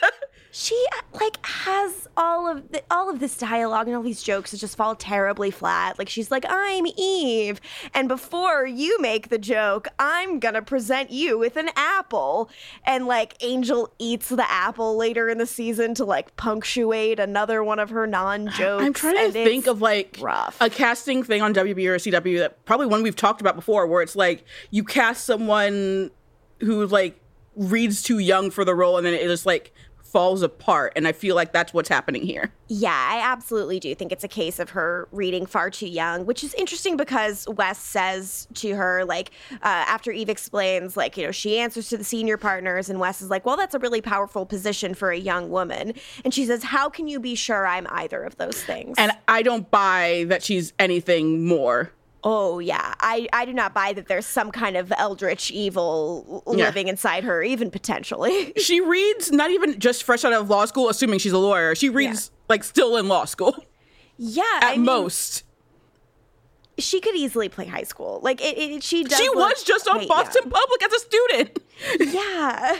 she 0.54 0.78
uh, 0.92 1.18
like 1.18 1.44
has 1.46 2.06
all 2.14 2.46
of 2.46 2.70
the, 2.72 2.82
all 2.90 3.08
of 3.08 3.20
this 3.20 3.38
dialogue 3.38 3.86
and 3.86 3.96
all 3.96 4.02
these 4.02 4.22
jokes 4.22 4.50
that 4.50 4.58
just 4.58 4.76
fall 4.76 4.94
terribly 4.94 5.50
flat. 5.50 5.98
Like, 5.98 6.10
she's 6.10 6.30
like, 6.30 6.44
"I'm 6.46 6.86
Eve," 6.98 7.58
and 7.94 8.06
before 8.06 8.66
you 8.66 9.00
make 9.00 9.30
the 9.30 9.38
joke, 9.38 9.88
I'm 9.98 10.38
gonna 10.38 10.60
present 10.60 11.10
you 11.10 11.38
with 11.38 11.56
an 11.56 11.70
apple. 11.74 12.50
And 12.84 13.06
like, 13.06 13.34
Angel 13.42 13.90
eats 13.98 14.28
the 14.28 14.48
apple 14.48 14.94
later 14.94 15.30
in 15.30 15.38
the 15.38 15.46
season 15.46 15.94
to 15.94 16.04
like 16.04 16.36
punctuate 16.36 17.18
another 17.18 17.64
one 17.64 17.78
of 17.78 17.88
her 17.88 18.06
non 18.06 18.50
jokes. 18.50 18.84
I'm 18.84 18.92
trying 18.92 19.16
to 19.16 19.32
think 19.32 19.66
of 19.66 19.80
like 19.80 20.18
rough. 20.20 20.58
a 20.60 20.68
casting 20.68 21.22
thing 21.22 21.40
on 21.40 21.54
WB 21.54 21.86
or 21.86 21.96
CW 21.96 22.38
that 22.40 22.62
probably 22.66 22.88
one 22.88 23.02
we've 23.02 23.16
talked 23.16 23.40
about 23.40 23.56
before, 23.56 23.86
where 23.86 24.02
it's 24.02 24.14
like 24.14 24.44
you 24.70 24.84
cast 24.84 25.24
someone 25.24 26.10
who 26.60 26.86
like 26.86 27.18
reads 27.56 28.02
too 28.02 28.18
young 28.18 28.50
for 28.50 28.66
the 28.66 28.74
role, 28.74 28.98
and 28.98 29.06
then 29.06 29.14
it 29.14 29.22
just 29.22 29.46
like 29.46 29.72
falls 30.12 30.42
apart. 30.42 30.92
And 30.94 31.08
I 31.08 31.12
feel 31.12 31.34
like 31.34 31.52
that's 31.52 31.72
what's 31.72 31.88
happening 31.88 32.22
here. 32.22 32.52
Yeah, 32.68 32.90
I 32.90 33.20
absolutely 33.22 33.80
do 33.80 33.94
think 33.94 34.12
it's 34.12 34.24
a 34.24 34.28
case 34.28 34.58
of 34.58 34.70
her 34.70 35.08
reading 35.10 35.46
far 35.46 35.70
too 35.70 35.88
young, 35.88 36.26
which 36.26 36.44
is 36.44 36.52
interesting 36.54 36.98
because 36.98 37.48
Wes 37.48 37.78
says 37.78 38.46
to 38.54 38.74
her, 38.74 39.06
like, 39.06 39.30
uh, 39.52 39.58
after 39.62 40.12
Eve 40.12 40.28
explains, 40.28 40.96
like, 40.96 41.16
you 41.16 41.24
know, 41.24 41.32
she 41.32 41.58
answers 41.58 41.88
to 41.88 41.96
the 41.96 42.04
senior 42.04 42.36
partners, 42.36 42.90
and 42.90 43.00
Wes 43.00 43.22
is 43.22 43.30
like, 43.30 43.46
well, 43.46 43.56
that's 43.56 43.74
a 43.74 43.78
really 43.78 44.02
powerful 44.02 44.44
position 44.44 44.92
for 44.92 45.10
a 45.10 45.18
young 45.18 45.50
woman. 45.50 45.94
And 46.24 46.34
she 46.34 46.44
says, 46.44 46.62
how 46.62 46.90
can 46.90 47.08
you 47.08 47.18
be 47.18 47.34
sure 47.34 47.66
I'm 47.66 47.86
either 47.90 48.22
of 48.22 48.36
those 48.36 48.62
things? 48.62 48.96
And 48.98 49.12
I 49.28 49.42
don't 49.42 49.70
buy 49.70 50.26
that 50.28 50.42
she's 50.42 50.74
anything 50.78 51.46
more. 51.46 51.90
Oh, 52.24 52.58
yeah, 52.60 52.94
I, 53.00 53.28
I 53.32 53.44
do 53.44 53.52
not 53.52 53.74
buy 53.74 53.92
that 53.94 54.06
there's 54.06 54.26
some 54.26 54.52
kind 54.52 54.76
of 54.76 54.92
eldritch 54.96 55.50
evil 55.50 56.44
Yeah. 56.46 56.66
living 56.66 56.88
inside 56.88 57.24
her, 57.24 57.42
even 57.42 57.70
potentially. 57.70 58.52
She 58.62 58.80
reads 58.80 59.32
not 59.32 59.50
even 59.50 59.78
just 59.80 60.04
fresh 60.04 60.24
out 60.24 60.32
of 60.32 60.48
law 60.48 60.64
school, 60.66 60.88
assuming 60.88 61.18
she's 61.18 61.32
a 61.32 61.38
lawyer. 61.38 61.74
She 61.74 61.88
reads 61.88 62.30
like 62.48 62.62
still 62.64 62.96
in 62.96 63.08
law 63.08 63.24
school 63.24 63.64
yeah, 64.18 64.42
at 64.56 64.64
I 64.64 64.72
mean, 64.76 64.84
most. 64.84 65.42
she 66.78 67.00
could 67.00 67.16
easily 67.16 67.48
play 67.48 67.66
high 67.66 67.82
school. 67.82 68.20
Like, 68.22 68.40
it, 68.40 68.56
it, 68.56 68.82
she 68.84 69.02
does. 69.04 69.18
She 69.18 69.28
look 69.28 69.50
was 69.50 69.64
just 69.64 69.88
on 69.88 70.06
Boston 70.06 70.42
young. 70.44 70.52
Public 70.52 70.82
as 70.84 70.92
a 70.92 70.98
student. 71.00 71.58
Yeah. 72.12 72.76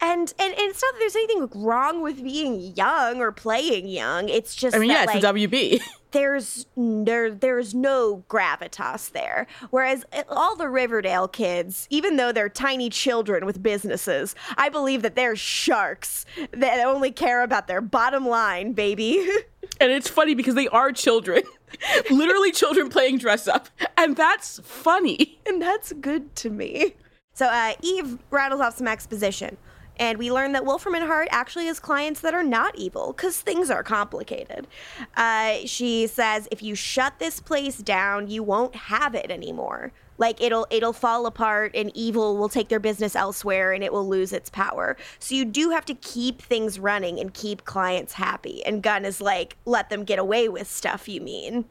And, 0.00 0.32
and 0.38 0.52
and 0.52 0.54
it's 0.58 0.80
not 0.80 0.92
that 0.92 0.98
there's 1.00 1.16
anything 1.16 1.48
wrong 1.60 2.02
with 2.02 2.22
being 2.22 2.72
young 2.76 3.18
or 3.20 3.32
playing 3.32 3.88
young. 3.88 4.28
It's 4.28 4.54
just 4.54 4.76
I 4.76 4.78
mean, 4.78 4.90
yeah, 4.90 5.02
it's 5.02 5.14
like, 5.14 5.22
the 5.22 5.46
WB. 5.48 5.80
there's 6.10 6.66
there 6.76 7.30
there's 7.30 7.74
no 7.74 8.24
gravitas 8.28 9.12
there. 9.12 9.46
Whereas 9.70 10.04
uh, 10.12 10.22
all 10.28 10.56
the 10.56 10.68
Riverdale 10.68 11.28
kids, 11.28 11.86
even 11.90 12.16
though 12.16 12.32
they're 12.32 12.48
tiny 12.48 12.90
children 12.90 13.46
with 13.46 13.62
businesses, 13.62 14.34
I 14.56 14.68
believe 14.68 15.02
that 15.02 15.14
they're 15.14 15.36
sharks 15.36 16.24
that 16.52 16.84
only 16.86 17.10
care 17.10 17.42
about 17.42 17.66
their 17.66 17.80
bottom 17.80 18.26
line, 18.26 18.72
baby. 18.72 19.26
And 19.80 19.92
it's 19.92 20.08
funny 20.08 20.34
because 20.34 20.54
they 20.54 20.66
are 20.68 20.90
children, 20.92 21.42
literally 22.10 22.50
children 22.50 22.88
playing 22.88 23.18
dress 23.18 23.46
up. 23.46 23.68
And 23.96 24.16
that's 24.16 24.60
funny. 24.64 25.38
and 25.46 25.60
that's 25.60 25.92
good 25.92 26.34
to 26.36 26.50
me. 26.50 26.94
So 27.34 27.46
uh, 27.46 27.74
Eve 27.82 28.18
rattles 28.30 28.60
off 28.60 28.76
some 28.78 28.88
exposition, 28.88 29.56
and 29.98 30.18
we 30.18 30.30
learn 30.30 30.52
that 30.52 30.64
Wolfram 30.64 30.94
and 30.94 31.04
Hart 31.04 31.28
actually 31.30 31.66
has 31.66 31.80
clients 31.80 32.20
that 32.20 32.34
are 32.34 32.42
not 32.42 32.76
evil 32.76 33.12
because 33.12 33.40
things 33.40 33.70
are 33.70 33.82
complicated. 33.82 34.66
Uh, 35.16 35.58
she 35.64 36.06
says, 36.06 36.48
"If 36.50 36.62
you 36.62 36.74
shut 36.74 37.18
this 37.18 37.40
place 37.40 37.78
down, 37.78 38.28
you 38.28 38.42
won't 38.42 38.74
have 38.74 39.14
it 39.14 39.30
anymore. 39.30 39.92
Like 40.16 40.42
it'll 40.42 40.66
it'll 40.70 40.92
fall 40.92 41.26
apart, 41.26 41.72
and 41.74 41.92
evil 41.94 42.36
will 42.36 42.48
take 42.48 42.68
their 42.68 42.80
business 42.80 43.14
elsewhere, 43.14 43.72
and 43.72 43.84
it 43.84 43.92
will 43.92 44.06
lose 44.06 44.32
its 44.32 44.50
power. 44.50 44.96
So 45.18 45.34
you 45.34 45.44
do 45.44 45.70
have 45.70 45.84
to 45.86 45.94
keep 45.94 46.42
things 46.42 46.78
running 46.78 47.20
and 47.20 47.32
keep 47.32 47.64
clients 47.64 48.14
happy." 48.14 48.64
And 48.64 48.82
Gunn 48.82 49.04
is 49.04 49.20
like, 49.20 49.56
"Let 49.64 49.90
them 49.90 50.04
get 50.04 50.18
away 50.18 50.48
with 50.48 50.68
stuff." 50.68 51.08
You 51.08 51.20
mean? 51.20 51.66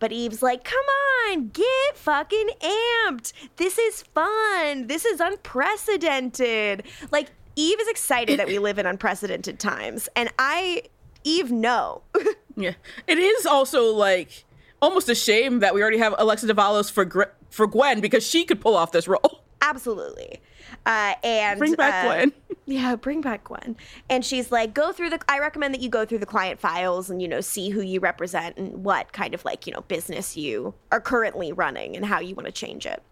But 0.00 0.12
Eve's 0.12 0.42
like, 0.42 0.64
come 0.64 0.84
on, 1.30 1.48
get 1.48 1.96
fucking 1.96 2.50
amped. 2.60 3.32
This 3.56 3.78
is 3.78 4.02
fun. 4.02 4.86
This 4.86 5.04
is 5.04 5.20
unprecedented. 5.20 6.82
Like, 7.10 7.30
Eve 7.56 7.80
is 7.80 7.88
excited 7.88 8.38
that 8.38 8.46
we 8.46 8.58
live 8.58 8.78
in 8.78 8.86
unprecedented 8.86 9.58
times. 9.58 10.08
And 10.16 10.30
I, 10.38 10.82
Eve, 11.24 11.50
no. 11.50 12.02
Yeah. 12.56 12.74
It 13.08 13.18
is 13.18 13.46
also 13.46 13.92
like 13.92 14.44
almost 14.80 15.08
a 15.08 15.14
shame 15.16 15.58
that 15.58 15.74
we 15.74 15.82
already 15.82 15.98
have 15.98 16.14
Alexa 16.18 16.46
Davalos 16.46 16.88
for 16.88 17.04
Gr- 17.04 17.24
for 17.50 17.66
Gwen 17.66 18.00
because 18.00 18.24
she 18.24 18.44
could 18.44 18.60
pull 18.60 18.76
off 18.76 18.92
this 18.92 19.08
role. 19.08 19.42
Absolutely. 19.60 20.40
Uh, 20.86 21.14
and 21.24 21.58
Bring 21.58 21.74
back 21.74 22.04
uh, 22.04 22.08
Gwen. 22.08 22.32
Yeah, 22.66 22.96
bring 22.96 23.20
back 23.20 23.44
Gwen. 23.44 23.76
And 24.08 24.24
she's 24.24 24.50
like, 24.52 24.72
go 24.72 24.92
through 24.92 25.10
the. 25.10 25.18
I 25.28 25.38
recommend 25.38 25.74
that 25.74 25.80
you 25.82 25.88
go 25.90 26.06
through 26.06 26.18
the 26.18 26.26
client 26.26 26.60
files 26.60 27.10
and 27.10 27.20
you 27.20 27.28
know 27.28 27.40
see 27.40 27.70
who 27.70 27.80
you 27.82 28.00
represent 28.00 28.56
and 28.56 28.84
what 28.84 29.12
kind 29.12 29.34
of 29.34 29.44
like 29.44 29.66
you 29.66 29.72
know 29.72 29.80
business 29.82 30.36
you 30.36 30.74
are 30.92 31.00
currently 31.00 31.52
running 31.52 31.96
and 31.96 32.06
how 32.06 32.20
you 32.20 32.34
want 32.34 32.46
to 32.46 32.52
change 32.52 32.86
it. 32.86 33.02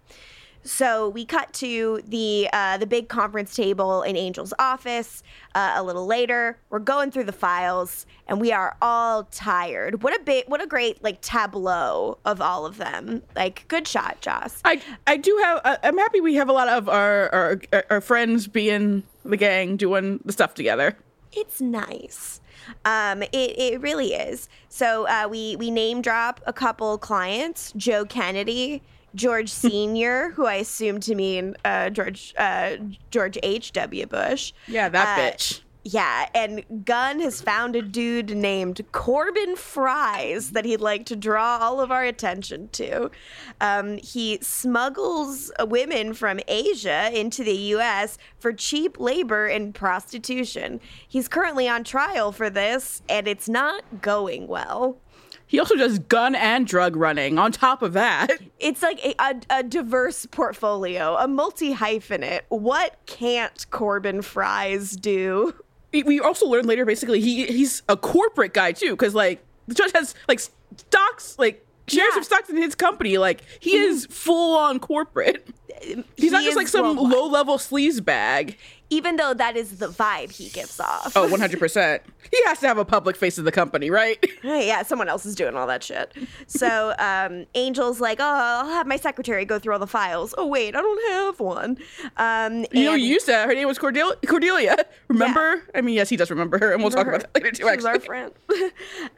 So 0.64 1.08
we 1.08 1.24
cut 1.24 1.52
to 1.54 2.00
the 2.06 2.48
uh, 2.52 2.78
the 2.78 2.86
big 2.86 3.08
conference 3.08 3.54
table 3.54 4.02
in 4.02 4.16
Angel's 4.16 4.54
office. 4.58 5.22
Uh, 5.54 5.72
a 5.74 5.82
little 5.82 6.06
later, 6.06 6.58
we're 6.70 6.78
going 6.78 7.10
through 7.10 7.24
the 7.24 7.32
files, 7.32 8.06
and 8.28 8.40
we 8.40 8.52
are 8.52 8.76
all 8.80 9.24
tired. 9.24 10.02
What 10.02 10.14
a 10.18 10.22
big, 10.22 10.44
what 10.46 10.62
a 10.62 10.66
great 10.66 11.02
like 11.02 11.20
tableau 11.20 12.18
of 12.24 12.40
all 12.40 12.64
of 12.64 12.76
them. 12.76 13.22
Like, 13.34 13.66
good 13.68 13.88
shot, 13.88 14.20
Joss. 14.20 14.60
I 14.64 14.80
I 15.06 15.16
do 15.16 15.36
have. 15.44 15.60
I- 15.64 15.78
I'm 15.82 15.98
happy 15.98 16.20
we 16.20 16.34
have 16.36 16.48
a 16.48 16.52
lot 16.52 16.68
of 16.68 16.88
our 16.88 17.28
our, 17.34 17.84
our 17.90 18.00
friends 18.00 18.46
being 18.46 19.02
the 19.24 19.36
gang 19.36 19.76
doing 19.76 20.20
the 20.24 20.32
stuff 20.32 20.54
together. 20.54 20.96
it's 21.32 21.60
nice. 21.60 22.40
Um, 22.84 23.22
it, 23.22 23.32
it 23.32 23.80
really 23.80 24.14
is. 24.14 24.48
So 24.68 25.08
uh, 25.08 25.26
we 25.28 25.56
we 25.56 25.70
name 25.72 26.02
drop 26.02 26.40
a 26.46 26.52
couple 26.52 26.96
clients: 26.98 27.72
Joe 27.76 28.04
Kennedy, 28.04 28.82
George 29.14 29.48
Senior, 29.52 30.30
who 30.30 30.46
I 30.46 30.54
assume 30.56 31.00
to 31.00 31.14
mean 31.14 31.56
uh, 31.64 31.90
George 31.90 32.34
uh, 32.38 32.76
George 33.10 33.38
H. 33.42 33.72
W. 33.72 34.06
Bush. 34.06 34.52
Yeah, 34.66 34.88
that 34.88 35.18
Uh, 35.18 35.22
bitch. 35.32 35.60
Yeah, 35.84 36.28
and 36.32 36.62
Gunn 36.84 37.18
has 37.18 37.40
found 37.40 37.74
a 37.74 37.82
dude 37.82 38.36
named 38.36 38.80
Corbin 38.92 39.56
Fries 39.56 40.52
that 40.52 40.64
he'd 40.64 40.80
like 40.80 41.06
to 41.06 41.16
draw 41.16 41.58
all 41.60 41.80
of 41.80 41.90
our 41.90 42.04
attention 42.04 42.68
to. 42.74 43.10
Um, 43.60 43.98
he 43.98 44.38
smuggles 44.40 45.50
women 45.60 46.14
from 46.14 46.38
Asia 46.46 47.10
into 47.12 47.42
the 47.42 47.56
U.S. 47.74 48.16
for 48.38 48.52
cheap 48.52 49.00
labor 49.00 49.46
and 49.48 49.74
prostitution. 49.74 50.80
He's 51.08 51.26
currently 51.26 51.68
on 51.68 51.82
trial 51.82 52.30
for 52.30 52.48
this, 52.48 53.02
and 53.08 53.26
it's 53.26 53.48
not 53.48 53.82
going 54.00 54.46
well. 54.46 54.98
He 55.53 55.61
also 55.61 55.76
does 55.76 55.98
gun 55.98 56.34
and 56.34 56.66
drug 56.66 56.96
running. 56.96 57.38
On 57.38 57.53
top 57.53 57.82
of 57.82 57.92
that, 57.92 58.30
It's 58.59 58.80
like 58.82 59.05
a, 59.05 59.14
a, 59.18 59.59
a 59.59 59.62
diverse 59.62 60.24
portfolio, 60.24 61.14
a 61.16 61.28
multi 61.28 61.74
hyphenate. 61.74 62.40
What 62.48 62.96
can't 63.05 63.70
Corbin 63.70 64.22
Fries 64.22 64.92
do? 64.92 65.55
we- 65.92 66.20
also 66.20 66.46
learned 66.46 66.64
later. 66.64 66.86
Basically, 66.86 67.20
he 67.20 67.44
he's 67.44 67.82
a 67.86 67.98
corporate 67.98 68.55
guy 68.55 68.72
too, 68.72 68.92
because 68.92 69.14
like 69.14 69.44
the 69.68 69.74
judge 69.74 69.92
has 69.92 70.14
like 70.26 70.40
stocks, 70.40 71.38
like 71.38 71.66
shares 71.86 72.09
Yeah. 72.14 72.20
of 72.20 72.24
stocks 72.24 72.48
in 72.48 72.57
his 72.57 72.74
company. 72.74 73.18
Like 73.18 73.42
he 73.61 73.76
mm-hmm. 73.76 73.90
is 73.90 74.07
full 74.07 74.57
on 74.57 74.78
corporate. 74.80 75.46
He's 76.16 76.32
not 76.32 76.44
just 76.44 76.57
like 76.57 76.68
some 76.68 76.96
low 76.96 77.26
level 77.26 77.59
sleaze 77.59 78.03
bag. 78.03 78.57
Even 78.93 79.16
though 79.16 79.32
that 79.32 79.57
is 79.57 79.78
the 79.78 79.88
vibe 79.88 80.30
he 80.32 80.51
gives 80.51 80.78
off. 80.78 81.16
Oh, 81.16 81.26
100%. 81.26 82.01
he 82.30 82.43
has 82.45 82.59
to 82.61 82.66
have 82.68 82.76
a 82.76 82.84
public 82.84 83.16
face 83.16 83.38
of 83.38 83.47
the 83.47 83.53
company, 83.53 83.88
right? 83.90 84.22
Yeah, 84.45 84.82
someone 84.82 85.09
else 85.09 85.24
is 85.24 85.34
doing 85.34 85.57
all 85.57 85.66
that 85.66 85.82
shit. 85.82 86.12
So 86.47 86.95
um, 86.99 87.47
Angel's 87.55 88.01
like, 88.01 88.18
oh, 88.20 88.24
I'll 88.24 88.68
have 88.68 88.86
my 88.86 88.97
secretary 88.97 89.45
go 89.45 89.59
through 89.59 89.72
all 89.72 89.78
the 89.78 89.86
files. 89.86 90.34
Oh, 90.36 90.47
wait, 90.47 90.76
I 90.76 90.80
don't 90.82 91.11
have 91.12 91.40
one. 91.40 91.78
Um, 92.16 92.66
You 92.72 92.84
know, 92.84 92.95
you 92.95 93.07
used 93.07 93.26
to. 93.26 93.32
Her 93.34 93.55
name 93.55 93.66
was 93.66 93.78
Cordelia. 93.78 94.16
Cordelia. 94.26 94.76
Remember? 95.09 95.62
I 95.74 95.80
mean, 95.80 95.95
yes, 95.95 96.09
he 96.11 96.16
does 96.16 96.30
remember 96.30 96.59
her, 96.59 96.72
and 96.72 96.82
we'll 96.82 96.90
talk 96.90 97.07
about 97.07 97.20
that 97.20 97.34
later 97.34 97.51
too. 97.51 97.68
She's 97.72 97.84
our 97.84 97.99
friend. 98.01 98.32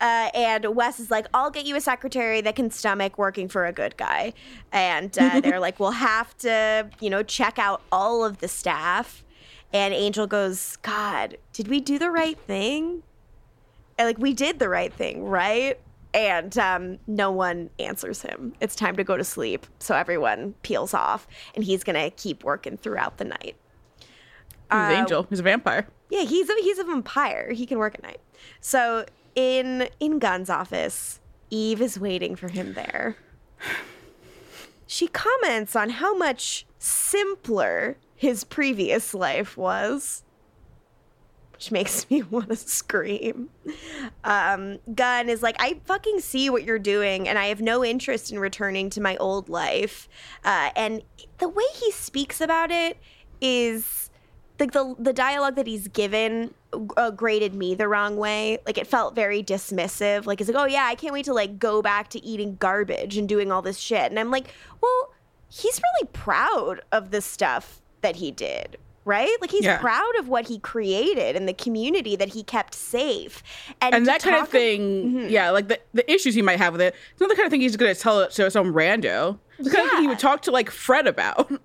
uh, 0.00 0.30
and 0.34 0.76
Wes 0.76 1.00
is 1.00 1.10
like, 1.10 1.26
I'll 1.34 1.50
get 1.50 1.66
you 1.66 1.74
a 1.76 1.80
secretary 1.80 2.40
that 2.42 2.54
can 2.54 2.70
stomach 2.70 3.18
working 3.18 3.48
for 3.48 3.66
a 3.66 3.72
good 3.72 3.96
guy. 3.96 4.34
And 4.72 5.16
uh, 5.18 5.40
they're 5.40 5.60
like, 5.68 5.80
we'll 5.80 5.90
have 5.92 6.36
to, 6.38 6.88
you 7.00 7.10
know, 7.10 7.22
check 7.22 7.58
out 7.58 7.82
all 7.90 8.24
of 8.24 8.38
the 8.38 8.48
staff. 8.48 9.23
And 9.74 9.92
Angel 9.92 10.28
goes, 10.28 10.76
God, 10.82 11.36
did 11.52 11.66
we 11.66 11.80
do 11.80 11.98
the 11.98 12.10
right 12.10 12.38
thing? 12.38 13.02
And, 13.98 14.06
like, 14.06 14.18
we 14.18 14.32
did 14.32 14.60
the 14.60 14.68
right 14.68 14.92
thing, 14.92 15.24
right? 15.24 15.78
And 16.14 16.56
um, 16.56 16.98
no 17.08 17.32
one 17.32 17.70
answers 17.80 18.22
him. 18.22 18.54
It's 18.60 18.76
time 18.76 18.94
to 18.96 19.04
go 19.04 19.16
to 19.16 19.24
sleep. 19.24 19.66
So 19.80 19.96
everyone 19.96 20.54
peels 20.62 20.94
off, 20.94 21.26
and 21.56 21.64
he's 21.64 21.82
going 21.82 22.00
to 22.00 22.10
keep 22.10 22.44
working 22.44 22.76
throughout 22.76 23.18
the 23.18 23.24
night. 23.24 23.56
he's 24.88 24.96
an 24.96 25.02
angel. 25.02 25.26
He's 25.28 25.40
a 25.40 25.42
vampire. 25.42 25.88
Yeah, 26.08 26.22
he's 26.22 26.48
a, 26.48 26.54
he's 26.60 26.78
a 26.78 26.84
vampire. 26.84 27.50
He 27.50 27.66
can 27.66 27.78
work 27.78 27.96
at 27.96 28.02
night. 28.04 28.20
So 28.60 29.04
in 29.34 29.88
in 29.98 30.20
Gunn's 30.20 30.50
office, 30.50 31.18
Eve 31.50 31.82
is 31.82 31.98
waiting 31.98 32.36
for 32.36 32.48
him 32.48 32.74
there. 32.74 33.16
She 34.86 35.08
comments 35.08 35.74
on 35.74 35.88
how 35.88 36.14
much 36.14 36.66
simpler 36.78 37.96
his 38.16 38.44
previous 38.44 39.14
life 39.14 39.56
was, 39.56 40.22
which 41.52 41.70
makes 41.70 42.08
me 42.10 42.22
want 42.22 42.48
to 42.48 42.56
scream. 42.56 43.50
Um, 44.22 44.78
Gunn 44.94 45.28
is 45.28 45.42
like, 45.42 45.56
I 45.58 45.80
fucking 45.84 46.20
see 46.20 46.50
what 46.50 46.64
you're 46.64 46.78
doing, 46.78 47.28
and 47.28 47.38
I 47.38 47.46
have 47.46 47.60
no 47.60 47.84
interest 47.84 48.32
in 48.32 48.38
returning 48.38 48.90
to 48.90 49.00
my 49.00 49.16
old 49.16 49.48
life. 49.48 50.08
Uh, 50.44 50.70
and 50.76 51.02
the 51.38 51.48
way 51.48 51.64
he 51.74 51.90
speaks 51.90 52.40
about 52.40 52.70
it 52.70 52.98
is 53.40 54.10
like 54.60 54.72
the 54.72 54.94
the 54.98 55.12
dialogue 55.12 55.56
that 55.56 55.66
he's 55.66 55.88
given 55.88 56.54
uh, 56.96 57.10
graded 57.10 57.54
me 57.54 57.74
the 57.74 57.88
wrong 57.88 58.16
way. 58.16 58.58
Like 58.66 58.78
it 58.78 58.86
felt 58.86 59.14
very 59.14 59.42
dismissive. 59.42 60.26
Like 60.26 60.40
it's 60.40 60.48
like, 60.48 60.60
oh 60.60 60.66
yeah, 60.66 60.84
I 60.84 60.94
can't 60.94 61.12
wait 61.12 61.24
to 61.24 61.34
like 61.34 61.58
go 61.58 61.82
back 61.82 62.08
to 62.10 62.24
eating 62.24 62.56
garbage 62.56 63.16
and 63.16 63.28
doing 63.28 63.50
all 63.50 63.62
this 63.62 63.78
shit. 63.78 64.10
And 64.10 64.18
I'm 64.18 64.30
like, 64.30 64.54
well, 64.80 65.12
he's 65.48 65.80
really 65.80 66.08
proud 66.12 66.82
of 66.92 67.10
the 67.10 67.20
stuff 67.20 67.80
that 68.04 68.16
he 68.16 68.30
did. 68.30 68.76
Right? 69.06 69.36
Like 69.42 69.50
he's 69.50 69.64
Yeah. 69.64 69.76
proud 69.78 70.16
of 70.18 70.28
what 70.28 70.48
he 70.48 70.58
created 70.60 71.36
and 71.36 71.46
the 71.46 71.52
community 71.52 72.16
that 72.16 72.28
he 72.28 72.42
kept 72.42 72.74
safe. 72.74 73.42
And, 73.82 73.94
and 73.94 74.06
that 74.06 74.22
kind 74.22 74.36
of 74.36 74.48
thing, 74.48 74.80
mm-hmm. 74.80 75.28
yeah, 75.28 75.50
like 75.50 75.68
the, 75.68 75.78
the 75.92 76.10
issues 76.10 76.34
he 76.34 76.40
might 76.40 76.58
have 76.58 76.72
with 76.72 76.80
it, 76.80 76.94
it's 77.12 77.20
not 77.20 77.28
the 77.28 77.36
kind 77.36 77.44
of 77.44 77.50
thing 77.50 77.60
he's 77.60 77.76
going 77.76 77.94
to 77.94 78.00
tell 78.00 78.20
it 78.20 78.30
to 78.30 78.50
some 78.50 78.72
rando. 78.72 79.38
It's 79.58 79.68
the 79.68 79.74
kind 79.74 79.86
of 79.86 79.92
thing 79.92 80.02
he 80.02 80.08
would 80.08 80.18
talk 80.18 80.40
to 80.42 80.50
like 80.50 80.70
Fred 80.70 81.06
about. 81.06 81.52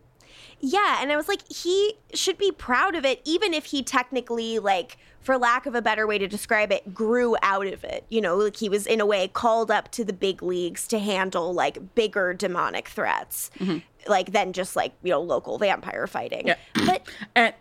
Yeah, 0.61 0.97
and 1.01 1.09
I 1.09 1.15
was 1.15 1.29
like, 1.29 1.49
he 1.49 1.93
should 2.13 2.37
be 2.37 2.51
proud 2.51 2.95
of 2.95 3.05
it, 3.05 3.21
even 3.23 3.53
if 3.53 3.65
he 3.65 3.81
technically, 3.81 4.59
like, 4.59 4.97
for 5.21 5.37
lack 5.37 5.65
of 5.65 5.73
a 5.73 5.81
better 5.81 6.05
way 6.05 6.17
to 6.17 6.27
describe 6.27 6.71
it, 6.71 6.93
grew 6.93 7.37
out 7.41 7.67
of 7.67 7.83
it. 7.83 8.03
You 8.09 8.19
know, 8.19 8.35
like 8.35 8.57
he 8.57 8.67
was 8.67 8.85
in 8.85 8.99
a 8.99 9.05
way 9.05 9.29
called 9.29 9.71
up 9.71 9.89
to 9.91 10.03
the 10.03 10.13
big 10.13 10.43
leagues 10.43 10.85
to 10.89 10.99
handle 10.99 11.53
like 11.53 11.95
bigger 11.95 12.33
demonic 12.33 12.89
threats, 12.89 13.51
mm-hmm. 13.57 13.77
Like 14.09 14.31
than 14.31 14.53
just 14.53 14.75
like 14.75 14.93
you 15.03 15.11
know 15.11 15.21
local 15.21 15.57
vampire 15.57 16.07
fighting. 16.07 16.47
Yeah. 16.47 16.55
But 16.85 17.07
and 17.35 17.53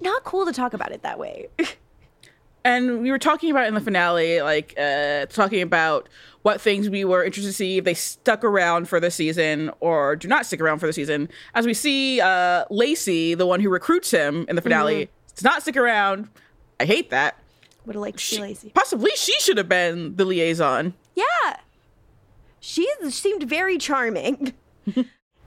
not 0.00 0.24
cool 0.24 0.46
to 0.46 0.52
talk 0.52 0.74
about 0.74 0.92
it 0.92 1.02
that 1.02 1.18
way. 1.18 1.48
and 2.64 3.02
we 3.02 3.10
were 3.10 3.18
talking 3.18 3.50
about 3.50 3.66
in 3.66 3.74
the 3.74 3.80
finale, 3.80 4.42
like 4.42 4.74
uh, 4.78 5.26
talking 5.26 5.62
about 5.62 6.08
what 6.42 6.60
things 6.60 6.88
we 6.88 7.04
were 7.04 7.24
interested 7.24 7.48
to 7.50 7.54
see 7.54 7.78
if 7.78 7.84
they 7.84 7.94
stuck 7.94 8.44
around 8.44 8.88
for 8.88 9.00
the 9.00 9.10
season 9.10 9.70
or 9.80 10.14
do 10.16 10.28
not 10.28 10.46
stick 10.46 10.60
around 10.60 10.78
for 10.78 10.86
the 10.86 10.92
season. 10.92 11.28
As 11.54 11.66
we 11.66 11.74
see, 11.74 12.20
uh, 12.20 12.64
Lacey, 12.70 13.34
the 13.34 13.46
one 13.46 13.60
who 13.60 13.68
recruits 13.68 14.10
him 14.10 14.44
in 14.48 14.54
the 14.56 14.62
finale, 14.62 15.08
does 15.34 15.42
not 15.44 15.62
stick 15.62 15.76
around. 15.76 16.28
I 16.78 16.84
hate 16.84 17.10
that. 17.10 17.36
Would 17.86 17.94
have 17.96 18.00
liked 18.02 18.18
to 18.18 18.24
She- 18.24 18.36
be 18.36 18.42
lazy. 18.42 18.70
Possibly 18.74 19.10
she 19.16 19.32
should 19.40 19.56
have 19.58 19.68
been 19.68 20.14
the 20.16 20.24
liaison. 20.24 20.94
Yeah. 21.14 21.56
She 22.60 22.88
seemed 23.08 23.44
very 23.44 23.78
charming. 23.78 24.52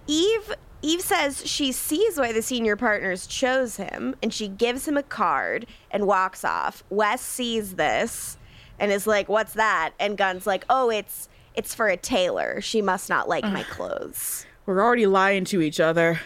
Eve 0.09 0.55
Eve 0.81 1.01
says 1.01 1.45
she 1.45 1.71
sees 1.71 2.17
why 2.17 2.31
the 2.31 2.41
senior 2.41 2.75
partners 2.75 3.27
chose 3.27 3.75
him 3.75 4.15
and 4.23 4.33
she 4.33 4.47
gives 4.47 4.87
him 4.87 4.97
a 4.97 5.03
card 5.03 5.67
and 5.91 6.07
walks 6.07 6.43
off. 6.43 6.83
Wes 6.89 7.21
sees 7.21 7.75
this 7.75 8.37
and 8.79 8.91
is 8.91 9.05
like, 9.05 9.29
"What's 9.29 9.53
that?" 9.53 9.91
And 9.99 10.17
Gunn's 10.17 10.47
like, 10.47 10.65
"Oh, 10.67 10.89
it's 10.89 11.29
it's 11.53 11.75
for 11.75 11.89
a 11.89 11.97
tailor. 11.97 12.59
She 12.59 12.81
must 12.81 13.07
not 13.07 13.29
like 13.29 13.43
my 13.43 13.61
clothes." 13.63 14.47
We're 14.65 14.83
already 14.83 15.05
lying 15.05 15.45
to 15.45 15.61
each 15.61 15.79
other. 15.79 16.21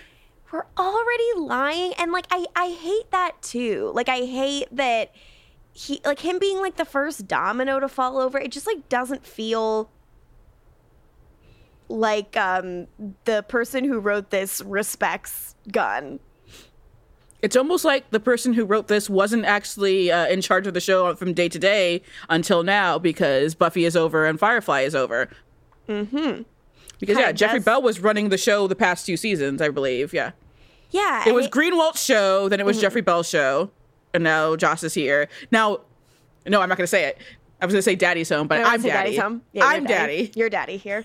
We're 0.51 0.65
already 0.77 1.33
lying 1.35 1.93
and 1.95 2.13
like 2.13 2.27
I 2.31 2.45
I 2.55 2.69
hate 2.69 3.11
that 3.11 3.41
too. 3.41 3.91
Like 3.93 4.07
I 4.07 4.19
hate 4.19 4.67
that 4.71 5.11
he 5.73 5.99
like 6.05 6.19
him 6.19 6.39
being 6.39 6.61
like 6.61 6.77
the 6.77 6.85
first 6.85 7.27
domino 7.27 7.81
to 7.81 7.89
fall 7.89 8.17
over. 8.17 8.37
It 8.37 8.51
just 8.51 8.67
like 8.67 8.87
doesn't 8.87 9.25
feel 9.25 9.89
like 11.93 12.35
um 12.35 12.87
the 13.25 13.43
person 13.43 13.83
who 13.83 13.99
wrote 13.99 14.31
this 14.31 14.61
respects 14.61 15.55
Gunn. 15.71 16.19
It's 17.41 17.55
almost 17.55 17.83
like 17.85 18.09
the 18.09 18.19
person 18.21 18.53
who 18.53 18.63
wrote 18.65 18.87
this 18.87 19.09
wasn't 19.09 19.43
actually 19.45 20.09
uh, 20.11 20.27
in 20.27 20.41
charge 20.41 20.65
of 20.65 20.73
the 20.73 20.79
show 20.79 21.13
from 21.15 21.33
day 21.33 21.49
to 21.49 21.59
day 21.59 22.01
until 22.29 22.63
now 22.63 22.97
because 22.97 23.53
Buffy 23.53 23.83
is 23.85 23.95
over 23.97 24.25
and 24.25 24.39
Firefly 24.39 24.81
is 24.81 24.95
over. 24.95 25.29
Mm-hmm. 25.89 26.43
Because 26.99 27.17
yeah, 27.17 27.33
Jeffrey 27.33 27.59
does- 27.59 27.65
Bell 27.65 27.81
was 27.81 27.99
running 27.99 28.29
the 28.29 28.37
show 28.37 28.65
the 28.67 28.75
past 28.77 29.05
two 29.05 29.17
seasons, 29.17 29.61
I 29.61 29.69
believe. 29.69 30.13
Yeah, 30.13 30.31
Yeah. 30.91 31.27
it 31.27 31.33
was 31.33 31.47
Greenwalt's 31.49 32.01
show, 32.01 32.47
then 32.47 32.61
it 32.61 32.65
was 32.65 32.79
Jeffrey 32.79 33.01
Bell's 33.01 33.27
show, 33.27 33.69
and 34.13 34.23
now 34.23 34.55
Joss 34.55 34.81
is 34.83 34.93
here. 34.93 35.27
Now, 35.51 35.79
no, 36.47 36.61
I'm 36.61 36.69
not 36.69 36.77
going 36.77 36.85
to 36.85 36.87
say 36.87 37.05
it. 37.05 37.17
I 37.61 37.65
was 37.65 37.73
going 37.73 37.79
to 37.79 37.83
say 37.83 37.95
Daddy's 37.95 38.29
home, 38.29 38.47
but 38.47 38.59
I'm 38.65 38.81
Daddy. 38.81 38.89
Daddy's 38.89 39.19
home. 39.19 39.41
Yeah, 39.51 39.65
I'm 39.65 39.83
Daddy. 39.83 40.31
You're 40.33 40.49
daddy 40.49 40.77
here. 40.77 41.03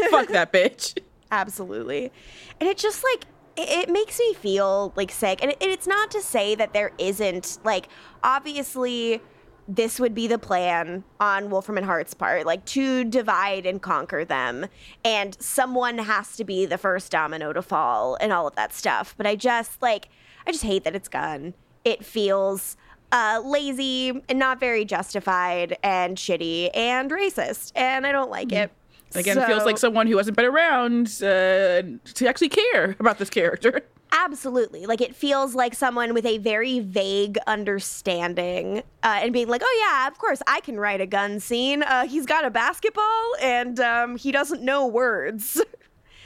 Fuck 0.10 0.28
that 0.28 0.52
bitch. 0.52 0.98
Absolutely. 1.30 2.12
And 2.60 2.68
it 2.68 2.78
just 2.78 3.02
like 3.02 3.24
it, 3.56 3.88
makes 3.88 4.18
me 4.18 4.34
feel 4.34 4.92
like 4.96 5.10
sick. 5.10 5.42
And 5.42 5.54
it's 5.60 5.86
not 5.86 6.10
to 6.12 6.20
say 6.20 6.54
that 6.54 6.72
there 6.72 6.92
isn't 6.98 7.58
like 7.64 7.88
obviously 8.22 9.20
this 9.68 10.00
would 10.00 10.14
be 10.14 10.26
the 10.26 10.38
plan 10.38 11.04
on 11.20 11.48
Wolfram 11.48 11.78
and 11.78 11.86
Hart's 11.86 12.14
part, 12.14 12.46
like 12.46 12.64
to 12.66 13.04
divide 13.04 13.64
and 13.64 13.80
conquer 13.80 14.24
them. 14.24 14.66
And 15.04 15.40
someone 15.40 15.98
has 15.98 16.36
to 16.36 16.44
be 16.44 16.66
the 16.66 16.78
first 16.78 17.12
domino 17.12 17.52
to 17.52 17.62
fall 17.62 18.16
and 18.20 18.32
all 18.32 18.46
of 18.46 18.56
that 18.56 18.72
stuff. 18.72 19.14
But 19.16 19.26
I 19.26 19.36
just 19.36 19.80
like 19.80 20.08
I 20.46 20.52
just 20.52 20.64
hate 20.64 20.84
that 20.84 20.94
it's 20.94 21.08
gone. 21.08 21.54
It 21.84 22.04
feels 22.04 22.76
uh, 23.12 23.42
lazy 23.44 24.22
and 24.28 24.38
not 24.38 24.58
very 24.58 24.84
justified 24.84 25.76
and 25.82 26.16
shitty 26.16 26.70
and 26.74 27.10
racist. 27.10 27.72
And 27.76 28.06
I 28.06 28.12
don't 28.12 28.30
like 28.30 28.52
it. 28.52 28.72
Again, 29.14 29.38
it 29.38 29.46
feels 29.46 29.64
like 29.64 29.78
someone 29.78 30.06
who 30.06 30.16
hasn't 30.16 30.36
been 30.36 30.46
around 30.46 31.06
uh, 31.22 31.82
to 32.14 32.26
actually 32.26 32.48
care 32.48 32.96
about 33.00 33.18
this 33.18 33.30
character. 33.30 33.82
Absolutely. 34.12 34.84
Like 34.84 35.00
it 35.00 35.14
feels 35.14 35.54
like 35.54 35.74
someone 35.74 36.12
with 36.12 36.26
a 36.26 36.38
very 36.38 36.80
vague 36.80 37.38
understanding 37.46 38.78
uh, 39.02 39.20
and 39.22 39.32
being 39.32 39.48
like, 39.48 39.62
oh, 39.64 39.86
yeah, 39.88 40.06
of 40.06 40.18
course, 40.18 40.42
I 40.46 40.60
can 40.60 40.78
write 40.78 41.00
a 41.00 41.06
Gunn 41.06 41.40
scene. 41.40 41.82
Uh, 41.82 42.06
he's 42.06 42.26
got 42.26 42.44
a 42.44 42.50
basketball 42.50 43.32
and 43.40 43.80
um, 43.80 44.16
he 44.16 44.30
doesn't 44.30 44.62
know 44.62 44.86
words. 44.86 45.62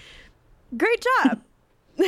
Great 0.77 1.07
job. 1.25 1.43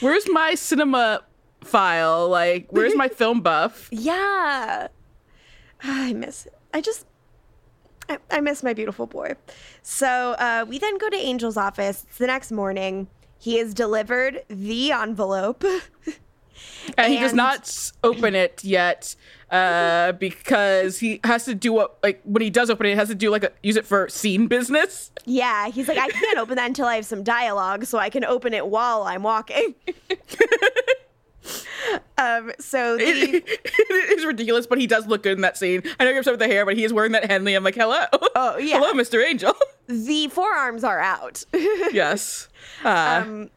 Where's 0.00 0.28
my 0.30 0.54
cinema 0.54 1.22
file? 1.62 2.28
Like, 2.28 2.66
where's 2.70 2.96
my 2.96 3.08
film 3.08 3.42
buff? 3.42 3.88
yeah. 3.92 4.88
I 5.82 6.12
miss 6.14 6.46
it. 6.46 6.54
I 6.72 6.80
just. 6.80 7.06
I, 8.08 8.18
I 8.30 8.40
miss 8.40 8.62
my 8.62 8.72
beautiful 8.72 9.06
boy. 9.06 9.34
So 9.82 10.32
uh, 10.32 10.64
we 10.68 10.78
then 10.78 10.98
go 10.98 11.08
to 11.10 11.16
Angel's 11.16 11.56
office. 11.56 12.04
It's 12.08 12.18
the 12.18 12.26
next 12.26 12.52
morning. 12.52 13.08
He 13.38 13.58
has 13.58 13.74
delivered 13.74 14.42
the 14.48 14.92
envelope. 14.92 15.64
And 16.96 17.12
he 17.12 17.18
does 17.18 17.32
not 17.32 17.92
open 18.02 18.34
it 18.34 18.62
yet 18.62 19.16
uh, 19.50 20.12
because 20.12 20.98
he 20.98 21.20
has 21.24 21.44
to 21.46 21.54
do 21.54 21.72
what, 21.72 21.98
like, 22.02 22.20
when 22.24 22.42
he 22.42 22.50
does 22.50 22.70
open 22.70 22.86
it, 22.86 22.90
he 22.90 22.96
has 22.96 23.08
to 23.08 23.14
do, 23.14 23.30
like, 23.30 23.44
a, 23.44 23.52
use 23.62 23.76
it 23.76 23.86
for 23.86 24.08
scene 24.08 24.46
business. 24.46 25.10
Yeah, 25.24 25.68
he's 25.68 25.88
like, 25.88 25.98
I 25.98 26.08
can't 26.08 26.38
open 26.38 26.56
that 26.56 26.66
until 26.66 26.86
I 26.86 26.96
have 26.96 27.06
some 27.06 27.22
dialogue, 27.22 27.86
so 27.86 27.98
I 27.98 28.10
can 28.10 28.24
open 28.24 28.54
it 28.54 28.66
while 28.66 29.02
I'm 29.02 29.22
walking. 29.22 29.74
Um, 32.16 32.52
so 32.60 32.96
the, 32.96 33.04
It, 33.04 33.44
it 33.44 34.18
is 34.18 34.24
ridiculous, 34.24 34.66
but 34.66 34.78
he 34.78 34.86
does 34.86 35.06
look 35.06 35.22
good 35.24 35.32
in 35.36 35.42
that 35.42 35.58
scene. 35.58 35.82
I 35.98 36.04
know 36.04 36.10
you're 36.10 36.20
upset 36.20 36.32
with 36.32 36.40
the 36.40 36.46
hair, 36.46 36.64
but 36.64 36.76
he 36.76 36.84
is 36.84 36.92
wearing 36.92 37.12
that 37.12 37.28
Henley. 37.28 37.54
I'm 37.54 37.64
like, 37.64 37.74
hello. 37.74 38.04
Oh, 38.34 38.56
yeah. 38.58 38.78
Hello, 38.78 38.92
Mr. 38.94 39.22
Angel. 39.24 39.52
the 39.88 40.28
forearms 40.28 40.84
are 40.84 41.00
out. 41.00 41.44
yes. 41.92 42.48
Uh, 42.84 43.22
Um, 43.26 43.50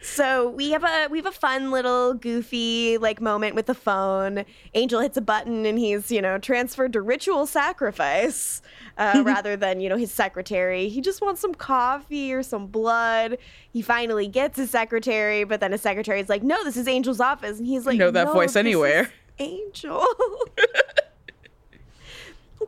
so 0.00 0.48
we 0.50 0.70
have 0.70 0.84
a 0.84 1.08
we 1.10 1.18
have 1.18 1.26
a 1.26 1.32
fun 1.32 1.70
little 1.70 2.14
goofy 2.14 2.98
like 2.98 3.20
moment 3.20 3.54
with 3.54 3.66
the 3.66 3.74
phone. 3.74 4.44
Angel 4.74 5.00
hits 5.00 5.16
a 5.16 5.20
button 5.20 5.66
and 5.66 5.78
he's 5.78 6.10
you 6.10 6.22
know 6.22 6.38
transferred 6.38 6.92
to 6.94 7.00
ritual 7.00 7.46
sacrifice 7.46 8.62
uh, 8.98 9.22
rather 9.26 9.56
than 9.56 9.80
you 9.80 9.88
know 9.88 9.96
his 9.96 10.12
secretary. 10.12 10.88
He 10.88 11.00
just 11.00 11.20
wants 11.20 11.40
some 11.40 11.54
coffee 11.54 12.32
or 12.32 12.42
some 12.42 12.66
blood. 12.66 13.38
He 13.72 13.82
finally 13.82 14.28
gets 14.28 14.58
his 14.58 14.70
secretary, 14.70 15.44
but 15.44 15.60
then 15.60 15.72
his 15.72 15.80
secretary 15.80 16.20
is 16.20 16.28
like, 16.28 16.42
"No, 16.42 16.62
this 16.64 16.76
is 16.76 16.88
Angel's 16.88 17.20
office," 17.20 17.58
and 17.58 17.66
he's 17.66 17.86
like, 17.86 17.98
know 17.98 18.10
that 18.10 18.26
"No, 18.26 18.32
voice 18.32 18.56
anywhere." 18.56 19.10
Angel." 19.38 20.04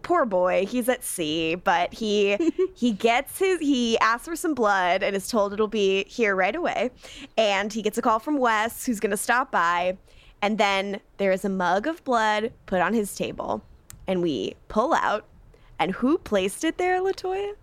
poor 0.05 0.25
boy 0.25 0.65
he's 0.67 0.89
at 0.89 1.03
sea 1.03 1.57
but 1.57 1.93
he 1.93 2.39
he 2.77 2.93
gets 2.93 3.39
his 3.39 3.59
he 3.59 3.99
asks 3.99 4.29
for 4.29 4.37
some 4.37 4.55
blood 4.55 5.03
and 5.03 5.17
is 5.17 5.29
told 5.29 5.53
it'll 5.53 5.67
be 5.67 6.05
here 6.05 6.37
right 6.37 6.55
away. 6.55 6.91
And 7.37 7.73
he 7.73 7.83
gets 7.83 7.99
a 7.99 8.03
call 8.03 8.19
from 8.19 8.39
wes 8.39 8.87
who's 8.87 9.01
going 9.01 9.11
to 9.11 9.17
stop 9.17 9.51
by. 9.51 9.97
And 10.43 10.59
then 10.59 11.01
there 11.17 11.33
is 11.33 11.45
a 11.45 11.49
mug 11.49 11.87
of 11.87 12.05
blood 12.05 12.53
put 12.67 12.81
on 12.81 12.93
his 12.93 13.15
table. 13.15 13.63
And 14.07 14.23
we 14.23 14.55
pull 14.69 14.93
out. 14.93 15.25
And 15.79 15.93
who 15.93 16.19
placed 16.19 16.63
it 16.63 16.79
there 16.79 17.01
latoya? 17.01 17.55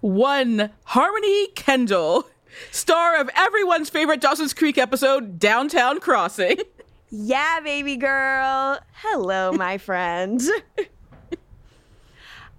One 0.00 0.70
Harmony 0.84 1.48
Kendall, 1.48 2.28
star 2.70 3.18
of 3.18 3.30
everyone's 3.34 3.88
favorite 3.88 4.20
Dawson's 4.20 4.52
Creek 4.52 4.76
episode, 4.76 5.38
Downtown 5.38 5.98
Crossing. 5.98 6.58
yeah 7.16 7.60
baby 7.60 7.96
girl 7.96 8.80
hello 8.92 9.52
my 9.52 9.78
friend 9.88 10.42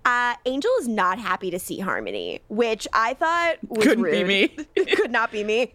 Uh, 0.05 0.35
Angel 0.45 0.69
is 0.79 0.87
not 0.87 1.17
happy 1.17 1.49
to 1.49 1.57
see 1.57 1.79
Harmony, 1.79 2.39
which 2.47 2.87
I 2.93 3.15
thought 3.15 3.55
was 3.67 3.83
Couldn't 3.83 4.03
be 4.03 4.23
me. 4.23 4.47
Could 4.95 5.09
not 5.09 5.31
be 5.31 5.43
me. 5.43 5.73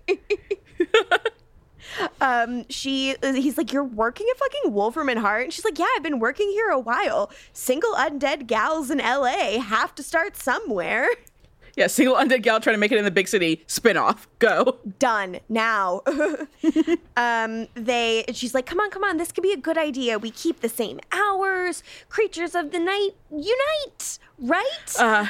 um, 2.20 2.64
she, 2.70 3.16
he's 3.22 3.58
like, 3.58 3.72
you're 3.72 3.82
working 3.82 4.28
at 4.30 4.38
fucking 4.38 4.72
Wolfram 4.72 5.08
and 5.08 5.18
Hart, 5.18 5.42
and 5.42 5.52
she's 5.52 5.64
like, 5.64 5.80
yeah, 5.80 5.88
I've 5.96 6.04
been 6.04 6.20
working 6.20 6.48
here 6.50 6.68
a 6.68 6.78
while. 6.78 7.32
Single 7.52 7.92
undead 7.94 8.46
gals 8.46 8.88
in 8.88 9.00
L.A. 9.00 9.58
have 9.58 9.96
to 9.96 10.02
start 10.04 10.36
somewhere. 10.36 11.08
Yeah, 11.76 11.86
single 11.86 12.16
undead 12.16 12.42
gal 12.42 12.60
trying 12.60 12.74
to 12.74 12.78
make 12.78 12.92
it 12.92 12.98
in 12.98 13.04
the 13.04 13.10
big 13.10 13.28
city. 13.28 13.64
Spin-off. 13.66 14.28
Go. 14.38 14.78
Done 14.98 15.40
now. 15.48 16.02
um, 17.16 17.68
they, 17.74 18.24
she's 18.32 18.54
like, 18.54 18.66
come 18.66 18.80
on, 18.80 18.90
come 18.90 19.04
on, 19.04 19.16
this 19.16 19.32
could 19.32 19.42
be 19.42 19.52
a 19.52 19.56
good 19.56 19.78
idea. 19.78 20.18
We 20.18 20.30
keep 20.30 20.60
the 20.60 20.68
same 20.68 21.00
hours. 21.12 21.82
Creatures 22.08 22.54
of 22.54 22.70
the 22.72 22.78
night 22.78 23.10
unite, 23.30 24.18
right? 24.38 24.94
Uh, 24.98 25.26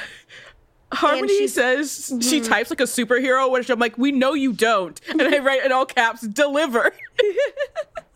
Harmony 0.93 1.47
says 1.47 2.13
she 2.21 2.41
types 2.41 2.71
like 2.71 2.81
a 2.81 2.85
superhero, 2.85 3.51
which 3.51 3.71
I'm 3.71 3.79
like, 3.79 3.97
we 3.97 4.11
know 4.11 4.35
you 4.35 4.53
don't. 4.53 5.01
And 5.09 5.23
I 5.23 5.39
write 5.39 5.65
in 5.65 5.73
all 5.73 5.87
caps, 5.87 6.23
deliver. 6.23 6.93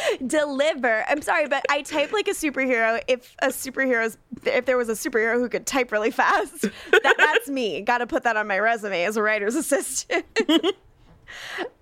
deliver. 0.26 1.04
I'm 1.08 1.22
sorry, 1.22 1.48
but 1.48 1.64
I 1.70 1.82
type 1.82 2.12
like 2.12 2.28
a 2.28 2.32
superhero. 2.32 3.00
If 3.08 3.34
a 3.40 3.48
superhero's, 3.48 4.18
if 4.44 4.64
there 4.64 4.76
was 4.76 4.88
a 4.88 4.92
superhero 4.92 5.34
who 5.34 5.48
could 5.48 5.66
type 5.66 5.92
really 5.92 6.10
fast, 6.10 6.62
that, 6.90 7.14
that's 7.18 7.48
me. 7.48 7.80
Got 7.82 7.98
to 7.98 8.06
put 8.06 8.22
that 8.24 8.36
on 8.36 8.46
my 8.46 8.58
resume 8.58 9.04
as 9.04 9.16
a 9.16 9.22
writer's 9.22 9.54
assistant. 9.62 10.24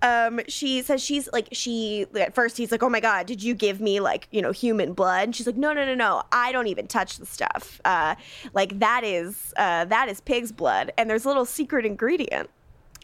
um, 0.01 0.39
she 0.47 0.81
says 0.81 1.01
she's 1.01 1.27
like 1.33 1.49
she 1.51 2.05
at 2.19 2.33
first 2.33 2.57
he's 2.57 2.71
like, 2.71 2.83
oh 2.83 2.89
my 2.89 2.99
god, 2.99 3.25
did 3.25 3.43
you 3.43 3.53
give 3.53 3.81
me 3.81 3.99
like 3.99 4.27
you 4.31 4.41
know 4.41 4.51
human 4.51 4.93
blood? 4.93 5.25
And 5.25 5.35
she's 5.35 5.47
like, 5.47 5.57
no, 5.57 5.73
no, 5.73 5.85
no, 5.85 5.95
no, 5.95 6.23
I 6.31 6.51
don't 6.51 6.67
even 6.67 6.87
touch 6.87 7.17
the 7.17 7.25
stuff. 7.25 7.81
Uh, 7.85 8.15
like 8.53 8.79
that 8.79 9.03
is 9.03 9.53
uh, 9.57 9.85
that 9.85 10.09
is 10.09 10.21
pig's 10.21 10.51
blood, 10.51 10.91
and 10.97 11.09
there's 11.09 11.25
a 11.25 11.27
little 11.27 11.45
secret 11.45 11.85
ingredient. 11.85 12.49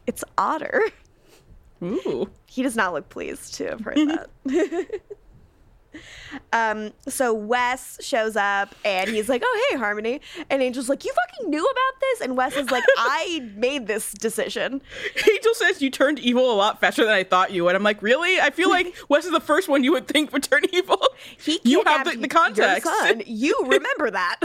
It's 0.06 0.24
otter. 0.38 0.82
Ooh. 1.84 2.30
He 2.46 2.64
does 2.64 2.76
not 2.76 2.94
look 2.94 3.10
pleased 3.10 3.56
to 3.56 3.68
have 3.68 3.82
heard 3.82 3.98
that. 3.98 5.02
um, 6.54 6.92
so 7.08 7.34
Wes 7.34 7.98
shows 8.02 8.36
up 8.36 8.74
and 8.84 9.10
he's 9.10 9.30
like, 9.30 9.42
"Oh, 9.46 9.68
hey, 9.70 9.78
Harmony," 9.78 10.22
and 10.50 10.62
Angel's 10.62 10.90
like, 10.90 11.06
"You 11.06 11.14
fucking 11.14 11.50
knew 11.50 11.64
about 11.64 12.02
this?" 12.02 12.22
And 12.22 12.38
Wes 12.38 12.56
is 12.56 12.72
like, 12.72 12.84
"I 12.98 13.50
made 13.56 13.88
this 13.88 14.14
decision." 14.14 14.82
Angel 15.30 15.54
says 15.54 15.82
you 15.82 15.90
turned 15.90 16.20
evil 16.20 16.52
a 16.52 16.56
lot 16.56 16.80
faster 16.80 17.04
than 17.06 17.14
I 17.14 17.24
thought 17.24 17.52
you 17.52 17.64
would. 17.66 17.76
I'm 17.76 17.84
like, 17.84 18.02
really? 18.02 18.40
I 18.40 18.50
feel 18.50 18.70
like 18.70 18.96
Wes 19.10 19.26
is 19.26 19.32
the 19.32 19.40
first 19.40 19.68
one 19.68 19.84
you 19.84 19.92
would 19.92 20.08
think 20.08 20.34
would 20.34 20.44
turn 20.44 20.64
evil. 20.72 21.02
He 21.38 21.60
you 21.64 21.84
have 21.86 22.10
the, 22.10 22.18
the 22.18 22.28
context. 22.28 22.88
You 23.28 23.56
remember 23.66 24.12
that. 24.12 24.40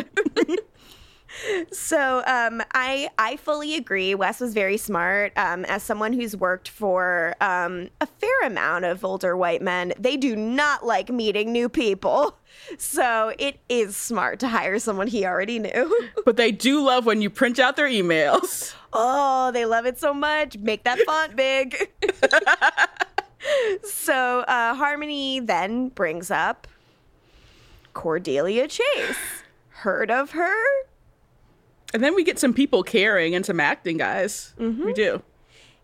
So 1.72 2.22
um, 2.26 2.62
I 2.74 3.08
I 3.18 3.36
fully 3.36 3.74
agree. 3.76 4.14
Wes 4.14 4.40
was 4.40 4.54
very 4.54 4.76
smart. 4.76 5.32
Um, 5.36 5.64
as 5.66 5.82
someone 5.82 6.12
who's 6.12 6.36
worked 6.36 6.68
for 6.68 7.34
um, 7.40 7.88
a 8.00 8.06
fair 8.06 8.42
amount 8.44 8.84
of 8.84 9.04
older 9.04 9.36
white 9.36 9.62
men, 9.62 9.92
they 9.98 10.16
do 10.16 10.36
not 10.36 10.84
like 10.86 11.10
meeting 11.10 11.52
new 11.52 11.68
people. 11.68 12.36
So 12.78 13.32
it 13.38 13.60
is 13.68 13.96
smart 13.96 14.38
to 14.40 14.48
hire 14.48 14.78
someone 14.78 15.06
he 15.06 15.24
already 15.24 15.58
knew. 15.58 16.08
But 16.24 16.36
they 16.36 16.52
do 16.52 16.84
love 16.84 17.04
when 17.04 17.20
you 17.20 17.30
print 17.30 17.58
out 17.58 17.76
their 17.76 17.88
emails. 17.88 18.74
Oh, 18.92 19.50
they 19.52 19.64
love 19.64 19.86
it 19.86 19.98
so 19.98 20.14
much. 20.14 20.56
Make 20.58 20.84
that 20.84 20.98
font 21.00 21.34
big. 21.34 21.90
so 23.82 24.40
uh, 24.40 24.74
Harmony 24.74 25.40
then 25.40 25.88
brings 25.88 26.30
up 26.30 26.68
Cordelia 27.92 28.68
Chase. 28.68 29.42
Heard 29.70 30.10
of 30.10 30.30
her? 30.32 30.54
And 31.92 32.02
then 32.02 32.14
we 32.14 32.24
get 32.24 32.38
some 32.38 32.54
people 32.54 32.82
caring 32.82 33.34
and 33.34 33.44
some 33.44 33.60
acting 33.60 33.98
guys. 33.98 34.54
Mm-hmm. 34.58 34.84
We 34.84 34.92
do. 34.92 35.22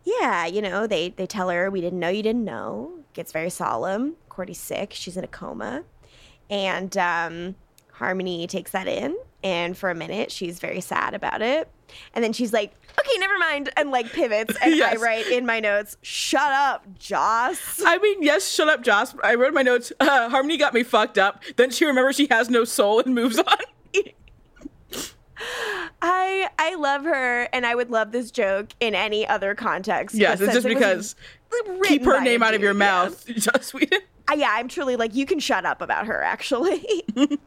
Yeah, 0.04 0.46
you 0.46 0.62
know, 0.62 0.86
they 0.86 1.10
they 1.10 1.26
tell 1.26 1.50
her 1.50 1.70
we 1.70 1.80
didn't 1.80 1.98
know 1.98 2.08
you 2.08 2.22
didn't 2.22 2.44
know. 2.44 2.92
Gets 3.12 3.32
very 3.32 3.50
solemn. 3.50 4.14
Cordy's 4.28 4.60
sick. 4.60 4.92
She's 4.94 5.16
in 5.16 5.24
a 5.24 5.28
coma. 5.28 5.82
And 6.48 6.96
um, 6.96 7.56
Harmony 7.92 8.46
takes 8.46 8.70
that 8.70 8.88
in, 8.88 9.16
and 9.44 9.76
for 9.76 9.90
a 9.90 9.94
minute 9.94 10.32
she's 10.32 10.60
very 10.60 10.80
sad 10.80 11.14
about 11.14 11.42
it. 11.42 11.68
And 12.14 12.24
then 12.24 12.32
she's 12.32 12.52
like, 12.54 12.72
"Okay, 12.98 13.18
never 13.18 13.36
mind," 13.38 13.70
and 13.76 13.90
like 13.90 14.10
pivots. 14.12 14.54
And 14.62 14.82
I 14.82 14.94
write 14.94 15.26
in 15.26 15.44
my 15.44 15.60
notes, 15.60 15.98
"Shut 16.00 16.52
up, 16.52 16.86
Joss." 16.98 17.82
I 17.84 17.98
mean, 17.98 18.22
yes, 18.22 18.48
shut 18.48 18.68
up, 18.68 18.82
Joss. 18.82 19.14
I 19.22 19.34
wrote 19.34 19.48
in 19.48 19.54
my 19.54 19.62
notes, 19.62 19.92
uh, 20.00 20.30
Harmony 20.30 20.56
got 20.56 20.72
me 20.72 20.84
fucked 20.84 21.18
up. 21.18 21.42
Then 21.56 21.70
she 21.70 21.84
remembers 21.84 22.16
she 22.16 22.28
has 22.30 22.48
no 22.48 22.64
soul 22.64 23.00
and 23.00 23.14
moves 23.14 23.38
on. 23.46 23.56
I 26.02 26.48
I 26.58 26.74
love 26.76 27.04
her, 27.04 27.48
and 27.52 27.66
I 27.66 27.74
would 27.74 27.90
love 27.90 28.12
this 28.12 28.30
joke 28.30 28.68
in 28.80 28.94
any 28.94 29.26
other 29.26 29.54
context. 29.54 30.16
yes, 30.16 30.40
it's 30.40 30.52
just 30.52 30.66
it 30.66 30.74
because 30.74 31.16
keep 31.84 32.04
her 32.04 32.20
name 32.20 32.42
out 32.42 32.54
of 32.54 32.62
your 32.62 32.72
yeah. 32.72 32.78
mouth, 32.78 33.26
Joss 33.36 33.72
Whedon. 33.74 34.00
Uh, 34.30 34.34
yeah, 34.36 34.50
I'm 34.52 34.68
truly 34.68 34.96
like 34.96 35.14
you 35.14 35.26
can 35.26 35.38
shut 35.38 35.64
up 35.64 35.80
about 35.80 36.06
her 36.06 36.22
actually. 36.22 37.04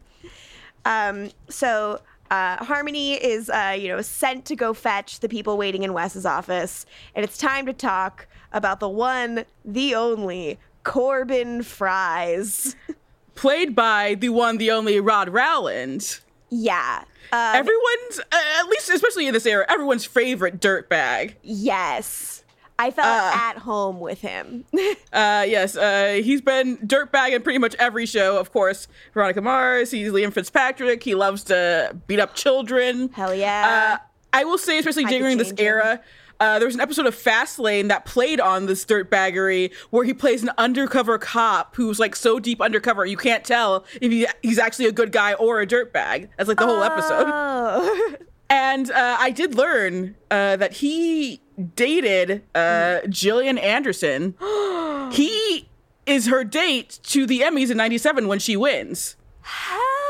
um, 0.85 1.29
so 1.49 2.01
uh, 2.29 2.63
Harmony 2.63 3.13
is 3.13 3.49
uh, 3.49 3.75
you 3.77 3.87
know 3.87 4.01
sent 4.01 4.45
to 4.45 4.55
go 4.55 4.73
fetch 4.73 5.19
the 5.19 5.29
people 5.29 5.57
waiting 5.57 5.83
in 5.83 5.93
Wes's 5.93 6.25
office, 6.25 6.85
and 7.15 7.23
it's 7.23 7.37
time 7.37 7.65
to 7.65 7.73
talk 7.73 8.27
about 8.53 8.79
the 8.79 8.89
one, 8.89 9.45
the 9.63 9.95
only 9.95 10.59
Corbin 10.83 11.63
Fries. 11.63 12.75
Played 13.35 13.75
by 13.75 14.15
the 14.15 14.29
one, 14.29 14.57
the 14.57 14.71
only 14.71 14.99
Rod 14.99 15.29
Rowland. 15.29 16.19
Yeah. 16.51 17.03
Uh, 17.33 17.53
Everyone's, 17.55 18.19
uh, 18.19 18.59
at 18.59 18.67
least 18.67 18.89
especially 18.89 19.25
in 19.25 19.33
this 19.33 19.45
era, 19.47 19.65
everyone's 19.69 20.05
favorite 20.05 20.59
dirtbag. 20.59 21.33
yes. 21.41 22.37
I 22.79 22.89
felt 22.89 23.05
Uh. 23.07 23.31
at 23.35 23.57
home 23.59 23.99
with 23.99 24.21
him. 24.21 24.65
Uh, 25.13 25.45
yes, 25.47 25.75
uh, 25.75 26.19
he's 26.23 26.41
been 26.41 26.77
dirtbag 26.77 27.33
in 27.35 27.41
pretty 27.43 27.59
much 27.59 27.75
every 27.75 28.05
show. 28.07 28.37
Of 28.39 28.51
course, 28.53 28.87
Veronica 29.13 29.41
Mars. 29.41 29.91
He's 29.91 30.11
Liam 30.11 30.31
Fitzpatrick. 30.33 31.03
He 31.03 31.13
loves 31.15 31.43
to 31.45 31.95
beat 32.07 32.19
up 32.19 32.33
children. 32.33 33.09
Hell 33.13 33.35
yeah. 33.35 33.99
Uh, 33.99 34.05
I 34.33 34.45
will 34.45 34.57
say, 34.57 34.79
especially 34.79 35.05
I 35.05 35.09
during 35.09 35.37
this 35.37 35.53
era, 35.59 35.97
him. 35.97 35.99
Uh, 36.41 36.57
there 36.57 36.67
was 36.67 36.73
an 36.73 36.81
episode 36.81 37.05
of 37.05 37.15
Fastlane 37.15 37.89
that 37.89 38.03
played 38.03 38.39
on 38.39 38.65
this 38.65 38.83
dirtbaggery 38.83 39.71
where 39.91 40.03
he 40.03 40.11
plays 40.11 40.41
an 40.41 40.49
undercover 40.57 41.19
cop 41.19 41.75
who's 41.75 41.99
like 41.99 42.15
so 42.15 42.39
deep 42.39 42.59
undercover 42.59 43.05
you 43.05 43.15
can't 43.15 43.45
tell 43.45 43.85
if 44.01 44.11
he, 44.11 44.27
he's 44.41 44.57
actually 44.57 44.87
a 44.87 44.91
good 44.91 45.11
guy 45.11 45.33
or 45.35 45.61
a 45.61 45.67
dirtbag. 45.67 46.29
That's 46.37 46.49
like 46.49 46.57
the 46.57 46.65
whole 46.65 46.83
episode. 46.83 47.27
Oh. 47.27 48.15
And 48.51 48.91
uh, 48.91 49.15
I 49.17 49.31
did 49.31 49.55
learn 49.55 50.17
uh, 50.29 50.57
that 50.57 50.73
he 50.73 51.39
dated 51.73 52.43
uh, 52.53 52.99
Gillian 53.07 53.57
Anderson. 53.57 54.35
he 55.13 55.69
is 56.05 56.27
her 56.27 56.43
date 56.43 56.99
to 57.03 57.25
the 57.25 57.39
Emmys 57.39 57.71
in 57.71 57.77
'97 57.77 58.27
when 58.27 58.39
she 58.39 58.57
wins, 58.57 59.15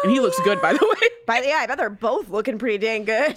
and 0.03 0.11
he 0.11 0.19
looks 0.19 0.39
good, 0.41 0.61
by 0.61 0.73
the 0.73 0.85
way. 1.01 1.07
By 1.27 1.39
the 1.39 1.47
yeah, 1.47 1.57
I 1.57 1.67
bet 1.67 1.77
they're 1.77 1.89
both 1.89 2.29
looking 2.29 2.57
pretty 2.57 2.79
dang 2.79 3.05
good. 3.05 3.35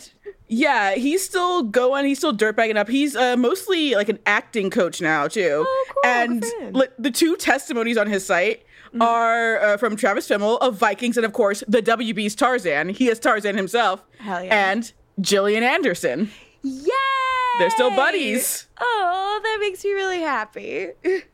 Yeah, 0.49 0.95
he's 0.95 1.23
still 1.23 1.63
going. 1.63 2.07
He's 2.07 2.19
still 2.19 2.35
dirtbagging 2.35 2.77
up. 2.77 2.89
He's 2.89 3.15
uh, 3.15 3.37
mostly 3.37 3.95
like 3.95 4.09
an 4.09 4.19
acting 4.27 4.71
coach 4.71 5.01
now 5.03 5.29
too. 5.29 5.65
Oh, 5.67 5.85
cool. 5.89 6.11
And 6.11 6.45
li- 6.75 6.89
the 6.99 7.11
two 7.11 7.37
testimonies 7.37 7.97
on 7.99 8.07
his 8.07 8.25
site 8.25 8.65
are 9.01 9.59
uh, 9.61 9.77
from 9.77 9.97
Travis 9.97 10.29
Fimmel 10.29 10.59
of 10.61 10.77
Vikings, 10.77 11.17
and 11.17 11.27
of 11.27 11.35
course 11.35 11.63
the 11.69 11.83
WB's 11.83 12.35
Tarzan. 12.35 12.89
He 12.89 13.09
is 13.09 13.19
Tarzan 13.21 13.57
himself. 13.57 14.03
Hell 14.19 14.43
yeah. 14.43 14.73
And 14.73 14.91
Gillian 15.21 15.63
Anderson. 15.63 16.31
Yay! 16.63 16.89
They're 17.59 17.71
still 17.71 17.91
buddies. 17.91 18.67
Oh, 18.81 19.41
that 19.43 19.59
makes 19.61 19.85
me 19.85 19.93
really 19.93 20.21
happy. 20.21 20.89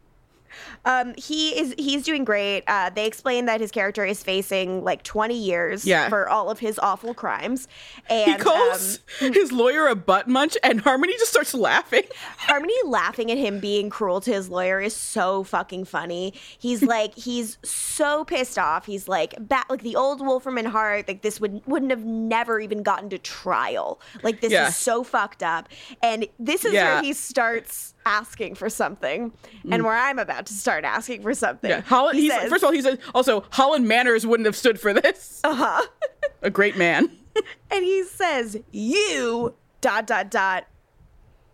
Um, 0.85 1.15
he 1.17 1.51
is 1.59 1.75
he's 1.79 2.03
doing 2.05 2.25
great. 2.25 2.65
Uh, 2.67 2.91
they 2.91 3.07
explain 3.07 3.47
that 3.47 3.61
his 3.61 3.71
character 3.71 4.05
is 4.05 4.23
facing 4.23 4.83
like 4.85 5.03
20 5.03 5.35
years 5.37 5.85
Yeah. 5.85 6.09
for 6.09 6.29
all 6.29 6.51
of 6.51 6.59
his 6.59 6.79
awful 6.79 7.15
crimes. 7.15 7.69
And 8.09 8.33
He 8.33 8.39
calls 8.39 9.01
um, 9.21 9.33
his 9.33 9.53
lawyer 9.53 9.87
a 9.87 9.95
butt 9.95 10.29
munch, 10.29 10.57
and 10.63 10.81
Harmony 10.81 11.13
just 11.15 11.31
starts 11.31 11.55
laughing. 11.55 12.03
Harmony 12.39 12.75
laughing 12.85 13.31
at 13.31 13.39
him 13.39 13.61
being 13.61 13.91
cruel 13.91 14.21
to 14.23 14.33
his 14.33 14.49
lawyer 14.49 14.81
is 14.81 14.95
so 14.95 15.45
fucking 15.45 15.85
funny. 15.85 16.35
He's 16.59 16.83
like, 16.83 17.15
he's 17.19 17.59
so 17.63 18.25
pissed 18.25 18.59
off. 18.59 18.87
He's 18.87 19.09
like, 19.09 19.35
bat, 19.39 19.67
like 19.69 19.83
the 19.83 19.97
old 19.97 20.21
Wolfram 20.21 20.59
and 20.59 20.69
Hart. 20.69 21.07
Like 21.09 21.23
this 21.23 21.41
would 21.41 21.63
wouldn't 21.67 21.91
have 21.91 22.05
never 22.05 22.61
even 22.61 22.83
gotten 22.83 23.09
to 23.11 23.19
trial. 23.19 24.01
Like 24.23 24.41
this 24.41 24.53
Yeah. 24.53 24.69
is 24.69 24.77
so 24.77 25.05
fucked 25.05 25.43
up. 25.43 25.69
And 26.03 26.27
this 26.39 26.65
is 26.65 26.73
Yeah. 26.73 26.95
where 26.95 27.03
he 27.03 27.13
starts 27.13 27.95
asking 28.07 28.55
for 28.55 28.69
something, 28.71 29.33
and 29.71 29.85
where 29.85 29.95
I'm 29.97 30.19
about 30.19 30.47
to 30.47 30.53
start 30.53 30.85
asking 30.85 31.23
for 31.23 31.35
something. 31.35 31.71
Mm. 31.71 31.75
Yeah, 31.75 31.81
Holland. 31.83 32.17
He 32.17 32.25
he's 32.25 32.33
says- 32.33 32.49
first 32.51 32.63
of 32.63 32.67
all, 32.69 32.73
he 32.73 32.83
says 32.83 32.99
also 33.15 33.45
Holland 33.51 33.87
Manners 33.87 34.27
wouldn't 34.27 34.47
have 34.47 34.57
stood 34.57 34.81
for 34.81 34.93
this. 34.93 35.41
Uh 35.45 35.49
Uh-huh. 35.51 35.83
huh. 35.83 36.29
a 36.43 36.51
great 36.51 36.77
man. 36.77 37.11
and 37.71 37.85
he 37.85 38.05
says, 38.05 38.59
"You 38.73 39.55
dot 39.81 40.07
dot 40.07 40.31
dot 40.31 40.67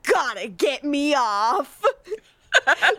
gotta 0.04 0.48
get 0.48 0.84
me 0.84 1.14
off." 1.14 1.82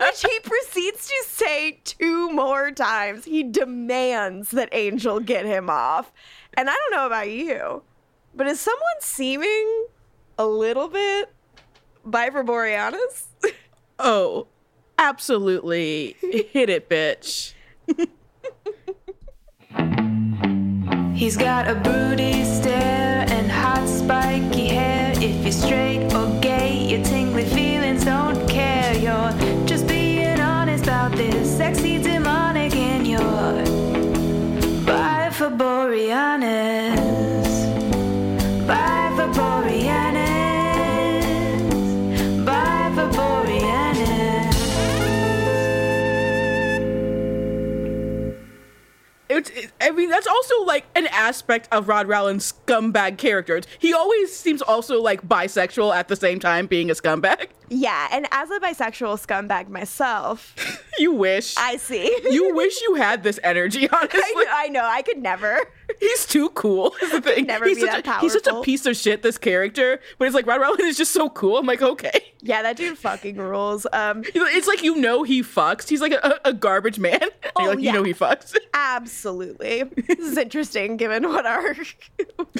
Which 0.00 0.22
he 0.22 0.38
proceeds 0.40 1.08
to 1.08 1.24
say 1.26 1.80
two 1.84 2.30
more 2.30 2.70
times. 2.70 3.24
He 3.24 3.42
demands 3.42 4.52
that 4.52 4.68
Angel 4.72 5.18
get 5.18 5.46
him 5.46 5.68
off. 5.68 6.12
And 6.54 6.70
I 6.70 6.72
don't 6.74 6.92
know 6.96 7.06
about 7.06 7.28
you, 7.30 7.82
but 8.34 8.46
is 8.46 8.60
someone 8.60 9.00
seeming 9.00 9.86
a 10.38 10.46
little 10.46 10.86
bit 10.88 11.32
Viper 12.08 12.42
Borealis? 12.42 13.28
Oh, 13.98 14.46
absolutely. 14.96 16.16
Hit 16.20 16.70
it, 16.70 16.88
bitch. 16.88 17.52
He's 21.14 21.36
got 21.36 21.68
a 21.68 21.74
broody 21.74 22.44
stare 22.44 23.26
and 23.28 23.50
hot 23.50 23.88
spiky 23.88 24.68
hair. 24.68 25.12
If 25.16 25.42
you're 25.42 25.50
straight 25.50 26.12
or 26.14 26.28
gay, 26.40 26.86
your 26.88 27.02
tingly 27.04 27.44
feelings 27.44 28.04
don't 28.04 28.48
care. 28.48 28.94
You're 28.94 29.32
just 29.66 29.88
being 29.88 30.40
honest 30.40 30.84
about 30.84 31.12
this 31.12 31.56
sexy 31.56 32.00
demonic 32.00 32.74
in 32.76 33.04
your 33.04 33.18
Bye 34.86 35.30
for 35.32 35.50
Boreanaz. 35.50 36.96
Bye 38.66 39.12
for 39.16 39.26
Boreanaz. 39.38 39.67
It's, 49.38 49.50
it, 49.50 49.72
I 49.80 49.90
mean, 49.90 50.10
that's 50.10 50.26
also 50.26 50.64
like 50.64 50.84
an 50.94 51.06
aspect 51.08 51.68
of 51.70 51.88
Rod 51.88 52.08
Rowland's 52.08 52.52
scumbag 52.52 53.18
characters. 53.18 53.64
He 53.78 53.94
always 53.94 54.34
seems 54.34 54.60
also 54.60 55.00
like 55.00 55.26
bisexual 55.26 55.94
at 55.94 56.08
the 56.08 56.16
same 56.16 56.40
time 56.40 56.66
being 56.66 56.90
a 56.90 56.94
scumbag. 56.94 57.48
Yeah, 57.70 58.08
and 58.10 58.26
as 58.30 58.50
a 58.50 58.58
bisexual 58.60 59.24
scumbag 59.24 59.68
myself, 59.68 60.54
You 60.98 61.12
wish. 61.12 61.54
I 61.56 61.76
see. 61.76 62.06
you 62.30 62.54
wish 62.54 62.80
you 62.82 62.94
had 62.96 63.22
this 63.22 63.38
energy, 63.44 63.88
honestly. 63.92 64.20
I, 64.20 64.64
I 64.64 64.68
know, 64.68 64.84
I 64.84 65.02
could 65.02 65.18
never. 65.18 65.60
He's 66.00 66.26
too 66.26 66.50
cool. 66.50 66.94
Is 67.02 67.12
the 67.12 67.20
thing. 67.22 67.46
never 67.46 67.66
he's 67.66 67.76
be 67.76 67.82
such 67.82 68.04
that 68.04 68.18
a, 68.18 68.20
He's 68.20 68.32
such 68.32 68.46
a 68.46 68.60
piece 68.62 68.84
of 68.84 68.96
shit. 68.96 69.22
This 69.22 69.38
character, 69.38 70.00
but 70.18 70.26
it's 70.26 70.34
like 70.34 70.46
Rod 70.46 70.60
Rowland 70.60 70.82
is 70.82 70.96
just 70.98 71.12
so 71.12 71.30
cool. 71.30 71.56
I'm 71.56 71.66
like, 71.66 71.80
okay. 71.80 72.32
Yeah, 72.40 72.62
that 72.62 72.76
dude 72.76 72.98
fucking 72.98 73.36
rules. 73.36 73.86
Um, 73.92 74.22
It's 74.26 74.66
like 74.66 74.82
you 74.82 74.96
know 74.96 75.22
he 75.22 75.42
fucks. 75.42 75.88
He's 75.88 76.00
like 76.00 76.12
a, 76.12 76.38
a 76.44 76.52
garbage 76.52 76.98
man. 76.98 77.20
Oh, 77.56 77.62
you're 77.62 77.74
like, 77.74 77.78
yeah. 77.84 77.92
you 77.92 77.98
know 77.98 78.04
he 78.04 78.12
fucks. 78.12 78.54
absolutely. 78.74 79.84
This 79.84 80.18
is 80.18 80.36
interesting 80.36 80.96
given 80.96 81.28
what 81.28 81.46
our 81.46 81.74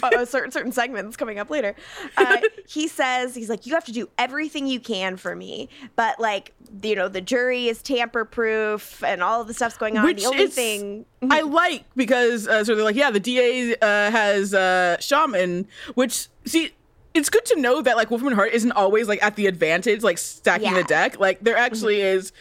uh, 0.03 0.25
certain 0.25 0.51
certain 0.51 0.73
segments 0.73 1.17
coming 1.17 1.39
up 1.39 1.51
later. 1.51 1.75
Uh, 2.17 2.39
he 2.67 2.89
says 2.89 3.35
he's 3.35 3.49
like, 3.51 3.67
you 3.67 3.75
have 3.75 3.85
to 3.85 3.93
do 3.93 4.09
everything 4.17 4.67
you 4.67 4.81
can 4.81 4.98
for 5.17 5.35
me, 5.37 5.69
but 5.97 6.19
like 6.21 6.53
you 6.83 6.95
know 6.95 7.09
the 7.09 7.21
jury 7.21 7.69
is 7.69 7.83
tamper 7.83 8.25
proof 8.25 9.03
and 9.03 9.23
all 9.23 9.45
the 9.45 9.55
stuff's 9.55 9.77
going 9.77 9.97
on. 9.97 10.05
Which 10.05 10.23
the 10.23 10.27
only 10.29 10.43
is- 10.45 10.55
thing. 10.55 11.05
I 11.31 11.41
like 11.43 11.85
because 11.97 12.47
uh, 12.47 12.65
so 12.65 12.75
they're 12.75 12.85
like, 12.85 12.97
yeah, 12.97 13.11
the 13.11 13.21
DA 13.21 13.75
uh, 13.77 14.11
has 14.11 14.55
uh, 14.55 14.99
shaman, 15.01 15.67
which 15.95 16.29
see. 16.45 16.73
It's 17.15 17.31
good 17.31 17.45
to 17.47 17.61
know 17.61 17.83
that 17.83 17.97
like 17.97 18.11
Wolfram 18.11 18.35
Hart 18.35 18.53
isn't 18.53 18.71
always 18.73 19.09
like 19.09 19.21
at 19.23 19.35
the 19.35 19.47
advantage, 19.47 20.03
like 20.03 20.19
stacking 20.19 20.75
the 20.75 20.85
deck. 20.85 21.19
Like 21.19 21.41
there 21.41 21.57
actually 21.57 22.01
is 22.01 22.33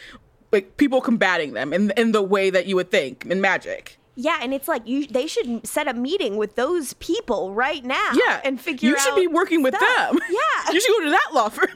like 0.52 0.76
people 0.76 1.00
combating 1.00 1.54
them 1.54 1.72
in 1.72 1.90
in 1.96 2.12
the 2.12 2.22
way 2.22 2.50
that 2.50 2.66
you 2.66 2.76
would 2.76 2.90
think 2.90 3.26
in 3.26 3.40
Magic. 3.40 3.98
Yeah, 4.14 4.38
and 4.40 4.52
it's 4.52 4.68
like 4.68 4.86
you 4.86 5.06
they 5.06 5.26
should 5.26 5.66
set 5.66 5.88
a 5.88 5.94
meeting 5.94 6.36
with 6.36 6.54
those 6.54 6.92
people 6.94 7.54
right 7.54 7.84
now. 7.84 8.10
Yeah, 8.14 8.40
and 8.44 8.60
figure 8.60 8.90
out 8.90 8.92
you 8.92 8.98
should 9.00 9.16
be 9.16 9.26
working 9.26 9.62
with 9.62 9.74
stuff. 9.74 10.10
them. 10.12 10.20
Yeah, 10.30 10.72
you 10.72 10.80
should 10.80 10.92
go 10.98 11.04
to 11.04 11.10
that 11.10 11.30
law 11.32 11.48
firm. 11.48 11.68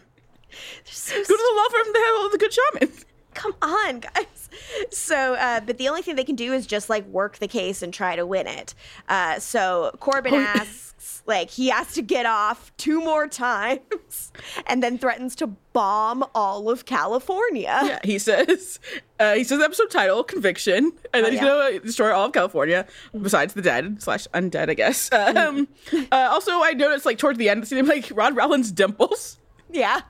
So 0.85 1.15
Go 1.17 1.23
to 1.23 1.27
the 1.29 1.55
law 1.57 1.69
firm 1.71 1.93
that 1.93 2.05
have 2.07 2.21
all 2.23 2.31
the 2.31 2.39
good 2.39 2.53
shamans. 2.53 3.05
come 3.35 3.55
on 3.63 3.99
guys 4.01 4.51
so 4.91 5.33
uh, 5.37 5.59
but 5.61 5.79
the 5.79 5.89
only 5.89 6.03
thing 6.03 6.17
they 6.17 6.23
can 6.25 6.37
do 6.37 6.53
is 6.53 6.67
just 6.67 6.91
like 6.91 7.07
work 7.07 7.39
the 7.39 7.49
case 7.49 7.81
and 7.81 7.95
try 7.95 8.15
to 8.15 8.27
win 8.27 8.47
it 8.47 8.75
uh, 9.09 9.39
so 9.39 9.91
corbin 10.01 10.35
Oh, 10.35 10.39
asks 10.39 11.23
like 11.25 11.49
he 11.49 11.71
has 11.71 11.95
to 11.95 12.03
get 12.03 12.27
off 12.27 12.77
two 12.77 13.01
more 13.01 13.27
times 13.27 13.81
and 14.67 14.83
then 14.83 14.99
threatens 14.99 15.35
to 15.37 15.47
bomb 15.73 16.27
all 16.35 16.69
of 16.69 16.85
california 16.85 17.81
Yeah, 17.85 18.01
he 18.05 18.19
says. 18.19 18.79
Uh, 19.19 19.33
he 19.35 19.45
says 19.45 19.61
the 19.61 19.65
episode 19.65 19.91
title 19.91 20.23
conviction, 20.25 20.93
and 21.15 21.25
then 21.25 21.27
Oh, 21.27 21.31
he's 21.31 21.41
yeah. 21.41 21.47
gonna 21.47 21.79
destroy 21.81 22.13
all 22.13 22.27
of 22.27 22.33
California 22.33 22.87
besides 23.19 23.55
the 23.55 23.63
dead 23.63 24.03
slash 24.03 24.27
undead, 24.35 24.69
I 24.69 24.75
guess. 24.75 25.11
Um, 25.13 25.69
uh, 25.93 26.29
also, 26.31 26.61
I 26.63 26.73
noticed 26.73 27.07
like 27.07 27.17
towards 27.19 27.39
the 27.39 27.49
end, 27.49 27.67
see 27.67 27.81
like 27.81 28.11
Rod 28.13 28.37
Rowland's 28.37 28.73
dimples. 28.73 29.39
yeah 29.71 30.01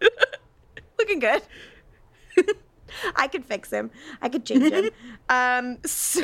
looking 0.98 1.18
good 1.18 1.42
i 3.16 3.28
could 3.28 3.44
fix 3.44 3.70
him 3.70 3.90
i 4.22 4.28
could 4.28 4.44
change 4.44 4.72
him 4.72 4.90
um 5.28 5.78
so 5.84 6.22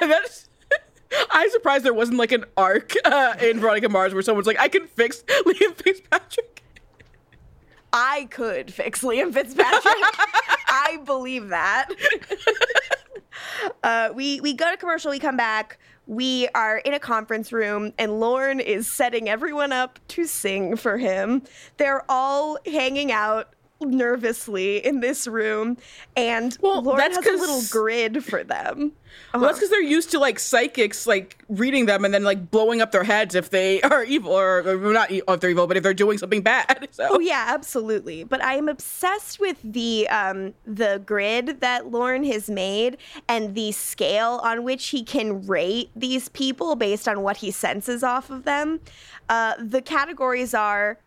That's. 0.00 0.48
I'm 1.30 1.50
surprised 1.50 1.84
there 1.84 1.92
wasn't 1.92 2.18
like 2.18 2.30
an 2.30 2.44
arc 2.56 2.92
uh, 3.04 3.34
in 3.42 3.58
Veronica 3.58 3.88
Mars 3.88 4.14
where 4.14 4.22
someone's 4.22 4.46
like, 4.46 4.60
"I 4.60 4.68
can 4.68 4.86
fix 4.86 5.24
Liam 5.44 5.74
Fitzpatrick." 5.74 6.62
I 7.92 8.28
could 8.30 8.72
fix 8.72 9.02
Liam 9.02 9.32
Fitzpatrick. 9.34 9.82
I 10.68 11.00
believe 11.04 11.48
that. 11.48 11.88
Uh, 13.82 14.10
we 14.14 14.40
we 14.40 14.52
go 14.52 14.70
to 14.70 14.76
commercial. 14.76 15.10
We 15.10 15.18
come 15.18 15.36
back. 15.36 15.78
We 16.06 16.48
are 16.54 16.78
in 16.78 16.94
a 16.94 16.98
conference 16.98 17.52
room, 17.52 17.92
and 17.98 18.18
Lorne 18.18 18.58
is 18.60 18.88
setting 18.88 19.28
everyone 19.28 19.72
up 19.72 19.98
to 20.08 20.26
sing 20.26 20.76
for 20.76 20.98
him. 20.98 21.42
They're 21.76 22.04
all 22.10 22.58
hanging 22.66 23.12
out 23.12 23.54
nervously 23.80 24.84
in 24.84 25.00
this 25.00 25.26
room, 25.26 25.76
and 26.16 26.56
Well, 26.60 26.82
Lorne 26.82 26.98
that's 26.98 27.16
has 27.16 27.26
a 27.26 27.36
little 27.36 27.62
grid 27.70 28.24
for 28.24 28.44
them. 28.44 28.92
Well, 29.34 29.42
that's 29.42 29.58
because 29.58 29.70
they're 29.70 29.82
used 29.82 30.12
to 30.12 30.20
like 30.20 30.38
psychics 30.38 31.04
like 31.04 31.44
reading 31.48 31.86
them 31.86 32.04
and 32.04 32.14
then 32.14 32.22
like 32.22 32.48
blowing 32.50 32.80
up 32.80 32.92
their 32.92 33.02
heads 33.02 33.34
if 33.34 33.50
they 33.50 33.80
are 33.82 34.04
evil 34.04 34.32
or, 34.32 34.60
or 34.60 34.92
not 34.92 35.10
e- 35.10 35.22
if 35.26 35.40
they're 35.40 35.50
evil, 35.50 35.66
but 35.66 35.76
if 35.76 35.82
they're 35.82 35.94
doing 35.94 36.16
something 36.16 36.42
bad. 36.42 36.88
So 36.92 37.08
Oh 37.10 37.18
yeah, 37.18 37.46
absolutely. 37.48 38.22
But 38.24 38.42
I 38.42 38.54
am 38.54 38.68
obsessed 38.68 39.40
with 39.40 39.58
the 39.64 40.08
um 40.08 40.54
the 40.64 41.02
grid 41.04 41.60
that 41.60 41.90
Lorne 41.90 42.22
has 42.24 42.48
made 42.48 42.98
and 43.28 43.54
the 43.56 43.72
scale 43.72 44.40
on 44.44 44.62
which 44.62 44.88
he 44.88 45.02
can 45.02 45.44
rate 45.46 45.90
these 45.96 46.28
people 46.28 46.76
based 46.76 47.08
on 47.08 47.22
what 47.22 47.38
he 47.38 47.50
senses 47.50 48.04
off 48.04 48.30
of 48.30 48.44
them. 48.44 48.80
Uh, 49.28 49.54
the 49.58 49.82
categories 49.82 50.54
are 50.54 50.98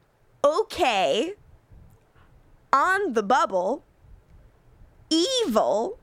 okay, 0.43 1.33
on 2.73 3.13
the 3.13 3.23
bubble, 3.23 3.85
evil, 5.09 5.99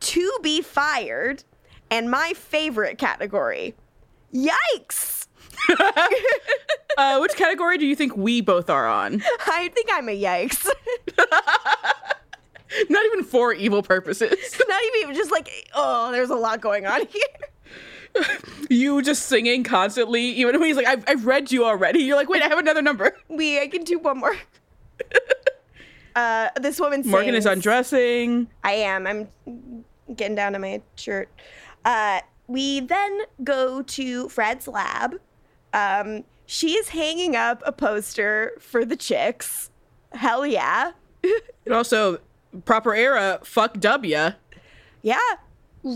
to 0.00 0.38
be 0.42 0.60
fired, 0.60 1.42
and 1.90 2.10
my 2.10 2.32
favorite 2.34 2.98
category, 2.98 3.74
yikes. 4.32 5.26
uh, 6.98 7.18
which 7.18 7.34
category 7.34 7.78
do 7.78 7.86
you 7.86 7.96
think 7.96 8.16
we 8.16 8.40
both 8.40 8.70
are 8.70 8.86
on? 8.86 9.22
I 9.46 9.68
think 9.74 9.88
I'm 9.92 10.08
a 10.08 10.20
yikes. 10.20 10.68
Not 12.88 13.04
even 13.06 13.24
for 13.24 13.52
evil 13.52 13.82
purposes. 13.82 14.58
not 14.66 14.80
even 14.96 15.14
just 15.14 15.30
like 15.30 15.68
oh 15.74 16.10
there's 16.10 16.30
a 16.30 16.34
lot 16.34 16.62
going 16.62 16.86
on 16.86 17.06
here 17.06 17.50
you 18.68 19.02
just 19.02 19.26
singing 19.26 19.64
constantly, 19.64 20.22
even 20.22 20.58
when 20.58 20.68
he's 20.68 20.76
like, 20.76 20.86
I've, 20.86 21.04
I've 21.06 21.26
read 21.26 21.52
you 21.52 21.64
already. 21.64 22.00
You're 22.00 22.16
like, 22.16 22.28
wait, 22.28 22.42
I 22.42 22.48
have 22.48 22.58
another 22.58 22.82
number. 22.82 23.16
We 23.28 23.60
I 23.60 23.66
can 23.68 23.84
do 23.84 23.98
one 23.98 24.18
more. 24.18 24.36
Uh, 26.14 26.48
this 26.60 26.78
woman 26.80 27.02
Morgan 27.04 27.34
is 27.34 27.46
undressing. 27.46 28.48
I 28.64 28.72
am. 28.72 29.06
I'm 29.06 29.84
getting 30.14 30.34
down 30.36 30.52
to 30.52 30.58
my 30.58 30.82
shirt. 30.96 31.28
Uh, 31.84 32.20
we 32.46 32.80
then 32.80 33.20
go 33.44 33.82
to 33.82 34.28
Fred's 34.28 34.68
lab. 34.68 35.14
Um, 35.72 36.24
she 36.46 36.72
is 36.72 36.90
hanging 36.90 37.34
up 37.34 37.62
a 37.64 37.72
poster 37.72 38.52
for 38.58 38.84
the 38.84 38.96
chicks. 38.96 39.70
Hell 40.12 40.46
yeah. 40.46 40.92
And 41.64 41.72
also, 41.72 42.18
proper 42.64 42.92
era, 42.92 43.38
fuck 43.44 43.78
W. 43.78 44.30
Yeah. 45.02 45.18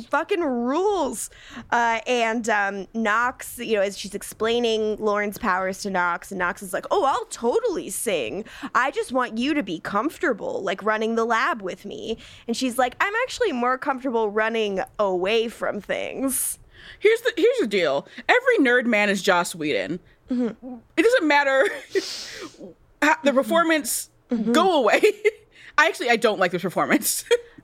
Fucking 0.09 0.41
rules. 0.41 1.30
Uh, 1.70 2.01
and 2.07 2.49
um, 2.49 2.87
Knox, 2.95 3.59
you 3.59 3.76
know, 3.76 3.82
as 3.82 3.97
she's 3.97 4.14
explaining 4.14 4.97
Lorne's 4.97 5.39
powers 5.39 5.78
to 5.82 5.91
Knox, 5.91 6.32
and 6.32 6.39
Knox 6.39 6.62
is 6.62 6.72
like, 6.72 6.87
oh, 6.91 7.05
I'll 7.05 7.26
totally 7.26 7.91
sing. 7.91 8.45
I 8.74 8.91
just 8.91 9.12
want 9.12 9.39
you 9.39 9.55
to 9.55 9.62
be 9.62 9.78
comfortable, 9.78 10.62
like 10.62 10.82
running 10.82 11.14
the 11.14 11.24
lab 11.24 11.62
with 11.62 11.84
me. 11.84 12.18
And 12.49 12.57
she's 12.57 12.78
like, 12.78 12.97
I'm 13.01 13.12
actually 13.22 13.53
more 13.53 13.78
comfortable 13.78 14.30
running 14.30 14.80
away 14.99 15.49
from 15.49 15.80
things. 15.80 16.59
Here's 16.99 17.20
the 17.22 17.32
here's 17.37 17.59
the 17.61 17.66
deal. 17.66 18.07
Every 18.28 18.59
nerd 18.59 18.87
man 18.87 19.09
is 19.09 19.22
Joss 19.22 19.55
Whedon. 19.55 20.01
Mm-hmm. 20.30 20.74
It 20.97 21.03
doesn't 21.03 21.26
matter 21.26 21.68
how, 23.03 23.16
the 23.22 23.32
performance. 23.32 24.11
Mm-hmm. 24.30 24.53
Go 24.53 24.80
away. 24.80 25.01
I 25.78 25.87
actually 25.87 26.11
I 26.11 26.16
don't 26.16 26.39
like 26.39 26.53
this 26.53 26.62
performance. 26.62 27.24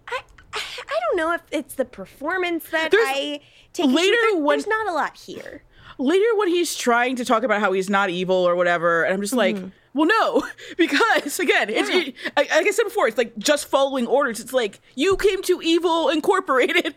I, 0.55 0.99
don't 1.09 1.17
know 1.17 1.33
if 1.35 1.41
it's 1.51 1.75
the 1.75 1.85
performance 1.85 2.69
that 2.71 2.91
There's- 2.91 3.09
I 3.09 3.41
take 3.73 3.91
later. 3.91 4.17
There- 4.31 4.37
when- 4.41 4.59
There's 4.59 4.67
not 4.67 4.87
a 4.89 4.93
lot 4.93 5.17
here. 5.17 5.63
Later 5.99 6.25
when 6.37 6.49
he's 6.49 6.75
trying 6.75 7.17
to 7.17 7.25
talk 7.25 7.43
about 7.43 7.61
how 7.61 7.73
he's 7.73 7.91
not 7.91 8.09
evil 8.11 8.37
or 8.37 8.57
whatever, 8.57 9.05
and 9.05 9.13
I'm 9.15 9.21
just 9.21 9.35
like, 9.35 9.57
Mm-hmm. 9.57 9.69
well, 9.95 10.07
no, 10.07 10.43
because 10.77 11.39
again, 11.39 11.69
it's 11.69 11.89
it, 11.91 12.15
like 12.37 12.51
like 12.51 12.67
I 12.67 12.71
said 12.71 12.85
before, 12.85 13.09
it's 13.09 13.19
like 13.19 13.37
just 13.39 13.67
following 13.67 14.07
orders. 14.07 14.41
It's 14.41 14.53
like 14.55 14.81
you 14.95 15.17
came 15.17 15.43
to 15.43 15.61
Evil 15.63 16.09
Incorporated. 16.09 16.95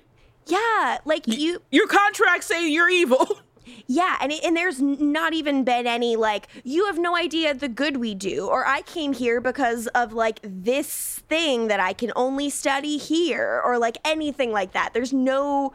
Yeah, 0.47 0.99
like 1.05 1.27
you 1.27 1.61
Your 1.71 1.87
contracts 1.87 2.45
say 2.47 2.67
you're 2.69 2.89
evil. 2.89 3.39
Yeah, 3.87 4.17
and 4.21 4.31
it, 4.31 4.43
and 4.43 4.55
there's 4.55 4.81
not 4.81 5.33
even 5.33 5.63
been 5.63 5.87
any 5.87 6.15
like 6.15 6.47
you 6.63 6.85
have 6.85 6.97
no 6.97 7.15
idea 7.15 7.53
the 7.53 7.67
good 7.67 7.97
we 7.97 8.13
do, 8.15 8.47
or 8.47 8.65
I 8.65 8.81
came 8.81 9.13
here 9.13 9.41
because 9.41 9.87
of 9.87 10.13
like 10.13 10.39
this 10.43 11.19
thing 11.29 11.67
that 11.67 11.79
I 11.79 11.93
can 11.93 12.11
only 12.15 12.49
study 12.49 12.97
here, 12.97 13.61
or 13.65 13.77
like 13.77 13.97
anything 14.05 14.51
like 14.51 14.73
that. 14.73 14.93
There's 14.93 15.13
no 15.13 15.73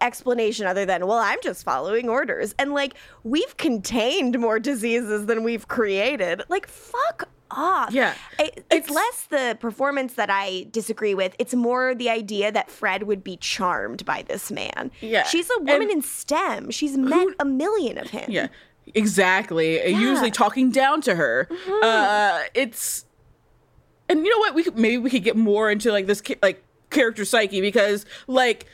explanation 0.00 0.66
other 0.66 0.86
than 0.86 1.06
well, 1.06 1.18
I'm 1.18 1.38
just 1.42 1.64
following 1.64 2.08
orders, 2.08 2.54
and 2.58 2.72
like 2.72 2.94
we've 3.24 3.56
contained 3.56 4.38
more 4.38 4.58
diseases 4.58 5.26
than 5.26 5.44
we've 5.44 5.68
created. 5.68 6.42
Like 6.48 6.66
fuck 6.66 7.28
off. 7.50 7.92
Yeah, 7.92 8.14
It- 8.38 8.64
it's, 8.70 8.88
it's- 8.88 8.90
less 8.90 9.24
the 9.24 9.56
performance 9.60 10.14
that 10.14 10.30
I 10.30 10.66
disagree 10.70 11.14
with. 11.14 11.34
It's 11.38 11.54
more 11.54 11.94
the 11.94 12.10
idea 12.10 12.50
that 12.52 12.70
Fred 12.70 13.04
would 13.04 13.22
be 13.24 13.36
charmed 13.36 14.04
by 14.04 14.22
this 14.22 14.50
man. 14.50 14.90
Yeah, 15.00 15.24
She's 15.24 15.50
a 15.50 15.58
woman 15.60 15.82
and- 15.82 15.90
in 15.90 16.02
STEM. 16.02 16.70
She's 16.70 16.96
met 16.96 17.28
a 17.38 17.44
million 17.44 17.98
of 17.98 18.10
him. 18.10 18.26
Yeah, 18.30 18.48
exactly. 18.94 19.86
Usually 19.88 20.30
talking 20.30 20.70
down 20.70 21.00
to 21.02 21.14
her. 21.14 21.48
Mm-hmm. 21.50 21.84
Uh, 21.84 22.40
it's, 22.54 23.06
and 24.08 24.24
you 24.24 24.30
know 24.30 24.38
what? 24.38 24.54
We 24.54 24.64
could, 24.64 24.76
maybe 24.78 24.98
we 24.98 25.10
could 25.10 25.24
get 25.24 25.36
more 25.36 25.70
into 25.70 25.92
like 25.92 26.06
this 26.06 26.22
like 26.42 26.64
character 26.90 27.24
psyche 27.24 27.60
because 27.60 28.04
like 28.26 28.66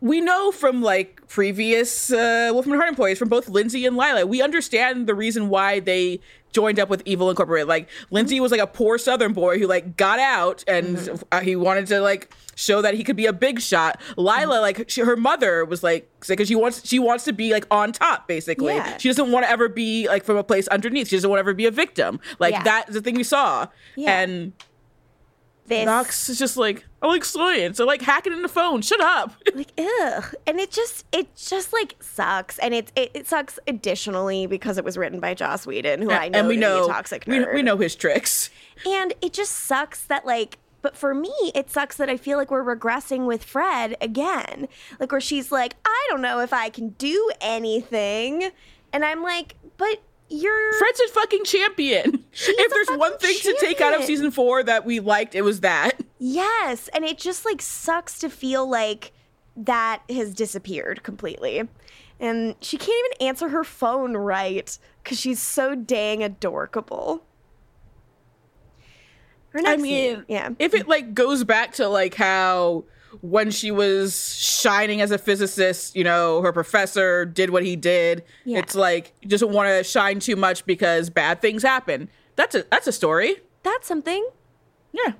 we 0.00 0.20
know 0.20 0.50
from 0.52 0.80
like 0.80 1.26
previous 1.28 2.10
uh, 2.10 2.48
Wolfram 2.52 2.76
Hart 2.76 2.88
employees 2.88 3.18
from 3.18 3.28
both 3.28 3.48
Lindsey 3.48 3.84
and 3.84 3.96
Lilah, 3.96 4.26
we 4.26 4.40
understand 4.40 5.06
the 5.06 5.14
reason 5.14 5.48
why 5.50 5.80
they 5.80 6.20
joined 6.52 6.78
up 6.80 6.88
with 6.88 7.02
Evil 7.04 7.30
Incorporated. 7.30 7.68
Like 7.68 7.88
Lindsey 8.10 8.40
was 8.40 8.50
like 8.50 8.60
a 8.60 8.66
poor 8.66 8.98
Southern 8.98 9.32
boy 9.32 9.58
who 9.58 9.66
like 9.66 9.96
got 9.96 10.18
out 10.18 10.64
and 10.66 10.96
Mm-hmm. 10.96 11.16
uh, 11.32 11.40
he 11.40 11.54
wanted 11.56 11.86
to 11.88 12.00
like 12.00 12.32
show 12.54 12.82
that 12.82 12.94
he 12.94 13.04
could 13.04 13.16
be 13.16 13.26
a 13.26 13.32
big 13.32 13.60
shot. 13.60 14.00
Lilah, 14.16 14.60
like 14.60 14.88
she, 14.90 15.02
her 15.02 15.16
mother 15.16 15.64
was 15.64 15.82
like 15.82 16.10
because 16.26 16.48
she 16.48 16.54
wants 16.56 16.86
she 16.86 16.98
wants 16.98 17.24
to 17.24 17.32
be 17.32 17.52
like 17.52 17.66
on 17.70 17.92
top 17.92 18.26
basically. 18.26 18.74
Yeah. 18.74 18.96
She 18.98 19.08
doesn't 19.08 19.30
want 19.30 19.44
to 19.46 19.50
ever 19.50 19.68
be 19.68 20.08
like 20.08 20.24
from 20.24 20.36
a 20.36 20.42
place 20.44 20.66
underneath. 20.68 21.08
She 21.08 21.16
doesn't 21.16 21.28
want 21.30 21.38
to 21.38 21.40
ever 21.40 21.54
be 21.54 21.66
a 21.66 21.70
victim. 21.70 22.18
Like 22.38 22.52
Yeah. 22.54 22.62
that's 22.62 22.92
the 22.92 23.00
thing 23.00 23.14
we 23.16 23.22
saw. 23.24 23.66
Yeah. 23.96 24.20
And 24.20 24.52
This 25.68 25.84
Knox 25.84 26.28
is 26.28 26.38
just 26.38 26.56
like, 26.56 26.84
I 27.02 27.06
like 27.06 27.24
science. 27.24 27.78
I 27.78 27.84
like 27.84 28.02
hacking 28.02 28.32
in 28.32 28.42
the 28.42 28.48
phone. 28.48 28.82
Shut 28.82 29.00
up. 29.00 29.34
like 29.54 29.72
ugh, 29.78 30.34
and 30.46 30.58
it 30.58 30.70
just 30.70 31.04
it 31.12 31.34
just 31.36 31.72
like 31.72 31.96
sucks, 32.00 32.58
and 32.58 32.74
it 32.74 32.90
it, 32.96 33.10
it 33.14 33.26
sucks 33.26 33.58
additionally 33.66 34.46
because 34.46 34.78
it 34.78 34.84
was 34.84 34.96
written 34.96 35.20
by 35.20 35.34
Joss 35.34 35.66
Whedon, 35.66 36.02
who 36.02 36.10
I 36.10 36.28
know 36.28 36.40
and 36.40 36.48
we 36.48 36.56
know 36.56 36.84
a 36.84 36.88
toxic 36.88 37.24
we, 37.26 37.44
we 37.46 37.62
know 37.62 37.76
his 37.76 37.94
tricks. 37.94 38.50
And 38.86 39.12
it 39.20 39.32
just 39.32 39.52
sucks 39.52 40.04
that 40.04 40.24
like 40.24 40.58
but 40.80 40.96
for 40.96 41.12
me, 41.12 41.34
it 41.54 41.70
sucks 41.70 41.96
that 41.96 42.08
I 42.08 42.16
feel 42.16 42.38
like 42.38 42.50
we're 42.50 42.64
regressing 42.64 43.26
with 43.26 43.42
Fred 43.42 43.96
again. 44.00 44.68
Like 45.00 45.10
where 45.10 45.20
she's 45.20 45.50
like, 45.50 45.74
I 45.84 46.06
don't 46.08 46.22
know 46.22 46.40
if 46.40 46.52
I 46.52 46.68
can 46.70 46.90
do 46.90 47.30
anything. 47.40 48.50
And 48.92 49.04
I'm 49.04 49.22
like, 49.22 49.56
but 49.76 50.00
you're 50.28 50.72
Fred's 50.78 51.00
a 51.00 51.08
fucking 51.08 51.44
champion. 51.44 52.24
If 52.32 52.70
there's 52.72 52.98
one 52.98 53.18
thing 53.18 53.36
to 53.42 53.56
take 53.60 53.80
out 53.80 53.98
of 53.98 54.04
season 54.04 54.30
four 54.30 54.62
that 54.62 54.84
we 54.84 55.00
liked, 55.00 55.34
it 55.34 55.42
was 55.42 55.60
that. 55.60 56.00
Yes, 56.18 56.88
and 56.88 57.04
it 57.04 57.18
just 57.18 57.44
like 57.44 57.62
sucks 57.62 58.18
to 58.20 58.30
feel 58.30 58.68
like 58.68 59.12
that 59.56 60.02
has 60.08 60.34
disappeared 60.34 61.02
completely. 61.02 61.68
And 62.20 62.56
she 62.60 62.76
can't 62.76 63.06
even 63.06 63.28
answer 63.28 63.48
her 63.48 63.64
phone 63.64 64.16
right 64.16 64.78
because 65.02 65.18
she's 65.20 65.40
so 65.40 65.74
dang 65.74 66.22
adorkable. 66.22 67.22
I 69.54 69.76
mean, 69.76 70.16
scene- 70.16 70.24
yeah. 70.28 70.50
if 70.58 70.74
it 70.74 70.88
like 70.88 71.14
goes 71.14 71.44
back 71.44 71.72
to 71.74 71.88
like 71.88 72.14
how 72.14 72.84
when 73.20 73.50
she 73.50 73.70
was 73.70 74.34
shining 74.38 75.00
as 75.00 75.10
a 75.10 75.18
physicist, 75.18 75.96
you 75.96 76.04
know, 76.04 76.42
her 76.42 76.52
professor 76.52 77.24
did 77.24 77.50
what 77.50 77.64
he 77.64 77.76
did. 77.76 78.24
Yeah. 78.44 78.58
It's 78.58 78.74
like 78.74 79.12
you 79.22 79.28
doesn't 79.28 79.50
want 79.50 79.68
to 79.68 79.82
shine 79.84 80.20
too 80.20 80.36
much 80.36 80.64
because 80.66 81.10
bad 81.10 81.40
things 81.40 81.62
happen. 81.62 82.08
That's 82.36 82.54
a 82.54 82.64
that's 82.70 82.86
a 82.86 82.92
story. 82.92 83.36
That's 83.62 83.86
something. 83.88 84.28
Yeah. 84.92 85.12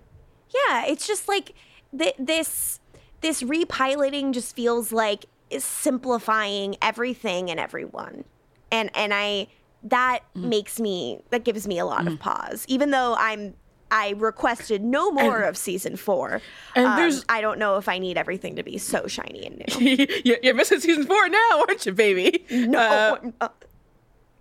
Yeah, 0.55 0.87
it's 0.87 1.07
just 1.07 1.29
like 1.29 1.55
th- 1.97 2.15
this 2.19 2.81
this 3.21 3.43
repiloting 3.43 4.33
just 4.33 4.55
feels 4.55 4.93
like 4.93 5.27
is 5.51 5.65
simplifying 5.65 6.77
everything 6.81 7.51
and 7.51 7.59
everyone. 7.61 8.25
And 8.71 8.91
and 8.95 9.13
I 9.15 9.49
that 9.85 10.21
Mm-hmm. 10.37 10.49
makes 10.49 10.81
me 10.81 11.21
that 11.31 11.45
gives 11.45 11.67
me 11.67 11.79
a 11.79 11.85
lot 11.85 12.07
of 12.07 12.19
pause. 12.19 12.65
Even 12.69 12.91
though 12.91 13.15
I'm 13.19 13.55
I 13.91 14.11
requested 14.19 14.83
no 14.85 15.11
more 15.11 15.41
of 15.43 15.57
season 15.57 15.97
4. 15.97 16.41
and 16.75 16.87
um, 16.87 16.97
there's- 16.97 17.25
I 17.29 17.41
don't 17.41 17.59
know 17.59 17.77
if 17.77 17.89
I 17.89 17.99
need 17.99 18.19
everything 18.19 18.57
to 18.57 18.63
be 18.63 18.77
so 18.79 19.07
shiny 19.07 19.47
and 19.47 19.65
new. 19.81 20.07
you're, 20.25 20.39
you're 20.43 20.55
missing 20.55 20.81
season 20.81 21.07
four 21.07 21.29
now, 21.29 21.65
aren't 21.69 21.87
you, 21.87 21.93
baby? 21.93 22.45
No. 22.51 22.79
Uh, 22.81 23.31
uh, 23.41 23.49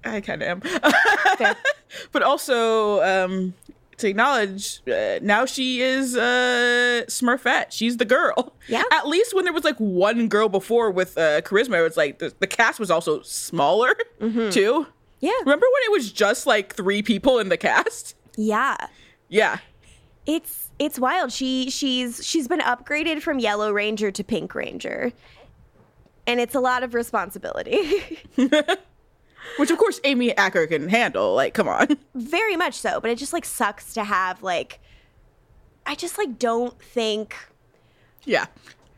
I 0.03 0.21
kind 0.21 0.41
of 0.43 0.47
am. 0.47 1.55
but 2.11 2.23
also, 2.23 3.01
um, 3.03 3.53
to 3.97 4.07
acknowledge, 4.07 4.81
uh, 4.87 5.19
now 5.21 5.45
she 5.45 5.81
is 5.81 6.15
uh, 6.15 7.03
Smurfette. 7.07 7.67
She's 7.71 7.97
the 7.97 8.05
girl. 8.05 8.53
Yeah. 8.67 8.83
At 8.91 9.07
least 9.07 9.33
when 9.33 9.43
there 9.45 9.53
was 9.53 9.63
like 9.63 9.77
one 9.77 10.27
girl 10.27 10.49
before 10.49 10.91
with 10.91 11.17
uh, 11.17 11.41
charisma, 11.41 11.79
it 11.79 11.83
was 11.83 11.97
like 11.97 12.19
the, 12.19 12.33
the 12.39 12.47
cast 12.47 12.79
was 12.79 12.91
also 12.91 13.21
smaller 13.23 13.95
Mm-hmm. 14.21 14.49
too. 14.49 14.87
yeah. 15.19 15.31
Remember 15.39 15.65
when 15.73 15.83
it 15.85 15.91
was 15.91 16.11
just 16.11 16.45
like 16.45 16.75
three 16.75 17.01
people 17.01 17.39
in 17.39 17.49
the 17.49 17.57
cast? 17.57 18.15
Yeah. 18.35 18.75
Yeah. 19.29 19.57
It's 20.25 20.71
it's 20.79 20.99
wild. 20.99 21.31
She 21.31 21.69
she's 21.69 22.25
she's 22.25 22.47
been 22.47 22.59
upgraded 22.59 23.21
from 23.21 23.39
Yellow 23.39 23.71
Ranger 23.71 24.11
to 24.11 24.23
Pink 24.23 24.53
Ranger. 24.55 25.11
And 26.25 26.39
it's 26.39 26.55
a 26.55 26.59
lot 26.59 26.83
of 26.83 26.93
responsibility. 26.93 28.19
Which 29.57 29.71
of 29.71 29.77
course 29.77 29.99
Amy 30.03 30.35
Acker 30.35 30.67
can 30.67 30.89
handle. 30.89 31.33
Like, 31.33 31.53
come 31.53 31.67
on. 31.69 31.87
very 32.15 32.55
much 32.57 32.73
so 32.75 32.99
but 32.99 33.09
it 33.09 33.17
just 33.17 33.31
like 33.33 33.45
sucks 33.45 33.93
to 33.93 34.03
have 34.03 34.43
like 34.43 34.79
i 35.85 35.95
just 35.95 36.17
like 36.17 36.37
don't 36.37 36.77
think 36.81 37.33
Yeah. 38.25 38.47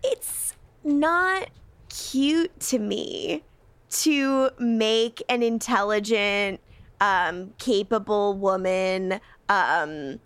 it's 0.03 0.55
not 0.83 1.49
cute 1.89 2.57
to 2.61 2.79
me 2.79 3.43
to 3.91 4.49
make 4.57 5.21
an 5.29 5.43
intelligent 5.43 6.59
um 6.99 7.53
capable 7.59 8.33
woman 8.33 9.19
um 9.49 10.19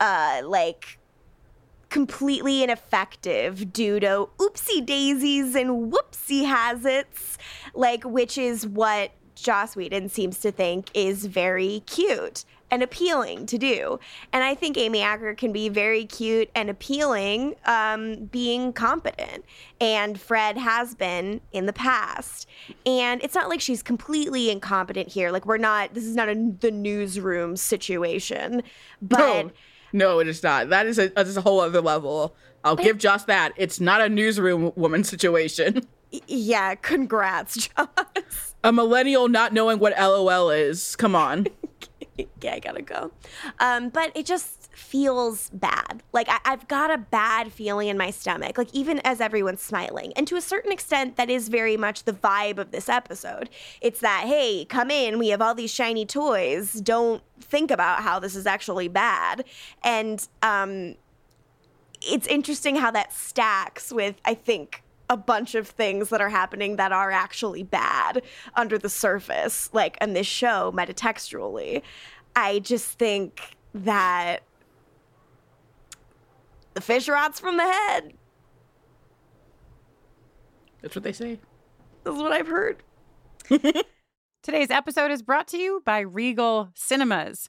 uh 0.00 0.42
like 0.44 0.98
completely 1.88 2.62
ineffective 2.62 3.72
due 3.72 3.98
to 3.98 4.28
oopsie 4.38 4.84
daisies 4.84 5.54
and 5.54 5.92
whoopsie 5.92 6.44
hazits 6.44 7.38
like 7.74 8.04
which 8.04 8.36
is 8.36 8.66
what 8.66 9.12
Joss 9.34 9.76
Whedon 9.76 10.08
seems 10.08 10.40
to 10.40 10.50
think 10.50 10.90
is 10.94 11.26
very 11.26 11.82
cute 11.86 12.44
and 12.70 12.82
appealing 12.82 13.46
to 13.46 13.58
do. 13.58 13.98
And 14.32 14.44
I 14.44 14.54
think 14.54 14.76
Amy 14.76 15.00
Acker 15.00 15.34
can 15.34 15.52
be 15.52 15.68
very 15.68 16.04
cute 16.04 16.50
and 16.54 16.68
appealing 16.68 17.54
um, 17.64 18.26
being 18.26 18.72
competent. 18.72 19.44
And 19.80 20.20
Fred 20.20 20.58
has 20.58 20.94
been 20.94 21.40
in 21.52 21.66
the 21.66 21.72
past. 21.72 22.48
And 22.84 23.22
it's 23.22 23.34
not 23.34 23.48
like 23.48 23.60
she's 23.60 23.82
completely 23.82 24.50
incompetent 24.50 25.08
here. 25.08 25.30
Like, 25.30 25.46
we're 25.46 25.58
not, 25.58 25.94
this 25.94 26.04
is 26.04 26.14
not 26.14 26.28
a, 26.28 26.52
the 26.60 26.70
newsroom 26.70 27.56
situation. 27.56 28.62
But. 29.00 29.18
No, 29.18 29.50
no, 29.92 30.18
it 30.18 30.28
is 30.28 30.42
not. 30.42 30.68
That 30.68 30.86
is 30.86 30.98
a, 30.98 31.08
that 31.08 31.26
is 31.26 31.36
a 31.36 31.40
whole 31.40 31.60
other 31.60 31.80
level. 31.80 32.34
I'll 32.64 32.76
give 32.76 32.98
Joss 32.98 33.24
that. 33.24 33.52
It's 33.56 33.80
not 33.80 34.00
a 34.00 34.08
newsroom 34.08 34.72
woman 34.76 35.04
situation. 35.04 35.86
Yeah, 36.26 36.74
congrats, 36.74 37.68
Joss. 37.76 38.54
A 38.64 38.72
millennial 38.72 39.28
not 39.28 39.52
knowing 39.52 39.78
what 39.78 39.92
LOL 39.98 40.48
is. 40.48 40.96
Come 40.96 41.14
on. 41.14 41.48
yeah, 42.40 42.54
I 42.54 42.58
gotta 42.58 42.82
go. 42.82 43.10
Um, 43.60 43.88
but 43.90 44.12
it 44.14 44.26
just 44.26 44.68
feels 44.74 45.50
bad. 45.50 46.02
Like 46.12 46.28
I- 46.28 46.40
I've 46.44 46.68
got 46.68 46.90
a 46.90 46.98
bad 46.98 47.52
feeling 47.52 47.88
in 47.88 47.98
my 47.98 48.10
stomach. 48.10 48.58
Like 48.58 48.72
even 48.72 49.00
as 49.04 49.20
everyone's 49.20 49.62
smiling, 49.62 50.12
and 50.16 50.26
to 50.28 50.36
a 50.36 50.40
certain 50.40 50.72
extent, 50.72 51.16
that 51.16 51.30
is 51.30 51.48
very 51.48 51.76
much 51.76 52.04
the 52.04 52.12
vibe 52.12 52.58
of 52.58 52.70
this 52.70 52.88
episode. 52.88 53.50
It's 53.80 54.00
that 54.00 54.24
hey, 54.26 54.64
come 54.64 54.90
in, 54.90 55.18
we 55.18 55.28
have 55.28 55.42
all 55.42 55.54
these 55.54 55.72
shiny 55.72 56.06
toys. 56.06 56.72
Don't 56.74 57.22
think 57.40 57.70
about 57.70 58.02
how 58.02 58.18
this 58.18 58.34
is 58.36 58.46
actually 58.46 58.88
bad. 58.88 59.44
And 59.82 60.26
um, 60.42 60.96
it's 62.02 62.26
interesting 62.26 62.76
how 62.76 62.90
that 62.92 63.12
stacks 63.12 63.92
with 63.92 64.16
I 64.24 64.34
think 64.34 64.82
a 65.10 65.16
bunch 65.16 65.54
of 65.54 65.66
things 65.66 66.10
that 66.10 66.20
are 66.20 66.28
happening 66.28 66.76
that 66.76 66.92
are 66.92 67.10
actually 67.10 67.62
bad 67.62 68.22
under 68.54 68.78
the 68.78 68.88
surface, 68.88 69.70
like 69.72 69.96
in 70.00 70.12
this 70.12 70.26
show, 70.26 70.72
metatextually. 70.74 71.82
I 72.36 72.58
just 72.60 72.98
think 72.98 73.56
that 73.74 74.42
the 76.74 76.80
fish 76.80 77.08
rots 77.08 77.40
from 77.40 77.56
the 77.56 77.64
head. 77.64 78.12
That's 80.82 80.94
what 80.94 81.02
they 81.02 81.12
say. 81.12 81.40
That's 82.04 82.16
what 82.16 82.32
I've 82.32 82.46
heard. 82.46 82.82
Today's 84.42 84.70
episode 84.70 85.10
is 85.10 85.22
brought 85.22 85.48
to 85.48 85.58
you 85.58 85.82
by 85.84 86.00
Regal 86.00 86.70
Cinemas. 86.74 87.48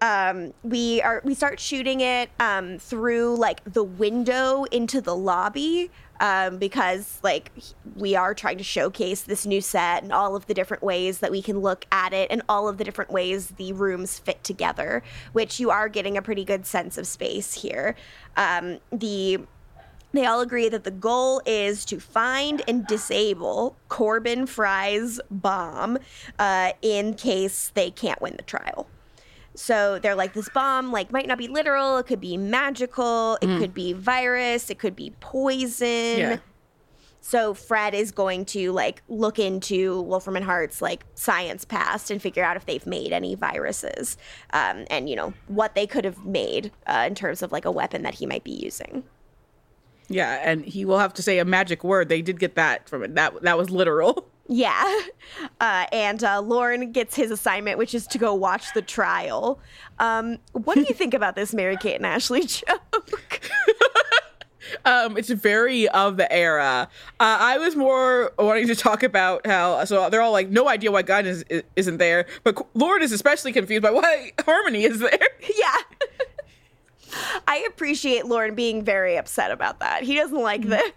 Um, 0.00 0.52
we 0.62 1.00
are 1.02 1.22
we 1.24 1.34
start 1.34 1.58
shooting 1.58 2.00
it 2.00 2.30
um, 2.38 2.78
through 2.78 3.36
like 3.36 3.62
the 3.64 3.84
window 3.84 4.64
into 4.64 5.00
the 5.00 5.16
lobby 5.16 5.90
um, 6.20 6.58
because 6.58 7.18
like 7.22 7.50
we 7.94 8.14
are 8.14 8.34
trying 8.34 8.58
to 8.58 8.64
showcase 8.64 9.22
this 9.22 9.46
new 9.46 9.60
set 9.60 10.02
and 10.02 10.12
all 10.12 10.36
of 10.36 10.46
the 10.46 10.54
different 10.54 10.82
ways 10.82 11.20
that 11.20 11.30
we 11.30 11.42
can 11.42 11.60
look 11.60 11.86
at 11.92 12.12
it 12.12 12.30
and 12.30 12.42
all 12.48 12.68
of 12.68 12.78
the 12.78 12.84
different 12.84 13.10
ways 13.10 13.48
the 13.56 13.72
rooms 13.72 14.18
fit 14.18 14.42
together, 14.44 15.02
which 15.32 15.58
you 15.60 15.70
are 15.70 15.88
getting 15.88 16.16
a 16.16 16.22
pretty 16.22 16.44
good 16.44 16.66
sense 16.66 16.98
of 16.98 17.06
space 17.06 17.54
here. 17.54 17.94
Um, 18.36 18.78
the 18.92 19.40
they 20.12 20.24
all 20.24 20.40
agree 20.40 20.70
that 20.70 20.84
the 20.84 20.90
goal 20.90 21.42
is 21.44 21.84
to 21.86 22.00
find 22.00 22.62
and 22.66 22.86
disable 22.86 23.76
Corbin 23.88 24.46
Fry's 24.46 25.20
bomb 25.30 25.98
uh, 26.38 26.72
in 26.80 27.14
case 27.14 27.70
they 27.74 27.90
can't 27.90 28.20
win 28.22 28.34
the 28.36 28.42
trial. 28.42 28.86
So 29.56 29.98
they're 29.98 30.14
like, 30.14 30.34
this 30.34 30.48
bomb 30.50 30.92
like 30.92 31.10
might 31.10 31.26
not 31.26 31.38
be 31.38 31.48
literal. 31.48 31.98
It 31.98 32.06
could 32.06 32.20
be 32.20 32.36
magical. 32.36 33.38
It 33.42 33.46
Mm. 33.48 33.58
could 33.58 33.74
be 33.74 33.92
virus. 33.92 34.70
It 34.70 34.78
could 34.78 34.94
be 34.94 35.12
poison. 35.20 36.18
Yeah. 36.18 36.36
So 37.20 37.54
Fred 37.54 37.92
is 37.92 38.12
going 38.12 38.44
to 38.46 38.70
like 38.70 39.02
look 39.08 39.40
into 39.40 40.00
Wolfram 40.02 40.36
and 40.36 40.44
Hart's 40.44 40.80
like 40.80 41.04
science 41.16 41.64
past 41.64 42.08
and 42.10 42.22
figure 42.22 42.44
out 42.44 42.56
if 42.56 42.66
they've 42.66 42.86
made 42.86 43.12
any 43.12 43.34
viruses, 43.34 44.16
um, 44.52 44.84
and 44.90 45.08
you 45.10 45.16
know 45.16 45.32
what 45.48 45.74
they 45.74 45.88
could 45.88 46.04
have 46.04 46.24
made 46.24 46.70
uh, 46.86 47.04
in 47.08 47.16
terms 47.16 47.42
of 47.42 47.50
like 47.50 47.64
a 47.64 47.70
weapon 47.72 48.02
that 48.02 48.14
he 48.14 48.26
might 48.26 48.44
be 48.44 48.52
using. 48.52 49.02
Yeah, 50.08 50.38
and 50.44 50.64
he 50.64 50.84
will 50.84 51.00
have 51.00 51.14
to 51.14 51.22
say 51.22 51.40
a 51.40 51.44
magic 51.44 51.82
word. 51.82 52.08
They 52.08 52.22
did 52.22 52.38
get 52.38 52.54
that 52.54 52.88
from 52.88 53.02
it. 53.02 53.16
That 53.16 53.42
that 53.42 53.58
was 53.58 53.70
literal. 53.70 54.28
Yeah. 54.48 55.00
Uh, 55.60 55.86
and 55.92 56.22
uh, 56.24 56.40
Lorne 56.40 56.92
gets 56.92 57.14
his 57.14 57.30
assignment, 57.30 57.76
which 57.78 57.94
is 57.94 58.06
to 58.06 58.18
go 58.18 58.32
watch 58.34 58.72
the 58.74 58.80
trial. 58.82 59.58
Um, 59.98 60.38
what 60.52 60.74
do 60.76 60.82
you 60.82 60.94
think 60.94 61.14
about 61.14 61.34
this 61.34 61.52
Mary 61.52 61.76
Kate 61.76 61.96
and 61.96 62.06
Ashley 62.06 62.42
joke? 62.46 63.40
Um, 64.84 65.16
it's 65.16 65.30
very 65.30 65.88
of 65.88 66.16
the 66.16 66.30
era. 66.32 66.88
Uh, 67.20 67.36
I 67.40 67.58
was 67.58 67.76
more 67.76 68.32
wanting 68.38 68.66
to 68.66 68.74
talk 68.74 69.02
about 69.04 69.46
how 69.46 69.84
so 69.84 70.10
they're 70.10 70.20
all 70.22 70.32
like, 70.32 70.48
no 70.48 70.68
idea 70.68 70.90
why 70.90 71.02
God 71.02 71.24
is, 71.24 71.44
isn't 71.76 71.98
there, 71.98 72.26
but 72.42 72.66
Lorne 72.74 73.02
is 73.02 73.12
especially 73.12 73.52
confused 73.52 73.82
by 73.82 73.92
why 73.92 74.32
Harmony 74.44 74.84
is 74.84 74.98
there. 74.98 75.18
yeah. 75.56 75.76
I 77.46 77.64
appreciate 77.68 78.26
Lorne 78.26 78.54
being 78.56 78.84
very 78.84 79.16
upset 79.16 79.50
about 79.52 79.78
that. 79.80 80.02
He 80.02 80.16
doesn't 80.16 80.40
like 80.40 80.62
this. 80.62 80.92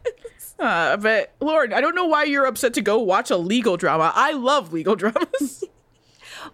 Uh, 0.60 0.98
but 0.98 1.34
Lorne, 1.40 1.74
I 1.74 1.82
don't 1.82 1.96
know 1.96 2.06
why 2.06 2.24
you're 2.24 2.46
upset 2.46 2.74
to 2.76 2.82
go 2.82 3.00
watch 3.00 3.32
a 3.32 3.38
legal 3.38 3.78
drama. 3.78 4.12
I 4.16 4.34
love 4.34 4.74
legal 4.74 4.96
dramas. 4.98 5.64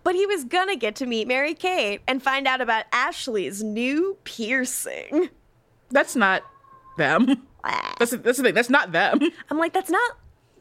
but 0.03 0.15
he 0.15 0.25
was 0.25 0.43
gonna 0.43 0.75
get 0.75 0.95
to 0.97 1.05
meet 1.05 1.27
Mary 1.27 1.53
Kate 1.53 2.01
and 2.07 2.21
find 2.21 2.47
out 2.47 2.61
about 2.61 2.85
Ashley's 2.91 3.63
new 3.63 4.17
piercing. 4.23 5.29
That's 5.89 6.15
not 6.15 6.43
them. 6.97 7.47
That's 7.97 8.11
that's 8.11 8.37
the 8.37 8.43
thing. 8.43 8.53
That's 8.53 8.69
not 8.69 8.91
them. 8.91 9.19
I'm 9.49 9.57
like, 9.57 9.73
that's 9.73 9.89
not 9.89 10.17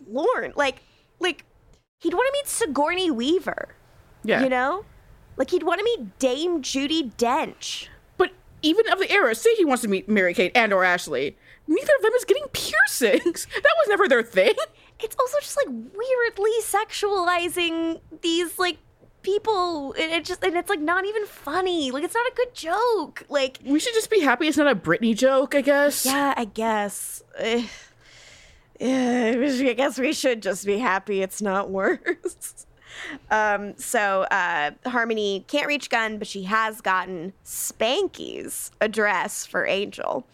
Lorne. 0.08 0.52
Like, 0.56 0.76
like 1.20 1.44
he'd 2.00 2.14
want 2.14 2.26
to 2.26 2.32
meet 2.38 2.46
Sigourney 2.48 3.10
Weaver. 3.10 3.74
Yeah. 4.22 4.42
You 4.42 4.48
know, 4.48 4.84
like 5.36 5.50
he'd 5.50 5.64
want 5.64 5.80
to 5.80 5.84
meet 5.84 6.18
Dame 6.18 6.62
Judi 6.62 7.14
Dench. 7.16 7.88
But 8.16 8.32
even 8.62 8.90
of 8.90 8.98
the 8.98 9.10
era, 9.10 9.34
say 9.34 9.54
he 9.56 9.64
wants 9.64 9.82
to 9.82 9.88
meet 9.88 10.08
Mary 10.08 10.32
Kate 10.32 10.52
and 10.54 10.72
or 10.72 10.82
Ashley, 10.82 11.36
neither 11.66 11.92
of 11.96 12.02
them 12.02 12.12
is 12.14 12.24
getting 12.24 12.46
piercings. 12.52 13.46
That 13.54 13.74
was 13.78 13.88
never 13.88 14.08
their 14.08 14.22
thing. 14.22 14.54
It's 15.00 15.16
also 15.18 15.38
just 15.40 15.56
like 15.56 15.74
weirdly 15.94 16.52
sexualizing 16.62 18.00
these 18.22 18.58
like 18.58 18.78
people 19.24 19.92
and 19.94 20.12
it 20.12 20.24
just 20.24 20.44
and 20.44 20.54
it's 20.54 20.68
like 20.68 20.80
not 20.80 21.04
even 21.06 21.24
funny 21.26 21.90
like 21.90 22.04
it's 22.04 22.14
not 22.14 22.26
a 22.30 22.34
good 22.36 22.54
joke 22.54 23.24
like 23.30 23.58
we 23.64 23.80
should 23.80 23.94
just 23.94 24.10
be 24.10 24.20
happy 24.20 24.46
it's 24.46 24.58
not 24.58 24.70
a 24.70 24.76
Britney 24.76 25.16
joke 25.16 25.54
I 25.54 25.62
guess 25.62 26.04
yeah 26.04 26.34
I 26.36 26.44
guess 26.44 27.22
Ugh. 27.42 27.64
yeah 28.80 29.34
I 29.34 29.72
guess 29.72 29.98
we 29.98 30.12
should 30.12 30.42
just 30.42 30.66
be 30.66 30.78
happy 30.78 31.22
it's 31.22 31.40
not 31.40 31.70
worse 31.70 32.66
um 33.30 33.74
so 33.78 34.22
uh 34.24 34.72
Harmony 34.84 35.44
can't 35.48 35.66
reach 35.66 35.88
Gunn 35.88 36.18
but 36.18 36.28
she 36.28 36.44
has 36.44 36.82
gotten 36.82 37.32
Spanky's 37.46 38.70
address 38.82 39.46
for 39.46 39.66
Angel 39.66 40.26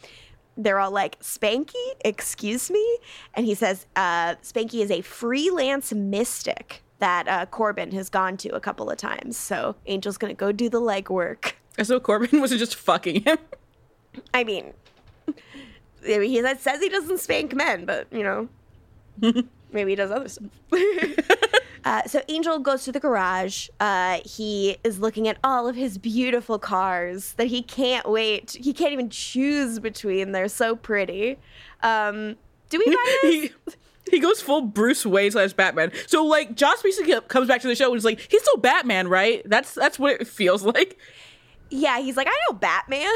they're 0.65 0.79
all 0.79 0.91
like, 0.91 1.19
Spanky, 1.21 1.75
excuse 2.05 2.71
me? 2.71 2.99
And 3.35 3.47
he 3.47 3.55
says, 3.55 3.87
uh, 3.97 4.37
Spanky 4.37 4.81
is 4.81 4.91
a 4.91 5.01
freelance 5.01 5.93
mystic 5.93 6.83
that 6.99 7.27
uh, 7.29 7.47
Corbin 7.47 7.93
has 7.93 8.09
gone 8.09 8.37
to 8.39 8.51
a 8.51 8.61
couple 8.61 8.91
of 8.91 8.99
times. 8.99 9.37
So 9.37 9.75
Angel's 9.87 10.19
going 10.19 10.35
to 10.35 10.39
go 10.39 10.53
do 10.53 10.69
the 10.69 10.81
legwork. 10.81 11.53
So 11.83 11.99
Corbin 11.99 12.41
was 12.41 12.51
just 12.51 12.77
fucking 12.77 13.23
him? 13.23 13.39
I 14.35 14.45
mean, 14.45 14.73
he 16.03 16.43
says 16.59 16.81
he 16.81 16.89
doesn't 16.89 17.19
spank 17.19 17.55
men, 17.55 17.85
but, 17.85 18.07
you 18.13 18.23
know, 18.23 18.49
maybe 19.73 19.93
he 19.93 19.97
does 19.97 20.11
other 20.11 20.29
stuff. 20.29 20.47
Uh, 21.85 22.03
so 22.05 22.21
Angel 22.29 22.59
goes 22.59 22.85
to 22.85 22.93
the 22.93 23.01
garage. 23.01 23.69
Uh, 23.79 24.21
he 24.25 24.77
is 24.85 24.99
looking 24.99 25.29
at 25.29 25.39
all 25.43 25.69
of 25.69 25.77
his 25.77 25.99
beautiful 25.99 26.59
cars 26.59 27.35
that 27.35 27.47
he 27.47 27.63
can't 27.63 28.09
wait. 28.09 28.53
He 28.53 28.73
can't 28.73 28.93
even 28.93 29.11
choose 29.11 29.79
between. 29.79 30.33
They're 30.33 30.49
so 30.49 30.77
pretty. 30.77 31.39
Um, 31.83 32.37
do 32.69 32.79
we 32.79 32.95
buy 32.95 33.19
this? 33.23 33.33
he, 33.33 33.53
he 34.11 34.21
goes 34.21 34.41
full 34.41 34.63
Bruce 34.63 35.05
Wayne 35.07 35.31
slash 35.31 35.53
Batman. 35.53 35.93
So 36.07 36.25
like 36.25 36.55
Joss 36.55 36.83
basically 36.83 37.19
comes 37.29 37.49
back 37.49 37.61
to 37.63 37.69
the 37.69 37.75
show 37.75 37.89
and 37.89 37.97
is 37.97 38.05
like, 38.05 38.21
he's 38.31 38.43
still 38.43 38.59
Batman, 38.59 39.09
right? 39.09 39.43
That's 39.45 39.75
that's 39.75 39.99
what 39.99 40.21
it 40.21 40.27
feels 40.27 40.63
like. 40.75 40.99
Yeah, 41.71 42.01
he's 42.01 42.17
like, 42.17 42.27
I 42.27 42.35
know 42.49 42.57
Batman. 42.59 43.13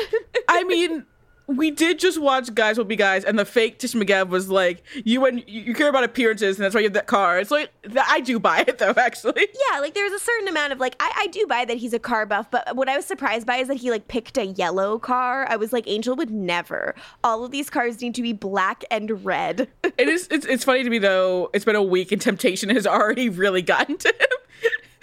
I 0.48 0.62
mean, 0.64 1.04
we 1.46 1.70
did 1.70 1.98
just 1.98 2.20
watch 2.20 2.54
Guys 2.54 2.78
Will 2.78 2.84
Be 2.84 2.96
Guys, 2.96 3.24
and 3.24 3.38
the 3.38 3.44
fake 3.44 3.78
Tish 3.78 3.92
McGev 3.92 4.28
was 4.28 4.48
like, 4.48 4.82
"You 5.04 5.26
and 5.26 5.44
you 5.46 5.74
care 5.74 5.88
about 5.88 6.04
appearances, 6.04 6.56
and 6.56 6.64
that's 6.64 6.74
why 6.74 6.80
you 6.80 6.86
have 6.86 6.94
that 6.94 7.06
car." 7.06 7.38
It's 7.38 7.50
like 7.50 7.70
I 8.08 8.20
do 8.20 8.38
buy 8.38 8.64
it 8.66 8.78
though, 8.78 8.94
actually. 8.96 9.48
Yeah, 9.70 9.80
like 9.80 9.94
there's 9.94 10.12
a 10.12 10.18
certain 10.18 10.48
amount 10.48 10.72
of 10.72 10.80
like 10.80 10.96
I, 11.00 11.12
I 11.16 11.26
do 11.28 11.46
buy 11.46 11.64
that 11.66 11.76
he's 11.76 11.92
a 11.92 11.98
car 11.98 12.24
buff, 12.24 12.50
but 12.50 12.74
what 12.74 12.88
I 12.88 12.96
was 12.96 13.04
surprised 13.04 13.46
by 13.46 13.56
is 13.56 13.68
that 13.68 13.76
he 13.76 13.90
like 13.90 14.08
picked 14.08 14.38
a 14.38 14.46
yellow 14.46 14.98
car. 14.98 15.46
I 15.48 15.56
was 15.56 15.72
like, 15.72 15.86
Angel 15.86 16.16
would 16.16 16.30
never. 16.30 16.94
All 17.22 17.44
of 17.44 17.50
these 17.50 17.68
cars 17.68 18.00
need 18.00 18.14
to 18.14 18.22
be 18.22 18.32
black 18.32 18.84
and 18.90 19.24
red. 19.24 19.68
it 19.84 20.08
is. 20.08 20.28
It's, 20.30 20.46
it's 20.46 20.64
funny 20.64 20.82
to 20.82 20.90
me 20.90 20.98
though. 20.98 21.50
It's 21.52 21.64
been 21.64 21.76
a 21.76 21.82
week, 21.82 22.10
and 22.10 22.22
temptation 22.22 22.70
has 22.70 22.86
already 22.94 23.28
really 23.28 23.62
gotten 23.62 23.98
to 23.98 24.08
him 24.08 24.43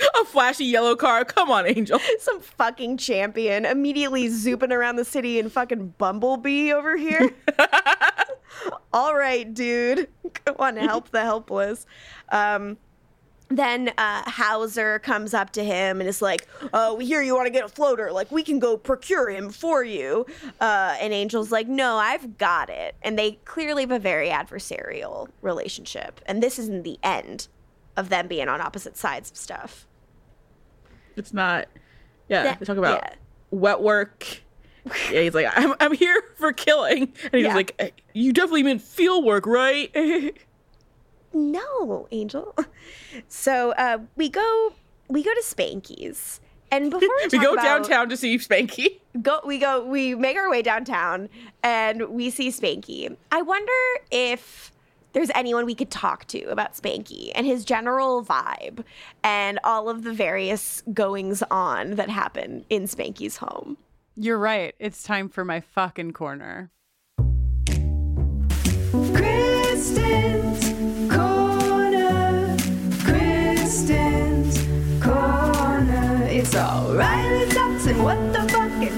a 0.21 0.25
flashy 0.25 0.65
yellow 0.65 0.95
car. 0.95 1.25
Come 1.25 1.51
on, 1.51 1.67
Angel. 1.67 1.99
Some 2.19 2.39
fucking 2.41 2.97
champion 2.97 3.65
immediately 3.65 4.27
zooping 4.27 4.71
around 4.71 4.95
the 4.95 5.05
city 5.05 5.39
in 5.39 5.49
fucking 5.49 5.95
Bumblebee 5.97 6.71
over 6.71 6.97
here. 6.97 7.31
All 8.93 9.15
right, 9.15 9.51
dude. 9.53 10.07
Come 10.45 10.55
on, 10.59 10.77
help 10.77 11.09
the 11.09 11.21
helpless. 11.21 11.85
Um, 12.29 12.77
then 13.49 13.91
uh, 13.97 14.23
Hauser 14.29 14.99
comes 14.99 15.33
up 15.33 15.51
to 15.51 15.63
him 15.63 15.99
and 15.99 16.07
is 16.07 16.21
like, 16.21 16.47
"Oh, 16.73 16.95
we 16.95 17.05
hear 17.05 17.21
you 17.21 17.35
want 17.35 17.47
to 17.47 17.51
get 17.51 17.65
a 17.65 17.69
floater. 17.69 18.11
Like, 18.11 18.31
we 18.31 18.43
can 18.43 18.59
go 18.59 18.77
procure 18.77 19.29
him 19.29 19.49
for 19.49 19.83
you." 19.83 20.25
Uh, 20.59 20.95
and 20.99 21.13
Angel's 21.13 21.51
like, 21.51 21.67
"No, 21.67 21.97
I've 21.97 22.37
got 22.37 22.69
it." 22.69 22.95
And 23.01 23.19
they 23.19 23.33
clearly 23.45 23.83
have 23.83 23.91
a 23.91 23.99
very 23.99 24.29
adversarial 24.29 25.27
relationship. 25.41 26.21
And 26.25 26.41
this 26.41 26.57
isn't 26.59 26.83
the 26.83 26.97
end 27.03 27.47
of 27.97 28.09
them 28.09 28.27
being 28.27 28.47
on 28.47 28.61
opposite 28.61 28.95
sides 28.95 29.31
of 29.31 29.37
stuff. 29.37 29.85
It's 31.15 31.33
not. 31.33 31.67
Yeah, 32.27 32.43
yeah 32.43 32.55
they 32.55 32.65
talk 32.65 32.77
about 32.77 33.01
yeah. 33.03 33.15
wet 33.51 33.81
work. 33.81 34.41
Yeah, 35.11 35.21
he's 35.21 35.35
like, 35.35 35.47
I'm, 35.55 35.75
I'm 35.79 35.93
here 35.93 36.23
for 36.38 36.53
killing. 36.53 37.13
And 37.25 37.33
he's 37.33 37.45
yeah. 37.45 37.53
like, 37.53 38.01
You 38.13 38.33
definitely 38.33 38.63
meant 38.63 38.81
field 38.81 39.23
work, 39.23 39.45
right? 39.45 39.91
no, 41.33 42.07
Angel. 42.11 42.55
So 43.27 43.71
uh, 43.71 43.99
we 44.15 44.29
go 44.29 44.73
we 45.07 45.23
go 45.23 45.33
to 45.33 45.43
Spanky's. 45.43 46.39
And 46.71 46.89
before 46.89 47.09
we, 47.21 47.27
we 47.38 47.39
go 47.39 47.53
about, 47.53 47.63
downtown 47.63 48.09
to 48.09 48.17
see 48.17 48.38
Spanky. 48.38 48.99
Go 49.21 49.41
we 49.45 49.59
go 49.59 49.85
we 49.85 50.15
make 50.15 50.38
our 50.38 50.49
way 50.49 50.61
downtown 50.61 51.29
and 51.63 52.09
we 52.09 52.29
see 52.29 52.49
Spanky. 52.49 53.15
I 53.31 53.41
wonder 53.41 53.71
if 54.09 54.71
there's 55.13 55.31
anyone 55.35 55.65
we 55.65 55.75
could 55.75 55.91
talk 55.91 56.25
to 56.27 56.43
about 56.45 56.73
Spanky 56.73 57.31
and 57.35 57.45
his 57.45 57.65
general 57.65 58.23
vibe 58.23 58.83
and 59.23 59.59
all 59.63 59.89
of 59.89 60.03
the 60.03 60.13
various 60.13 60.83
goings 60.93 61.43
on 61.51 61.95
that 61.95 62.09
happen 62.09 62.65
in 62.69 62.83
Spanky's 62.83 63.38
home. 63.38 63.77
You're 64.15 64.38
right. 64.38 64.75
It's 64.79 65.03
time 65.03 65.29
for 65.29 65.45
my 65.45 65.61
fucking 65.61 66.11
corner. 66.13 66.69
Kristin's 68.91 70.69
corner. 71.13 72.57
Kristin's 73.05 74.57
corner. 75.03 76.27
It's 76.29 76.55
O'Reilly 76.55 77.49
Thompson. 77.51 78.03
What 78.03 78.33
the 78.33 78.41
fuck? 78.49 78.71
It 78.81 78.91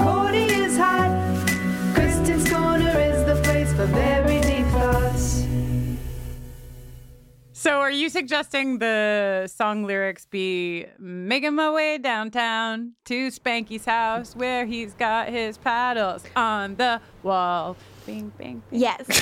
So, 7.63 7.79
are 7.79 7.89
you 7.89 8.09
suggesting 8.09 8.79
the 8.79 9.47
song 9.49 9.85
lyrics 9.85 10.25
be 10.25 10.85
making 10.99 11.55
my 11.55 11.71
way 11.71 11.97
downtown 11.97 12.91
to 13.05 13.29
Spanky's 13.29 13.85
house 13.85 14.35
where 14.35 14.65
he's 14.65 14.93
got 14.95 15.29
his 15.29 15.57
paddles 15.57 16.25
on 16.35 16.75
the 16.75 16.99
wall? 17.23 17.77
Bing, 18.05 18.31
bing, 18.37 18.61
bing. 18.69 18.79
Yes. 18.79 19.05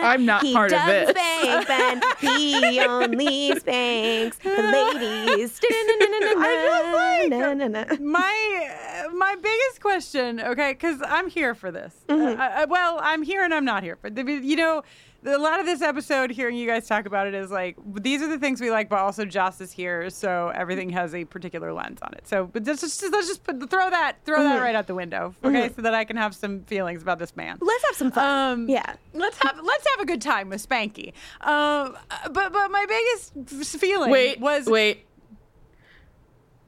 I'm 0.00 0.24
not 0.24 0.42
he 0.42 0.52
part 0.52 0.72
of 0.72 0.78
does 0.78 0.86
this. 0.86 1.10
Spank 1.10 1.70
and 1.70 2.04
he 2.20 2.80
only 2.86 3.58
spanks 3.58 4.38
the 4.38 4.50
ladies. 4.50 5.60
I 5.70 7.28
just 7.30 7.90
like 7.90 8.00
my 8.00 9.08
my 9.12 9.34
biggest 9.36 9.80
question, 9.80 10.40
okay, 10.40 10.72
because 10.72 11.02
I'm 11.04 11.28
here 11.28 11.54
for 11.54 11.70
this. 11.72 11.94
Mm-hmm. 12.08 12.40
Uh, 12.40 12.44
uh, 12.44 12.66
well, 12.68 12.98
I'm 13.02 13.22
here 13.22 13.42
and 13.42 13.52
I'm 13.52 13.64
not 13.64 13.82
here, 13.82 13.98
but 14.00 14.16
you 14.16 14.56
know, 14.56 14.82
a 15.26 15.36
lot 15.36 15.58
of 15.58 15.66
this 15.66 15.82
episode, 15.82 16.30
hearing 16.30 16.56
you 16.56 16.66
guys 16.66 16.86
talk 16.86 17.04
about 17.06 17.26
it, 17.26 17.34
is 17.34 17.50
like 17.50 17.76
these 18.02 18.22
are 18.22 18.28
the 18.28 18.38
things 18.38 18.60
we 18.60 18.70
like, 18.70 18.88
but 18.88 19.00
also 19.00 19.24
Joss 19.24 19.60
is 19.60 19.72
here, 19.72 20.10
so 20.10 20.52
everything 20.54 20.90
has 20.90 21.14
a 21.14 21.24
particular 21.24 21.72
lens 21.72 21.98
on 22.02 22.12
it. 22.14 22.28
So, 22.28 22.46
but 22.46 22.64
let's 22.66 22.80
just 22.80 23.02
let's 23.10 23.26
just 23.26 23.42
put, 23.44 23.68
throw 23.70 23.90
that 23.90 24.16
throw 24.24 24.42
that 24.42 24.58
Mhm. 24.60 24.62
right 24.62 24.74
out 24.74 24.86
the 24.86 24.94
window, 24.94 25.34
okay, 25.44 25.68
Mhm. 25.70 25.76
so 25.76 25.82
that 25.82 25.94
I 25.94 26.04
can 26.04 26.16
have 26.16 26.34
some 26.34 26.60
feelings 26.64 27.02
about 27.02 27.18
this 27.18 27.34
man. 27.36 27.58
Let's 27.60 27.84
have 27.86 27.96
some 27.96 28.10
fun. 28.12 28.52
Um, 28.52 28.68
yeah. 28.68 28.94
Let's 29.12 29.38
have 29.42 29.58
let's 29.62 29.86
have 29.90 30.00
a 30.00 30.06
good 30.06 30.22
time 30.22 30.50
with 30.50 30.66
Spanky. 30.68 31.12
Um, 31.40 31.96
but 32.32 32.52
but 32.52 32.70
my 32.70 32.86
biggest 32.86 33.66
feeling 33.78 34.10
Wait, 34.10 34.38
was 34.40 34.66
wait. 34.66 35.04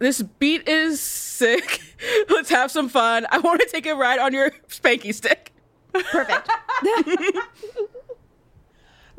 This 0.01 0.23
beat 0.23 0.67
is 0.67 0.99
sick. 0.99 1.81
Let's 2.31 2.49
have 2.49 2.71
some 2.71 2.89
fun. 2.89 3.27
I 3.31 3.37
want 3.37 3.61
to 3.61 3.67
take 3.67 3.85
a 3.85 3.95
ride 3.95 4.19
on 4.19 4.33
your 4.33 4.51
spanky 4.69 5.13
stick. 5.15 5.53
Perfect. 5.93 6.49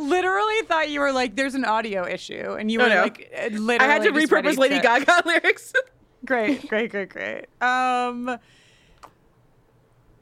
literally 0.02 0.62
thought 0.68 0.90
you 0.90 1.00
were 1.00 1.12
like, 1.12 1.36
"There's 1.36 1.56
an 1.56 1.66
audio 1.66 2.06
issue," 2.08 2.56
and 2.60 2.72
you 2.72 2.80
Oh, 2.80 2.84
were 2.84 2.90
no. 2.90 3.02
like, 3.04 3.32
uh, 3.36 3.44
literally. 3.58 3.80
I 3.80 3.84
had 3.86 4.04
to 4.04 4.12
repurpose 4.12 4.58
Lady 4.58 4.76
to- 4.76 4.82
Gaga 4.82 5.24
lyrics. 5.26 5.74
Great, 6.26 6.68
great, 6.68 6.92
great, 6.92 7.10
great. 7.10 7.46
Um, 7.62 8.38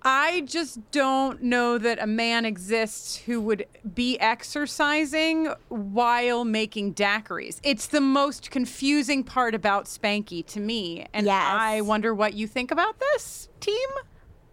I 0.01 0.41
just 0.45 0.91
don't 0.91 1.43
know 1.43 1.77
that 1.77 2.01
a 2.01 2.07
man 2.07 2.45
exists 2.45 3.17
who 3.17 3.41
would 3.41 3.65
be 3.93 4.17
exercising 4.19 5.53
while 5.67 6.45
making 6.45 6.93
daiquiris. 6.93 7.59
It's 7.63 7.85
the 7.87 7.99
most 7.99 8.49
confusing 8.49 9.25
part 9.25 9.53
about 9.53 9.85
Spanky 9.85 10.45
to 10.47 10.61
me, 10.61 11.05
and 11.13 11.25
Yes. 11.25 11.43
I 11.45 11.81
wonder 11.81 12.13
what 12.15 12.33
you 12.33 12.47
think 12.47 12.71
about 12.71 12.97
this 12.99 13.49
team. 13.59 13.89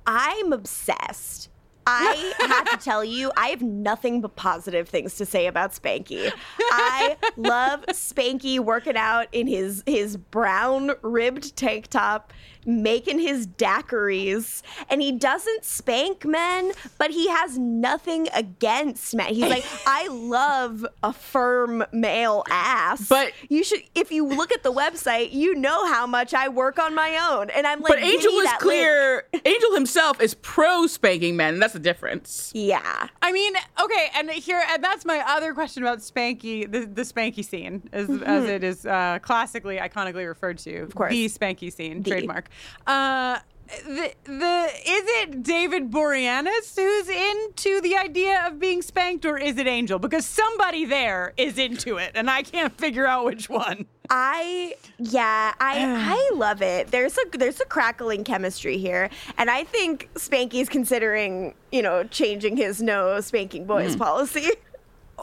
I'm 0.05 0.53
obsessed. 0.53 1.49
I 1.87 2.33
have 2.41 2.71
to 2.71 2.85
tell 2.85 3.05
you, 3.05 3.31
I 3.37 3.49
have 3.49 3.63
nothing 3.63 4.21
but 4.21 4.35
positive 4.37 4.89
things 4.89 5.17
to 5.17 5.27
say 5.27 5.47
about 5.47 5.73
Spanky. 5.73 6.31
I 6.61 7.17
love 7.37 7.85
Spanky 7.91 8.59
working 8.59 8.97
out 8.97 9.29
in 9.33 9.47
his 9.47 9.83
his 9.87 10.17
brown 10.17 10.93
ribbed 11.03 11.55
tank 11.57 11.87
top, 11.89 12.33
making 12.65 13.21
his 13.21 13.47
daiquiris, 13.47 14.63
and 14.91 15.01
he 15.01 15.13
doesn't 15.13 15.65
spank 15.65 16.25
men, 16.25 16.73
but 16.99 17.11
he 17.13 17.29
has 17.29 17.57
nothing 17.57 18.29
against 18.35 19.15
men. 19.15 19.33
He's 19.33 19.49
like, 19.49 19.65
I 19.87 20.09
love 20.09 20.85
a 21.03 21.13
firm 21.13 21.85
male 21.93 22.43
ass, 22.51 23.07
But- 23.09 23.33
you 23.49 23.63
should, 23.63 23.83
if 23.95 24.11
you 24.11 24.27
look 24.27 24.51
at 24.51 24.63
the 24.65 24.73
website, 24.73 25.33
you 25.33 25.55
know 25.55 25.87
how 25.87 26.07
much 26.07 26.35
I 26.35 26.49
work 26.49 26.79
on 26.81 26.95
my 26.95 27.17
own, 27.31 27.51
and 27.51 27.67
I'm 27.67 27.81
like, 27.81 27.93
but 27.93 27.99
Angel 28.03 28.33
is 28.33 28.45
that 28.45 28.63
link." 28.65 28.81
clear. 28.81 29.27
Angel 29.45 29.75
himself 29.75 30.21
is 30.21 30.35
pro 30.35 30.87
spanking 30.89 31.37
men. 31.37 31.59
That's 31.61 31.76
the 31.77 31.83
difference. 31.83 32.51
Yeah. 32.55 33.09
I 33.23 33.33
mean, 33.33 33.53
okay, 33.81 34.09
and 34.15 34.31
here, 34.31 34.63
and 34.71 34.83
that's 34.83 35.05
my 35.05 35.23
other 35.27 35.53
question 35.53 35.83
about 35.83 35.99
Spanky, 35.99 36.71
the, 36.71 36.87
the 36.87 37.03
Spanky 37.03 37.45
scene, 37.45 37.83
as, 37.93 38.09
as 38.23 38.45
it 38.49 38.65
is 38.65 38.87
uh, 38.87 39.19
classically, 39.21 39.77
iconically 39.77 40.27
referred 40.27 40.59
to. 40.59 40.79
Of 40.79 40.95
course. 40.95 41.11
The 41.11 41.27
Spanky 41.29 41.73
scene, 41.73 42.03
The. 42.03 42.11
trademark. 42.11 42.49
Uh, 42.87 43.39
the, 43.67 44.13
the 44.25 44.71
is 44.87 45.05
it 45.23 45.43
David 45.43 45.91
Boreanaz 45.91 46.77
who's 46.77 47.09
into 47.09 47.81
the 47.81 47.97
idea 47.97 48.45
of 48.47 48.59
being 48.59 48.83
spanked, 48.83 49.25
or 49.25 49.39
is 49.39 49.59
it 49.59 49.67
Angel? 49.67 49.99
Because 49.99 50.25
somebody 50.25 50.85
there 50.85 51.33
is 51.37 51.59
into 51.59 51.97
it, 51.97 52.13
and 52.15 52.31
I 52.31 52.43
can't 52.43 52.77
figure 52.79 53.07
out 53.07 53.25
which 53.25 53.49
one. 53.49 53.87
I 54.09 54.75
yeah, 54.99 55.55
I 55.61 56.31
I 56.33 56.37
love 56.37 56.63
it. 56.63 56.89
There's 56.91 57.17
a 57.19 57.39
there's 57.39 57.61
a 57.61 57.65
crackling 57.65 58.25
chemistry 58.25 58.79
here, 58.79 59.11
and 59.39 59.51
I 59.51 59.65
think 59.65 60.11
Spanky's 60.15 60.69
considering 60.69 61.55
you 61.73 61.83
know 61.83 62.05
changing 62.05 62.57
his 62.57 62.83
no 62.83 63.21
spanking 63.21 63.67
boys 63.67 63.95
hmm. 63.95 64.01
policy. 64.01 64.51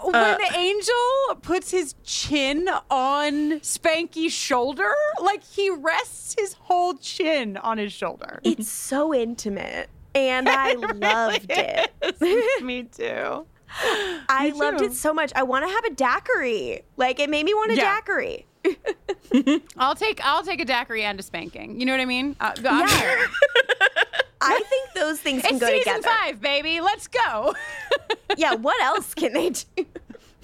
When 0.01 0.15
uh, 0.15 0.37
the 0.37 0.57
Angel 0.57 1.35
puts 1.41 1.69
his 1.71 1.95
chin 2.03 2.67
on 2.89 3.59
Spanky's 3.61 4.33
shoulder, 4.33 4.91
like 5.21 5.43
he 5.43 5.69
rests 5.69 6.35
his 6.37 6.53
whole 6.53 6.95
chin 6.95 7.57
on 7.57 7.77
his 7.77 7.93
shoulder. 7.93 8.39
It's 8.43 8.67
so 8.69 9.13
intimate, 9.13 9.89
and 10.15 10.49
I 10.49 10.73
loved 10.73 11.45
it. 11.49 12.61
Me 12.63 12.83
too. 12.91 13.45
I 14.29 14.51
Me 14.51 14.59
loved 14.59 14.79
too. 14.79 14.85
it 14.85 14.93
so 14.93 15.13
much. 15.13 15.31
I 15.35 15.43
want 15.43 15.65
to 15.67 15.71
have 15.73 15.85
a 15.85 15.91
daiquiri. 15.91 16.81
Like 16.97 17.19
it 17.19 17.29
made 17.29 17.45
me 17.45 17.53
want 17.53 17.71
a 17.71 17.75
Yeah. 17.75 17.95
daiquiri. 17.95 18.45
I'll 19.77 19.95
take 19.95 20.23
I'll 20.25 20.43
take 20.43 20.59
a 20.61 20.65
daiquiri 20.65 21.03
and 21.03 21.19
a 21.19 21.23
spanking. 21.23 21.79
You 21.79 21.85
know 21.85 21.93
what 21.93 22.01
I 22.01 22.05
mean? 22.05 22.35
Uh, 22.39 22.53
Yeah. 22.61 23.25
I 24.45 24.61
think 24.69 24.93
those 24.93 25.19
things 25.19 25.41
can 25.45 25.55
It's 25.55 25.61
go 25.61 25.67
season 25.67 25.95
together. 26.01 26.15
five, 26.21 26.41
baby. 26.41 26.81
Let's 26.81 27.07
go. 27.07 27.55
yeah, 28.37 28.55
what 28.55 28.81
else 28.83 29.13
can 29.13 29.33
they 29.33 29.49
do? 29.51 29.85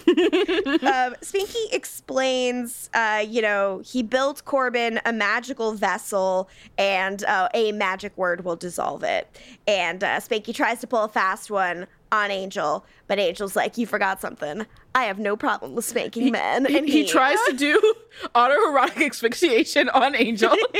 um, 0.08 1.14
Spanky 1.22 1.72
explains, 1.72 2.90
uh, 2.94 3.24
you 3.28 3.42
know, 3.42 3.82
he 3.86 4.02
built 4.02 4.44
Corbin 4.46 5.00
a 5.06 5.14
magical 5.14 5.74
vessel 5.74 6.50
and 6.78 7.24
uh, 7.26 7.50
a 7.54 7.74
magic 7.74 8.18
word 8.18 8.44
will 8.46 8.56
dissolve 8.56 9.04
it. 9.04 9.28
And 9.68 10.04
uh, 10.04 10.20
Spanky 10.20 10.54
tries 10.56 10.80
to 10.80 10.88
pull 10.88 11.04
a 11.04 11.10
fast 11.10 11.52
one 11.52 11.86
on 12.12 12.32
Angel, 12.32 12.86
but 13.08 13.20
Angel's 13.20 13.56
like, 13.56 13.78
You 13.78 13.86
forgot 13.86 14.20
something. 14.22 14.66
I 14.96 15.04
have 15.04 15.20
no 15.20 15.38
problem 15.38 15.76
with 15.76 15.86
spanking 15.86 16.32
men. 16.32 16.66
He, 16.66 16.78
And 16.78 16.88
he 16.88 17.06
tries 17.06 17.38
to 17.48 17.54
do 17.58 17.94
autoerotic 18.36 19.10
asphyxiation 19.10 19.90
on 19.90 20.16
Angel. 20.16 20.50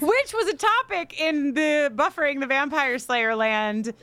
Which 0.00 0.34
was 0.34 0.48
a 0.48 0.56
topic 0.56 1.20
in 1.20 1.54
the 1.54 1.92
buffering 1.94 2.40
the 2.40 2.46
vampire 2.46 2.98
slayer 2.98 3.34
land. 3.34 3.92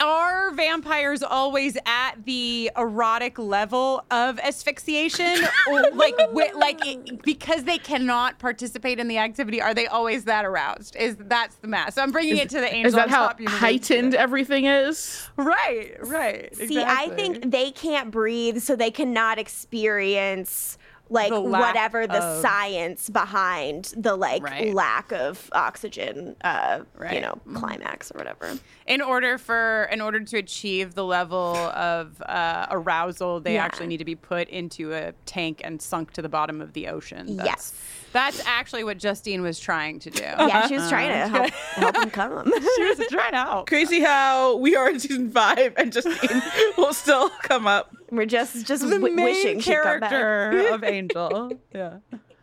Are 0.00 0.50
vampires 0.52 1.22
always 1.22 1.76
at 1.84 2.24
the 2.24 2.70
erotic 2.76 3.38
level 3.38 4.04
of 4.10 4.38
asphyxiation, 4.38 5.44
or 5.68 5.82
like, 5.92 6.16
wi- 6.18 6.52
like 6.54 6.86
it, 6.86 7.22
because 7.22 7.64
they 7.64 7.78
cannot 7.78 8.38
participate 8.38 8.98
in 8.98 9.08
the 9.08 9.18
activity? 9.18 9.60
Are 9.60 9.74
they 9.74 9.86
always 9.86 10.24
that 10.24 10.44
aroused? 10.44 10.96
Is 10.96 11.16
that's 11.18 11.56
the 11.56 11.68
math? 11.68 11.94
So 11.94 12.02
I'm 12.02 12.12
bringing 12.12 12.38
it 12.38 12.48
to 12.50 12.60
the 12.60 12.72
angel. 12.72 12.88
Is 12.88 12.94
that 12.94 13.10
how 13.10 13.28
top 13.28 13.40
universe. 13.40 13.60
heightened 13.60 14.14
everything 14.14 14.64
is? 14.64 15.28
Right, 15.36 15.96
right. 16.06 16.54
See, 16.56 16.82
I 16.82 17.10
think 17.10 17.50
they 17.50 17.70
can't 17.70 18.10
breathe, 18.10 18.60
so 18.60 18.76
they 18.76 18.90
cannot 18.90 19.38
experience 19.38 20.78
like 21.10 21.30
The 21.32 21.40
whatever 21.40 22.06
the 22.06 22.22
of- 22.22 22.40
science 22.40 23.10
behind 23.10 23.92
the 23.96 24.14
like 24.16 24.42
Right. 24.42 24.72
lack 24.72 25.12
of 25.12 25.50
oxygen, 25.52 26.36
uh, 26.42 26.80
you 27.12 27.20
know, 27.20 27.38
climax 27.54 28.10
or 28.12 28.18
whatever. 28.18 28.58
in 28.86 29.00
order 29.02 29.36
for 29.38 29.88
in 29.92 30.00
order 30.00 30.20
to 30.20 30.38
achieve 30.38 30.94
the 30.94 31.04
level 31.04 31.56
of 31.56 32.22
uh, 32.22 32.66
arousal, 32.70 33.40
they 33.40 33.54
Yeah. 33.54 33.64
actually 33.64 33.88
need 33.88 33.98
to 33.98 34.04
be 34.04 34.14
put 34.16 34.48
into 34.48 34.92
a 34.92 35.12
tank 35.26 35.60
and 35.64 35.82
sunk 35.82 36.12
to 36.12 36.22
the 36.22 36.28
bottom 36.28 36.60
of 36.60 36.72
the 36.72 36.88
ocean. 36.88 37.36
That's, 37.36 37.46
Yes. 37.48 37.74
that's 38.12 38.42
actually 38.46 38.84
what 38.84 38.98
Justine 38.98 39.42
was 39.42 39.58
trying 39.60 39.98
to 40.00 40.10
do. 40.10 40.22
Yeah, 40.22 40.66
she 40.68 40.74
was 40.74 40.88
trying 40.88 41.08
to 41.10 41.28
help 41.28 41.50
help 41.50 41.96
him 41.96 42.10
come. 42.10 42.52
she 42.76 42.84
was 42.84 42.98
trying 43.10 43.32
to 43.32 43.38
help. 43.38 43.68
Crazy 43.68 44.00
how 44.00 44.56
we 44.56 44.76
are 44.76 44.88
in 44.90 45.00
season 45.00 45.30
five 45.30 45.74
and 45.76 45.92
Justine 45.92 46.42
will 46.78 46.92
still 46.94 47.30
come 47.42 47.66
up. 47.66 47.94
We're 48.10 48.26
just 48.26 48.66
just 48.66 48.82
the 48.82 48.96
w- 48.96 49.14
main 49.14 49.24
wishing 49.24 49.60
she'd 49.60 49.76
come 49.82 50.00
back. 50.00 50.10
character 50.10 50.74
of 50.74 50.82
Angel. 50.84 51.52
yeah. 51.74 51.98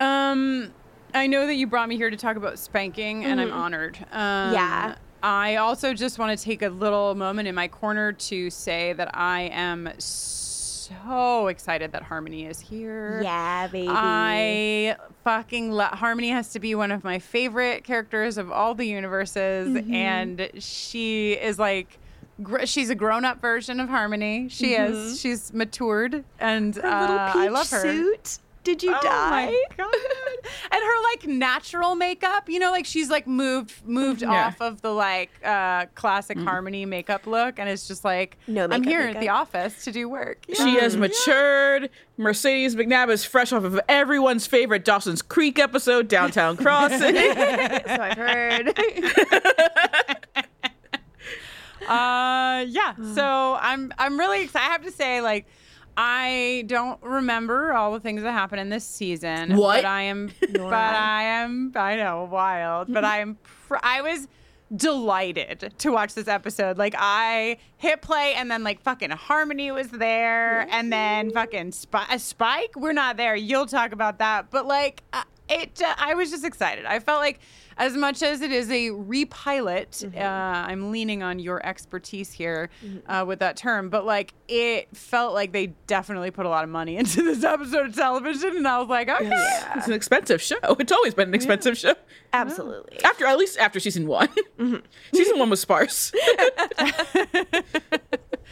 Um, 0.00 0.72
I 1.12 1.26
know 1.26 1.46
that 1.46 1.54
you 1.56 1.66
brought 1.66 1.88
me 1.88 1.96
here 1.96 2.08
to 2.10 2.16
talk 2.16 2.36
about 2.36 2.58
spanking, 2.58 3.24
and 3.24 3.38
I'm 3.40 3.50
Mhm. 3.50 3.54
honored. 3.54 3.98
Um, 4.10 4.54
Yeah. 4.54 4.94
I 5.22 5.56
also 5.56 5.92
just 5.92 6.18
want 6.18 6.38
to 6.38 6.42
take 6.42 6.62
a 6.62 6.70
little 6.70 7.14
moment 7.14 7.46
in 7.48 7.54
my 7.54 7.68
corner 7.68 8.10
to 8.12 8.48
say 8.48 8.94
that 8.94 9.14
I 9.14 9.50
am 9.52 9.90
so 9.98 11.48
excited 11.48 11.92
that 11.92 12.02
Harmony 12.04 12.46
is 12.46 12.58
here. 12.60 13.20
Yeah, 13.22 13.66
baby. 13.66 13.88
I 13.90 14.96
fucking 15.22 15.70
love 15.70 15.90
Harmony 15.98 16.30
has 16.30 16.48
to 16.52 16.60
be 16.60 16.74
one 16.74 16.90
of 16.90 17.04
my 17.04 17.18
favorite 17.18 17.84
characters 17.84 18.38
of 18.38 18.50
all 18.50 18.74
the 18.74 18.86
universes, 18.86 19.68
Mhm. 19.68 19.92
and 19.92 20.50
she 20.58 21.32
is 21.34 21.58
like. 21.58 21.98
Gr- 22.42 22.64
She's 22.66 22.90
a 22.90 22.94
grown-up 22.94 23.40
version 23.40 23.80
of 23.80 23.88
Harmony. 23.88 24.48
She 24.48 24.70
Mhm. 24.74 24.90
is. 24.90 25.20
She's 25.20 25.52
matured, 25.52 26.24
and 26.38 26.74
Her 26.76 26.82
little 27.00 27.18
uh, 27.18 27.32
peach 27.32 27.36
I 27.42 27.48
love 27.48 27.70
her. 27.70 27.80
suit. 27.80 28.38
Did 28.62 28.82
you 28.82 28.94
Oh 28.94 29.00
die? 29.02 29.30
my 29.46 29.64
god! 29.78 29.88
and 30.70 30.82
her 30.82 31.02
like 31.10 31.26
natural 31.26 31.94
makeup, 31.94 32.46
you 32.46 32.58
know, 32.58 32.70
like 32.70 32.84
she's 32.84 33.08
like 33.08 33.26
moved 33.26 33.72
moved 33.86 34.20
Yeah. 34.20 34.48
off 34.48 34.60
of 34.60 34.82
the 34.82 34.90
like 34.92 35.30
uh 35.42 35.86
classic 35.94 36.38
harmony 36.38 36.84
makeup 36.84 37.26
look, 37.26 37.58
and 37.58 37.70
it's 37.70 37.88
just 37.88 38.04
like 38.04 38.36
No 38.46 38.68
makeup, 38.68 38.74
I'm 38.74 38.80
makeup, 38.82 38.90
here 39.00 39.00
at 39.08 39.20
the 39.20 39.30
office 39.30 39.82
to 39.84 39.92
do 39.92 40.10
work. 40.10 40.44
She 40.52 40.74
has 40.78 40.94
matured. 40.94 41.88
Mercedes 42.18 42.76
McNabb 42.76 43.08
is 43.08 43.24
fresh 43.24 43.50
off 43.50 43.64
of 43.64 43.80
everyone's 43.88 44.46
favorite 44.46 44.84
Dawson's 44.84 45.22
Creek 45.22 45.58
episode, 45.58 46.06
Downtown 46.06 46.58
Crossing. 46.58 46.98
so 47.00 47.80
I've 47.88 48.18
heard. 48.18 48.78
Uh, 51.88 52.64
yeah. 52.68 52.94
So 53.14 53.58
I'm 53.60 53.92
I'm 53.98 54.18
really 54.18 54.44
excited. 54.44 54.66
I 54.68 54.72
have 54.72 54.82
to 54.84 54.90
say, 54.90 55.20
like, 55.20 55.46
I 55.96 56.64
don't 56.66 57.02
remember 57.02 57.72
all 57.72 57.92
the 57.92 58.00
things 58.00 58.22
that 58.22 58.32
happened 58.32 58.60
in 58.60 58.68
this 58.68 58.84
season. 58.84 59.56
What? 59.56 59.78
But 59.78 59.84
I 59.86 60.02
am. 60.02 60.30
but 60.40 60.72
I 60.72 61.22
am. 61.24 61.72
I 61.74 61.96
know, 61.96 62.28
wild. 62.30 62.92
But 62.92 63.04
I 63.14 63.18
am. 63.18 63.38
Pr- 63.66 63.76
I 63.82 64.02
was 64.02 64.28
delighted 64.74 65.74
to 65.78 65.90
watch 65.90 66.14
this 66.14 66.28
episode. 66.28 66.78
Like 66.78 66.94
I 66.96 67.58
hit 67.76 68.02
play 68.02 68.34
and 68.34 68.50
then 68.50 68.62
like 68.62 68.80
fucking 68.82 69.10
Harmony 69.10 69.72
was 69.72 69.88
there 69.88 70.60
and 70.70 70.92
then 70.92 71.30
fucking 71.32 71.72
Sp- 71.74 72.16
Spike. 72.18 72.74
We're 72.76 72.92
not 72.92 73.16
there. 73.16 73.34
You'll 73.34 73.66
talk 73.66 73.92
about 73.92 74.18
that. 74.18 74.50
But 74.50 74.66
like 74.66 75.02
uh, 75.12 75.24
it, 75.50 75.82
uh, 75.82 75.94
I 75.98 76.14
was 76.14 76.30
just 76.30 76.44
excited. 76.44 76.84
I 76.86 76.98
felt 77.00 77.20
like 77.20 77.40
as 77.76 77.96
much 77.96 78.22
as 78.22 78.42
it 78.42 78.52
is 78.52 78.70
a 78.70 78.90
repilot, 78.90 80.04
uh, 80.14 80.18
I'm 80.20 80.90
leaning 80.90 81.22
on 81.22 81.38
your 81.38 81.64
expertise 81.66 82.30
here 82.30 82.68
uh, 83.06 83.24
with 83.26 83.38
that 83.38 83.56
term. 83.56 83.88
But 83.88 84.04
like 84.04 84.34
it 84.48 84.94
felt 84.94 85.32
like 85.34 85.52
they 85.52 85.68
definitely 85.86 86.30
put 86.30 86.44
a 86.46 86.48
lot 86.48 86.62
of 86.64 86.70
money 86.70 86.96
into 86.98 87.22
this 87.22 87.42
episode 87.42 87.86
of 87.86 87.94
television, 87.94 88.56
and 88.56 88.68
I 88.68 88.78
was 88.78 88.88
like, 88.88 89.08
okay. 89.08 89.30
It's 89.76 89.86
an 89.86 89.94
expensive 89.94 90.40
show. 90.42 90.58
It's 90.80 90.92
always 90.92 91.14
been 91.14 91.28
an 91.28 91.34
expensive 91.34 91.76
show. 91.76 91.94
Absolutely. 92.32 93.02
After 93.04 93.26
at 93.26 93.38
least 93.38 93.58
after 93.58 93.80
season 93.80 94.06
one. 94.06 94.28
Season 95.12 95.38
one 95.38 95.50
was 95.50 95.60
sparse. 95.60 96.12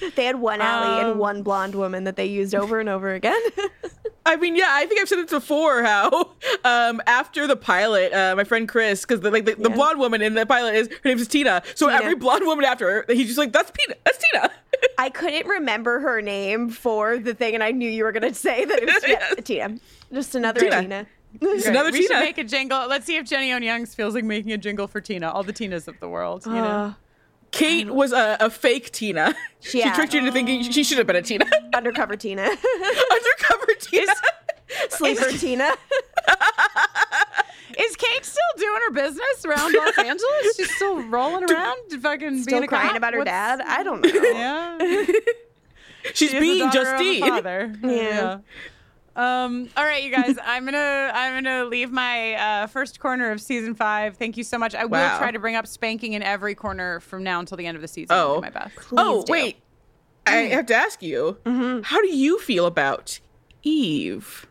They 0.17 0.25
had 0.25 0.37
one 0.41 0.61
alley 0.61 1.01
Um, 1.03 1.11
and 1.11 1.19
one 1.19 1.43
blonde 1.43 1.75
woman 1.75 2.05
that 2.05 2.17
they 2.17 2.27
used 2.27 2.55
over 2.55 2.81
and 2.81 2.89
over 2.89 3.13
again. 3.13 3.41
I 4.27 4.37
mean, 4.37 4.57
yeah, 4.57 4.69
I 4.69 4.85
think 4.87 5.01
I've 5.01 5.09
said 5.09 5.21
it 5.21 5.31
before. 5.31 5.83
How 5.83 6.33
um, 6.65 7.01
after 7.07 7.47
the 7.47 7.57
pilot, 7.57 8.13
uh, 8.13 8.35
my 8.37 8.45
friend 8.45 8.69
Chris, 8.69 9.03
because 9.03 9.21
the, 9.21 9.31
like 9.31 9.47
the, 9.47 9.55
the 9.55 9.71
blonde 9.71 9.99
woman 9.99 10.21
in 10.21 10.35
the 10.35 10.45
pilot 10.45 10.75
is 10.75 10.89
her 10.89 11.09
name 11.09 11.19
is 11.19 11.29
Tina. 11.29 11.63
So 11.75 11.87
Tina. 11.87 11.99
every 11.99 12.15
blonde 12.15 12.45
woman 12.45 12.65
after 12.65 12.91
her, 12.91 13.05
he's 13.09 13.27
just 13.27 13.39
like, 13.39 13.53
"That's 13.53 13.71
Tina. 13.71 13.99
That's 14.05 14.19
Tina." 14.33 14.51
I 14.99 15.09
couldn't 15.09 15.47
remember 15.47 16.01
her 16.01 16.21
name 16.21 16.69
for 16.69 17.19
the 17.19 17.33
thing, 17.33 17.55
and 17.55 17.65
I 17.65 17.71
knew 17.71 17.89
you 17.89 18.05
were 18.05 18.13
going 18.13 18.31
to 18.31 18.35
say 18.35 18.65
that 18.67 18.79
it 18.83 18.87
was 18.87 19.05
yeah, 19.07 19.35
Tina. 19.43 19.79
Just 20.13 20.35
another 20.35 20.61
Tina. 20.61 20.83
Tina. 20.83 21.07
It's 21.35 21.65
Great. 21.65 21.67
another 21.67 21.91
we 21.91 22.03
should 22.03 22.21
make 22.21 22.39
a 22.39 22.45
jingle. 22.45 22.87
Let's 22.89 23.07
see 23.07 23.17
if 23.17 23.27
Jenny 23.27 23.53
Owen 23.53 23.63
Youngs 23.63 23.95
feels 23.95 24.15
like 24.15 24.25
making 24.25 24.53
a 24.53 24.59
jingle 24.59 24.87
for 24.89 25.01
Tina. 25.01 25.31
All 25.31 25.43
the 25.43 25.53
Tinas 25.53 25.89
of 25.89 25.99
the 26.01 26.09
world. 26.09 26.45
You 26.47 26.53
know. 26.53 26.95
Kate 27.51 27.89
um, 27.89 27.95
was 27.97 28.13
a, 28.13 28.37
a 28.41 28.51
fake 28.51 28.91
Tina. 28.93 29.35
She 29.61 29.79
Yeah. 29.79 29.95
tricked 29.95 30.13
you 30.15 30.21
into 30.21 30.33
thinking 30.33 30.63
she 30.71 30.85
should 30.85 30.99
have 30.99 31.07
been 31.07 31.17
a 31.17 31.23
Tina. 31.23 31.47
Undercover 31.75 32.17
Tina. 32.17 32.43
Undercover 33.11 33.73
Tina. 33.81 34.13
Sleeper 34.91 35.31
Tina. 35.33 35.71
Is 37.79 37.97
Kate 37.97 38.25
still 38.25 38.43
doing 38.57 38.81
her 38.87 38.91
business 38.93 39.45
around 39.45 39.73
Los 39.73 39.97
Angeles? 39.99 40.57
She's 40.57 40.75
still 40.75 41.03
rolling 41.05 41.51
around, 41.51 41.79
fucking 42.03 42.43
Still 42.43 42.53
being 42.59 42.65
a 42.65 42.67
crying 42.67 42.89
cop? 42.89 42.97
about 42.97 43.13
her 43.13 43.21
What's- 43.21 43.31
dad. 43.31 43.61
I 43.65 43.83
don't 43.85 44.01
know. 44.03 44.11
Yeah. 44.11 45.05
She's 46.15 46.31
She 46.31 46.37
is 46.37 46.41
being 46.41 46.59
daughter 46.71 46.95
of 46.95 47.01
a 47.01 47.05
Justine. 47.05 47.21
father. 47.29 47.75
Yeah. 47.85 48.39
Um, 49.19 49.69
all 49.77 49.85
right, 49.85 50.03
you 50.05 50.13
guys. 50.13 50.37
I'm 50.45 50.65
gonna 50.65 51.11
I'm 51.13 51.43
gonna 51.43 51.65
leave 51.65 51.91
my 51.91 52.35
uh, 52.35 52.67
first 52.69 53.01
corner 53.01 53.31
of 53.33 53.41
season 53.41 53.75
five. 53.75 54.17
Thank 54.17 54.37
you 54.37 54.45
so 54.45 54.57
much. 54.59 54.75
I 54.77 54.85
will 54.85 54.93
Wow. 54.93 55.19
try 55.19 55.33
to 55.33 55.39
bring 55.41 55.57
up 55.57 55.67
spanking 55.67 56.13
in 56.13 56.23
every 56.23 56.55
corner 56.55 57.01
from 57.01 57.25
now 57.25 57.41
until 57.41 57.57
the 57.57 57.67
end 57.67 57.75
of 57.77 57.83
the 57.83 57.89
season. 57.89 58.17
Oh. 58.17 58.41
my 58.41 58.51
best. 58.51 58.77
oh, 58.97 59.25
do. 59.25 59.33
wait. 59.33 59.57
I 60.27 60.33
have 60.43 60.67
to 60.67 60.75
ask 60.75 61.03
you, 61.03 61.39
how 61.45 62.01
do 62.03 62.15
you 62.15 62.39
feel 62.39 62.67
about 62.67 63.19
Eve? 63.63 64.47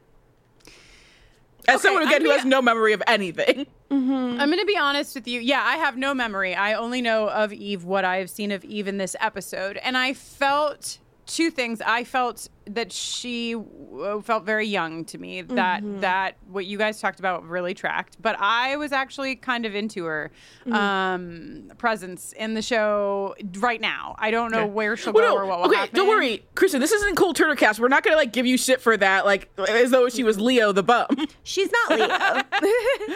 As 1.68 1.76
Okay, 1.76 1.81
someone 1.84 2.07
again 2.07 2.22
who 2.23 2.31
has 2.31 2.45
no 2.45 2.61
memory 2.61 2.94
of 2.94 3.03
anything. 3.07 3.68
I'm 3.91 4.38
going 4.38 4.57
to 4.57 4.65
be 4.65 4.77
honest 4.77 5.14
with 5.15 5.27
you. 5.27 5.39
Yeah, 5.39 5.61
I 5.64 5.76
have 5.77 5.95
no 5.95 6.14
memory. 6.14 6.56
I 6.56 6.73
only 6.73 7.02
know 7.02 7.30
of 7.30 7.53
Eve 7.53 7.84
what 7.84 8.06
I 8.06 8.18
have 8.18 8.30
seen 8.30 8.52
of 8.52 8.65
Eve 8.65 8.88
in 8.88 8.98
this 8.98 9.15
episode. 9.19 9.77
And 9.77 9.98
I 9.98 10.14
felt 10.14 10.98
two 11.27 11.51
things. 11.51 11.81
I 11.85 12.03
felt 12.03 12.47
that 12.65 12.91
she 12.91 13.55
uh, 13.55 14.19
felt 14.21 14.43
very 14.45 14.65
young 14.67 15.05
to 15.05 15.17
me. 15.17 15.41
That 15.43 15.81
that 16.01 16.37
what 16.47 16.65
you 16.65 16.77
guys 16.77 16.99
talked 16.99 17.19
about 17.19 17.45
really 17.47 17.73
tracked. 17.73 18.21
But 18.21 18.35
I 18.39 18.75
was 18.77 18.91
actually 18.91 19.35
kind 19.35 19.65
of 19.65 19.75
into 19.75 20.05
her 20.05 20.31
um, 20.71 21.71
presence 21.77 22.33
in 22.33 22.53
the 22.55 22.61
show 22.61 23.35
right 23.59 23.79
now. 23.79 24.15
I 24.17 24.31
don't 24.31 24.51
know 24.51 24.63
Okay. 24.63 24.69
where 24.71 24.97
she'll 24.97 25.13
Well, 25.13 25.29
go 25.29 25.35
no, 25.35 25.41
or 25.41 25.45
what 25.45 25.59
will 25.59 25.67
okay, 25.67 25.75
happen. 25.77 25.95
don't 25.95 26.07
worry, 26.07 26.43
Kristin. 26.55 26.79
This 26.79 26.91
isn't 26.91 27.15
Cold 27.15 27.35
Turner 27.35 27.55
Cast. 27.55 27.79
We're 27.79 27.87
not 27.89 28.03
gonna 28.03 28.17
like 28.17 28.33
give 28.33 28.45
you 28.45 28.57
shit 28.57 28.81
for 28.81 28.97
that, 28.97 29.25
like 29.25 29.49
as 29.69 29.91
though 29.91 30.09
she 30.09 30.23
was 30.23 30.39
Leo 30.39 30.71
the 30.71 30.83
bum. 30.83 31.07
She's 31.43 31.69
not 31.71 31.99
Leo. 31.99 32.41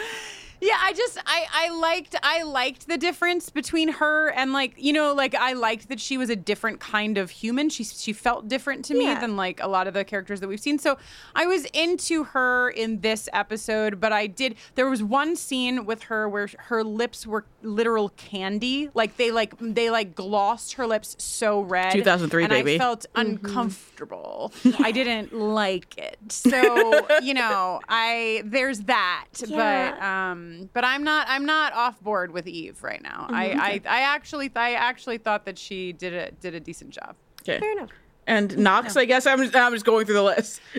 Yeah, 0.62 0.78
I 0.80 0.92
just 0.92 1.18
I 1.26 1.44
I 1.52 1.68
liked 1.70 2.14
I 2.22 2.42
liked 2.44 2.86
the 2.86 2.96
difference 2.96 3.50
between 3.50 3.88
her 3.94 4.28
and 4.28 4.52
like 4.52 4.74
you 4.76 4.92
know 4.92 5.12
like 5.12 5.34
I 5.34 5.54
liked 5.54 5.88
that 5.88 5.98
she 6.00 6.16
was 6.16 6.30
a 6.30 6.36
different 6.36 6.78
kind 6.78 7.18
of 7.18 7.30
human. 7.30 7.68
She 7.68 7.82
she 7.84 8.12
felt 8.12 8.46
different 8.48 8.84
to 8.86 8.94
me 8.94 9.04
Yeah. 9.06 9.18
than 9.20 9.36
like 9.36 9.60
a 9.60 9.66
lot 9.66 9.88
of 9.88 9.94
the 9.94 10.04
characters 10.04 10.38
that 10.40 10.48
we've 10.48 10.60
seen. 10.60 10.78
So 10.78 10.98
I 11.34 11.46
was 11.46 11.64
into 11.72 12.22
her 12.24 12.70
in 12.70 13.00
this 13.00 13.28
episode, 13.32 14.00
but 14.00 14.12
I 14.12 14.28
did 14.28 14.54
there 14.76 14.88
was 14.88 15.02
one 15.02 15.34
scene 15.34 15.84
with 15.84 16.04
her 16.04 16.28
where 16.28 16.48
her 16.70 16.84
lips 16.84 17.26
were 17.26 17.44
literal 17.62 18.10
candy. 18.10 18.88
Like 18.94 19.16
they 19.16 19.32
like 19.32 19.54
they 19.60 19.90
like 19.90 20.14
glossed 20.14 20.74
her 20.74 20.86
lips 20.86 21.16
so 21.18 21.60
red. 21.60 21.92
2003, 21.92 22.44
and 22.44 22.50
baby. 22.50 22.74
I 22.76 22.78
felt 22.78 23.04
uncomfortable. 23.16 24.52
I 24.78 24.92
didn't 24.92 25.32
like 25.32 25.98
it. 25.98 26.18
So, 26.28 27.06
you 27.22 27.34
know, 27.34 27.80
I 27.88 28.42
there's 28.44 28.80
that. 28.82 29.26
But 29.50 30.00
um 30.02 30.51
but 30.72 30.84
I'm 30.84 31.02
not 31.04 31.26
I'm 31.28 31.44
not 31.46 31.72
off 31.74 32.00
board 32.00 32.30
with 32.32 32.46
Eve 32.46 32.82
right 32.82 33.02
now. 33.02 33.26
I, 33.30 33.50
I 33.50 33.98
I 33.98 34.00
actually 34.02 34.50
I 34.54 34.72
actually 34.72 35.18
thought 35.18 35.44
that 35.46 35.58
she 35.58 35.92
did 35.92 36.12
a 36.14 36.30
did 36.32 36.54
a 36.54 36.60
decent 36.60 36.90
job. 36.90 37.14
Okay. 37.42 37.58
Fair 37.58 37.72
enough. 37.72 37.90
And 38.26 38.56
Knox, 38.58 38.96
I 38.96 39.04
guess 39.04 39.26
I'm 39.26 39.38
just, 39.42 39.54
I'm 39.56 39.72
just 39.72 39.84
going 39.84 40.06
through 40.06 40.14
the 40.14 40.22
list. 40.22 40.60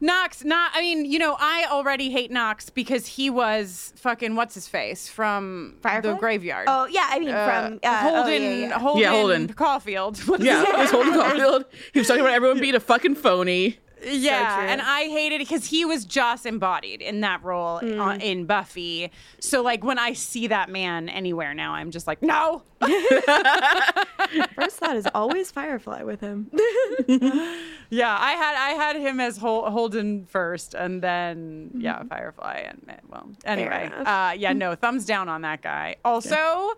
Knox, 0.00 0.44
not 0.44 0.70
I 0.74 0.80
mean, 0.80 1.06
you 1.06 1.18
know, 1.18 1.36
I 1.38 1.66
already 1.70 2.10
hate 2.10 2.30
Knox 2.30 2.68
because 2.68 3.06
he 3.06 3.30
was 3.30 3.92
fucking 3.96 4.34
what's 4.36 4.54
his 4.54 4.68
face 4.68 5.08
from 5.08 5.76
Firefly? 5.82 6.12
the 6.12 6.18
graveyard. 6.18 6.66
Oh 6.68 6.86
yeah, 6.86 7.06
I 7.10 7.18
mean 7.20 7.30
Uh, 7.30 7.46
from 7.68 7.80
uh, 7.82 7.98
Holden, 8.00 8.22
oh, 8.22 8.28
yeah, 8.28 8.68
yeah. 8.68 8.78
Holden, 8.78 9.00
Yeah, 9.02 9.10
Holden. 9.12 9.48
Caulfield. 9.54 10.18
Yeah, 10.40 10.62
it 10.62 10.78
was 10.78 10.90
Holden? 10.90 11.14
Caulfield. 11.14 11.64
He 11.92 12.00
was 12.00 12.08
talking 12.08 12.20
about 12.20 12.34
everyone 12.34 12.60
being 12.66 12.74
a 12.74 12.80
fucking 12.80 13.14
phony. 13.14 13.78
Yeah, 14.06 14.56
true. 14.58 14.66
and 14.68 14.82
I 14.82 15.02
hated 15.04 15.36
it 15.36 15.48
because 15.48 15.66
he 15.66 15.84
was 15.84 16.04
Joss 16.04 16.44
embodied 16.46 17.00
in 17.00 17.20
that 17.22 17.42
role 17.42 17.76
uh, 17.78 18.16
in 18.20 18.46
Buffy. 18.46 19.10
So 19.40 19.62
like 19.62 19.82
when 19.84 19.98
I 19.98 20.12
see 20.12 20.46
that 20.48 20.68
man 20.68 21.08
anywhere 21.08 21.54
now, 21.54 21.72
I'm 21.74 21.90
just 21.90 22.06
like, 22.06 22.22
no. 22.22 22.62
First 24.54 24.78
thought 24.78 24.96
is 24.96 25.08
always 25.14 25.50
Firefly 25.50 26.02
with 26.02 26.20
him. 26.20 26.50
Yeah, 27.90 28.16
I 28.18 28.32
had 28.32 28.56
I 28.56 28.70
had 28.70 28.96
him 28.96 29.20
as 29.20 29.36
Hol- 29.36 29.70
Holden 29.70 30.24
first, 30.26 30.74
and 30.74 31.00
then 31.00 31.70
yeah, 31.76 32.02
Firefly, 32.02 32.64
and 32.66 32.80
well, 33.08 33.28
anyway, 33.44 33.88
uh, 33.94 34.32
yeah, 34.36 34.52
no, 34.54 34.74
thumbs 34.74 35.04
down 35.04 35.28
on 35.28 35.42
that 35.42 35.62
guy. 35.62 35.96
Also. 36.04 36.72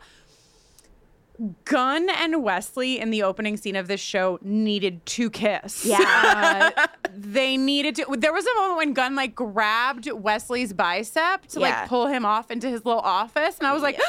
Gunn 1.65 2.09
and 2.09 2.43
Wesley 2.43 2.99
in 2.99 3.11
the 3.11 3.23
opening 3.23 3.57
scene 3.57 3.77
of 3.77 3.89
this 3.89 4.01
show 4.01 4.39
needed 4.43 5.05
to 5.07 5.29
kiss. 5.31 5.85
Yeah. 5.85 6.73
Uh, 6.77 6.87
they 7.15 7.57
needed 7.57 7.95
to. 7.97 8.07
There 8.19 8.33
was 8.33 8.47
a 8.47 8.55
moment 8.55 8.77
when 8.79 8.93
Gunn 8.95 9.15
like 9.15 9.35
grabbed 9.35 10.11
Wesley's 10.11 10.73
bicep 10.73 11.47
to 11.49 11.61
Yeah. 11.61 11.81
like 11.81 11.89
pull 11.89 12.07
him 12.07 12.25
off 12.25 12.51
into 12.51 12.69
his 12.69 12.85
little 12.85 13.01
office, 13.03 13.59
and 13.59 13.67
I 13.67 13.73
was 13.73 13.83
like, 13.83 14.01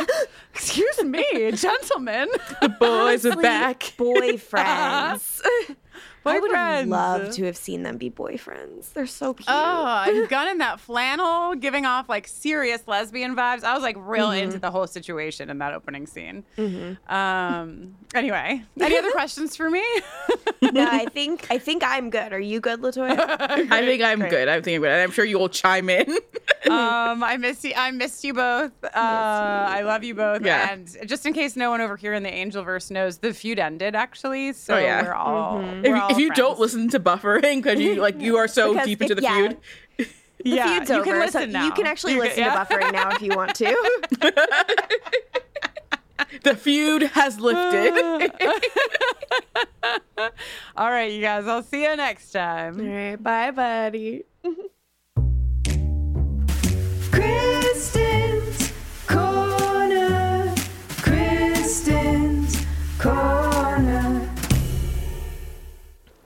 "Excuse 0.54 1.02
me, 1.04 1.24
gentlemen." 1.54 2.28
The 2.60 2.68
boys 2.68 3.24
are 3.24 3.36
back. 3.36 3.80
Boyfriends. 3.96 5.40
I 6.26 6.38
would 6.40 6.52
have 6.54 6.86
Boyfriends. 6.86 6.88
loved 6.90 7.32
to 7.34 7.44
have 7.44 7.56
seen 7.56 7.82
them 7.82 7.96
be 7.98 8.10
boyfriends. 8.10 8.92
They're 8.92 9.06
so 9.06 9.34
cute. 9.34 9.46
Oh, 9.48 10.04
and 10.08 10.28
Gunn 10.28 10.48
in 10.48 10.58
that 10.58 10.80
flannel, 10.80 11.54
giving 11.54 11.84
off 11.86 12.08
like 12.08 12.26
serious 12.28 12.82
lesbian 12.86 13.36
vibes. 13.36 13.64
I 13.64 13.74
was 13.74 13.82
like 13.82 13.96
real 13.98 14.28
Mm-hmm. 14.28 14.44
into 14.44 14.58
the 14.58 14.70
whole 14.70 14.86
situation 14.86 15.50
in 15.50 15.58
that 15.58 15.74
opening 15.74 16.06
scene. 16.06 16.44
Um. 17.08 17.94
Anyway, 18.14 18.62
any 18.80 18.96
other 18.96 19.10
questions 19.12 19.56
for 19.56 19.68
me? 19.70 19.84
no, 20.62 20.86
I 20.88 21.06
think 21.12 21.46
I 21.50 21.58
think 21.58 21.82
I'm 21.84 22.10
good. 22.10 22.32
Are 22.32 22.40
you 22.40 22.60
good, 22.60 22.80
Latoya? 22.80 23.36
I 23.40 23.84
think 23.84 24.02
I'm 24.02 24.20
good. 24.20 24.48
I'm 24.48 24.62
thinking 24.62 24.80
good. 24.80 24.90
I'm 24.90 25.10
sure 25.10 25.24
you 25.24 25.38
will 25.38 25.48
chime 25.48 25.90
in. 25.90 26.08
um, 26.70 27.22
I 27.22 27.36
miss 27.38 27.64
you. 27.64 27.72
I 27.76 27.90
missed 27.90 28.24
you 28.24 28.32
both. 28.34 28.72
Uh, 28.84 28.88
I 28.94 29.82
love 29.82 30.04
you 30.04 30.14
both. 30.14 30.42
Yeah. 30.44 30.72
And 30.72 30.88
just 31.06 31.26
in 31.26 31.32
case 31.32 31.56
no 31.56 31.70
one 31.70 31.80
over 31.80 31.96
here 31.96 32.14
in 32.14 32.22
the 32.22 32.30
Angelverse 32.30 32.90
knows, 32.90 33.18
the 33.18 33.34
feud 33.34 33.58
ended 33.58 33.94
actually. 33.94 34.52
So 34.52 34.74
Oh, 34.74 34.78
yeah. 34.78 35.02
we're 35.02 35.12
all. 35.14 35.58
Mm-hmm. 35.58 35.82
we're 35.82 35.96
all 35.96 36.13
if 36.14 36.20
you 36.20 36.30
don't 36.32 36.58
listen 36.58 36.88
to 36.90 37.00
buffering 37.00 37.62
because 37.62 37.78
you 37.80 37.96
like 37.96 38.20
you 38.20 38.36
are 38.36 38.48
so 38.48 38.72
Because 38.72 38.86
deep 38.86 39.00
it- 39.00 39.04
into 39.10 39.14
the 39.16 39.22
yeah. 39.22 39.36
feud. 39.36 39.56
The 39.98 40.06
yeah, 40.50 40.66
feud's 40.78 40.90
you 40.90 40.96
over, 40.96 41.04
can 41.04 41.18
listen 41.20 41.40
so 41.42 41.46
now. 41.46 41.64
you 41.64 41.72
can 41.72 41.86
actually 41.86 42.12
You 42.14 42.20
listen 42.24 42.40
yeah. 42.44 42.52
to 42.64 42.74
buffering 42.74 42.92
now 42.92 43.10
if 43.10 43.22
you 43.22 43.34
want 43.34 43.54
to. 43.56 43.76
The 46.42 46.54
feud 46.56 47.02
has 47.02 47.38
lifted. 47.40 48.30
All 50.76 50.90
right, 50.90 51.10
you 51.12 51.20
guys. 51.20 51.46
I'll 51.46 51.62
see 51.62 51.82
you 51.84 51.96
next 51.96 52.30
time. 52.32 52.78
All 52.80 52.86
right, 52.86 53.16
bye, 53.22 53.50
buddy. 53.50 54.24
Kristin's 57.10 58.72
Corner. 59.06 60.52
Kristin's 61.02 62.64
Corner. 62.98 64.13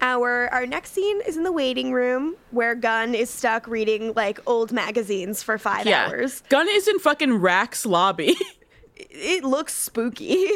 Our 0.01 0.49
our 0.53 0.67
next 0.67 0.93
scene 0.93 1.21
is 1.27 1.37
in 1.37 1.43
the 1.43 1.53
waiting 1.53 1.93
room 1.93 2.37
where 2.51 2.75
Gunn 2.75 3.15
is 3.15 3.31
stuck 3.31 3.67
reading 3.67 4.13
like 4.15 4.39
old 4.47 4.73
magazines 4.73 5.43
for 5.43 5.59
five 5.59 5.87
yeah. 5.87 6.07
hours. 6.07 6.43
Gunn 6.49 6.69
is 6.69 6.87
in 6.87 6.99
fucking 6.99 7.35
Rack's 7.35 7.85
lobby. 7.87 8.37
It 9.11 9.45
looks 9.45 9.75
spooky. 9.75 10.49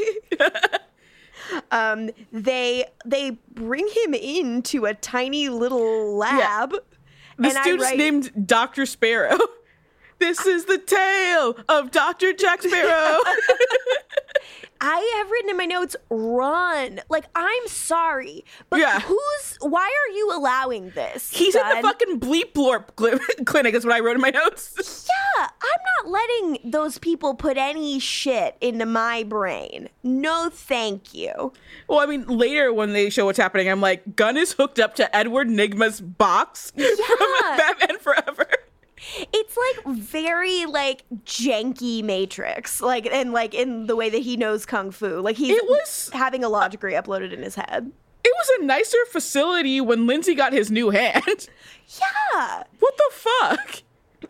um, 1.70 2.10
they 2.32 2.84
they 3.04 3.38
bring 3.52 3.88
him 3.88 4.14
into 4.14 4.84
a 4.84 4.94
tiny 4.94 5.48
little 5.48 6.16
lab. 6.16 6.72
The 7.38 7.48
and 7.48 7.58
I 7.58 7.62
student's 7.62 7.84
write- 7.84 7.98
named 7.98 8.46
Dr. 8.46 8.84
Sparrow. 8.86 9.38
This 10.18 10.46
is 10.46 10.66
the 10.66 10.78
tale 10.78 11.56
of 11.68 11.90
Dr. 11.90 12.32
Jack 12.32 12.62
Sparrow. 12.62 13.18
I 14.84 15.14
have 15.18 15.30
written 15.30 15.50
in 15.50 15.56
my 15.56 15.64
notes, 15.64 15.94
run. 16.10 17.00
Like, 17.08 17.26
I'm 17.36 17.68
sorry, 17.68 18.44
but 18.68 18.80
Yeah. 18.80 18.98
who's, 18.98 19.56
why 19.60 19.84
are 19.84 20.12
you 20.12 20.32
allowing 20.34 20.90
this? 20.90 21.30
He's 21.30 21.54
in 21.54 21.62
the 21.68 21.76
fucking 21.82 22.18
bleep 22.18 22.52
blorp 22.52 22.86
gl- 22.96 23.20
clinic, 23.46 23.74
is 23.76 23.84
what 23.84 23.94
I 23.94 24.00
wrote 24.00 24.16
in 24.16 24.20
my 24.20 24.30
notes. 24.30 25.08
Yeah, 25.38 25.46
I'm 25.46 26.04
not 26.04 26.10
letting 26.10 26.70
those 26.70 26.98
people 26.98 27.34
put 27.34 27.56
any 27.56 28.00
shit 28.00 28.56
into 28.60 28.84
my 28.84 29.22
brain. 29.22 29.88
No, 30.02 30.50
thank 30.52 31.14
you. 31.14 31.52
Well, 31.86 32.00
I 32.00 32.06
mean, 32.06 32.26
later 32.26 32.72
when 32.72 32.92
they 32.92 33.08
show 33.08 33.26
what's 33.26 33.38
happening, 33.38 33.68
I'm 33.70 33.80
like, 33.80 34.16
Gunn 34.16 34.36
is 34.36 34.52
hooked 34.52 34.80
up 34.80 34.96
to 34.96 35.14
Edward 35.16 35.46
Nygma's 35.48 36.00
box 36.00 36.72
Yeah. 36.76 36.88
from 37.06 37.56
Batman 37.56 37.98
Forever. 38.00 38.48
It's 39.32 39.56
like 39.56 39.96
very 39.96 40.66
like 40.66 41.04
janky 41.24 42.02
Matrix, 42.02 42.80
like 42.80 43.06
and 43.06 43.32
like 43.32 43.54
in 43.54 43.86
the 43.86 43.96
way 43.96 44.10
that 44.10 44.22
he 44.22 44.36
knows 44.36 44.64
kung 44.66 44.90
fu. 44.90 45.20
Like 45.20 45.36
he's 45.36 45.56
It 45.56 45.64
was- 45.68 46.10
having 46.12 46.44
a 46.44 46.48
law 46.48 46.68
degree 46.68 46.92
uploaded 46.94 47.32
in 47.32 47.42
his 47.42 47.54
head. 47.54 47.90
It 48.24 48.32
was 48.36 48.60
a 48.60 48.64
nicer 48.64 48.98
facility 49.10 49.80
when 49.80 50.06
Lindsey 50.06 50.34
got 50.36 50.52
his 50.52 50.70
new 50.70 50.90
hand. 50.90 51.48
Yeah. 52.00 52.62
What 52.78 52.96
the 52.96 53.10
fuck? 53.10 53.82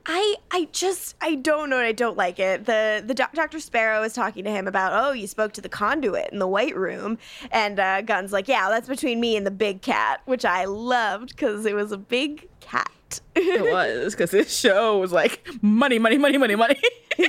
I 0.06 0.36
I 0.50 0.68
just 0.72 1.14
I 1.20 1.34
don't 1.34 1.68
know. 1.68 1.76
I 1.78 1.92
don't 1.92 2.16
like 2.16 2.38
it. 2.38 2.64
The 2.64 3.04
the 3.06 3.12
doc, 3.14 3.34
Dr. 3.34 3.60
Sparrow 3.60 4.02
is 4.02 4.14
talking 4.14 4.42
to 4.44 4.50
him 4.50 4.66
about 4.66 4.92
oh 4.94 5.12
you 5.12 5.26
spoke 5.26 5.52
to 5.52 5.60
the 5.60 5.68
conduit 5.68 6.30
in 6.32 6.38
the 6.38 6.46
White 6.48 6.74
Room, 6.74 7.18
and 7.50 7.78
uh, 7.78 8.00
Gunn's 8.00 8.32
like 8.32 8.48
yeah 8.48 8.70
that's 8.70 8.88
between 8.88 9.20
me 9.20 9.36
and 9.36 9.46
the 9.46 9.50
big 9.50 9.82
cat, 9.82 10.22
which 10.24 10.46
I 10.46 10.64
loved 10.64 11.28
because 11.28 11.66
it 11.66 11.74
was 11.74 11.92
a 11.92 11.98
big 11.98 12.48
cat. 12.62 13.20
It 13.34 13.62
was 13.62 14.14
because 14.14 14.30
this 14.30 14.56
show 14.56 14.98
was 14.98 15.12
like 15.12 15.46
money, 15.60 15.98
money, 15.98 16.18
money, 16.18 16.38
money, 16.38 16.54
money. 16.56 16.80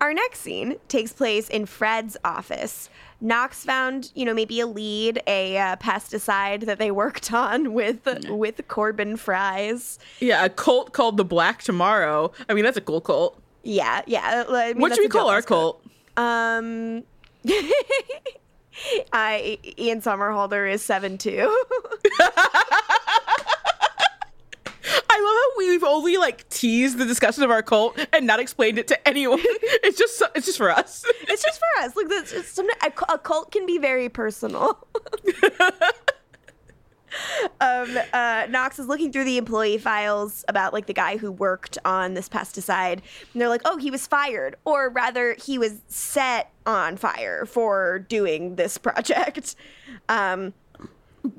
Our 0.00 0.12
next 0.12 0.40
scene 0.40 0.76
takes 0.88 1.12
place 1.12 1.48
in 1.48 1.66
Fred's 1.66 2.16
office. 2.24 2.90
Knox 3.20 3.64
found, 3.64 4.10
you 4.16 4.24
know, 4.24 4.34
maybe 4.34 4.58
a 4.58 4.66
lead, 4.66 5.22
a 5.28 5.56
uh, 5.56 5.76
pesticide 5.76 6.66
that 6.66 6.80
they 6.80 6.90
worked 6.90 7.32
on 7.32 7.72
with 7.72 8.00
with 8.28 8.66
Corbin 8.66 9.16
Fry's. 9.16 10.00
yeah, 10.18 10.44
a 10.44 10.48
cult 10.48 10.92
called 10.92 11.16
the 11.16 11.24
Black 11.24 11.62
Tomorrow. 11.62 12.32
I 12.48 12.54
mean, 12.54 12.64
that's 12.64 12.76
a 12.76 12.80
cool 12.80 13.00
cult. 13.00 13.40
Yeah, 13.62 14.02
yeah. 14.08 14.42
I 14.48 14.72
mean, 14.72 14.82
what 14.82 14.92
should 14.92 15.02
we 15.02 15.08
call 15.08 15.28
our 15.28 15.36
mascot. 15.36 15.48
cult? 15.48 15.86
Um, 16.16 17.04
I 19.12 19.58
Ian 19.78 20.00
Somerhalder 20.00 20.70
is 20.70 20.82
seven 20.82 21.18
two. 21.18 21.48
I 25.14 25.20
love 25.20 25.36
how 25.36 25.58
we've 25.58 25.84
only 25.84 26.16
like 26.16 26.48
teased 26.48 26.98
the 26.98 27.04
discussion 27.04 27.44
of 27.44 27.50
our 27.50 27.62
cult 27.62 27.98
and 28.12 28.26
not 28.26 28.40
explained 28.40 28.78
it 28.78 28.88
to 28.88 29.08
anyone. 29.08 29.40
It's 29.84 29.98
just 29.98 30.16
so, 30.18 30.26
it's 30.34 30.46
just 30.46 30.58
for 30.58 30.70
us. 30.70 31.04
it's 31.22 31.42
just 31.42 31.58
for 31.58 31.84
us. 31.84 31.96
Like 31.96 32.08
that's 32.08 32.32
it's 32.32 32.48
some, 32.48 32.66
a, 32.84 32.90
cu- 32.90 33.12
a 33.12 33.18
cult 33.18 33.50
can 33.50 33.66
be 33.66 33.78
very 33.78 34.08
personal. 34.08 34.86
um, 37.60 37.96
uh, 38.12 38.46
Knox 38.48 38.78
is 38.78 38.86
looking 38.86 39.12
through 39.12 39.24
the 39.24 39.38
employee 39.38 39.78
files 39.78 40.44
about 40.48 40.72
like 40.72 40.86
the 40.86 40.92
guy 40.94 41.16
who 41.16 41.30
worked 41.30 41.78
on 41.84 42.14
this 42.14 42.28
pesticide, 42.28 43.00
and 43.32 43.40
they're 43.40 43.48
like, 43.48 43.62
"Oh, 43.64 43.76
he 43.76 43.90
was 43.90 44.06
fired, 44.06 44.56
or 44.64 44.88
rather, 44.90 45.34
he 45.34 45.58
was 45.58 45.80
set 45.88 46.50
on 46.66 46.96
fire 46.96 47.46
for 47.46 47.98
doing 48.08 48.56
this 48.56 48.78
project." 48.78 49.54
Um, 50.08 50.54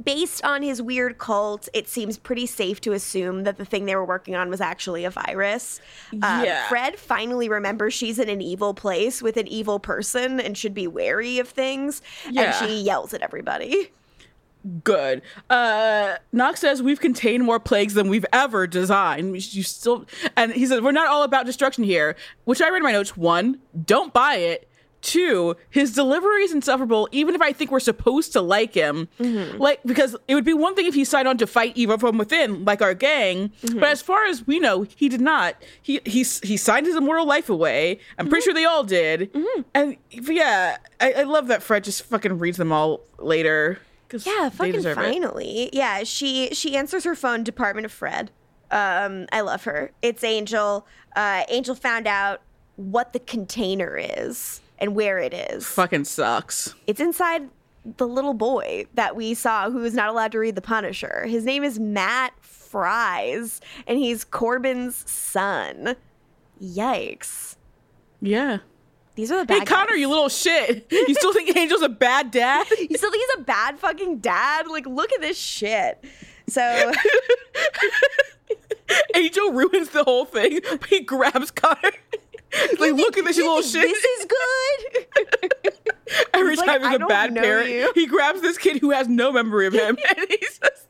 based 0.05 0.45
on 0.45 0.61
his 0.61 0.81
weird 0.81 1.17
cult, 1.17 1.67
it 1.73 1.89
seems 1.89 2.17
pretty 2.17 2.45
safe 2.45 2.79
to 2.79 2.93
assume 2.93 3.43
that 3.43 3.57
the 3.57 3.65
thing 3.65 3.85
they 3.85 3.95
were 3.97 4.05
working 4.05 4.33
on 4.33 4.49
was 4.49 4.61
actually 4.61 5.03
a 5.03 5.09
virus. 5.09 5.81
Uh, 6.13 6.43
Yeah. 6.45 6.69
Fred 6.69 6.97
finally 6.97 7.49
remembers 7.49 7.93
she's 7.93 8.17
in 8.17 8.29
an 8.29 8.41
evil 8.41 8.73
place 8.73 9.21
with 9.21 9.35
an 9.35 9.47
evil 9.47 9.79
person 9.79 10.39
and 10.39 10.57
should 10.57 10.73
be 10.73 10.87
wary 10.87 11.37
of 11.39 11.49
things. 11.49 12.01
Yeah. 12.29 12.43
And 12.43 12.55
she 12.71 12.81
yells 12.81 13.13
at 13.13 13.21
everybody. 13.21 13.91
Good. 14.83 15.21
Uh, 15.49 16.15
Knox 16.31 16.61
says 16.61 16.81
we've 16.81 17.01
contained 17.01 17.43
more 17.43 17.59
plagues 17.59 17.95
than 17.95 18.07
we've 18.07 18.25
ever 18.31 18.65
designed. 18.65 19.35
You 19.53 19.63
still, 19.63 20.05
and 20.37 20.53
he 20.53 20.65
says 20.65 20.81
we're 20.81 20.91
not 20.91 21.07
all 21.07 21.23
about 21.23 21.45
destruction 21.45 21.83
here. 21.83 22.15
Which 22.45 22.61
I 22.61 22.69
read 22.69 22.77
in 22.77 22.83
my 22.83 22.93
notes. 22.93 23.17
One, 23.17 23.59
don't 23.85 24.13
buy 24.13 24.35
it. 24.35 24.69
Two, 25.01 25.57
his 25.69 25.93
delivery 25.93 26.43
is 26.43 26.53
insufferable. 26.53 27.09
Even 27.11 27.35
if 27.35 27.41
I 27.41 27.51
think 27.51 27.71
we're 27.71 27.81
supposed 27.81 28.31
to 28.31 28.41
like 28.41 28.73
him, 28.73 29.09
mm-hmm. 29.19 29.57
like 29.57 29.81
because 29.85 30.15
it 30.29 30.35
would 30.35 30.45
be 30.45 30.53
one 30.53 30.75
thing 30.75 30.85
if 30.85 30.93
he 30.93 31.03
signed 31.03 31.27
on 31.27 31.37
to 31.39 31.45
fight 31.45 31.73
evil 31.75 31.97
from 31.97 32.17
within, 32.17 32.63
like 32.63 32.81
our 32.81 32.93
gang. 32.93 33.49
Mm-hmm. 33.63 33.81
But 33.81 33.89
as 33.89 34.01
far 34.01 34.25
as 34.27 34.47
we 34.47 34.59
know, 34.59 34.83
he 34.83 35.09
did 35.09 35.19
not. 35.19 35.55
He 35.81 35.99
he 36.05 36.19
he 36.19 36.55
signed 36.55 36.85
his 36.85 36.95
immortal 36.95 37.27
life 37.27 37.49
away. 37.49 37.99
I'm 38.17 38.29
pretty 38.29 38.43
mm-hmm. 38.43 38.45
sure 38.45 38.53
they 38.53 38.63
all 38.63 38.85
did. 38.85 39.29
And 39.73 39.97
yeah, 40.09 40.77
I, 41.01 41.11
I 41.11 41.23
love 41.23 41.47
that 41.47 41.61
Fred 41.63 41.83
just 41.83 42.03
fucking 42.03 42.39
reads 42.39 42.55
them 42.55 42.71
all 42.71 43.01
later. 43.19 43.79
Yeah, 44.25 44.49
fucking 44.49 44.73
deserve 44.73 44.97
it. 44.97 45.01
finally. 45.01 45.69
Yeah, 45.73 46.03
she 46.03 46.49
she 46.53 46.75
answers 46.75 47.03
her 47.03 47.15
phone, 47.15 47.43
Department 47.43 47.85
of 47.85 47.91
Fred. 47.91 48.31
Um, 48.71 49.27
I 49.31 49.41
love 49.41 49.63
her. 49.65 49.91
It's 50.01 50.23
Angel. 50.23 50.87
Uh, 51.15 51.43
Angel 51.49 51.75
found 51.75 52.07
out 52.07 52.41
what 52.75 53.13
the 53.13 53.19
container 53.19 53.97
is 53.97 54.61
and 54.79 54.95
where 54.95 55.19
it 55.19 55.33
is. 55.33 55.65
Fucking 55.67 56.05
sucks. 56.05 56.73
It's 56.87 56.99
inside 56.99 57.49
the 57.97 58.07
little 58.07 58.33
boy 58.33 58.85
that 58.95 59.15
we 59.15 59.33
saw 59.33 59.69
who 59.69 59.83
is 59.83 59.93
not 59.93 60.09
allowed 60.09 60.31
to 60.31 60.39
read 60.39 60.55
The 60.55 60.61
Punisher. 60.61 61.25
His 61.27 61.43
name 61.45 61.63
is 61.63 61.79
Matt 61.79 62.33
Fries, 62.41 63.61
and 63.85 63.99
he's 63.99 64.23
Corbin's 64.23 65.09
son. 65.09 65.95
Yikes. 66.61 67.57
Yeah. 68.21 68.59
These 69.15 69.31
are 69.31 69.39
the 69.39 69.45
bad 69.45 69.59
Hey 69.59 69.65
Connor, 69.65 69.91
guys. 69.91 69.99
you 69.99 70.09
little 70.09 70.29
shit. 70.29 70.87
You 70.91 71.13
still 71.15 71.33
think 71.33 71.55
Angel's 71.55 71.81
a 71.83 71.89
bad 71.89 72.31
dad? 72.31 72.65
You 72.71 72.97
still 72.97 73.11
think 73.11 73.23
he's 73.29 73.41
a 73.41 73.43
bad 73.43 73.77
fucking 73.79 74.19
dad? 74.19 74.67
Like, 74.67 74.85
look 74.87 75.11
at 75.13 75.21
this 75.21 75.37
shit. 75.37 76.03
So 76.47 76.61
Angel 79.15 79.51
ruins 79.51 79.89
the 79.89 80.03
whole 80.03 80.25
thing. 80.25 80.59
He 80.89 81.01
grabs 81.01 81.51
Connor. 81.51 81.91
He's 82.51 82.79
like, 82.79 82.93
look 82.93 83.17
at 83.17 83.25
this, 83.25 83.37
you 83.37 83.47
little 83.47 83.61
shit. 83.63 83.81
this 83.81 84.03
is 84.03 84.25
good. 84.25 85.05
Every 86.33 86.51
He's 86.51 86.59
like, 86.59 86.67
time 86.67 86.81
there's 86.81 87.01
"I 87.01 87.03
a 87.03 87.07
bad 87.07 87.33
parent, 87.35 87.69
you." 87.71 87.91
he 87.95 88.05
grabs 88.05 88.41
this 88.41 88.57
kid 88.59 88.77
who 88.79 88.91
has 88.91 89.07
no 89.07 89.31
memory 89.31 89.65
of 89.65 89.73
him, 89.73 89.97
and 90.17 90.27
he 90.29 90.37
says, 90.45 90.85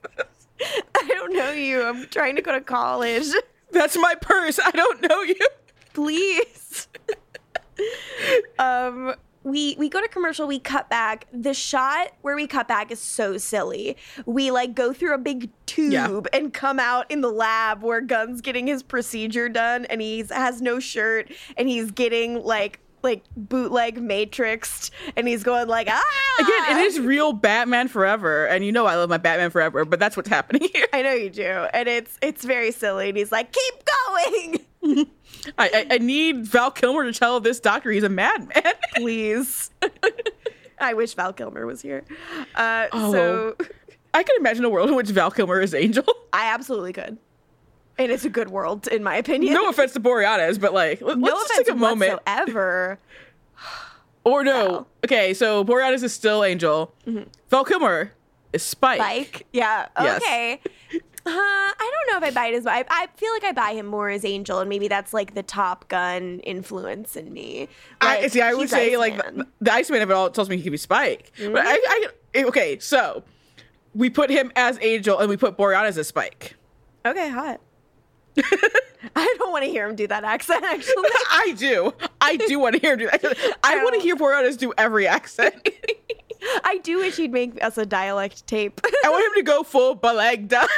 I 0.96 1.08
don't 1.08 1.34
know 1.34 1.52
you. 1.52 1.82
I'm 1.84 2.06
trying 2.08 2.36
to 2.36 2.42
go 2.42 2.52
to 2.52 2.60
college. 2.62 3.28
"That's 3.72 3.96
my 3.98 4.16
purse. 4.20 4.60
I 4.64 4.72
don't 4.72 5.02
know 5.10 5.22
you." 5.22 5.36
Please. 5.94 6.88
Um 8.60 9.14
we 9.44 9.76
we 9.78 9.90
go 9.90 10.00
to 10.00 10.08
commercial 10.08 10.48
we 10.48 10.58
cut 10.60 10.90
back. 10.90 11.28
The 11.34 11.54
shot 11.54 12.12
where 12.22 12.36
we 12.36 12.48
cut 12.48 12.68
back 12.68 12.92
is 12.92 13.00
so 13.00 13.38
silly. 13.38 13.98
We 14.26 14.52
like 14.52 14.74
go 14.74 14.94
through 14.94 15.14
a 15.14 15.18
big 15.18 15.50
tube 15.66 15.92
Yeah. 15.92 16.22
and 16.32 16.54
come 16.54 16.80
out 16.80 17.12
in 17.12 17.20
the 17.22 17.32
lab 17.32 17.84
where 17.84 18.00
Gunn's 18.00 18.40
getting 18.40 18.68
his 18.68 18.84
procedure 18.84 19.50
done 19.50 19.86
and 19.86 20.02
he 20.02 20.24
has 20.30 20.62
no 20.62 20.80
shirt 20.80 21.30
and 21.58 21.68
he's 21.68 21.92
getting 21.92 22.42
like 22.44 22.80
like 23.02 23.22
bootleg 23.36 23.98
matrixed 24.00 24.90
and 25.18 25.28
he's 25.28 25.44
going 25.44 25.68
like 25.68 25.90
ah! 25.92 26.02
Again, 26.40 26.78
it 26.78 26.86
is 26.86 27.02
real 27.02 27.34
Batman 27.34 27.90
Forever, 27.90 28.46
and 28.48 28.64
you 28.66 28.72
know 28.72 28.86
I 28.86 28.96
love 28.96 29.10
my 29.10 29.18
Batman 29.18 29.50
Forever, 29.52 29.84
but 29.84 30.00
that's 30.00 30.16
what's 30.16 30.30
happening 30.30 30.70
here. 30.74 30.88
I 30.94 31.02
know 31.02 31.12
you 31.12 31.30
do. 31.30 31.44
And 31.74 31.90
it's 31.90 32.18
it's 32.22 32.46
very 32.46 32.72
silly 32.72 33.10
and 33.10 33.18
he's 33.18 33.30
like 33.32 33.52
keep 33.52 33.74
going 34.82 35.06
I, 35.58 35.70
I, 35.90 35.96
I 35.96 35.98
need 35.98 36.46
Val 36.46 36.72
Kilmer 36.72 37.04
to 37.04 37.14
tell 37.18 37.40
this 37.40 37.60
doctor 37.60 37.92
he's 37.92 38.04
a 38.04 38.10
madman. 38.10 38.52
please 38.96 39.70
I 40.80 40.94
wish 40.94 41.14
Val 41.14 41.34
Kilmer 41.34 41.66
was 41.66 41.82
here 41.82 42.04
uh 42.56 42.88
Oh. 42.92 43.12
so 43.12 43.56
I 44.14 44.24
can 44.24 44.36
imagine 44.40 44.64
a 44.66 44.70
world 44.70 44.90
in 44.90 44.96
which 44.96 45.10
Val 45.10 45.32
Kilmer 45.32 45.60
is 45.62 45.74
Angel. 45.74 46.04
I 46.34 46.54
absolutely 46.54 46.94
could. 46.94 47.18
And 47.98 48.12
it's 48.12 48.26
a 48.26 48.30
good 48.30 48.50
world, 48.50 48.88
in 48.88 49.04
my 49.04 49.16
opinion. 49.16 49.54
no 49.54 49.70
offense 49.70 49.94
to 49.94 50.00
Boreanaz, 50.00 50.60
but 50.60 50.74
like, 50.74 51.00
no 51.02 51.14
let's 51.14 51.48
just 51.50 51.54
take 51.66 51.70
a 51.70 51.76
moment. 51.76 52.20
whatsoever. 52.26 53.00
Or 54.26 54.42
no. 54.46 54.88
Okay, 55.04 55.34
so 55.34 55.66
Boreanaz 55.66 56.02
is 56.02 56.14
still 56.14 56.46
Angel. 56.46 56.94
Val 57.50 57.66
Kilmer 57.66 58.14
is 58.54 58.64
Spike. 58.64 59.00
Spike? 59.02 59.46
Yeah. 59.52 59.88
Yes. 60.00 60.22
Okay. 60.22 60.60
Uh, 61.26 61.30
I 61.30 61.92
don't 61.92 62.12
know 62.12 62.28
if 62.28 62.32
I 62.32 62.36
buy 62.36 62.48
it 62.48 62.56
as 62.56 62.68
I, 62.68 62.84
I 62.90 63.08
feel 63.16 63.32
like 63.34 63.46
I 63.46 63.54
buy 63.54 63.72
him 63.72 63.86
more 63.86 64.10
as 64.10 64.26
Angel, 64.26 64.60
and 64.60 64.68
maybe 64.68 64.88
that's 64.88 65.14
like 65.14 65.36
the 65.36 65.44
Top 65.44 65.88
Gun 65.88 66.40
influence 66.40 67.16
in 67.16 67.32
me. 67.32 67.70
I 68.02 68.28
see. 68.28 68.42
I 68.42 68.54
would 68.54 68.70
say 68.70 68.98
like 68.98 69.16
the, 69.16 69.48
the 69.62 69.74
Iceman 69.74 70.02
of 70.02 70.10
it 70.10 70.14
all 70.14 70.30
tells 70.30 70.50
me 70.50 70.58
he 70.58 70.64
could 70.64 70.72
be 70.72 70.78
Spike. 70.78 71.32
But 71.38 71.66
I, 71.66 71.74
I, 71.74 72.08
eh, 72.34 72.44
okay, 72.46 72.78
so 72.80 73.24
we 73.96 74.10
put 74.10 74.30
him 74.30 74.52
as 74.56 74.78
Angel 74.82 75.18
and 75.20 75.30
we 75.30 75.38
put 75.38 75.58
Boreanaz 75.58 75.90
as 75.90 75.98
a 75.98 76.04
Spike. 76.04 76.56
okay, 77.06 77.30
hot. 77.30 77.62
I 79.16 79.36
don't 79.38 79.52
want 79.52 79.64
to 79.64 79.70
hear 79.70 79.88
him 79.88 79.96
do 79.96 80.08
that 80.08 80.24
accent. 80.24 80.64
Actually, 80.64 80.96
I 81.32 81.54
do. 81.58 81.94
I 82.22 82.38
do 82.38 82.60
want 82.60 82.76
to 82.76 82.82
hear 82.82 82.94
him 82.94 83.00
do 83.00 83.06
that. 83.06 83.58
I 83.64 83.84
want 83.84 83.96
to 83.96 84.02
hear 84.02 84.16
Boreanaz 84.16 84.58
do 84.58 84.74
every 84.78 85.08
accent. 85.08 85.70
I 86.64 86.80
do 86.84 86.98
wish 86.98 87.18
he'd 87.18 87.32
make 87.32 87.64
us 87.64 87.78
a 87.78 87.86
dialect 87.86 88.48
tape. 88.48 88.82
I 89.04 89.10
want 89.10 89.26
him 89.26 89.34
to 89.36 89.44
go 89.44 89.64
full 89.64 89.96
Balegda. 89.96 90.68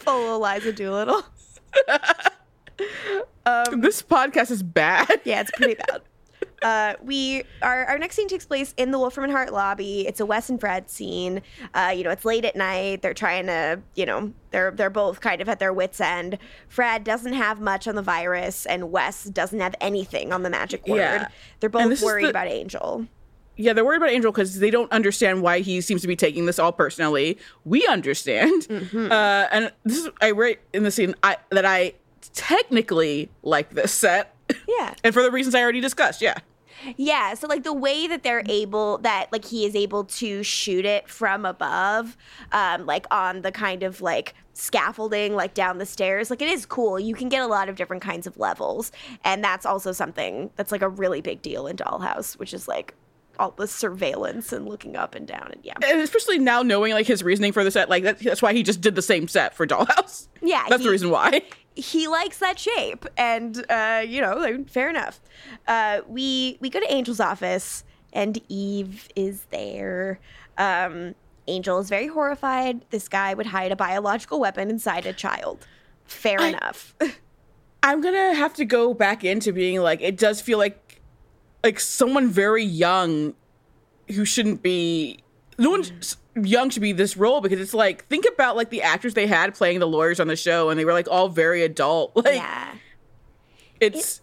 Full 0.00 0.34
Eliza 0.36 0.72
Doolittle. 0.72 1.22
Um, 3.46 3.80
this 3.80 4.02
podcast 4.02 4.50
is 4.50 4.62
bad. 4.62 5.20
Yeah, 5.24 5.40
it's 5.40 5.52
pretty 5.52 5.74
bad. 5.74 6.02
Uh, 6.62 6.94
we 7.02 7.42
our, 7.62 7.84
our 7.84 7.98
next 7.98 8.16
scene 8.16 8.28
takes 8.28 8.46
place 8.46 8.74
in 8.76 8.90
the 8.90 8.98
Wolfram 8.98 9.24
and 9.24 9.32
Hart 9.32 9.52
lobby. 9.52 10.06
It's 10.06 10.20
a 10.20 10.26
Wes 10.26 10.48
and 10.48 10.58
Fred 10.58 10.88
scene. 10.90 11.42
Uh, 11.74 11.92
you 11.96 12.02
know, 12.04 12.10
it's 12.10 12.24
late 12.24 12.44
at 12.44 12.56
night. 12.56 13.02
They're 13.02 13.14
trying 13.14 13.46
to, 13.46 13.80
you 13.94 14.06
know, 14.06 14.32
they're 14.50 14.70
they're 14.70 14.90
both 14.90 15.20
kind 15.20 15.40
of 15.42 15.48
at 15.48 15.58
their 15.58 15.72
wits' 15.72 16.00
end. 16.00 16.38
Fred 16.68 17.04
doesn't 17.04 17.34
have 17.34 17.60
much 17.60 17.86
on 17.86 17.94
the 17.94 18.02
virus, 18.02 18.66
and 18.66 18.90
Wes 18.90 19.24
doesn't 19.24 19.60
have 19.60 19.74
anything 19.80 20.32
on 20.32 20.42
the 20.42 20.50
magic 20.50 20.86
word. 20.86 20.96
Yeah. 20.98 21.28
They're 21.60 21.70
both 21.70 22.02
worried 22.02 22.24
the- 22.26 22.30
about 22.30 22.48
Angel. 22.48 23.06
Yeah, 23.58 23.72
they're 23.72 23.86
worried 23.86 23.96
about 23.96 24.10
Angel 24.10 24.30
because 24.32 24.58
they 24.58 24.70
don't 24.70 24.92
understand 24.92 25.40
why 25.40 25.60
he 25.60 25.80
seems 25.80 26.02
to 26.02 26.08
be 26.08 26.14
taking 26.14 26.44
this 26.44 26.58
all 26.58 26.72
personally. 26.72 27.38
We 27.64 27.86
understand, 27.86 28.64
Mm-hmm. 28.68 29.10
uh, 29.10 29.46
and 29.50 29.72
this 29.84 29.96
is 30.04 30.10
I 30.20 30.32
write 30.32 30.60
in 30.74 30.82
the 30.82 30.90
scene 30.90 31.14
I, 31.22 31.38
that 31.50 31.64
I 31.64 31.94
technically 32.34 33.30
like 33.42 33.70
this 33.70 33.92
set. 33.92 34.35
Yeah, 34.68 34.94
and 35.04 35.12
for 35.14 35.22
the 35.22 35.30
reasons 35.30 35.54
I 35.54 35.62
already 35.62 35.80
discussed. 35.80 36.22
Yeah, 36.22 36.38
Yeah, 36.96 37.34
so 37.34 37.46
like 37.46 37.62
the 37.64 37.72
way 37.72 38.06
that 38.06 38.22
they're 38.22 38.42
able 38.46 38.98
that 38.98 39.32
like 39.32 39.44
he 39.44 39.64
is 39.64 39.74
able 39.74 40.04
to 40.04 40.42
shoot 40.42 40.84
it 40.84 41.08
from 41.08 41.44
above, 41.44 42.16
um, 42.52 42.86
like 42.86 43.06
on 43.10 43.42
the 43.42 43.52
kind 43.52 43.82
of 43.82 44.00
like 44.00 44.34
scaffolding 44.52 45.34
like 45.34 45.54
down 45.54 45.78
the 45.78 45.86
stairs, 45.86 46.30
like 46.30 46.42
it 46.42 46.48
is 46.48 46.66
cool. 46.66 47.00
You 47.00 47.14
can 47.14 47.28
get 47.28 47.42
a 47.42 47.46
lot 47.46 47.68
of 47.68 47.76
different 47.76 48.02
kinds 48.02 48.26
of 48.26 48.36
levels, 48.36 48.92
and 49.24 49.42
that's 49.42 49.66
also 49.66 49.92
something 49.92 50.50
that's 50.56 50.72
like 50.72 50.82
a 50.82 50.88
really 50.88 51.20
big 51.20 51.42
deal 51.42 51.66
in 51.66 51.76
Dollhouse, 51.76 52.38
which 52.38 52.54
is 52.54 52.68
like 52.68 52.94
all 53.38 53.50
the 53.50 53.66
surveillance 53.66 54.52
and 54.52 54.66
looking 54.66 54.96
up 54.96 55.14
and 55.14 55.26
down 55.26 55.50
and 55.52 55.60
yeah. 55.62 55.74
and 55.84 56.00
especially 56.00 56.38
now 56.38 56.62
knowing 56.62 56.92
like 56.92 57.06
his 57.06 57.22
reasoning 57.22 57.52
for 57.52 57.64
the 57.64 57.70
set, 57.70 57.88
like 57.88 58.02
that, 58.04 58.18
that's 58.20 58.42
why 58.42 58.52
he 58.52 58.62
just 58.62 58.80
did 58.80 58.94
the 58.94 59.02
same 59.02 59.28
set 59.28 59.54
for 59.54 59.66
Dollhouse. 59.66 60.28
Yeah, 60.42 60.64
that's 60.68 60.80
he- 60.82 60.86
the 60.86 60.90
reason 60.90 61.10
why. 61.10 61.42
He 61.76 62.08
likes 62.08 62.38
that 62.38 62.58
shape 62.58 63.06
and 63.16 63.64
uh, 63.70 64.02
you 64.06 64.20
know 64.20 64.36
like, 64.36 64.68
fair 64.68 64.88
enough. 64.90 65.20
Uh, 65.68 66.00
we 66.08 66.56
we 66.60 66.70
go 66.70 66.80
to 66.80 66.90
angel's 66.90 67.20
office 67.20 67.84
and 68.12 68.40
eve 68.48 69.08
is 69.14 69.44
there. 69.50 70.18
Um, 70.58 71.14
angel 71.46 71.78
is 71.78 71.88
very 71.88 72.06
horrified. 72.08 72.84
This 72.90 73.08
guy 73.08 73.34
would 73.34 73.46
hide 73.46 73.70
a 73.72 73.76
biological 73.76 74.40
weapon 74.40 74.70
inside 74.70 75.06
a 75.06 75.12
child. 75.12 75.66
Fair 76.06 76.40
enough. 76.40 76.94
I'm 77.82 78.00
gonna 78.00 78.34
have 78.34 78.54
to 78.54 78.64
go 78.64 78.94
back 78.94 79.22
into 79.22 79.52
being 79.52 79.80
like 79.80 80.00
it 80.00 80.16
does 80.16 80.40
feel 80.40 80.58
like 80.58 81.00
like 81.62 81.78
someone 81.78 82.28
very 82.28 82.64
young 82.64 83.34
who 84.14 84.24
shouldn't 84.24 84.62
be 84.62 85.18
no 85.58 85.70
one 85.70 85.84
s- 85.84 86.16
young 86.42 86.70
to 86.70 86.80
be 86.80 86.92
this 86.92 87.16
role 87.16 87.40
because 87.40 87.60
it's 87.60 87.74
like 87.74 88.04
think 88.06 88.24
about 88.32 88.56
like 88.56 88.70
the 88.70 88.82
actors 88.82 89.14
they 89.14 89.26
had 89.26 89.54
playing 89.54 89.78
the 89.78 89.86
lawyers 89.88 90.20
on 90.20 90.28
the 90.28 90.36
show 90.36 90.68
and 90.70 90.78
they 90.78 90.84
were 90.84 90.92
like 90.92 91.08
all 91.08 91.28
very 91.28 91.62
adult. 91.62 92.12
Like 92.26 92.36
yeah. 92.36 92.74
it's 93.80 94.20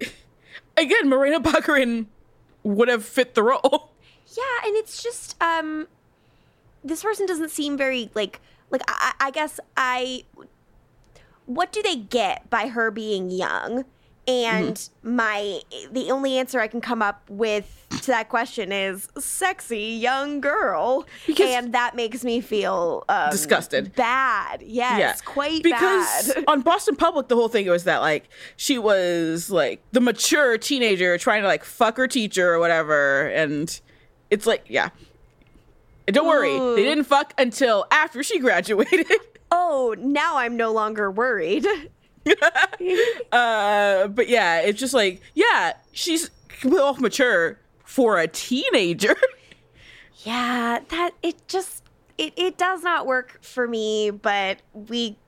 again 0.76 1.08
Morena 1.08 1.40
Baccarin 1.40 2.06
would 2.62 2.88
have 2.88 3.04
fit 3.04 3.34
the 3.34 3.42
role. 3.42 3.90
Yeah 4.36 4.66
and 4.66 4.74
it's 4.76 5.00
just 5.00 5.40
um 5.40 5.86
this 6.82 7.02
person 7.04 7.24
doesn't 7.26 7.50
seem 7.50 7.76
very 7.76 8.10
like 8.14 8.40
like 8.70 8.82
I, 8.88 9.12
I 9.20 9.30
guess 9.30 9.60
i 9.76 10.24
what 11.46 11.70
do 11.70 11.82
they 11.82 11.96
get 11.96 12.50
by 12.50 12.68
her 12.68 12.90
being 12.90 13.30
young 13.30 13.84
and 14.26 14.88
my 15.02 15.60
the 15.92 16.10
only 16.10 16.38
answer 16.38 16.60
i 16.60 16.66
can 16.66 16.80
come 16.80 17.02
up 17.02 17.28
with 17.28 17.84
to 18.00 18.06
that 18.08 18.28
question 18.28 18.72
is 18.72 19.08
sexy 19.18 19.78
young 19.78 20.40
girl. 20.40 21.06
And 21.40 21.72
that 21.72 21.94
makes 21.94 22.24
me 22.24 22.40
feel 22.40 23.04
um, 23.08 23.30
Disgusted. 23.30 23.94
bad. 23.94 24.62
Yes 24.62 25.20
quite 25.20 25.62
because 25.62 26.34
bad. 26.34 26.44
on 26.48 26.62
Boston 26.62 26.96
Public, 26.96 27.28
the 27.28 27.36
whole 27.36 27.48
thing 27.48 27.68
was 27.68 27.84
that 27.84 27.98
like 27.98 28.28
she 28.56 28.78
was 28.78 29.50
like 29.50 29.80
the 29.92 30.00
mature 30.00 30.58
teenager 30.58 31.16
trying 31.18 31.42
to 31.42 31.48
like 31.48 31.64
fuck 31.64 31.96
her 31.96 32.06
teacher 32.06 32.52
or 32.52 32.58
whatever, 32.58 33.28
and 33.28 33.80
it's 34.30 34.46
like 34.46 34.64
yeah. 34.68 34.90
Don't 36.06 36.26
worry, 36.26 36.58
they 36.76 36.82
didn't 36.84 37.04
fuck 37.04 37.32
until 37.38 37.86
after 37.90 38.22
she 38.22 38.38
graduated. 38.40 39.06
oh 39.50 39.94
now 39.98 40.38
i'm 40.38 40.56
no 40.56 40.72
longer 40.72 41.10
worried 41.10 41.66
uh, 43.32 44.08
but 44.08 44.28
yeah, 44.28 44.60
it's 44.60 44.80
just 44.80 44.94
like 44.94 45.20
yeah, 45.34 45.74
she's 45.92 46.30
well 46.64 46.94
mature 46.96 47.58
for 47.84 48.18
a 48.18 48.28
teenager. 48.28 49.16
Yeah, 50.24 50.78
that 50.88 51.10
it 51.22 51.46
just 51.48 51.82
it, 52.16 52.32
it 52.36 52.56
does 52.56 52.82
not 52.82 53.06
work 53.06 53.42
for 53.42 53.68
me, 53.68 54.10
but 54.10 54.58
we 54.72 55.18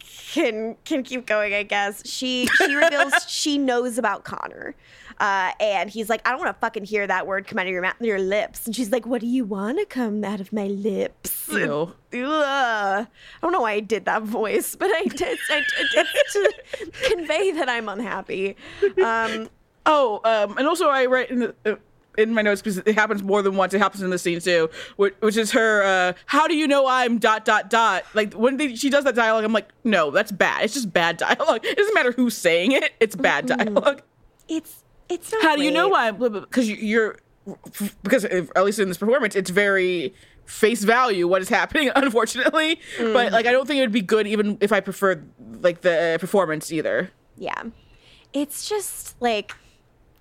can 0.00 0.76
can 0.84 1.02
keep 1.02 1.26
going, 1.26 1.52
I 1.54 1.64
guess. 1.64 2.08
She 2.08 2.48
she 2.56 2.74
reveals 2.74 3.12
she 3.28 3.58
knows 3.58 3.98
about 3.98 4.24
Connor. 4.24 4.74
Uh, 5.20 5.52
and 5.60 5.90
he's 5.90 6.08
like, 6.08 6.26
I 6.26 6.30
don't 6.30 6.40
want 6.40 6.54
to 6.54 6.60
fucking 6.60 6.84
hear 6.84 7.06
that 7.06 7.26
word 7.26 7.46
come 7.46 7.58
out 7.58 7.66
of 7.66 7.72
your 7.72 7.82
mouth, 7.82 7.94
your 8.00 8.18
lips. 8.18 8.66
And 8.66 8.74
she's 8.74 8.90
like, 8.90 9.06
What 9.06 9.20
do 9.20 9.26
you 9.26 9.44
want 9.44 9.78
to 9.78 9.84
come 9.84 10.22
out 10.24 10.40
of 10.40 10.52
my 10.52 10.66
lips? 10.66 11.48
Ew. 11.52 11.94
I 12.12 13.06
don't 13.42 13.52
know 13.52 13.62
why 13.62 13.72
I 13.72 13.80
did 13.80 14.04
that 14.04 14.22
voice, 14.22 14.76
but 14.76 14.90
I 14.92 15.04
did, 15.04 15.38
I 15.50 15.62
did 15.92 16.06
to 16.32 16.52
convey 17.08 17.50
that 17.52 17.68
I'm 17.68 17.88
unhappy. 17.88 18.56
Um, 19.02 19.48
Oh, 19.90 20.20
um, 20.24 20.58
and 20.58 20.68
also 20.68 20.88
I 20.88 21.06
write 21.06 21.30
in 21.30 21.38
the. 21.40 21.54
Uh, 21.64 21.76
in 22.18 22.34
my 22.34 22.42
notes 22.42 22.60
because 22.60 22.78
it 22.78 22.94
happens 22.96 23.22
more 23.22 23.42
than 23.42 23.54
once. 23.54 23.72
It 23.72 23.78
happens 23.78 24.02
in 24.02 24.10
the 24.10 24.18
scene 24.18 24.40
too, 24.40 24.68
which, 24.96 25.14
which 25.20 25.36
is 25.36 25.52
her. 25.52 25.84
Uh, 25.84 26.12
How 26.26 26.48
do 26.48 26.56
you 26.56 26.66
know 26.66 26.84
I'm 26.86 27.18
dot 27.18 27.44
dot 27.44 27.70
dot? 27.70 28.04
Like 28.12 28.34
when 28.34 28.56
they, 28.56 28.74
she 28.74 28.90
does 28.90 29.04
that 29.04 29.14
dialogue, 29.14 29.44
I'm 29.44 29.52
like, 29.52 29.68
no, 29.84 30.10
that's 30.10 30.32
bad. 30.32 30.64
It's 30.64 30.74
just 30.74 30.92
bad 30.92 31.16
dialogue. 31.16 31.64
It 31.64 31.76
doesn't 31.76 31.94
matter 31.94 32.10
who's 32.10 32.36
saying 32.36 32.72
it. 32.72 32.92
It's 32.98 33.14
bad 33.14 33.46
dialogue. 33.46 34.02
It's 34.48 34.82
it's 35.08 35.32
not 35.32 35.42
How 35.42 35.56
do 35.56 35.62
you 35.62 35.70
know 35.70 35.88
why? 35.88 36.10
Because 36.10 36.68
you're 36.68 37.18
because 38.02 38.24
if- 38.24 38.50
at 38.54 38.64
least 38.64 38.78
in 38.78 38.88
this 38.88 38.98
performance, 38.98 39.34
it's 39.34 39.50
very 39.50 40.14
face 40.44 40.82
value 40.82 41.28
what 41.28 41.42
is 41.42 41.48
happening. 41.48 41.90
Unfortunately, 41.96 42.80
but 42.98 43.28
mm. 43.28 43.30
like 43.30 43.46
I 43.46 43.52
don't 43.52 43.66
think 43.66 43.78
it 43.78 43.82
would 43.82 43.92
be 43.92 44.02
good 44.02 44.26
even 44.26 44.58
if 44.60 44.72
I 44.72 44.80
preferred 44.80 45.30
like 45.60 45.82
the 45.82 46.14
uh, 46.14 46.18
performance 46.18 46.72
either. 46.72 47.10
Yeah. 47.36 47.62
It's 48.32 48.68
just 48.68 49.20
like 49.20 49.54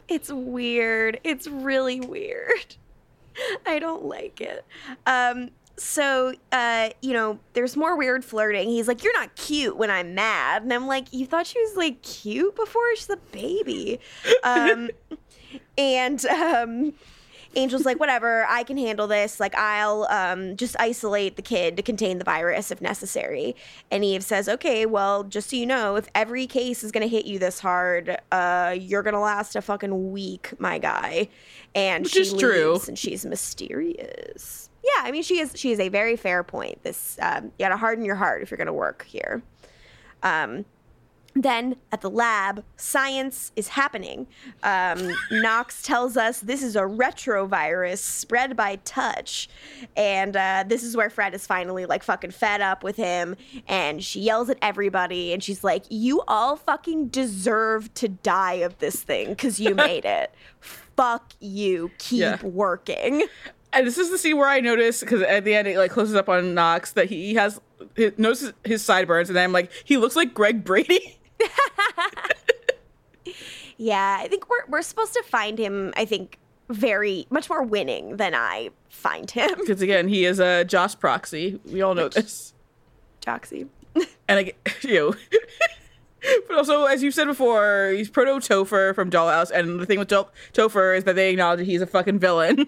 it's 0.08 0.32
weird. 0.32 1.20
It's 1.24 1.48
really 1.48 2.00
weird. 2.00 2.76
I 3.66 3.80
don't 3.80 4.06
like 4.06 4.42
it. 4.42 4.66
Um 5.06 5.52
so 5.78 6.34
uh 6.52 6.90
you 7.02 7.14
know, 7.14 7.40
there's 7.54 7.78
more 7.78 7.96
weird 7.98 8.26
flirting. 8.26 8.70
He's 8.70 8.88
like, 8.88 9.04
"You're 9.04 9.14
not 9.14 9.36
cute 9.36 9.78
when 9.78 9.90
I'm 9.90 10.16
mad." 10.16 10.64
And 10.64 10.74
I'm 10.74 10.88
like, 10.88 11.14
"You 11.14 11.26
thought 11.26 11.48
she 11.48 11.60
was 11.62 11.76
like 11.76 12.02
cute 12.02 12.56
before? 12.56 12.96
She's 12.96 13.10
a 13.10 13.18
baby." 13.32 14.00
Um 14.44 14.90
and 15.78 16.26
um 16.26 16.94
Angel's 17.56 17.86
like, 17.86 18.00
whatever, 18.00 18.46
I 18.48 18.64
can 18.64 18.78
handle 18.78 19.08
this. 19.08 19.40
Like, 19.40 19.56
I'll 19.56 20.06
um, 20.12 20.56
just 20.58 20.76
isolate 20.80 21.38
the 21.38 21.42
kid 21.42 21.76
to 21.78 21.82
contain 21.84 22.20
the 22.20 22.24
virus 22.24 22.70
if 22.70 22.82
necessary. 22.82 23.56
And 23.90 24.04
Eve 24.04 24.24
says, 24.24 24.48
okay, 24.48 24.86
well, 24.86 25.24
just 25.24 25.50
so 25.50 25.56
you 25.56 25.66
know, 25.66 25.96
if 25.96 26.08
every 26.14 26.46
case 26.46 26.84
is 26.84 26.92
going 26.92 27.02
to 27.02 27.08
hit 27.08 27.26
you 27.26 27.40
this 27.40 27.60
hard, 27.60 28.18
uh, 28.32 28.76
you're 28.80 29.02
going 29.02 29.16
to 29.16 29.20
last 29.20 29.56
a 29.56 29.62
fucking 29.62 30.12
week, 30.12 30.54
my 30.60 30.78
guy. 30.78 31.30
And 31.74 32.04
Which 32.04 32.14
she 32.14 32.20
is 32.20 32.34
true. 32.34 32.80
and 32.88 32.98
she's 32.98 33.26
mysterious. 33.26 34.67
Yeah, 34.96 35.04
I 35.08 35.12
mean, 35.12 35.24
she 35.24 35.40
is. 35.40 35.52
She 35.56 35.72
is 35.72 35.80
a 35.80 35.90
very 35.90 36.16
fair 36.16 36.44
point. 36.44 36.82
This 36.84 37.18
um, 37.22 37.46
you 37.46 37.52
got 37.60 37.70
to 37.70 37.78
harden 37.78 38.06
your 38.06 38.16
heart 38.16 38.42
if 38.42 38.50
you're 38.52 38.58
going 38.58 38.68
to 38.68 38.74
work 38.74 39.04
here. 39.06 39.44
Um, 40.24 40.66
then 41.40 41.76
at 41.92 42.02
the 42.02 42.10
lab, 42.10 42.64
science 42.78 43.52
is 43.56 43.68
happening. 43.68 44.26
Um, 44.64 45.12
Knox 45.32 45.84
tells 45.84 46.18
us 46.18 46.40
this 46.40 46.64
is 46.64 46.76
a 46.76 46.82
retrovirus 46.82 48.00
spread 48.00 48.56
by 48.58 48.78
touch. 48.78 49.48
And 49.96 50.36
uh, 50.36 50.64
this 50.68 50.82
is 50.84 50.98
where 50.98 51.12
Fred 51.12 51.36
is 51.36 51.46
finally 51.46 51.86
like 51.86 52.02
fucking 52.02 52.32
fed 52.32 52.62
up 52.62 52.84
with 52.84 52.96
him. 52.96 53.36
And 53.68 54.04
she 54.04 54.22
yells 54.22 54.50
at 54.50 54.58
everybody. 54.64 55.32
And 55.32 55.44
she's 55.44 55.64
like, 55.64 55.84
You 55.90 56.24
all 56.28 56.56
fucking 56.56 57.10
deserve 57.10 57.94
to 57.96 58.08
die 58.08 58.54
of 58.56 58.80
this 58.80 59.04
thing 59.04 59.30
because 59.30 59.60
you 59.60 59.76
made 59.90 60.06
it. 60.06 60.34
Fuck 60.60 61.34
you. 61.40 61.92
Keep 62.00 62.20
Yeah. 62.20 62.42
working. 62.42 63.28
And 63.74 63.86
this 63.86 63.98
is 63.98 64.10
the 64.10 64.18
scene 64.18 64.38
where 64.38 64.48
I 64.48 64.60
notice 64.60 65.02
because 65.02 65.22
at 65.22 65.44
the 65.44 65.54
end 65.54 65.68
it 65.68 65.78
like 65.78 65.92
closes 65.92 66.16
up 66.16 66.30
on 66.30 66.54
Knox 66.54 66.94
that 66.94 67.08
he 67.08 67.36
has 67.36 67.60
he 67.96 68.12
notices 68.18 68.54
his 68.64 68.84
sideburns, 68.84 69.30
and 69.30 69.38
I'm 69.38 69.52
like, 69.52 69.72
he 69.84 69.98
looks 69.98 70.16
like 70.16 70.34
Greg 70.34 70.64
Brady. 70.64 71.18
Yeah, 73.78 74.18
I 74.20 74.28
think 74.28 74.50
we're, 74.50 74.66
we're 74.68 74.82
supposed 74.82 75.14
to 75.14 75.24
find 75.24 75.58
him, 75.60 75.94
I 75.96 76.06
think, 76.06 76.40
very 76.70 77.28
much 77.30 77.50
more 77.50 77.64
winning 77.64 78.18
than 78.18 78.34
I 78.34 78.72
find 78.90 79.30
him. 79.30 79.52
Because 79.58 79.82
again, 79.82 80.08
he 80.08 80.26
is 80.26 80.40
a 80.40 80.66
Joss 80.66 80.96
proxy. 80.96 81.60
We 81.66 81.82
all 81.82 81.96
know 81.96 82.10
this. 82.10 82.54
Joxy. 83.22 83.68
And 84.30 84.40
I, 84.40 84.54
you 84.82 84.94
know, 85.12 85.14
but 86.48 86.58
also 86.58 86.84
as 86.84 87.02
you 87.02 87.12
said 87.12 87.26
before, 87.26 87.94
he's 87.96 88.10
proto 88.10 88.34
Topher 88.34 88.94
from 88.94 89.10
Dollhouse, 89.10 89.50
and 89.52 89.80
the 89.80 89.86
thing 89.86 90.00
with 90.00 90.10
to- 90.10 90.28
Topher 90.54 90.98
is 90.98 91.06
that 91.06 91.16
they 91.16 91.32
acknowledge 91.32 91.60
that 91.60 91.66
he's 91.66 91.82
a 91.82 91.88
fucking 91.88 92.20
villain. 92.20 92.68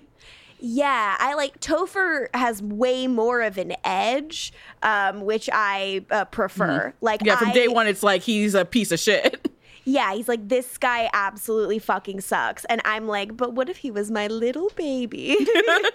Yeah, 0.59 1.15
I 1.19 1.35
like 1.35 1.59
Topher 1.61 2.27
has 2.35 2.61
way 2.61 3.07
more 3.07 3.41
of 3.41 3.57
an 3.57 3.73
edge, 3.85 4.51
um, 4.83 5.21
which 5.21 5.49
I 5.51 6.05
uh, 6.11 6.25
prefer. 6.25 6.93
Like, 7.01 7.21
Mm-hmm. 7.21 7.27
yeah, 7.27 7.35
from 7.37 7.49
I- 7.49 7.53
day 7.53 7.67
one, 7.69 7.87
it's 7.87 8.03
like 8.03 8.21
he's 8.23 8.55
a 8.55 8.65
piece 8.65 8.91
of 8.91 8.99
shit. 8.99 9.47
Yeah, 9.85 10.13
he's 10.13 10.27
like, 10.27 10.47
this 10.47 10.77
guy 10.77 11.09
absolutely 11.13 11.79
fucking 11.79 12.21
sucks. 12.21 12.63
And 12.65 12.79
I'm 12.85 13.07
like, 13.07 13.35
but 13.35 13.53
what 13.53 13.69
if 13.69 13.77
he 13.77 13.89
was 13.89 14.11
my 14.11 14.27
little 14.27 14.69
baby? 14.75 15.35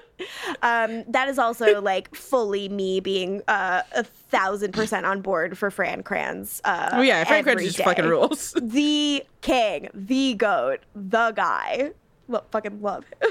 um, 0.63 1.05
that 1.07 1.29
is 1.29 1.39
also 1.39 1.81
like 1.81 2.13
fully 2.13 2.69
me 2.69 2.99
being 2.99 3.43
uh, 3.47 3.83
a 3.95 4.03
thousand 4.03 4.73
percent 4.73 5.07
on 5.07 5.21
board 5.21 5.57
for 5.57 5.71
Fran 5.71 6.03
Kranz. 6.03 6.61
Uh, 6.65 6.91
Oh, 6.95 7.03
yeah, 7.03 7.23
Fran 7.23 7.45
Kranz 7.45 7.63
just 7.63 7.79
fucking 7.79 8.07
rules. 8.07 8.53
The 8.61 9.25
king, 9.43 9.89
the 9.95 10.35
goat, 10.35 10.81
the 10.97 11.31
guy. 11.33 11.93
Well, 12.27 12.45
fucking 12.51 12.81
love 12.83 13.05
him. 13.23 13.31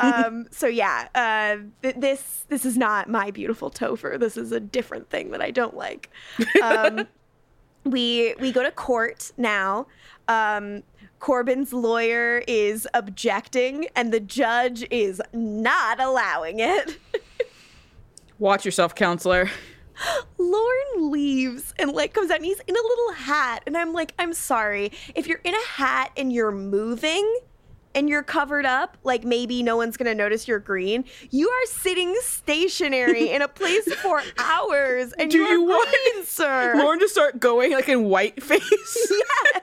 Um, 0.00 0.46
so 0.50 0.66
yeah, 0.66 1.08
uh, 1.14 1.56
th- 1.82 1.96
this 1.96 2.44
this 2.48 2.64
is 2.64 2.76
not 2.76 3.08
my 3.08 3.30
beautiful 3.30 3.70
Topher. 3.70 4.18
This 4.18 4.36
is 4.36 4.52
a 4.52 4.60
different 4.60 5.08
thing 5.10 5.30
that 5.30 5.40
I 5.40 5.50
don't 5.50 5.76
like. 5.76 6.10
Um, 6.62 7.06
we 7.84 8.34
we 8.40 8.52
go 8.52 8.62
to 8.62 8.70
court 8.70 9.32
now. 9.36 9.86
Um, 10.28 10.82
Corbin's 11.18 11.72
lawyer 11.72 12.42
is 12.46 12.86
objecting, 12.92 13.88
and 13.96 14.12
the 14.12 14.20
judge 14.20 14.84
is 14.90 15.22
not 15.32 16.00
allowing 16.00 16.60
it. 16.60 16.98
Watch 18.38 18.64
yourself, 18.64 18.94
counselor. 18.94 19.48
Lorne 20.38 21.10
leaves 21.10 21.72
and 21.78 21.92
like 21.92 22.12
comes 22.12 22.30
out 22.30 22.38
and 22.38 22.44
he's 22.44 22.60
in 22.66 22.76
a 22.76 22.82
little 22.82 23.12
hat. 23.12 23.62
And 23.66 23.76
I'm 23.76 23.92
like, 23.92 24.12
I'm 24.18 24.32
sorry. 24.32 24.92
If 25.14 25.26
you're 25.26 25.40
in 25.44 25.54
a 25.54 25.66
hat 25.66 26.10
and 26.16 26.32
you're 26.32 26.52
moving 26.52 27.38
and 27.94 28.08
you're 28.08 28.22
covered 28.22 28.66
up, 28.66 28.96
like 29.04 29.24
maybe 29.24 29.62
no 29.62 29.76
one's 29.76 29.96
gonna 29.96 30.14
notice 30.14 30.48
you're 30.48 30.58
green. 30.58 31.04
You 31.30 31.48
are 31.48 31.66
sitting 31.66 32.14
stationary 32.22 33.30
in 33.30 33.42
a 33.42 33.48
place 33.48 33.92
for 34.02 34.22
hours 34.38 35.12
and 35.14 35.30
Do 35.30 35.38
you 35.38 35.44
are 35.44 35.52
you 35.52 35.64
want 35.64 35.88
green, 35.88 36.24
sir. 36.26 36.74
Lorne 36.76 37.00
to 37.00 37.08
start 37.08 37.40
going 37.40 37.72
like 37.72 37.88
in 37.88 38.04
white 38.04 38.42
face? 38.42 38.62
yes. 39.10 39.62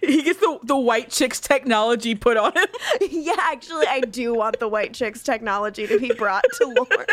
He 0.00 0.22
gets 0.22 0.38
the, 0.38 0.60
the 0.62 0.76
white 0.76 1.10
chicks 1.10 1.40
technology 1.40 2.14
put 2.14 2.36
on 2.36 2.52
him. 2.56 2.66
yeah, 3.10 3.34
actually, 3.40 3.86
I 3.88 4.00
do 4.00 4.32
want 4.32 4.60
the 4.60 4.68
white 4.68 4.94
chicks 4.94 5.22
technology 5.22 5.86
to 5.88 5.98
be 5.98 6.12
brought 6.12 6.44
to 6.58 6.66
Lorne. 6.66 7.06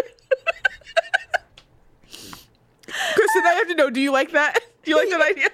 Kristin, 2.87 3.45
I 3.45 3.53
have 3.55 3.67
to 3.67 3.75
know, 3.75 3.89
do 3.89 3.99
you 3.99 4.11
like 4.11 4.31
that? 4.33 4.59
Do 4.83 4.91
you 4.91 4.97
like 4.97 5.09
that 5.09 5.21
idea? 5.21 5.49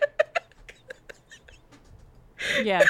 Yeah. 2.63 2.83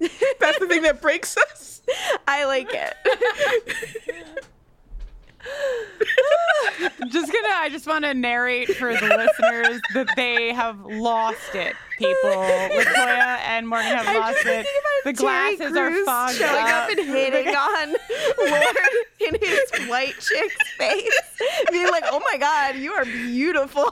That's 0.40 0.58
the 0.58 0.66
thing 0.66 0.82
that 0.82 1.00
breaks 1.00 1.36
us. 1.36 1.82
I 2.26 2.44
like 2.44 2.70
it. 2.72 2.94
just 7.10 7.32
gonna 7.32 7.48
I 7.54 7.68
just 7.70 7.86
want 7.86 8.04
to 8.04 8.14
narrate 8.14 8.68
for 8.76 8.92
the 8.94 9.06
listeners 9.06 9.80
that 9.94 10.08
they 10.16 10.52
have 10.52 10.80
lost 10.84 11.54
it. 11.54 11.74
People, 11.98 12.30
LaToya 12.30 13.38
and 13.44 13.68
Morgan 13.68 13.86
have 13.88 14.08
I'm 14.08 14.20
lost 14.20 14.46
it. 14.46 14.66
The 15.04 15.12
Terry 15.12 15.56
glasses 15.56 15.76
are 15.76 15.90
Crews 15.90 16.06
fogged 16.06 16.34
showing 16.36 16.64
up 16.64 16.84
up. 16.84 16.90
and 16.90 17.06
hitting 17.06 17.48
on 17.54 17.94
Lorne 18.38 19.04
in 19.20 19.36
his 19.40 19.88
white 19.88 20.14
chick's 20.18 20.70
face, 20.76 21.40
being 21.70 21.88
like, 21.88 22.04
"Oh 22.06 22.20
my 22.32 22.38
god, 22.38 22.76
you 22.76 22.92
are 22.92 23.04
beautiful." 23.04 23.90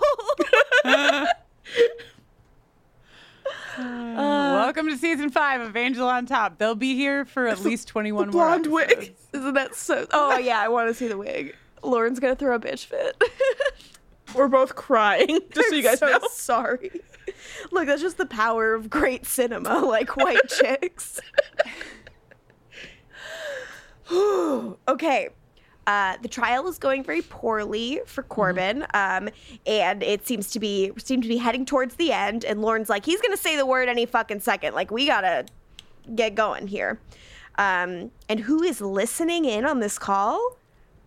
Uh, 3.79 3.83
uh, 3.83 4.53
welcome 4.55 4.89
to 4.89 4.97
season 4.97 5.31
five 5.31 5.61
of 5.61 5.77
Angel 5.77 6.07
on 6.07 6.27
Top. 6.27 6.59
They'll 6.59 6.75
be 6.75 6.95
here 6.95 7.25
for 7.25 7.49
at 7.49 7.61
least 7.61 7.89
21 7.89 8.27
more. 8.27 8.33
Blonde 8.33 8.67
wig. 8.67 8.91
episodes. 8.91 9.29
Isn't 9.33 9.55
that 9.55 9.75
so? 9.75 10.07
Oh 10.13 10.39
yeah, 10.43 10.61
I 10.61 10.69
want 10.69 10.89
to 10.89 10.95
see 10.95 11.09
the 11.09 11.17
wig. 11.17 11.55
Lorne's 11.83 12.21
gonna 12.21 12.37
throw 12.37 12.55
a 12.55 12.61
bitch 12.61 12.85
fit. 12.85 13.21
We're 14.35 14.49
both 14.49 14.75
crying, 14.77 15.41
just 15.51 15.69
so 15.69 15.75
you 15.75 15.83
guys 15.83 15.99
so 15.99 16.07
know. 16.07 16.19
sorry. 16.31 16.91
Look, 17.71 17.87
that's 17.87 18.03
just 18.03 18.19
the 18.19 18.27
power 18.27 18.75
of 18.75 18.89
great 18.89 19.27
cinema, 19.27 19.79
like 19.85 20.17
white 20.17 20.49
chicks. 20.49 21.21
okay. 24.13 25.29
Uh, 25.87 26.17
the 26.23 26.29
trial 26.29 26.69
is 26.69 26.79
going 26.79 27.03
very 27.03 27.23
poorly 27.23 28.01
for 28.07 28.23
Corbin, 28.23 28.87
um, 28.95 29.29
and 29.67 30.03
it 30.03 30.27
seems 30.27 30.51
to 30.53 30.61
be 30.61 30.93
seem 30.97 31.21
to 31.23 31.29
be 31.29 31.39
heading 31.39 31.67
towards 31.67 31.97
the 31.97 32.13
end. 32.13 32.45
And 32.45 32.63
Lorne's 32.63 32.89
like, 32.89 33.05
he's 33.05 33.21
gonna 33.21 33.37
say 33.37 33.57
the 33.57 33.67
word 33.67 33.89
any 33.89 34.07
fucking 34.07 34.41
second. 34.41 34.75
Like, 34.75 34.91
we 34.91 35.07
gotta 35.07 35.47
get 36.15 36.35
going 36.35 36.69
here. 36.69 37.01
Um, 37.59 38.11
and 38.29 38.41
who 38.41 38.63
is 38.63 38.81
listening 38.81 39.45
in 39.45 39.65
on 39.65 39.81
this 39.81 39.99
call? 39.99 40.57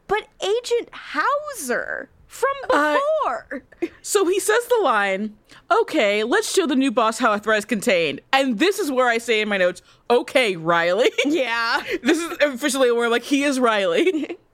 But 0.07 0.27
Agent 0.43 0.89
Hauser 0.91 2.09
from 2.27 2.49
Uh, 2.69 2.97
before. 3.23 3.63
So 4.01 4.27
he 4.27 4.39
says 4.39 4.65
the 4.67 4.79
line, 4.83 5.35
okay, 5.71 6.23
let's 6.23 6.53
show 6.53 6.67
the 6.67 6.75
new 6.75 6.91
boss 6.91 7.17
how 7.19 7.33
a 7.33 7.39
threat 7.39 7.59
is 7.59 7.65
contained. 7.65 8.21
And 8.31 8.59
this 8.59 8.77
is 8.77 8.91
where 8.91 9.07
I 9.07 9.17
say 9.17 9.41
in 9.41 9.49
my 9.49 9.57
notes, 9.57 9.81
okay, 10.09 10.55
Riley. 10.55 11.11
yeah. 11.25 11.81
this 12.03 12.19
is 12.19 12.37
officially 12.41 12.91
where 12.91 13.09
like 13.09 13.23
he 13.23 13.43
is 13.43 13.59
Riley. 13.59 14.37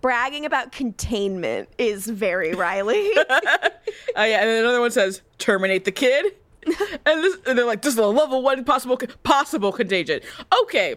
bragging 0.00 0.44
about 0.44 0.72
containment 0.72 1.68
is 1.78 2.06
very 2.06 2.52
Riley. 2.54 3.10
Uh, 3.16 3.68
yeah, 4.16 4.40
and 4.42 4.50
another 4.50 4.80
one 4.80 4.90
says, 4.90 5.22
terminate 5.38 5.84
the 5.84 5.92
kid. 5.92 6.34
and, 6.66 7.24
this, 7.24 7.36
and 7.46 7.58
they're 7.58 7.64
like, 7.64 7.82
this 7.82 7.94
is 7.94 7.98
a 7.98 8.06
level 8.06 8.42
one 8.42 8.64
possible 8.64 8.98
possible 9.22 9.72
contagion. 9.72 10.20
Okay, 10.62 10.96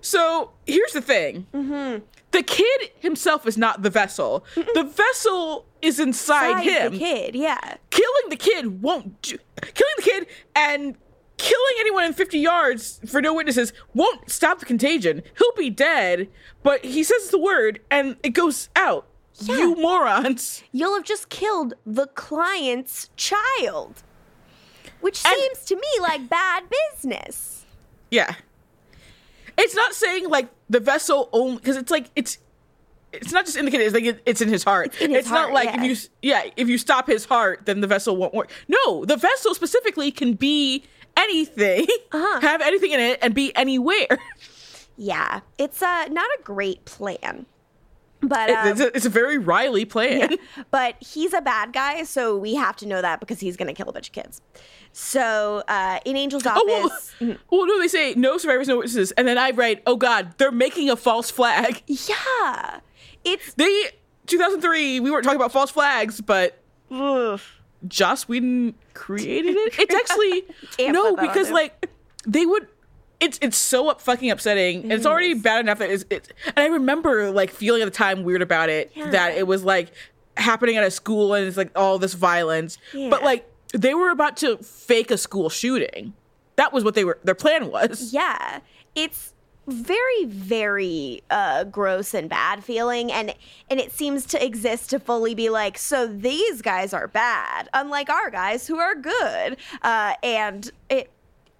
so 0.00 0.52
here's 0.66 0.92
the 0.92 1.02
thing. 1.02 1.46
Mm-hmm. 1.52 2.04
The 2.30 2.42
kid 2.42 2.90
himself 3.00 3.46
is 3.46 3.58
not 3.58 3.82
the 3.82 3.90
vessel. 3.90 4.44
The 4.54 4.84
vessel 4.84 5.66
is 5.82 6.00
inside 6.00 6.62
Inside 6.62 6.64
him. 6.64 6.92
the 6.92 6.98
kid, 6.98 7.34
yeah. 7.34 7.74
Killing 7.90 8.30
the 8.30 8.36
kid 8.36 8.80
won't. 8.80 9.20
Do, 9.20 9.36
killing 9.60 9.94
the 9.96 10.02
kid 10.02 10.26
and 10.56 10.96
killing 11.36 11.74
anyone 11.80 12.04
in 12.04 12.12
50 12.12 12.38
yards 12.38 13.00
for 13.06 13.20
no 13.20 13.34
witnesses 13.34 13.72
won't 13.94 14.30
stop 14.30 14.58
the 14.58 14.66
contagion. 14.66 15.22
He'll 15.38 15.56
be 15.56 15.70
dead, 15.70 16.28
but 16.62 16.84
he 16.84 17.02
says 17.02 17.30
the 17.30 17.38
word 17.38 17.80
and 17.90 18.16
it 18.22 18.30
goes 18.30 18.68
out. 18.76 19.06
You 19.40 19.74
morons. 19.76 20.62
You'll 20.72 20.94
have 20.94 21.04
just 21.04 21.28
killed 21.28 21.74
the 21.86 22.06
client's 22.08 23.10
child. 23.16 24.02
Which 25.00 25.16
seems 25.16 25.64
to 25.64 25.74
me 25.74 25.88
like 26.00 26.28
bad 26.28 26.64
business. 26.92 27.66
Yeah. 28.10 28.34
It's 29.56 29.74
not 29.74 29.94
saying 29.94 30.28
like 30.28 30.48
the 30.70 30.80
vessel 30.80 31.28
only 31.32 31.56
because 31.56 31.76
it's 31.76 31.90
like 31.90 32.10
it's 32.14 32.38
it's 33.12 33.32
not 33.32 33.44
just 33.44 33.56
in 33.56 33.64
the 33.64 33.70
kid. 33.70 33.80
It's 33.80 33.94
like 33.94 34.04
it, 34.04 34.22
it's 34.24 34.40
in 34.40 34.48
his 34.48 34.64
heart. 34.64 34.94
It's, 35.00 35.12
his 35.12 35.30
not 35.30 35.50
heart, 35.50 35.52
like 35.52 35.66
yeah. 35.66 35.84
if 35.84 36.02
you 36.02 36.08
yeah 36.22 36.50
if 36.56 36.68
you 36.68 36.78
stop 36.78 37.06
his 37.06 37.24
heart, 37.24 37.66
then 37.66 37.80
the 37.80 37.86
vessel 37.86 38.16
won't 38.16 38.32
work. 38.32 38.50
No, 38.68 39.04
the 39.04 39.16
vessel 39.16 39.54
specifically 39.54 40.10
can 40.10 40.34
be 40.34 40.84
anything, 41.16 41.86
Uh-huh. 42.12 42.40
have 42.42 42.60
anything 42.60 42.92
in 42.92 43.00
it, 43.00 43.18
and 43.22 43.34
be 43.34 43.54
anywhere. 43.56 44.18
Yeah, 44.96 45.40
it's 45.58 45.82
uh, 45.82 46.06
not 46.10 46.26
a 46.38 46.42
great 46.42 46.84
plan. 46.84 47.46
But 48.24 48.50
um, 48.50 48.68
it's, 48.68 48.80
a, 48.80 48.96
it's 48.96 49.06
a 49.06 49.10
very 49.10 49.36
Riley 49.36 49.84
plan. 49.84 50.36
but 50.70 50.94
he's 51.00 51.32
a 51.34 51.40
bad 51.40 51.72
guy, 51.72 52.04
so 52.04 52.36
we 52.36 52.54
have 52.54 52.76
to 52.76 52.86
know 52.86 53.02
that 53.02 53.18
because 53.18 53.40
he's 53.40 53.56
going 53.56 53.66
to 53.66 53.74
kill 53.74 53.88
a 53.88 53.92
bunch 53.92 54.08
of 54.10 54.12
kids. 54.12 54.40
So 54.92 55.64
uh, 55.66 55.98
in 56.04 56.16
Angel's 56.16 56.46
office, 56.46 56.62
Oh 56.68 57.26
well, 57.26 57.36
well, 57.50 57.66
no, 57.66 57.80
they 57.80 57.88
say 57.88 58.14
no 58.14 58.38
survivors, 58.38 58.68
no 58.68 58.76
witnesses, 58.76 59.10
and 59.12 59.26
then 59.26 59.38
I 59.38 59.50
write, 59.50 59.82
oh 59.88 59.96
god, 59.96 60.34
they're 60.38 60.52
making 60.52 60.88
a 60.88 60.94
false 60.96 61.30
flag. 61.32 61.82
Yeah, 61.86 62.78
it's 63.24 63.54
they 63.54 63.90
2003. 64.26 65.00
We 65.00 65.10
weren't 65.10 65.24
talking 65.24 65.40
about 65.40 65.50
false 65.50 65.70
flags, 65.72 66.20
but 66.20 66.58
Joss 67.88 68.28
Whedon 68.28 68.74
created 68.94 69.56
it. 69.56 69.78
It's 69.78 69.94
actually 69.94 70.44
no 70.92 71.10
put 71.10 71.16
that 71.16 71.22
on 71.22 71.28
because 71.28 71.50
like 71.50 71.88
they 72.26 72.46
would. 72.46 72.68
It's 73.20 73.38
it's 73.40 73.56
so 73.56 73.88
up 73.88 74.00
fucking 74.00 74.30
upsetting. 74.30 74.82
and 74.82 74.92
it's 74.92 75.06
already 75.06 75.34
bad 75.34 75.60
enough 75.60 75.78
that 75.78 75.90
it's, 75.90 76.04
it's 76.10 76.28
and 76.46 76.58
I 76.58 76.66
remember 76.66 77.30
like 77.30 77.50
feeling 77.50 77.80
at 77.82 77.84
the 77.84 77.90
time 77.92 78.24
weird 78.24 78.42
about 78.42 78.68
it 78.68 78.92
that 78.96 79.36
it 79.36 79.46
was 79.46 79.62
like 79.62 79.92
happening 80.36 80.76
at 80.76 80.82
a 80.82 80.90
school 80.90 81.32
and 81.34 81.46
it's 81.46 81.56
like 81.56 81.70
all 81.76 81.98
this 81.98 82.14
violence. 82.14 82.78
But 82.92 83.22
like 83.22 83.48
they 83.72 83.94
were 83.94 84.10
about 84.10 84.36
to 84.38 84.56
fake 84.58 85.10
a 85.12 85.18
school 85.18 85.50
shooting. 85.50 86.14
That 86.56 86.72
was 86.72 86.82
what 86.84 86.94
they 86.94 87.04
were. 87.04 87.18
Their 87.22 87.34
plan 87.36 87.70
was. 87.70 88.12
yeah, 88.12 88.58
it's 88.94 89.31
very 89.68 90.24
very 90.24 91.22
uh 91.30 91.62
gross 91.64 92.14
and 92.14 92.28
bad 92.28 92.64
feeling 92.64 93.12
and 93.12 93.32
and 93.70 93.78
it 93.78 93.92
seems 93.92 94.26
to 94.26 94.44
exist 94.44 94.90
to 94.90 94.98
fully 94.98 95.34
be 95.34 95.48
like 95.50 95.78
so 95.78 96.06
these 96.06 96.60
guys 96.60 96.92
are 96.92 97.06
bad 97.06 97.68
unlike 97.72 98.10
our 98.10 98.28
guys 98.28 98.66
who 98.66 98.78
are 98.78 98.94
good 98.96 99.56
uh 99.82 100.14
and 100.22 100.70
it 100.90 101.10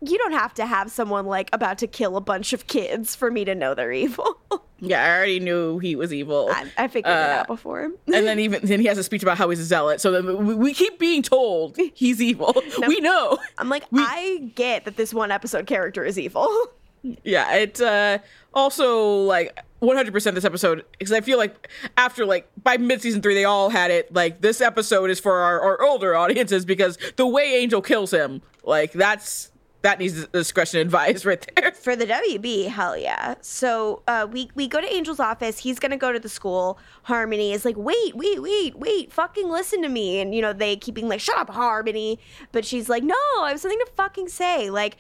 you 0.04 0.18
don't 0.18 0.32
have 0.32 0.52
to 0.52 0.66
have 0.66 0.90
someone 0.90 1.26
like 1.26 1.48
about 1.52 1.78
to 1.78 1.86
kill 1.86 2.16
a 2.16 2.20
bunch 2.20 2.52
of 2.52 2.66
kids 2.66 3.14
for 3.14 3.30
me 3.30 3.44
to 3.44 3.54
know 3.54 3.74
they're 3.74 3.92
evil 3.92 4.38
Yeah, 4.84 5.00
I 5.04 5.16
already 5.16 5.38
knew 5.38 5.78
he 5.78 5.94
was 5.94 6.12
evil. 6.12 6.48
I, 6.52 6.66
I 6.76 6.88
figured 6.88 7.12
it 7.14 7.16
Uh, 7.16 7.38
out 7.38 7.46
before 7.46 7.82
and 7.84 7.94
then 8.08 8.38
even 8.40 8.66
then 8.66 8.80
he 8.80 8.86
has 8.86 8.98
a 8.98 9.04
speech 9.04 9.22
about 9.22 9.38
how 9.38 9.48
he's 9.48 9.60
a 9.60 9.64
zealot. 9.64 10.00
So 10.00 10.10
then 10.10 10.44
we, 10.44 10.56
we 10.56 10.74
keep 10.74 10.98
being 10.98 11.22
told 11.22 11.78
he's 11.94 12.20
evil. 12.20 12.52
We 12.88 12.98
know. 12.98 13.38
i'm 13.58 13.68
like 13.68 13.84
i 13.94 14.50
get 14.56 14.84
that 14.86 14.96
this 14.96 15.14
one 15.14 15.30
episode 15.30 15.66
character 15.68 16.04
is 16.04 16.18
evil 16.18 16.48
Yeah, 17.02 17.54
it's 17.56 17.80
uh 17.80 18.18
also 18.54 19.22
like 19.22 19.58
100% 19.80 20.34
this 20.34 20.44
episode 20.44 20.84
because 20.92 21.12
I 21.12 21.20
feel 21.20 21.38
like 21.38 21.68
after 21.96 22.24
like 22.24 22.48
by 22.62 22.76
mid 22.76 23.02
season 23.02 23.20
three 23.22 23.34
they 23.34 23.44
all 23.44 23.70
had 23.70 23.90
it 23.90 24.12
like 24.14 24.40
this 24.40 24.60
episode 24.60 25.10
is 25.10 25.18
for 25.18 25.38
our, 25.38 25.60
our 25.60 25.82
older 25.82 26.14
audiences 26.14 26.64
because 26.64 26.98
the 27.16 27.26
way 27.26 27.54
Angel 27.56 27.82
kills 27.82 28.12
him 28.12 28.42
like 28.62 28.92
that's 28.92 29.50
that 29.82 29.98
needs 29.98 30.26
discretion 30.28 30.80
advice 30.80 31.24
right 31.26 31.44
there. 31.56 31.72
For 31.72 31.94
the 31.96 32.06
WB, 32.06 32.68
hell 32.68 32.96
yeah. 32.96 33.34
So 33.40 34.02
uh, 34.06 34.26
we 34.30 34.50
we 34.54 34.68
go 34.68 34.80
to 34.80 34.86
Angel's 34.86 35.20
office. 35.20 35.58
He's 35.58 35.78
gonna 35.78 35.96
go 35.96 36.12
to 36.12 36.20
the 36.20 36.28
school. 36.28 36.78
Harmony 37.02 37.52
is 37.52 37.64
like, 37.64 37.76
wait, 37.76 38.14
wait, 38.16 38.40
wait, 38.40 38.78
wait, 38.78 39.12
fucking 39.12 39.48
listen 39.48 39.82
to 39.82 39.88
me. 39.88 40.20
And 40.20 40.34
you 40.34 40.40
know 40.40 40.52
they 40.52 40.76
keep 40.76 40.94
being 40.94 41.08
like, 41.08 41.20
shut 41.20 41.36
up, 41.36 41.50
Harmony. 41.50 42.18
But 42.52 42.64
she's 42.64 42.88
like, 42.88 43.02
no, 43.02 43.16
I 43.40 43.50
have 43.50 43.60
something 43.60 43.80
to 43.80 43.90
fucking 43.96 44.28
say. 44.28 44.70
Like 44.70 44.96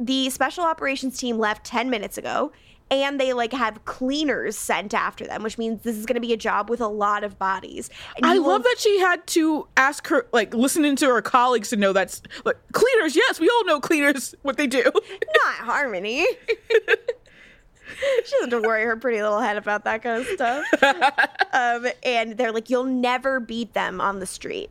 the 0.00 0.30
special 0.30 0.64
operations 0.64 1.18
team 1.18 1.38
left 1.38 1.64
ten 1.64 1.90
minutes 1.90 2.18
ago. 2.18 2.52
And 2.92 3.20
they 3.20 3.32
like 3.34 3.52
have 3.52 3.84
cleaners 3.84 4.58
sent 4.58 4.94
after 4.94 5.24
them, 5.24 5.44
which 5.44 5.56
means 5.56 5.82
this 5.82 5.96
is 5.96 6.06
going 6.06 6.16
to 6.16 6.20
be 6.20 6.32
a 6.32 6.36
job 6.36 6.68
with 6.68 6.80
a 6.80 6.88
lot 6.88 7.22
of 7.22 7.38
bodies. 7.38 7.88
And 8.16 8.26
I 8.26 8.34
love 8.38 8.64
that 8.64 8.76
she 8.80 8.98
had 8.98 9.24
to 9.28 9.68
ask 9.76 10.08
her, 10.08 10.26
like, 10.32 10.52
listening 10.54 10.96
to 10.96 11.06
her 11.06 11.22
colleagues 11.22 11.70
to 11.70 11.76
know 11.76 11.92
that's 11.92 12.20
like 12.44 12.56
cleaners. 12.72 13.14
Yes, 13.14 13.38
we 13.38 13.48
all 13.48 13.64
know 13.64 13.78
cleaners 13.78 14.34
what 14.42 14.56
they 14.56 14.66
do. 14.66 14.82
Not 14.82 15.54
Harmony. 15.54 16.26
she 18.24 18.30
doesn't 18.32 18.50
have 18.50 18.62
to 18.62 18.66
worry 18.66 18.84
her 18.84 18.96
pretty 18.96 19.22
little 19.22 19.40
head 19.40 19.56
about 19.56 19.84
that 19.84 20.02
kind 20.02 20.20
of 20.20 20.26
stuff. 20.26 20.64
um, 21.52 21.86
and 22.02 22.36
they're 22.36 22.52
like, 22.52 22.70
you'll 22.70 22.84
never 22.84 23.40
beat 23.40 23.74
them 23.74 24.00
on 24.00 24.20
the 24.20 24.26
street. 24.26 24.70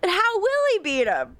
But 0.00 0.10
how 0.10 0.38
will 0.38 0.62
he 0.72 0.78
beat 0.80 1.04
them? 1.04 1.36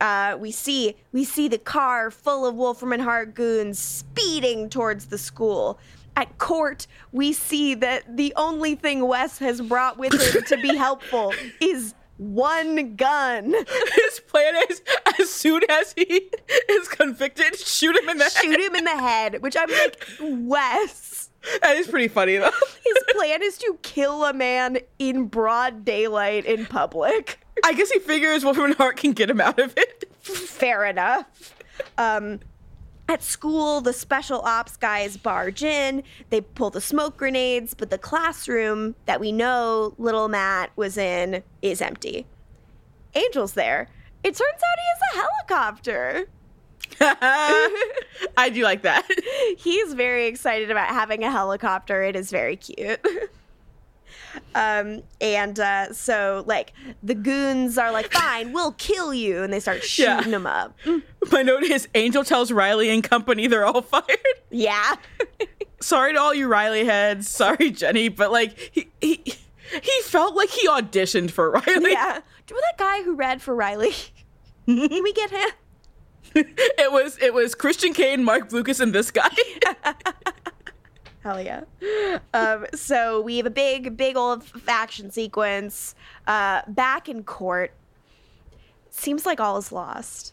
Uh, 0.00 0.36
we 0.38 0.50
see 0.50 0.96
we 1.12 1.24
see 1.24 1.48
the 1.48 1.58
car 1.58 2.10
full 2.10 2.46
of 2.46 2.54
Wolfram 2.54 2.92
and 2.92 3.02
Hart 3.02 3.34
goons 3.34 3.78
speeding 3.78 4.70
towards 4.70 5.06
the 5.06 5.18
school. 5.18 5.78
At 6.16 6.38
court, 6.38 6.86
we 7.12 7.32
see 7.32 7.74
that 7.76 8.16
the 8.16 8.32
only 8.36 8.74
thing 8.74 9.06
Wes 9.06 9.38
has 9.38 9.60
brought 9.60 9.98
with 9.98 10.12
him 10.12 10.42
to 10.48 10.56
be 10.56 10.74
helpful 10.76 11.32
is 11.60 11.94
one 12.16 12.96
gun. 12.96 13.52
His 13.94 14.20
plan 14.26 14.54
is 14.68 14.82
as 15.20 15.30
soon 15.30 15.62
as 15.68 15.94
he 15.96 16.28
is 16.68 16.88
convicted, 16.88 17.56
shoot 17.56 17.96
him 17.96 18.08
in 18.08 18.18
the 18.18 18.28
shoot 18.28 18.50
head. 18.50 18.60
him 18.60 18.74
in 18.74 18.84
the 18.84 18.90
head. 18.90 19.42
Which 19.42 19.56
I'm 19.56 19.70
like, 19.70 20.04
Wes. 20.20 21.30
That 21.62 21.76
is 21.76 21.86
pretty 21.86 22.08
funny 22.08 22.36
though. 22.36 22.50
His 22.50 22.98
plan 23.14 23.42
is 23.42 23.58
to 23.58 23.78
kill 23.82 24.24
a 24.24 24.32
man 24.32 24.78
in 24.98 25.26
broad 25.26 25.84
daylight 25.84 26.44
in 26.44 26.66
public. 26.66 27.38
I 27.64 27.72
guess 27.74 27.90
he 27.90 27.98
figures 27.98 28.44
and 28.44 28.74
Hart 28.74 28.96
can 28.96 29.12
get 29.12 29.30
him 29.30 29.40
out 29.40 29.58
of 29.58 29.74
it. 29.76 30.04
Fair 30.22 30.84
enough. 30.84 31.54
Um, 31.96 32.40
at 33.08 33.22
school, 33.22 33.80
the 33.80 33.92
special 33.92 34.40
ops 34.42 34.76
guys 34.76 35.16
barge 35.16 35.62
in. 35.62 36.02
They 36.30 36.40
pull 36.42 36.70
the 36.70 36.80
smoke 36.80 37.16
grenades, 37.16 37.72
but 37.74 37.90
the 37.90 37.98
classroom 37.98 38.94
that 39.06 39.18
we 39.20 39.32
know 39.32 39.94
little 39.98 40.28
Matt 40.28 40.70
was 40.76 40.98
in 40.98 41.42
is 41.62 41.80
empty. 41.80 42.26
Angel's 43.14 43.54
there. 43.54 43.88
It 44.22 44.34
turns 44.34 44.40
out 44.40 44.78
he 44.78 44.84
has 44.92 45.00
a 45.14 45.16
helicopter. 45.54 46.28
I 48.36 48.50
do 48.50 48.62
like 48.62 48.82
that. 48.82 49.08
He's 49.58 49.94
very 49.94 50.26
excited 50.26 50.70
about 50.70 50.88
having 50.88 51.24
a 51.24 51.30
helicopter. 51.30 52.02
It 52.02 52.16
is 52.16 52.30
very 52.30 52.56
cute. 52.56 53.00
um, 54.54 55.02
and 55.20 55.58
uh, 55.60 55.92
so, 55.92 56.44
like, 56.46 56.72
the 57.02 57.14
goons 57.14 57.78
are 57.78 57.90
like, 57.92 58.12
fine, 58.12 58.52
we'll 58.52 58.72
kill 58.72 59.12
you. 59.14 59.42
And 59.42 59.52
they 59.52 59.60
start 59.60 59.82
shooting 59.82 60.30
Yeah. 60.30 60.36
him 60.36 60.46
up. 60.46 60.76
My 61.32 61.42
note 61.42 61.62
is 61.64 61.88
Angel 61.94 62.24
tells 62.24 62.50
Riley 62.52 62.90
and 62.90 63.02
company 63.02 63.46
they're 63.46 63.64
all 63.66 63.82
fired. 63.94 64.04
Yeah. 64.50 64.94
Sorry 65.80 66.12
to 66.14 66.20
all 66.20 66.34
you 66.34 66.48
Riley 66.48 66.84
heads. 66.84 67.28
Sorry, 67.28 67.70
Jenny, 67.70 68.08
but 68.08 68.32
like 68.32 68.58
he 68.72 68.88
he 69.00 69.22
he 69.24 70.00
felt 70.02 70.34
like 70.34 70.48
he 70.50 70.66
auditioned 70.66 71.30
for 71.30 71.50
Riley. 71.52 71.92
Yeah. 71.92 72.20
Do 72.46 72.54
you 72.54 72.56
remember 72.56 72.60
that 72.70 72.78
guy 72.78 73.02
who 73.04 73.14
read 73.14 73.40
for 73.40 73.54
Riley? 73.54 73.92
Can 74.66 75.02
we 75.02 75.12
get 75.12 75.30
him? 75.30 75.48
It 76.34 76.90
was 76.92 77.16
it 77.22 77.32
was 77.32 77.54
Christian 77.54 77.92
Kane, 77.94 78.24
Marc 78.24 78.48
Blucas, 78.50 78.80
and 78.80 78.92
this 78.92 79.10
guy. 79.12 79.28
Hell 81.22 81.40
yeah. 81.42 81.64
Um, 82.32 82.66
so 82.74 83.20
we 83.20 83.36
have 83.38 83.46
a 83.46 83.50
big, 83.50 83.96
big 83.96 84.16
old 84.16 84.44
action 84.66 85.10
sequence 85.10 85.94
uh, 86.26 86.62
back 86.68 87.08
in 87.08 87.24
court. 87.24 87.72
Seems 88.90 89.26
like 89.26 89.40
all 89.40 89.56
is 89.58 89.72
lost. 89.72 90.32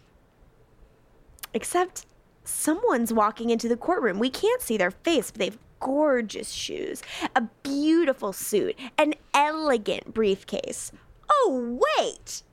Except 1.53 2.05
someone's 2.43 3.11
walking 3.11 3.49
into 3.49 3.67
the 3.67 3.77
courtroom. 3.77 4.19
We 4.19 4.29
can't 4.29 4.61
see 4.61 4.77
their 4.77 4.91
face, 4.91 5.31
but 5.31 5.39
they 5.39 5.45
have 5.45 5.57
gorgeous 5.79 6.51
shoes, 6.51 7.01
a 7.35 7.41
beautiful 7.63 8.33
suit, 8.33 8.75
an 8.97 9.13
elegant 9.33 10.13
briefcase. 10.13 10.91
Oh, 11.29 11.79
wait! 11.97 12.43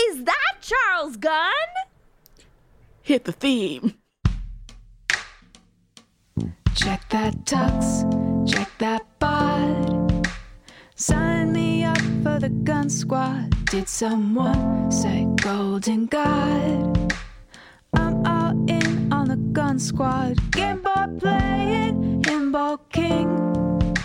Is 0.00 0.24
that 0.24 0.54
Charles 0.60 1.16
Gunn? 1.16 1.52
Hit 3.02 3.24
the 3.24 3.32
theme. 3.32 3.94
Check 6.76 7.08
that 7.08 7.34
tux, 7.46 8.04
check 8.46 8.70
that 8.78 9.02
bod. 9.18 10.28
Sign 10.94 11.52
me 11.52 11.84
up 11.84 11.98
for 12.22 12.38
the 12.38 12.50
gun 12.50 12.90
squad. 12.90 13.50
Did 13.70 13.88
someone 13.88 14.92
say 14.92 15.26
golden 15.40 16.04
god? 16.06 17.14
I'm 17.94 18.26
all 18.26 18.52
in 18.68 19.10
on 19.10 19.28
the 19.28 19.36
gun 19.52 19.78
squad. 19.78 20.36
Game 20.52 20.82
boy 20.82 21.06
playing, 21.18 22.22
Himbo 22.22 22.78
King. 22.92 23.96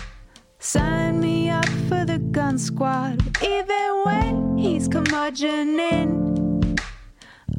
Sign 0.58 1.20
me 1.20 1.50
up 1.50 1.68
for 1.88 2.06
the 2.06 2.18
gun 2.18 2.58
squad. 2.58 3.20
Even 3.42 4.02
when 4.04 4.56
he's 4.56 4.88
curmudgeoning. 4.88 6.80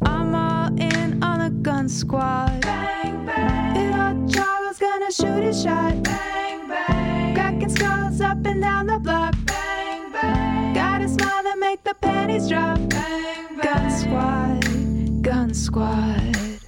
I'm 0.02 0.34
all 0.34 0.68
in 0.76 1.22
on 1.22 1.38
the 1.38 1.50
gun 1.62 1.88
squad. 1.88 2.60
Bang, 2.62 3.24
bang. 3.24 3.76
It 3.76 3.94
all 3.94 4.63
gonna 4.84 5.10
shoot 5.10 5.42
his 5.42 5.62
shot. 5.62 6.02
Bang, 6.02 6.68
bang. 6.68 7.34
Cracking 7.34 7.68
skulls 7.70 8.20
up 8.20 8.44
and 8.44 8.60
down 8.60 8.86
the 8.86 8.98
block. 8.98 9.34
Bang, 9.46 10.12
bang. 10.12 10.74
Got 10.74 11.00
a 11.00 11.08
smile 11.08 11.42
that 11.42 11.58
make 11.58 11.82
the 11.84 11.94
panties 11.94 12.48
drop. 12.48 12.76
Bang, 12.90 13.56
bang. 13.56 13.60
Gun 13.62 13.90
squad, 13.90 15.22
gun 15.22 15.54
squad. 15.54 16.60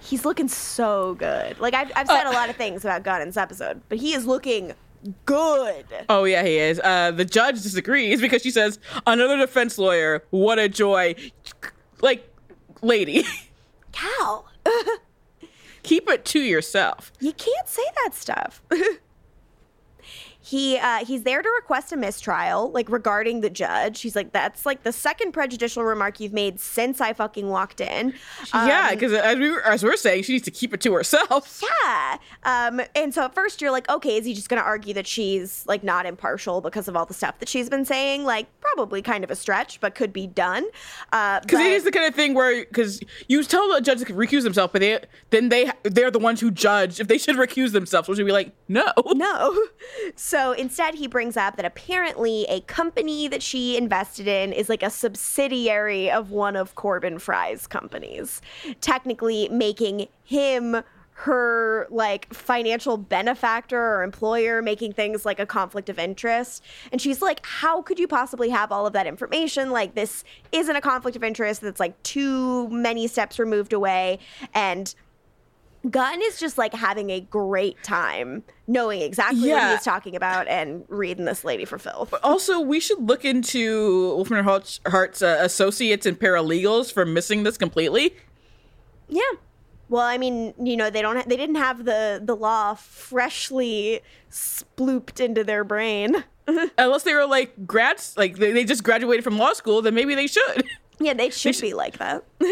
He's 0.00 0.24
looking 0.24 0.48
so 0.48 1.14
good. 1.14 1.58
Like 1.58 1.74
I've, 1.74 1.90
I've 1.96 2.06
said 2.06 2.26
a 2.26 2.30
lot 2.30 2.50
of 2.50 2.56
things 2.56 2.84
about 2.84 3.02
Gunn 3.02 3.22
in 3.22 3.28
this 3.28 3.36
episode, 3.36 3.80
but 3.88 3.98
he 3.98 4.14
is 4.14 4.26
looking 4.26 4.72
good. 5.24 5.84
Oh 6.08 6.24
yeah, 6.24 6.42
he 6.42 6.58
is. 6.58 6.80
Uh, 6.80 7.10
the 7.10 7.24
judge 7.24 7.62
disagrees 7.62 8.20
because 8.20 8.42
she 8.42 8.50
says 8.50 8.78
another 9.06 9.36
defense 9.38 9.78
lawyer. 9.78 10.22
What 10.30 10.58
a 10.58 10.68
joy! 10.68 11.14
Like, 12.00 12.30
lady, 12.82 13.24
Cal, 13.92 14.46
keep 15.82 16.08
it 16.08 16.24
to 16.26 16.40
yourself. 16.40 17.12
you 17.20 17.32
can't 17.32 17.68
say 17.68 17.84
that 18.04 18.14
stuff. 18.14 18.62
he 20.48 20.78
uh, 20.78 21.04
he's 21.04 21.24
there 21.24 21.42
to 21.42 21.48
request 21.60 21.92
a 21.92 21.96
mistrial, 21.96 22.70
like 22.70 22.88
regarding 22.88 23.40
the 23.42 23.50
judge. 23.50 24.00
He's 24.00 24.16
like, 24.16 24.32
that's 24.32 24.64
like 24.64 24.82
the 24.82 24.92
second 24.92 25.32
prejudicial 25.32 25.84
remark 25.84 26.20
you've 26.20 26.32
made 26.32 26.58
since 26.58 27.00
I 27.00 27.12
fucking 27.12 27.48
walked 27.48 27.80
in. 27.82 28.14
yeah, 28.54 28.86
Um, 28.88 28.94
because 28.94 29.12
as 29.12 29.36
we 29.36 29.50
were, 29.50 29.62
as 29.62 29.84
we're 29.84 29.96
saying, 29.96 30.22
she 30.22 30.32
needs 30.32 30.44
to 30.46 30.50
keep 30.50 30.72
it 30.72 30.80
to 30.82 30.92
herself. 30.94 31.62
Yeah. 31.84 32.18
Um, 32.44 32.80
and 32.94 33.12
so 33.14 33.22
at 33.24 33.34
first 33.34 33.60
you're 33.60 33.70
like, 33.70 33.88
okay, 33.90 34.16
is 34.16 34.24
he 34.24 34.32
just 34.34 34.48
going 34.48 34.60
to 34.60 34.66
argue 34.66 34.94
that 34.94 35.06
she's 35.06 35.64
like 35.66 35.82
not 35.82 36.06
impartial 36.06 36.60
because 36.60 36.88
of 36.88 36.96
all 36.96 37.04
the 37.06 37.14
stuff 37.14 37.38
that 37.40 37.48
she's 37.48 37.68
been 37.68 37.84
saying? 37.84 38.24
Like, 38.24 38.46
probably 38.60 39.00
kind 39.02 39.22
of 39.24 39.30
a 39.30 39.36
stretch, 39.36 39.80
but 39.80 39.94
could 39.94 40.12
be 40.12 40.26
done. 40.26 40.64
Uh, 41.12 41.40
Because 41.40 41.58
but- 41.58 41.66
it 41.66 41.72
is 41.72 41.84
the 41.84 41.90
kind 41.90 42.06
of 42.06 42.14
thing 42.14 42.34
where, 42.34 42.64
because 42.64 43.00
you 43.28 43.42
tell 43.44 43.72
the 43.72 43.80
judge 43.80 43.98
to 44.00 44.06
recuse 44.14 44.42
themselves, 44.44 44.72
but 44.72 44.80
they 44.80 44.98
then 45.30 45.48
they 45.50 45.70
they're 45.82 46.10
the 46.10 46.18
ones 46.18 46.40
who 46.40 46.50
judge 46.50 47.00
if 47.00 47.08
they 47.08 47.18
should 47.18 47.36
recuse 47.36 47.72
themselves, 47.72 48.08
which 48.08 48.18
would 48.18 48.26
be 48.26 48.32
like, 48.32 48.52
no, 48.68 48.90
no. 49.14 49.56
So 50.16 50.37
instead, 50.52 50.94
he 50.94 51.06
brings 51.06 51.36
up 51.36 51.56
that 51.56 51.64
apparently 51.64 52.44
a 52.48 52.60
company 52.62 53.28
that 53.28 53.42
she 53.42 53.76
invested 53.76 54.26
in 54.26 54.52
is 54.52 54.68
like 54.68 54.82
a 54.82 54.90
subsidiary 54.90 56.10
of 56.10 56.30
one 56.30 56.56
of 56.56 56.74
Corbin 56.74 57.18
Fry's 57.18 57.66
companies, 57.66 58.40
technically 58.80 59.48
making 59.48 60.08
him 60.24 60.82
her 61.20 61.88
like 61.90 62.32
financial 62.32 62.96
benefactor 62.96 63.76
or 63.76 64.04
employer 64.04 64.62
making 64.62 64.92
things 64.92 65.26
like 65.26 65.40
a 65.40 65.46
conflict 65.46 65.88
of 65.88 65.98
interest. 65.98 66.62
And 66.92 67.02
she's 67.02 67.20
like 67.20 67.44
how 67.44 67.82
could 67.82 67.98
you 67.98 68.06
possibly 68.06 68.50
have 68.50 68.70
all 68.70 68.86
of 68.86 68.92
that 68.92 69.08
information? 69.08 69.72
Like 69.72 69.96
this 69.96 70.22
isn't 70.52 70.76
a 70.76 70.80
conflict 70.80 71.16
of 71.16 71.24
interest. 71.24 71.60
That's 71.60 71.80
like 71.80 72.00
too 72.04 72.68
many 72.68 73.08
steps 73.08 73.40
removed 73.40 73.72
away. 73.72 74.20
And 74.54 74.94
Gunn 75.90 76.20
is 76.22 76.38
just 76.38 76.56
like 76.56 76.72
having 76.72 77.10
a 77.10 77.18
great 77.18 77.82
time 77.82 78.44
knowing 78.68 79.00
exactly 79.00 79.50
what 79.50 79.72
he's 79.72 79.82
talking 79.82 80.14
about 80.14 80.46
and 80.46 80.84
reading 80.88 81.24
this 81.24 81.42
lady 81.42 81.64
for 81.64 81.78
filth. 81.78 82.14
Also, 82.22 82.60
we 82.60 82.78
should 82.78 83.00
look 83.00 83.24
into 83.24 84.14
Wolfram 84.14 84.44
Hart's, 84.44 84.78
Hart's 84.86 85.22
uh, 85.22 85.38
associates 85.40 86.06
and 86.06 86.20
paralegals 86.20 86.92
for 86.92 87.04
missing 87.04 87.42
this 87.42 87.56
completely. 87.56 88.14
Yeah. 89.08 89.22
Well, 89.88 90.02
I 90.02 90.18
mean, 90.18 90.52
you 90.62 90.76
know, 90.76 90.90
they 90.90 91.00
don't. 91.00 91.16
Ha- 91.16 91.24
they 91.26 91.36
didn't 91.36 91.54
have 91.56 91.86
the 91.86 92.20
the 92.22 92.36
law 92.36 92.74
freshly 92.74 94.00
splooped 94.30 95.18
into 95.18 95.42
their 95.44 95.64
brain. 95.64 96.24
Unless 96.78 97.04
they 97.04 97.14
were 97.14 97.26
like 97.26 97.66
grads, 97.66 98.14
like 98.18 98.36
they, 98.36 98.52
they 98.52 98.64
just 98.64 98.84
graduated 98.84 99.24
from 99.24 99.38
law 99.38 99.54
school, 99.54 99.80
then 99.80 99.94
maybe 99.94 100.14
they 100.14 100.26
should. 100.26 100.64
Yeah, 101.00 101.14
they 101.14 101.30
should 101.30 101.58
be 101.60 101.74
like 101.74 101.98
that. 101.98 102.24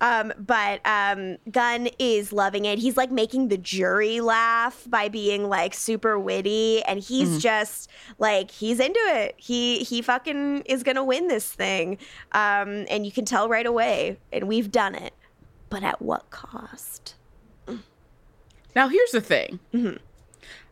um, 0.00 0.32
but 0.38 0.80
um, 0.86 1.36
Gunn 1.50 1.88
is 1.98 2.32
loving 2.32 2.64
it. 2.64 2.78
He's 2.78 2.96
like 2.96 3.10
making 3.10 3.48
the 3.48 3.58
jury 3.58 4.20
laugh 4.20 4.84
by 4.88 5.08
being 5.08 5.48
like 5.48 5.74
super 5.74 6.18
witty, 6.18 6.82
and 6.84 7.00
he's 7.00 7.28
Mm-hmm. 7.28 7.36
Mhm. 7.38 7.40
just 7.40 7.90
like 8.18 8.50
he's 8.50 8.80
into 8.80 9.00
it. 9.00 9.34
He 9.36 9.78
he 9.80 10.02
fucking 10.02 10.62
is 10.62 10.82
gonna 10.82 11.04
win 11.04 11.28
this 11.28 11.50
thing, 11.52 11.98
um, 12.32 12.86
and 12.90 13.04
you 13.04 13.12
can 13.12 13.24
tell 13.24 13.48
right 13.48 13.66
away. 13.66 14.18
And 14.32 14.48
we've 14.48 14.70
done 14.70 14.94
it, 14.94 15.12
but 15.68 15.82
at 15.82 16.00
what 16.02 16.30
cost? 16.30 17.14
Now 18.76 18.88
here's 18.88 19.10
the 19.10 19.20
thing. 19.20 19.58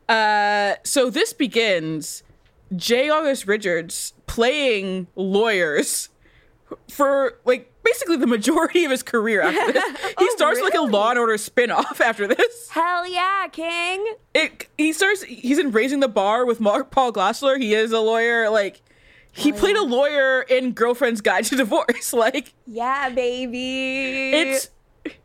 Uh, 0.08 0.74
so 0.84 1.10
this 1.10 1.32
begins 1.32 2.22
J. 2.76 3.10
August 3.10 3.46
Richards 3.46 4.14
playing 4.26 5.06
lawyers 5.16 6.08
for 6.88 7.38
like 7.44 7.72
basically 7.88 8.16
the 8.16 8.26
majority 8.26 8.84
of 8.84 8.90
his 8.90 9.02
career 9.02 9.42
after 9.42 9.72
this. 9.72 9.84
He 10.18 10.26
oh, 10.28 10.34
starts 10.36 10.60
like 10.60 10.74
a 10.74 10.80
Law 10.80 11.10
and 11.10 11.18
Order 11.18 11.38
spin-off 11.38 12.00
after 12.00 12.26
this. 12.26 12.68
Hell 12.70 13.06
yeah, 13.06 13.46
King! 13.48 14.14
It 14.34 14.66
he 14.76 14.92
starts 14.92 15.22
he's 15.22 15.58
in 15.58 15.70
Raising 15.70 16.00
the 16.00 16.08
Bar 16.08 16.44
with 16.44 16.60
Mark 16.60 16.90
Paul 16.90 17.12
Gosselaar. 17.12 17.60
He 17.60 17.74
is 17.74 17.92
a 17.92 18.00
lawyer. 18.00 18.50
Like 18.50 18.82
he 19.32 19.52
played 19.52 19.76
a 19.76 19.82
lawyer 19.82 20.42
in 20.42 20.72
Girlfriend's 20.72 21.20
Guide 21.20 21.44
to 21.44 21.56
Divorce. 21.56 22.12
Like 22.18 22.52
Yeah, 22.66 23.10
baby. 23.10 24.30
it's 24.32 24.70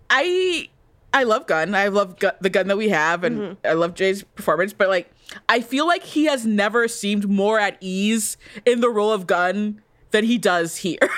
I 0.10 0.70
I 1.14 1.24
love 1.24 1.48
Gunn. 1.48 1.76
I 1.76 1.88
love 1.88 2.20
gu- 2.20 2.32
the 2.42 2.50
Gunn 2.50 2.68
that 2.68 2.78
we 2.78 2.90
have, 2.90 3.24
and 3.24 3.40
mm-hmm. 3.40 3.68
I 3.68 3.74
love 3.74 3.94
Jay's 3.94 4.24
performance. 4.24 4.74
But 4.74 4.90
like, 4.90 5.12
I 5.50 5.62
feel 5.62 5.88
like 5.88 6.04
he 6.04 6.26
has 6.26 6.46
never 6.46 6.88
seemed 6.88 7.30
more 7.30 7.60
at 7.60 7.78
ease 7.80 8.38
in 8.66 8.82
the 8.82 8.90
role 8.90 9.12
of 9.12 9.28
Gunn 9.28 9.82
than 10.12 10.26
he 10.26 10.38
does 10.38 10.78
here. 10.78 10.98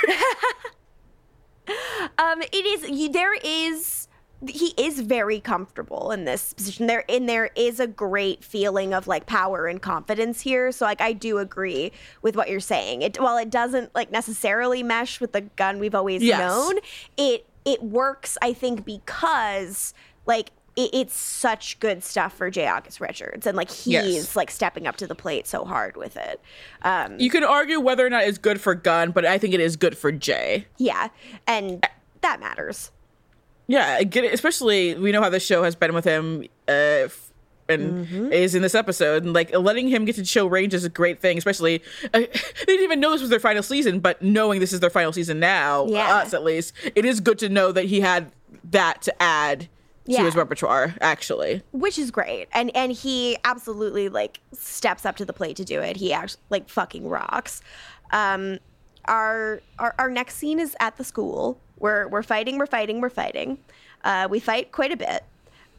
Um, 2.18 2.42
it 2.42 2.66
is 2.66 2.90
you, 2.90 3.10
there 3.10 3.34
is 3.34 4.08
he 4.48 4.74
is 4.78 5.00
very 5.00 5.40
comfortable 5.40 6.12
in 6.12 6.26
this 6.26 6.54
position. 6.54 6.88
There 6.88 7.04
and 7.10 7.28
there 7.28 7.50
is 7.56 7.80
a 7.80 7.88
great 7.88 8.44
feeling 8.44 8.94
of 8.94 9.08
like 9.08 9.26
power 9.26 9.66
and 9.68 9.82
confidence 9.82 10.42
here. 10.42 10.72
So 10.72 10.86
like 10.86 11.02
I 11.02 11.14
do 11.14 11.38
agree 11.40 11.92
with 12.22 12.36
what 12.36 12.50
you're 12.50 12.60
saying. 12.60 13.02
It 13.02 13.20
while 13.20 13.38
it 13.38 13.50
doesn't 13.50 13.96
like 13.96 14.12
necessarily 14.12 14.84
mesh 14.84 15.20
with 15.20 15.32
the 15.32 15.42
Gunn 15.42 15.80
we've 15.80 15.96
always 15.96 16.22
Yes. 16.22 16.40
known, 16.40 16.76
it 17.18 17.48
it 17.66 17.82
works 17.82 18.38
I 18.42 18.54
think 18.54 18.86
because 18.86 19.94
like 20.26 20.52
it, 20.76 20.89
it's 20.93 21.15
such 21.15 21.80
good 21.80 22.03
stuff 22.03 22.34
for 22.34 22.49
J. 22.49 22.68
August 22.68 22.99
Richards 22.99 23.47
and 23.47 23.56
like 23.56 23.69
he's 23.72 23.88
Yes. 23.93 24.35
like 24.35 24.52
stepping 24.52 24.88
up 24.88 24.95
to 24.97 25.07
the 25.07 25.15
plate 25.15 25.47
so 25.47 25.65
hard 25.65 25.95
with 25.97 26.18
it. 26.18 26.41
Um, 26.84 27.19
you 27.19 27.30
can 27.30 27.43
argue 27.43 27.80
whether 27.80 28.06
or 28.06 28.10
not 28.10 28.23
it's 28.23 28.38
good 28.38 28.60
for 28.61 28.76
Gunn, 28.76 29.11
but 29.11 29.26
I 29.26 29.38
think 29.38 29.53
it 29.53 29.60
is 29.60 29.76
good 29.76 29.97
for 29.97 30.11
Jay. 30.11 30.65
yeah, 30.77 31.10
and 31.47 31.85
that 32.22 32.39
matters. 32.39 32.91
Yeah, 33.68 34.03
get 34.03 34.23
it. 34.23 34.34
Especially 34.34 34.95
we 34.95 35.11
know 35.11 35.22
how 35.22 35.30
the 35.30 35.39
show 35.39 35.64
has 35.64 35.76
been 35.76 35.93
with 35.93 36.06
him, 36.06 36.43
uh, 36.68 36.72
f- 36.72 37.31
and 37.68 38.06
Mm-hmm. 38.06 38.31
is 38.31 38.53
in 38.53 38.61
this 38.61 38.76
episode, 38.76 39.23
and 39.23 39.34
like 39.34 39.52
letting 39.57 39.88
him 39.88 40.06
get 40.06 40.15
to 40.18 40.26
show 40.26 40.45
range 40.45 40.76
is 40.76 40.84
a 40.84 40.89
great 40.89 41.19
thing. 41.19 41.38
Especially 41.39 41.81
uh, 42.14 42.19
they 42.19 42.27
didn't 42.68 42.84
even 42.84 42.99
know 42.99 43.10
this 43.11 43.22
was 43.22 43.31
their 43.31 43.39
final 43.39 43.64
season, 43.64 43.99
but 43.99 44.22
knowing 44.22 44.60
this 44.60 44.72
is 44.72 44.81
their 44.81 44.91
final 44.91 45.11
season 45.11 45.39
now, 45.39 45.88
Yeah. 45.88 46.18
us 46.18 46.34
at 46.35 46.43
least, 46.43 46.73
it 46.93 47.06
is 47.06 47.19
good 47.19 47.39
to 47.39 47.49
know 47.49 47.72
that 47.72 47.85
he 47.85 48.02
had 48.02 48.31
that 48.69 49.02
to 49.03 49.22
add 49.23 49.68
Yeah. 50.06 50.19
to 50.19 50.26
his 50.26 50.36
repertoire. 50.36 50.95
Actually, 51.02 51.64
which 51.72 51.98
is 51.98 52.11
great. 52.11 52.48
And 52.53 52.76
and 52.76 52.91
he 52.91 53.38
absolutely 53.44 54.10
like 54.10 54.40
steps 54.53 55.06
up 55.06 55.15
to 55.18 55.26
the 55.26 55.34
plate 55.34 55.56
to 55.57 55.65
do 55.65 55.82
it. 55.82 55.98
He 55.98 56.14
actually 56.14 56.41
like 56.49 56.69
fucking 56.69 57.07
rocks. 57.07 57.61
Um 58.11 58.60
our 59.06 59.61
our, 59.80 59.95
our 59.98 60.10
next 60.10 60.36
scene 60.36 60.60
is 60.60 60.76
at 60.80 60.98
the 60.98 61.03
school. 61.03 61.60
We're 61.77 62.07
we're 62.07 62.23
fighting 62.23 62.57
we're 62.57 62.68
fighting 62.68 63.02
we're 63.02 63.10
fighting. 63.10 63.57
Uh 64.03 64.27
we 64.30 64.40
fight 64.40 64.72
quite 64.72 64.91
a 64.91 64.98
bit. 64.98 65.23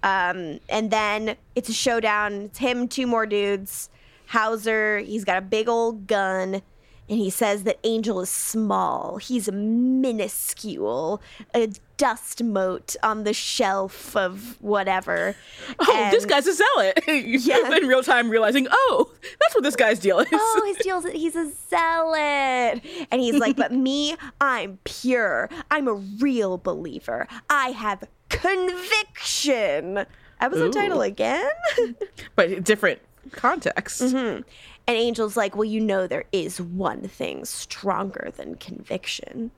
Um 0.03 0.61
and 0.69 0.91
then 0.91 1.37
it's 1.55 1.69
a 1.69 1.73
showdown. 1.75 2.33
It's 2.43 2.59
him 2.59 2.89
two 2.89 3.07
more 3.07 3.27
dudes 3.27 3.91
hauser. 4.29 4.99
He's 4.99 5.25
got 5.25 5.39
a 5.39 5.43
big 5.43 5.69
old 5.69 6.07
gun 6.09 6.63
and 7.09 7.19
he 7.19 7.31
says 7.31 7.63
that 7.63 7.79
Angel 7.85 8.21
is 8.21 8.29
small. 8.29 9.19
He's 9.19 9.51
minuscule, 9.53 11.23
a 11.55 11.69
dust 11.97 12.43
mote 12.43 12.97
on 13.03 13.25
the 13.25 13.33
shelf 13.33 14.15
of 14.17 14.57
whatever. 14.61 15.35
oh, 15.79 16.09
this 16.11 16.27
guy's 16.27 16.47
a 16.47 16.55
zealot. 16.55 17.01
Yeah. 17.07 17.75
in 17.77 17.87
real 17.87 18.03
time, 18.03 18.29
realizing, 18.31 18.67
oh, 18.71 19.11
that's 19.41 19.55
what 19.55 19.65
this 19.65 19.77
guy's 19.77 19.99
deal 19.99 20.19
is. 20.19 20.29
Oh, 20.33 20.63
his 20.67 20.85
deal's 20.85 21.05
he's 21.07 21.37
a 21.37 21.51
zealot. 21.69 22.83
And 23.11 23.21
he's 23.21 23.39
like, 23.39 23.57
but 23.57 23.73
me, 23.73 24.17
I'm 24.41 24.79
pure. 24.85 25.49
I'm 25.71 25.89
a 25.89 25.95
real 25.95 26.59
believer. 26.59 27.27
I 27.49 27.69
have 27.71 28.05
conviction. 28.29 30.05
Episode 30.41 30.69
Ooh. 30.69 30.73
title 30.73 31.03
again? 31.03 31.49
but 32.37 32.63
different 32.65 33.01
context. 33.33 34.03
Mhm. 34.03 34.45
And 34.89 34.97
Angel's 34.97 35.37
like, 35.37 35.57
well, 35.57 35.65
you 35.65 35.81
know, 35.81 36.07
there 36.07 36.25
is 36.33 36.61
one 36.61 37.09
thing 37.09 37.45
stronger 37.45 38.31
than 38.37 38.55
conviction. 38.57 39.51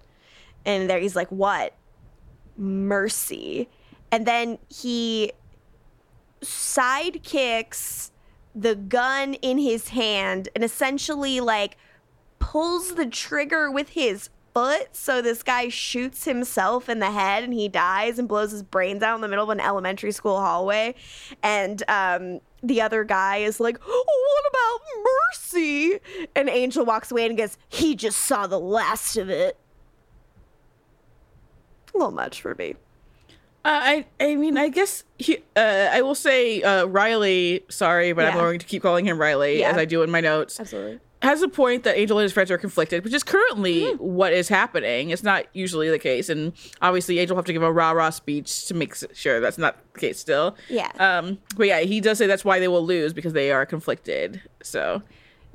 And 0.65 0.89
there 0.89 0.99
he's 0.99 1.17
like, 1.17 1.29
what? 1.31 1.75
Mercy. 2.59 3.69
And 4.11 4.27
then 4.27 4.59
he 4.69 5.33
sidekicks 6.43 8.11
the 8.55 8.75
gun 8.75 9.35
in 9.35 9.59
his 9.59 9.89
hand 9.89 10.49
and 10.55 10.65
essentially 10.65 11.41
like 11.41 11.77
pulls 12.39 12.95
the 12.95 13.07
trigger 13.07 13.71
with 13.71 13.91
his 13.91 14.31
foot 14.55 14.89
so 14.93 15.21
this 15.21 15.43
guy 15.43 15.69
shoots 15.69 16.25
himself 16.25 16.89
in 16.89 16.99
the 16.99 17.11
head 17.11 17.45
and 17.45 17.53
he 17.53 17.69
dies 17.69 18.19
and 18.19 18.29
blows 18.29 18.51
his 18.51 18.63
brains 18.63 19.03
out 19.03 19.15
in 19.15 19.21
the 19.21 19.29
middle 19.29 19.45
of 19.45 19.51
an 19.51 19.61
elementary 19.61 20.11
school 20.11 20.41
hallway 20.41 20.95
and 21.43 21.83
um 21.89 22.41
the 22.63 22.81
other 22.81 23.05
guy 23.05 23.39
is 23.39 23.61
like, 23.61 23.79
"What 23.79 24.45
about 24.51 24.81
mercy?" 25.33 26.01
And 26.35 26.49
Angel 26.49 26.85
walks 26.85 27.11
away 27.11 27.27
and 27.27 27.37
goes, 27.37 27.57
"He 27.69 27.95
just 27.95 28.19
saw 28.19 28.47
the 28.47 28.59
last 28.59 29.17
of 29.17 29.31
it." 29.31 29.57
A 31.95 31.99
little 31.99 32.13
much 32.13 32.41
for 32.43 32.55
me. 32.55 32.75
Uh, 33.65 33.81
I 33.83 34.07
I 34.21 34.37
mean 34.37 34.57
I 34.57 34.69
guess 34.69 35.05
he, 35.19 35.39
uh, 35.57 35.89
I 35.93 36.01
will 36.03 36.15
say 36.15 36.63
uh, 36.63 36.85
Riley. 36.87 37.65
Sorry, 37.69 38.13
but 38.13 38.25
I'm 38.25 38.35
going 38.35 38.59
to 38.61 38.67
keep 38.67 38.83
calling 38.83 39.05
him 39.05 39.19
Riley 39.19 39.61
Yeah. 39.61 39.71
as 39.71 39.77
I 39.77 39.85
do 39.85 40.03
in 40.03 40.11
my 40.11 40.21
notes. 40.21 40.61
Absolutely. 40.61 41.01
Has 41.21 41.43
a 41.43 41.49
point 41.49 41.83
that 41.83 41.99
Angel 41.99 42.17
and 42.19 42.23
his 42.23 42.33
friends 42.33 42.49
are 42.53 42.59
conflicted, 42.59 43.03
which 43.03 43.13
is 43.13 43.25
currently 43.25 43.91
Hmm. 43.91 43.97
what 43.97 44.33
is 44.33 44.49
happening. 44.49 45.11
It's 45.11 45.25
not 45.25 45.47
usually 45.53 45.91
the 45.91 45.99
case, 45.99 46.29
and 46.29 46.53
obviously 46.81 47.19
Angel 47.19 47.35
will 47.35 47.41
have 47.41 47.47
to 47.47 47.53
give 47.53 47.65
a 47.65 47.73
rah 47.73 47.91
rah 47.91 48.11
speech 48.11 48.67
to 48.67 48.75
make 48.75 48.95
sure 49.15 49.41
that's 49.41 49.59
not 49.59 49.77
the 49.95 49.99
case 50.01 50.21
still. 50.21 50.55
Yeah. 50.69 50.93
Um. 51.01 51.39
But 51.57 51.67
yeah, 51.67 51.81
he 51.81 52.01
does 52.01 52.19
say 52.19 52.29
that's 52.29 52.45
why 52.45 52.61
they 52.61 52.69
will 52.69 52.87
lose 52.87 53.13
because 53.13 53.33
they 53.33 53.51
are 53.51 53.67
conflicted. 53.67 54.41
So. 54.63 55.03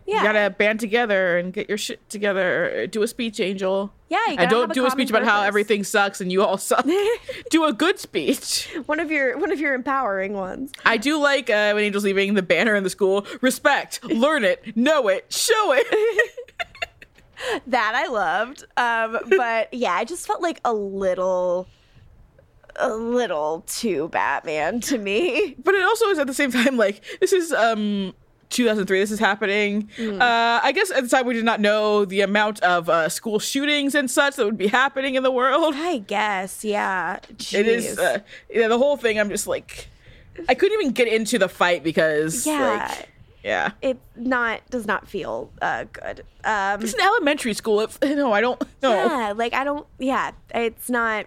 Yeah. 0.05 0.17
You 0.17 0.23
gotta 0.23 0.49
band 0.49 0.79
together 0.79 1.37
and 1.37 1.53
get 1.53 1.69
your 1.69 1.77
shit 1.77 2.07
together. 2.09 2.87
Do 2.87 3.03
a 3.03 3.07
speech, 3.07 3.39
Angel. 3.39 3.93
Yeah, 4.09 4.19
you 4.27 4.35
and 4.37 4.49
don't 4.49 4.71
a 4.71 4.73
do 4.73 4.81
a 4.81 4.89
common 4.89 4.97
speech 4.97 5.09
about 5.09 5.23
how 5.23 5.41
everything 5.41 5.83
sucks 5.83 6.19
and 6.21 6.31
you 6.31 6.43
all 6.43 6.57
suck. 6.57 6.85
do 7.49 7.63
a 7.65 7.73
good 7.73 7.99
speech. 7.99 8.69
One 8.85 8.99
of 8.99 9.09
your 9.09 9.37
one 9.37 9.51
of 9.51 9.59
your 9.59 9.73
empowering 9.73 10.33
ones. 10.33 10.71
I 10.85 10.97
do 10.97 11.19
like 11.19 11.49
uh, 11.49 11.71
when 11.73 11.83
Angel's 11.83 12.03
leaving 12.03 12.33
the 12.33 12.41
banner 12.43 12.75
in 12.75 12.83
the 12.83 12.89
school. 12.89 13.25
Respect, 13.41 14.03
learn 14.03 14.43
it, 14.43 14.75
know 14.75 15.07
it, 15.07 15.31
show 15.31 15.73
it. 15.73 16.33
that 17.67 17.93
I 17.95 18.07
loved. 18.07 18.65
Um, 18.77 19.19
but 19.37 19.73
yeah, 19.73 19.93
I 19.93 20.05
just 20.05 20.27
felt 20.27 20.41
like 20.41 20.59
a 20.65 20.73
little, 20.73 21.67
a 22.75 22.89
little 22.89 23.63
too 23.67 24.09
Batman 24.09 24.81
to 24.81 24.97
me. 24.97 25.55
but 25.63 25.75
it 25.75 25.83
also 25.83 26.07
is 26.07 26.19
at 26.19 26.27
the 26.27 26.33
same 26.33 26.51
time 26.51 26.77
like 26.77 27.01
this 27.19 27.33
is 27.33 27.51
um 27.53 28.13
2003. 28.53 28.99
This 28.99 29.11
is 29.11 29.19
happening. 29.19 29.89
Mm. 29.97 30.21
Uh, 30.21 30.59
I 30.63 30.71
guess 30.71 30.91
at 30.91 31.03
the 31.03 31.09
time 31.09 31.25
we 31.25 31.33
did 31.33 31.43
not 31.45 31.59
know 31.59 32.05
the 32.05 32.21
amount 32.21 32.61
of 32.61 32.87
uh, 32.89 33.09
school 33.09 33.39
shootings 33.39 33.95
and 33.95 34.09
such 34.09 34.35
that 34.37 34.45
would 34.45 34.57
be 34.57 34.67
happening 34.67 35.15
in 35.15 35.23
the 35.23 35.31
world. 35.31 35.73
I 35.75 35.97
guess, 35.97 36.63
yeah. 36.63 37.19
It 37.29 37.67
is. 37.67 37.97
Uh, 37.99 38.19
yeah, 38.49 38.67
the 38.67 38.77
whole 38.77 38.95
thing. 38.97 39.19
I'm 39.19 39.29
just 39.29 39.47
like, 39.47 39.87
I 40.47 40.53
couldn't 40.55 40.79
even 40.79 40.93
get 40.93 41.07
into 41.07 41.37
the 41.37 41.49
fight 41.49 41.83
because 41.83 42.45
Yeah. 42.45 42.87
like, 42.97 43.09
yeah. 43.43 43.71
It 43.81 43.97
not 44.15 44.61
does 44.69 44.87
not 44.87 45.07
feel 45.07 45.51
uh, 45.61 45.83
good. 45.91 46.23
Um, 46.45 46.81
It's 46.81 46.93
an 46.93 47.01
elementary 47.01 47.53
school. 47.53 47.85
No, 48.03 48.31
I 48.31 48.39
don't. 48.39 48.61
No. 48.81 48.93
Yeah, 48.93 49.33
like 49.35 49.53
I 49.53 49.63
don't. 49.65 49.85
Yeah, 49.99 50.31
it's 50.53 50.89
not. 50.89 51.25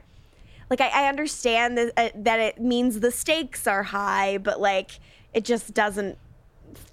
Like 0.70 0.80
I, 0.80 0.88
I 1.04 1.08
understand 1.08 1.76
that 1.78 1.92
uh, 1.96 2.08
that 2.14 2.40
it 2.40 2.60
means 2.60 3.00
the 3.00 3.10
stakes 3.12 3.66
are 3.66 3.82
high, 3.82 4.38
but 4.38 4.60
like 4.60 4.92
it 5.34 5.44
just 5.44 5.74
doesn't 5.74 6.16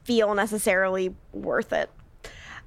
feel 0.04 0.34
necessarily 0.36 1.16
worth 1.32 1.74
it. 1.74 1.90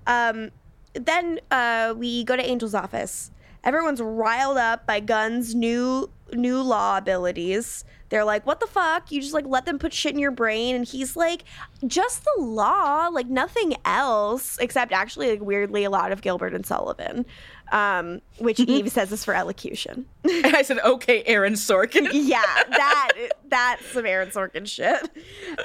Um, 0.07 0.51
then 0.95 1.41
uh, 1.51 1.95
we 1.97 2.25
go 2.25 2.37
to 2.37 2.43
Angel's 2.43 2.75
office. 2.75 3.31
Everyone's 3.65 4.01
riled 4.01 4.59
up 4.59 4.87
by 4.87 5.01
Gunn's 5.01 5.55
new 5.55 6.11
new 6.33 6.61
law 6.61 6.99
abilities. 6.99 7.85
They're 8.09 8.25
like, 8.25 8.47
what 8.47 8.61
the 8.61 8.67
fuck? 8.67 9.11
You 9.11 9.21
just 9.21 9.35
like 9.35 9.47
let 9.47 9.65
them 9.65 9.79
put 9.79 9.93
shit 9.93 10.15
in 10.15 10.21
your 10.21 10.31
brain. 10.31 10.77
And 10.77 10.87
he's 10.87 11.17
like, 11.17 11.43
just 11.87 12.25
the 12.25 12.43
law, 12.43 13.09
like 13.09 13.27
nothing 13.27 13.75
else, 13.85 14.59
except 14.61 14.93
actually, 14.93 15.31
like, 15.31 15.41
weirdly, 15.41 15.85
a 15.85 15.91
lot 15.91 16.13
of 16.13 16.23
Gilbert 16.23 16.55
and 16.55 16.65
Sullivan, 16.65 17.27
um, 17.73 18.21
which 18.39 18.61
Eve 18.61 18.91
says 18.91 19.11
is 19.13 19.25
for 19.25 19.35
elocution. 19.35 20.07
And 20.25 20.57
I 20.57 20.63
said, 20.63 20.79
okay, 20.81 21.23
Aaron 21.25 21.55
Sorkin. 21.55 22.09
yeah, 22.13 22.43
that 22.71 23.13
that's 23.49 23.87
some 23.87 24.07
Aaron 24.07 24.31
Sorkin 24.31 24.67
shit. 24.67 25.09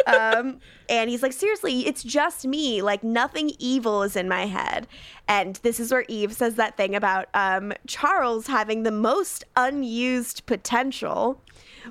Um, 0.08 0.60
and 0.90 1.10
he's 1.10 1.24
like, 1.24 1.34
seriously, 1.34 1.88
it's 1.88 2.04
just 2.04 2.46
me. 2.46 2.82
Like 2.82 3.04
nothing 3.04 3.52
evil 3.60 4.04
is 4.04 4.16
in 4.16 4.28
my 4.28 4.46
head. 4.46 4.88
And 5.28 5.58
this 5.58 5.80
is 5.80 5.92
where 5.92 6.06
Eve 6.08 6.34
says 6.34 6.56
that 6.56 6.78
thing 6.78 6.96
about 6.96 7.28
um, 7.34 7.74
Charles 7.88 8.48
having 8.48 8.84
the 8.84 8.92
most 8.92 9.46
unused 9.56 10.46
potential, 10.46 11.42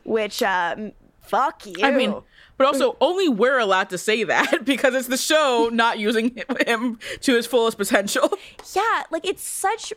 which 0.05 0.43
um, 0.43 0.93
fuck 1.21 1.67
you. 1.67 1.83
I 1.83 1.91
mean, 1.91 2.15
but 2.61 2.67
also 2.67 2.95
only 3.01 3.27
we're 3.27 3.59
allowed 3.59 3.89
to 3.89 3.97
say 3.97 4.23
that 4.23 4.65
because 4.67 4.95
it's 4.95 5.09
the 5.09 5.17
show 5.17 5.71
not 5.73 5.99
using 5.99 6.39
him 6.67 6.99
to 7.23 7.35
his 7.35 7.47
fullest 7.47 7.79
potential. 7.79 8.31
Yeah, 8.75 9.05
like 9.11 9.27
it's 9.27 9.43
such 9.43 9.95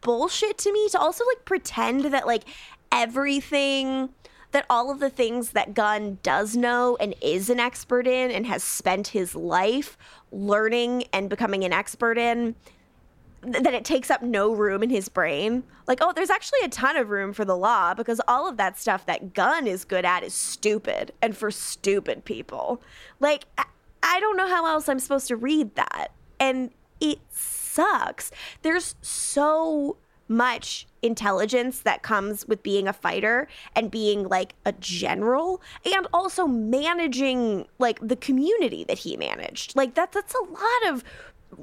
bullshit 0.00 0.56
to 0.56 0.72
me 0.72 0.88
to 0.92 0.98
also 0.98 1.26
like 1.26 1.44
pretend 1.44 2.06
that 2.06 2.26
like 2.26 2.44
everything 2.90 4.08
that 4.52 4.64
all 4.70 4.90
of 4.90 4.98
the 4.98 5.10
things 5.10 5.50
that 5.50 5.74
Gunn 5.74 6.16
does 6.22 6.56
know 6.56 6.96
and 6.98 7.14
is 7.20 7.50
an 7.50 7.60
expert 7.60 8.06
in 8.06 8.30
and 8.30 8.46
has 8.46 8.64
spent 8.64 9.08
his 9.08 9.34
life 9.34 9.98
learning 10.32 11.04
and 11.12 11.28
becoming 11.28 11.64
an 11.64 11.74
expert 11.74 12.16
in 12.16 12.54
that 13.46 13.74
it 13.74 13.84
takes 13.84 14.10
up 14.10 14.22
no 14.22 14.52
room 14.52 14.82
in 14.82 14.90
his 14.90 15.08
brain. 15.08 15.62
Like, 15.86 15.98
oh, 16.00 16.12
there's 16.12 16.30
actually 16.30 16.60
a 16.64 16.68
ton 16.68 16.96
of 16.96 17.10
room 17.10 17.32
for 17.32 17.44
the 17.44 17.56
law 17.56 17.94
because 17.94 18.20
all 18.26 18.48
of 18.48 18.56
that 18.56 18.78
stuff 18.78 19.06
that 19.06 19.34
Gunn 19.34 19.66
is 19.66 19.84
good 19.84 20.04
at 20.04 20.22
is 20.22 20.34
stupid 20.34 21.12
and 21.22 21.36
for 21.36 21.50
stupid 21.50 22.24
people. 22.24 22.82
Like, 23.20 23.46
I, 24.02 24.20
don't 24.20 24.36
know 24.36 24.48
how 24.48 24.66
else 24.66 24.88
I'm 24.88 24.98
supposed 24.98 25.28
to 25.28 25.36
read 25.36 25.74
that. 25.76 26.08
And 26.40 26.70
it 27.00 27.18
sucks. 27.30 28.30
There's 28.62 28.94
so 29.02 29.96
much 30.28 30.86
intelligence 31.02 31.80
that 31.80 32.02
comes 32.02 32.46
with 32.48 32.62
being 32.62 32.88
a 32.88 32.92
fighter 32.92 33.46
and 33.76 33.90
being 33.90 34.28
like 34.28 34.54
a 34.64 34.72
general 34.72 35.62
and 35.84 36.06
also 36.12 36.46
managing 36.46 37.66
like 37.78 37.98
the 38.00 38.16
community 38.16 38.82
that 38.84 38.98
he 38.98 39.16
managed. 39.16 39.76
Like 39.76 39.94
that 39.94 40.10
that's 40.12 40.34
a 40.34 40.42
lot 40.42 40.94
of 40.94 41.04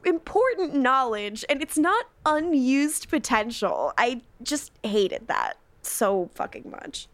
important 0.06 0.76
knowledge 0.76 1.46
and 1.50 1.62
it's 1.62 1.78
not 1.78 2.06
unused 2.26 3.10
potential. 3.10 3.94
I 3.98 4.22
just 4.42 4.72
hated 4.84 5.28
that 5.28 5.54
so 5.82 6.30
fucking 6.36 6.70
much. 6.70 7.08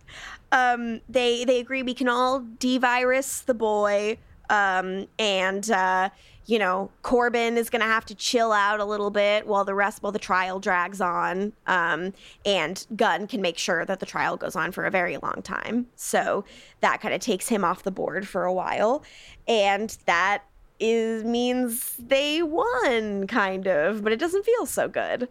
Um 0.52 1.02
they 1.10 1.46
they 1.46 1.60
agree 1.60 1.84
we 1.84 1.94
can 1.94 2.10
all 2.10 2.40
de-virus 2.40 3.42
the 3.42 3.54
boy 3.54 4.18
um 4.50 5.08
and 5.18 5.70
uh 5.72 6.10
you 6.50 6.58
know, 6.58 6.90
Corbin 7.04 7.60
is 7.60 7.70
to 7.70 7.80
have 7.82 8.06
to 8.08 8.16
chill 8.16 8.52
out 8.52 8.80
a 8.80 8.86
little 8.86 9.12
bit 9.12 9.46
while 9.46 9.64
the 9.64 9.76
rest, 9.76 10.02
while 10.02 10.12
the 10.12 10.18
trial 10.18 10.60
drags 10.60 11.00
on. 11.00 11.54
Um, 11.68 12.12
and 12.44 12.88
Gunn 12.96 13.28
can 13.28 13.40
make 13.40 13.60
sure 13.60 13.86
that 13.86 14.00
the 14.00 14.08
trial 14.08 14.36
goes 14.36 14.56
on 14.56 14.72
for 14.72 14.86
a 14.86 14.90
very 14.90 15.18
long 15.18 15.44
time. 15.44 15.86
So 15.96 16.46
that 16.82 17.02
kind 17.02 17.14
of 17.14 17.22
takes 17.22 17.50
him 17.50 17.64
off 17.64 17.84
the 17.84 17.92
board 17.92 18.28
for 18.28 18.46
a 18.46 18.54
while. 18.54 19.04
And 19.48 19.96
that 20.08 20.44
is 20.80 21.24
means 21.24 21.96
they 21.98 22.42
won, 22.44 23.28
kind 23.28 23.68
of, 23.68 24.04
but 24.04 24.12
it 24.12 24.20
doesn't 24.20 24.46
feel 24.46 24.66
so 24.66 24.88
good. 24.88 25.30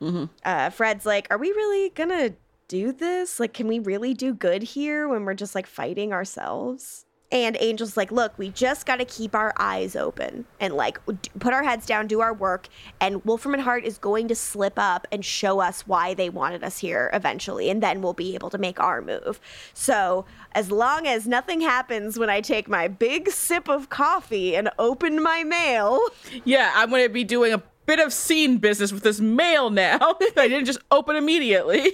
Mm-hmm. 0.00 0.24
Uh, 0.44 0.70
Fred's 0.70 1.06
like, 1.06 1.26
Are 1.30 1.38
we 1.38 1.48
really 1.52 1.90
to 2.10 2.34
do 2.68 2.92
this? 2.92 3.40
Like, 3.40 3.54
can 3.54 3.68
we 3.68 3.78
really 3.78 4.14
do 4.14 4.34
good 4.34 4.62
here 4.62 5.08
when 5.08 5.24
we're 5.24 5.34
just 5.34 5.54
like 5.54 5.66
fighting 5.66 6.12
ourselves? 6.12 7.05
And 7.32 7.56
Angel's 7.56 7.96
like, 7.96 8.12
look, 8.12 8.38
we 8.38 8.50
just 8.50 8.86
got 8.86 8.96
to 8.96 9.04
keep 9.04 9.34
our 9.34 9.52
eyes 9.56 9.96
open 9.96 10.44
and 10.60 10.74
like 10.74 11.00
put 11.40 11.52
our 11.52 11.64
heads 11.64 11.84
down, 11.84 12.06
do 12.06 12.20
our 12.20 12.32
work. 12.32 12.68
And 13.00 13.24
Wolfram 13.24 13.54
and 13.54 13.62
Hart 13.62 13.84
is 13.84 13.98
going 13.98 14.28
to 14.28 14.34
slip 14.34 14.74
up 14.76 15.06
and 15.10 15.24
show 15.24 15.60
us 15.60 15.86
why 15.86 16.14
they 16.14 16.30
wanted 16.30 16.62
us 16.62 16.78
here 16.78 17.10
eventually. 17.12 17.68
And 17.68 17.82
then 17.82 18.00
we'll 18.00 18.12
be 18.12 18.34
able 18.34 18.50
to 18.50 18.58
make 18.58 18.78
our 18.78 19.02
move. 19.02 19.40
So 19.74 20.24
as 20.52 20.70
long 20.70 21.06
as 21.06 21.26
nothing 21.26 21.60
happens 21.60 22.18
when 22.18 22.30
I 22.30 22.40
take 22.40 22.68
my 22.68 22.86
big 22.86 23.28
sip 23.30 23.68
of 23.68 23.88
coffee 23.88 24.54
and 24.54 24.70
open 24.78 25.22
my 25.22 25.42
mail. 25.42 25.98
Yeah, 26.44 26.72
I'm 26.76 26.90
going 26.90 27.02
to 27.02 27.08
be 27.08 27.24
doing 27.24 27.52
a 27.52 27.62
bit 27.86 27.98
of 27.98 28.12
scene 28.12 28.58
business 28.58 28.92
with 28.92 29.02
this 29.02 29.20
mail 29.20 29.70
now. 29.70 29.98
I 30.36 30.48
didn't 30.48 30.66
just 30.66 30.80
open 30.90 31.16
immediately. 31.16 31.92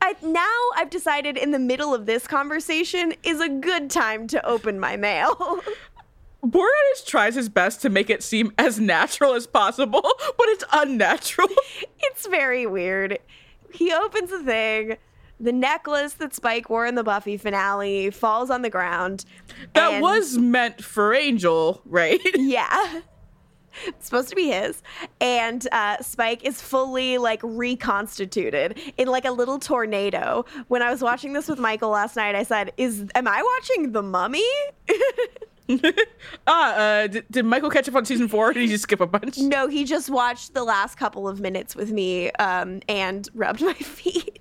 I 0.00 0.14
now 0.22 0.60
I've 0.76 0.90
decided 0.90 1.36
in 1.36 1.50
the 1.50 1.58
middle 1.58 1.94
of 1.94 2.06
this 2.06 2.26
conversation 2.26 3.14
is 3.22 3.40
a 3.40 3.48
good 3.48 3.90
time 3.90 4.26
to 4.28 4.44
open 4.46 4.80
my 4.80 4.96
mail. 4.96 5.60
Boreanaz 6.44 7.06
tries 7.06 7.34
his 7.34 7.48
best 7.48 7.80
to 7.82 7.88
make 7.88 8.10
it 8.10 8.22
seem 8.22 8.52
as 8.58 8.78
natural 8.78 9.32
as 9.34 9.46
possible, 9.46 10.02
but 10.36 10.48
it's 10.48 10.64
unnatural. 10.72 11.48
it's 12.00 12.26
very 12.26 12.66
weird. 12.66 13.18
He 13.72 13.92
opens 13.92 14.30
the 14.30 14.42
thing. 14.42 14.96
The 15.40 15.52
necklace 15.52 16.14
that 16.14 16.34
Spike 16.34 16.70
wore 16.70 16.86
in 16.86 16.94
the 16.94 17.02
Buffy 17.02 17.36
finale 17.36 18.10
falls 18.10 18.50
on 18.50 18.62
the 18.62 18.70
ground. 18.70 19.24
That 19.74 20.00
was 20.00 20.38
meant 20.38 20.82
for 20.82 21.12
Angel, 21.12 21.80
right? 21.84 22.20
Yeah. 22.34 23.00
It's 23.86 24.06
supposed 24.06 24.28
to 24.30 24.36
be 24.36 24.48
his. 24.48 24.82
And 25.20 25.66
uh, 25.72 26.00
Spike 26.00 26.44
is 26.44 26.60
fully 26.60 27.18
like 27.18 27.40
reconstituted 27.42 28.78
in 28.96 29.08
like 29.08 29.24
a 29.24 29.30
little 29.30 29.58
tornado. 29.58 30.44
When 30.68 30.82
I 30.82 30.90
was 30.90 31.02
watching 31.02 31.32
this 31.32 31.48
with 31.48 31.58
Michael 31.58 31.90
last 31.90 32.16
night, 32.16 32.34
I 32.34 32.42
said, 32.42 32.72
"Is 32.76 33.06
am 33.14 33.28
I 33.28 33.42
watching 33.42 33.92
The 33.92 34.02
Mummy?" 34.02 34.44
Ah, 36.46 36.74
uh, 36.74 37.06
did, 37.06 37.24
did 37.30 37.44
Michael 37.46 37.70
catch 37.70 37.88
up 37.88 37.94
on 37.94 38.04
season 38.04 38.28
four? 38.28 38.50
Or 38.50 38.52
did 38.54 38.60
he 38.60 38.68
just 38.68 38.82
skip 38.82 39.00
a 39.00 39.06
bunch? 39.06 39.38
No, 39.38 39.66
he 39.66 39.84
just 39.84 40.10
watched 40.10 40.52
the 40.52 40.62
last 40.62 40.96
couple 40.96 41.26
of 41.26 41.40
minutes 41.40 41.74
with 41.74 41.90
me 41.90 42.30
um, 42.32 42.80
and 42.86 43.28
rubbed 43.34 43.62
my 43.62 43.72
feet. 43.72 44.40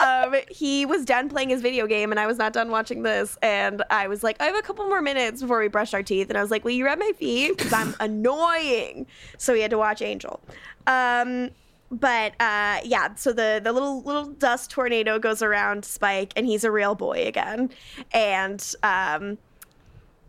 Um, 0.00 0.34
he 0.50 0.86
was 0.86 1.04
done 1.04 1.28
playing 1.28 1.50
his 1.50 1.62
video 1.62 1.86
game 1.86 2.10
and 2.10 2.18
I 2.18 2.26
was 2.26 2.38
not 2.38 2.52
done 2.52 2.70
watching 2.70 3.02
this. 3.02 3.38
And 3.42 3.82
I 3.90 4.08
was 4.08 4.22
like, 4.22 4.40
I 4.40 4.44
have 4.46 4.56
a 4.56 4.62
couple 4.62 4.86
more 4.86 5.02
minutes 5.02 5.42
before 5.42 5.58
we 5.60 5.68
brush 5.68 5.94
our 5.94 6.02
teeth. 6.02 6.28
And 6.28 6.38
I 6.38 6.42
was 6.42 6.50
like, 6.50 6.64
Will 6.64 6.72
you 6.72 6.84
rub 6.84 6.98
my 6.98 7.12
feet? 7.16 7.56
Because 7.56 7.72
I'm 7.72 7.94
annoying. 8.00 9.06
So 9.38 9.54
he 9.54 9.60
had 9.60 9.70
to 9.70 9.78
watch 9.78 10.02
Angel. 10.02 10.40
Um, 10.86 11.50
but 11.92 12.32
uh, 12.40 12.80
yeah, 12.84 13.14
so 13.16 13.32
the 13.32 13.60
the 13.62 13.70
little 13.70 14.02
little 14.02 14.24
dust 14.24 14.70
tornado 14.70 15.18
goes 15.18 15.42
around 15.42 15.84
Spike, 15.84 16.32
and 16.36 16.46
he's 16.46 16.64
a 16.64 16.70
real 16.70 16.94
boy 16.94 17.26
again. 17.26 17.68
And 18.12 18.74
um, 18.82 19.36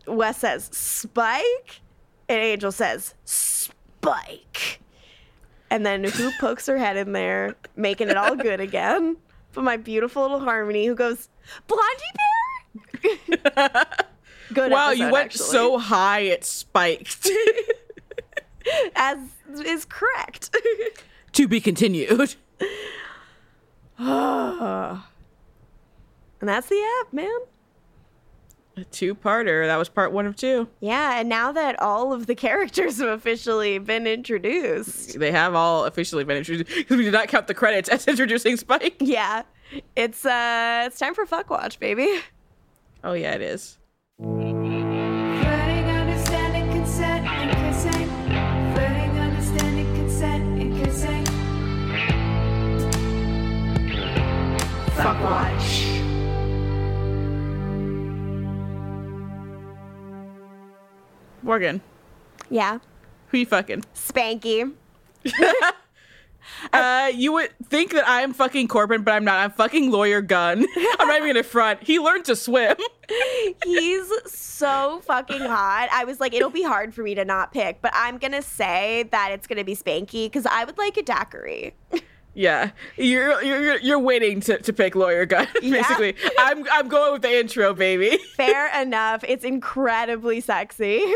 Wes 0.06 0.38
says 0.38 0.66
Spike, 0.72 1.80
and 2.28 2.38
Angel 2.38 2.70
says 2.70 3.14
Spike. 3.24 4.80
And 5.74 5.84
then 5.84 6.04
who 6.04 6.30
pokes 6.38 6.66
her 6.66 6.78
head 6.78 6.96
in 6.96 7.10
there, 7.14 7.56
making 7.74 8.08
it 8.08 8.16
all 8.16 8.36
good 8.36 8.60
again? 8.60 9.16
But 9.54 9.64
my 9.64 9.76
beautiful 9.76 10.22
little 10.22 10.38
Harmony, 10.38 10.86
who 10.86 10.94
goes 10.94 11.28
Blondie 11.66 11.82
Bear. 13.02 13.86
good. 14.54 14.70
wow, 14.70 14.90
you 14.90 15.10
went 15.10 15.32
actually. 15.32 15.46
so 15.46 15.78
high 15.78 16.20
it 16.20 16.44
spiked. 16.44 17.28
as 18.94 19.18
is 19.64 19.84
correct. 19.84 20.54
to 21.32 21.48
be 21.48 21.60
continued. 21.60 22.36
and 23.98 25.02
that's 26.40 26.68
the 26.68 27.00
app, 27.00 27.12
man. 27.12 27.36
A 28.76 28.82
two-parter. 28.84 29.66
That 29.66 29.76
was 29.76 29.88
part 29.88 30.10
one 30.12 30.26
of 30.26 30.34
two. 30.34 30.68
Yeah, 30.80 31.20
and 31.20 31.28
now 31.28 31.52
that 31.52 31.80
all 31.80 32.12
of 32.12 32.26
the 32.26 32.34
characters 32.34 32.98
have 32.98 33.08
officially 33.08 33.78
been 33.78 34.06
introduced, 34.06 35.18
They 35.18 35.30
have 35.30 35.54
all 35.54 35.84
officially 35.84 36.24
been 36.24 36.36
introduced 36.38 36.68
because 36.74 36.96
we 36.96 37.04
did 37.04 37.12
not 37.12 37.28
count 37.28 37.46
the 37.46 37.54
credits 37.54 37.88
as 37.88 38.06
introducing 38.08 38.56
Spike. 38.56 38.96
yeah, 39.00 39.42
it's 39.94 40.26
uh, 40.26 40.84
it's 40.86 40.98
time 40.98 41.14
for 41.14 41.24
fuck 41.24 41.50
watch, 41.50 41.78
baby. 41.78 42.08
Oh 43.04 43.12
yeah, 43.12 43.32
it 43.34 43.42
is. 43.42 43.78
Flirting, 44.18 45.86
understanding, 45.86 46.70
Morgan, 61.44 61.80
Yeah, 62.50 62.78
who 63.28 63.38
you 63.38 63.46
fucking? 63.46 63.84
Spanky. 63.94 64.72
Uh, 66.74 67.10
you 67.14 67.32
would 67.32 67.50
think 67.68 67.92
that 67.92 68.04
I'm 68.06 68.34
fucking 68.34 68.68
Corbin, 68.68 69.02
but 69.02 69.12
I'm 69.14 69.24
not. 69.24 69.38
I'm 69.38 69.50
fucking 69.50 69.90
lawyer 69.90 70.20
Gunn. 70.20 70.64
I'm 70.98 71.08
not 71.08 71.16
even 71.16 71.28
gonna 71.30 71.42
front. 71.42 71.82
He 71.82 71.98
learned 71.98 72.26
to 72.26 72.36
swim. 72.36 72.76
He's 73.64 74.10
so 74.26 75.00
fucking 75.06 75.40
hot. 75.40 75.88
I 75.90 76.04
was 76.04 76.20
like, 76.20 76.34
it'll 76.34 76.50
be 76.50 76.62
hard 76.62 76.94
for 76.94 77.02
me 77.02 77.14
to 77.14 77.24
not 77.24 77.52
pick, 77.52 77.80
but 77.80 77.92
I'm 77.94 78.18
gonna 78.18 78.42
say 78.42 79.08
that 79.10 79.30
it's 79.32 79.46
gonna 79.46 79.64
be 79.64 79.74
Spanky 79.74 80.26
because 80.26 80.46
I 80.46 80.64
would 80.64 80.76
like 80.78 80.96
a 80.98 81.02
daiquiri. 81.02 81.74
Yeah, 82.34 82.70
you're 82.96 83.42
you're 83.42 83.78
you're 83.78 83.98
waiting 83.98 84.40
to, 84.42 84.58
to 84.58 84.72
pick 84.72 84.96
lawyer 84.96 85.24
Gunn. 85.24 85.46
Basically, 85.60 86.16
I'm 86.38 86.66
I'm 86.70 86.88
going 86.88 87.12
with 87.12 87.22
the 87.22 87.38
intro, 87.38 87.72
baby. 87.74 88.18
Fair 88.36 88.80
enough. 88.80 89.24
It's 89.26 89.44
incredibly 89.44 90.40
sexy. 90.40 91.14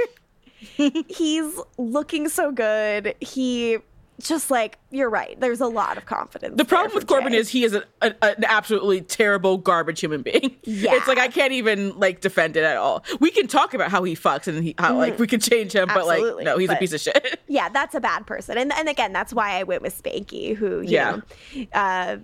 He's 1.09 1.61
looking 1.77 2.29
so 2.29 2.53
good. 2.53 3.15
He 3.21 3.79
just 4.21 4.51
like 4.51 4.79
you're 4.91 5.11
right. 5.11 5.39
There's 5.39 5.61
a 5.61 5.67
lot 5.67 5.97
of 5.97 6.07
confidence. 6.07 6.57
The 6.57 6.65
problem 6.65 6.95
with 6.95 7.07
Corbin 7.07 7.33
Jay. 7.33 7.39
is 7.39 7.49
he 7.51 7.65
is 7.65 7.75
a, 7.75 7.85
a, 8.03 8.15
an 8.23 8.45
absolutely 8.47 9.01
terrible 9.01 9.59
garbage 9.59 10.01
human 10.01 10.23
being. 10.23 10.57
Yeah. 10.65 10.95
it's 10.97 11.07
like 11.07 11.19
I 11.19 11.29
can't 11.29 11.53
even 11.53 11.97
like 11.99 12.21
defend 12.21 12.57
it 12.57 12.65
at 12.65 12.77
all. 12.77 13.05
We 13.21 13.31
can 13.31 13.47
talk 13.47 13.75
about 13.75 13.91
how 13.91 14.03
he 14.03 14.15
fucks 14.17 14.49
and 14.49 14.63
he, 14.65 14.75
how 14.79 14.97
like 14.97 15.19
we 15.19 15.27
can 15.27 15.41
change 15.41 15.73
him, 15.73 15.89
but 15.89 16.07
like 16.07 16.45
no, 16.45 16.59
he's 16.59 16.71
a 16.71 16.77
piece 16.77 16.93
of 16.93 17.01
shit. 17.01 17.41
yeah, 17.49 17.69
that's 17.69 17.95
a 17.95 18.01
bad 18.01 18.27
person. 18.27 18.59
And 18.59 18.73
and 18.73 18.89
again, 18.89 19.13
that's 19.13 19.33
why 19.33 19.59
I 19.59 19.63
went 19.63 19.83
with 19.83 20.01
Spanky, 20.03 20.55
who 20.57 20.81
you 20.81 20.89
Yeah. 20.91 21.21
know, 21.55 21.67
uh, 21.73 22.17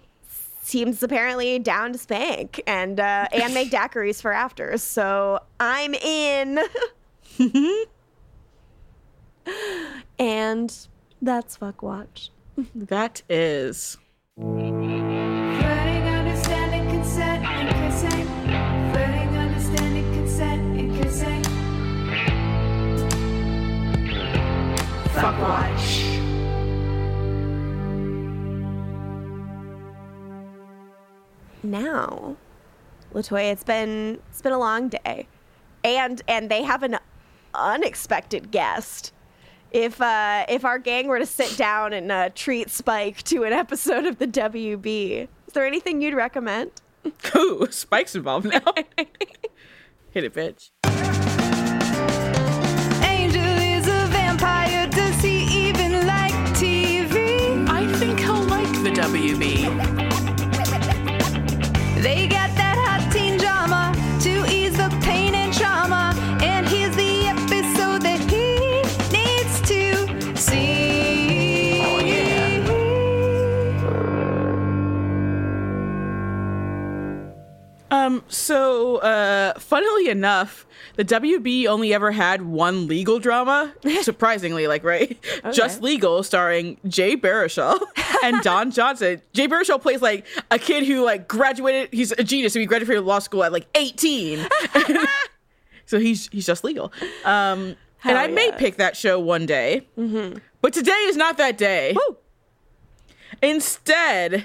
seems 0.62 1.03
apparently 1.03 1.59
down 1.59 1.93
to 1.93 1.99
spank 1.99 2.61
and 2.66 2.99
uh, 2.99 3.29
and 3.33 3.53
make 3.55 3.71
daiquiris 3.73 4.21
for 4.23 4.33
afters. 4.33 4.83
So 4.83 5.41
I'm 5.61 5.95
in. 5.95 6.59
and 10.19 10.89
that's 11.23 11.57
fuck 11.57 11.82
watch. 11.82 12.31
that 12.74 13.23
is. 13.28 13.99
Flirting, 14.36 14.82
understanding, 16.09 16.89
consent, 16.91 17.45
and 17.45 17.69
kissing. 17.93 18.27
Flirting, 18.93 19.36
understanding, 19.36 20.12
consent, 20.15 20.78
and 20.78 21.03
kissing. 21.03 21.45
Fuck 25.12 25.41
watch. 25.41 26.15
now 31.65 32.36
latoya 33.15 33.51
it's 33.51 33.65
been 33.65 34.20
it's 34.28 34.43
been 34.43 34.53
a 34.53 34.59
long 34.59 34.89
day 34.89 35.27
and 35.82 36.23
and 36.28 36.51
they 36.51 36.62
have 36.62 36.82
an 36.82 36.99
unexpected 37.55 38.51
guest 38.51 39.12
if 39.75 40.01
uh 40.01 40.47
if 40.49 40.65
our 40.65 40.79
gang 40.79 41.09
were 41.09 41.19
to 41.19 41.27
sit 41.27 41.55
down 41.59 41.93
and 41.93 42.11
uh, 42.11 42.31
treat 42.35 42.71
spike 42.71 43.23
to 43.25 43.43
an 43.45 43.53
episode 43.53 44.05
of 44.07 44.19
the 44.19 44.27
wb 44.27 45.29
is 45.47 45.53
there 45.53 45.67
anything 45.67 46.01
you'd 46.01 46.15
recommend 46.15 46.71
Ooh, 47.37 47.67
Spike's 47.71 48.15
involved 48.15 48.47
now. 48.47 48.61
Hit 50.11 50.25
it, 50.25 50.33
bitch. 50.33 50.71
Angel 53.05 53.43
is 53.43 53.87
a 53.87 54.07
vampire. 54.07 54.87
Does 54.89 55.21
he 55.21 55.69
even 55.69 56.07
like 56.07 56.33
TV? 56.57 57.69
I 57.69 57.87
think 57.95 58.21
he'll 58.21 58.41
like 58.45 58.73
the 58.83 58.91
WB. 58.91 59.94
Um, 77.95 78.25
so 78.29 78.97
uh 78.97 79.59
funnily 79.59 80.09
enough, 80.09 80.66
the 80.97 81.05
WB 81.05 81.66
only 81.66 81.95
ever 81.95 82.11
had 82.11 82.43
one 82.43 82.87
legal 82.89 83.19
drama. 83.21 83.73
Surprisingly, 84.03 84.66
like 84.66 84.83
right? 84.83 85.19
Just 85.53 85.81
Legal 85.83 86.23
starring 86.23 86.79
Jay 86.89 87.16
Baruchel 87.16 87.79
and 88.25 88.41
Don 88.43 88.71
Johnson. 88.71 89.23
Jay 89.33 89.47
Baruchel 89.47 89.81
plays 89.81 90.03
like 90.03 90.27
a 90.51 90.59
kid 90.59 90.85
who 90.85 91.05
like 91.05 91.29
graduated, 91.29 91.89
he's 91.93 92.12
a 92.12 92.25
genius, 92.25 92.53
so 92.53 92.59
he 92.61 92.66
graduated 92.66 92.97
from 92.97 93.07
law 93.07 93.21
school 93.21 93.45
at 93.45 93.53
like 93.53 93.66
18. 93.77 94.47
so 95.87 95.99
he's 96.01 96.29
he's 96.29 96.47
just 96.47 96.65
legal. 96.65 96.93
Um 97.25 97.77
and 98.07 98.16
Hell 98.16 98.16
I 98.19 98.27
may 98.27 98.53
pick 98.53 98.77
that 98.77 98.97
show 98.97 99.19
one 99.19 99.47
day. 99.47 99.87
But 100.61 100.73
today 100.73 100.93
is 100.93 101.16
not 101.16 101.39
that 101.39 101.57
day. 101.57 101.97
Instead, 103.41 104.45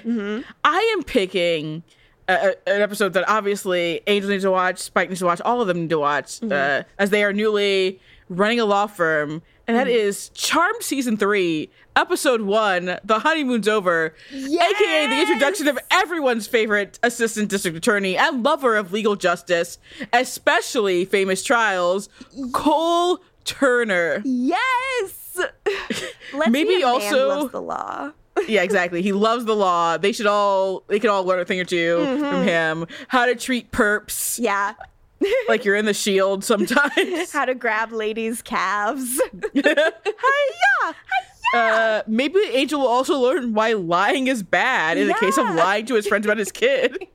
I 0.64 0.94
am 0.96 1.02
picking 1.02 1.82
a, 2.30 2.68
an 2.68 2.82
episode 2.82 3.12
that 3.14 3.28
obviously 3.28 4.00
Angel 4.06 4.30
needs 4.30 4.44
to 4.44 4.50
watch, 4.50 4.78
Spike 4.78 5.08
needs 5.08 5.20
to 5.20 5.26
watch, 5.26 5.40
all 5.42 5.60
of 5.60 5.68
them 5.68 5.80
need 5.82 5.90
to 5.90 5.98
watch, 5.98 6.42
uh, 6.42 6.82
as 6.98 7.10
they 7.10 7.24
are 7.24 7.32
newly 7.32 8.00
running 8.28 8.60
a 8.60 8.64
law 8.64 8.86
firm, 8.86 9.42
and 9.66 9.76
that 9.76 9.88
is 9.88 10.30
Charmed 10.30 10.82
Season 10.82 11.16
3, 11.16 11.68
Episode 11.96 12.42
1, 12.42 12.98
The 13.04 13.18
Honeymoon's 13.20 13.66
Over, 13.68 14.14
aka 14.32 15.06
the 15.08 15.20
introduction 15.20 15.68
of 15.68 15.78
everyone's 15.90 16.46
favorite 16.46 16.98
assistant 17.02 17.48
district 17.48 17.76
attorney 17.76 18.16
and 18.16 18.42
lover 18.44 18.76
of 18.76 18.92
legal 18.92 19.16
justice, 19.16 19.78
especially 20.12 21.04
famous 21.04 21.42
trials, 21.42 22.08
Cole 22.52 23.18
Turner. 23.44 24.22
yes! 24.24 25.16
Let's 26.34 26.50
Maybe 26.50 26.68
be 26.76 26.82
a 26.82 26.86
man 26.86 27.02
also- 27.02 27.28
loves 27.28 27.52
the 27.52 27.62
law 27.62 28.12
yeah, 28.48 28.62
exactly. 28.62 29.02
He 29.02 29.12
loves 29.12 29.44
the 29.44 29.54
law. 29.56 29.96
They 29.96 30.12
should 30.12 30.26
all 30.26 30.84
they 30.88 30.98
could 30.98 31.10
all 31.10 31.24
learn 31.24 31.40
a 31.40 31.44
thing 31.44 31.60
or 31.60 31.64
2 31.64 32.18
from 32.18 32.42
him. 32.42 32.86
How 33.08 33.26
to 33.26 33.34
treat 33.34 33.70
perps. 33.72 34.38
yeah 34.38 34.74
Like 35.48 35.64
you're 35.64 35.76
in 35.76 35.84
the 35.84 35.94
shield 35.94 36.44
sometimes. 36.44 37.32
how 37.32 37.44
to 37.44 37.54
grab 37.54 37.92
ladies 37.92 38.40
calves 38.42 39.20
uh 41.54 42.02
maybe 42.06 42.38
Angel 42.52 42.80
will 42.80 42.86
also 42.88 43.18
learn 43.18 43.52
why 43.54 43.72
lying 43.72 44.28
is 44.28 44.42
bad 44.42 44.96
in 44.96 45.08
the 45.08 45.14
case 45.14 45.36
of 45.36 45.44
lying 45.54 45.84
to 45.86 45.94
his 45.94 46.06
friends 46.06 46.24
about 46.24 46.38
his 46.38 46.52
kid. 46.52 47.06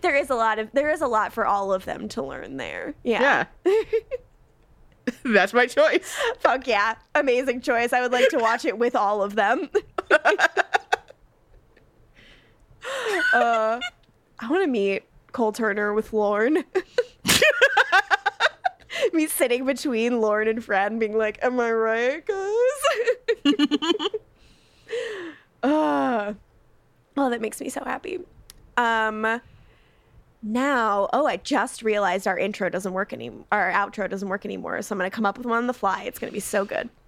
there 0.00 0.16
is 0.16 0.28
a 0.28 0.34
lot 0.34 0.58
of 0.58 0.68
there 0.72 0.90
is 0.90 1.00
a 1.00 1.06
lot 1.06 1.32
for 1.32 1.46
all 1.46 1.72
of 1.72 1.84
them 1.84 2.08
to 2.08 2.22
learn 2.22 2.56
there 2.56 2.94
Yeah. 3.04 3.46
That's 5.24 5.52
my 5.52 5.66
choice. 5.66 6.16
Fuck 6.40 6.66
yeah. 6.66 6.94
Amazing 7.14 7.60
choice. 7.60 7.92
I 7.92 8.00
would 8.00 8.12
like 8.12 8.28
to 8.30 8.38
watch 8.38 8.64
it 8.64 8.78
with 8.78 8.96
all 8.96 9.22
of 9.22 9.34
them. 9.34 9.68
uh, 13.34 13.80
I 14.38 14.50
want 14.50 14.64
to 14.64 14.68
meet 14.68 15.04
Cole 15.32 15.52
Turner 15.52 15.92
with 15.92 16.12
Lorne. 16.12 16.64
Me 19.12 19.26
sitting 19.26 19.64
between 19.64 20.20
Lorne 20.20 20.48
and 20.48 20.64
Fred 20.64 20.96
being 20.98 21.16
like, 21.16 21.38
Am 21.42 21.58
I 21.58 21.72
right, 21.72 22.24
guys? 22.24 22.36
uh, 25.62 26.34
oh, 27.16 27.30
that 27.30 27.40
makes 27.40 27.60
me 27.60 27.68
so 27.68 27.82
happy. 27.84 28.20
Um, 28.76 29.40
now, 30.42 31.08
oh, 31.12 31.26
I 31.26 31.36
just 31.36 31.82
realized 31.82 32.26
our 32.26 32.38
intro 32.38 32.68
doesn't 32.68 32.92
work 32.92 33.12
anymore. 33.12 33.44
Our 33.52 33.70
outro 33.70 34.10
doesn't 34.10 34.28
work 34.28 34.44
anymore. 34.44 34.82
So 34.82 34.94
I'm 34.94 34.98
gonna 34.98 35.10
come 35.10 35.26
up 35.26 35.38
with 35.38 35.46
one 35.46 35.58
on 35.58 35.66
the 35.66 35.74
fly. 35.74 36.02
It's 36.04 36.18
gonna 36.18 36.32
be 36.32 36.40
so 36.40 36.64
good. 36.64 36.88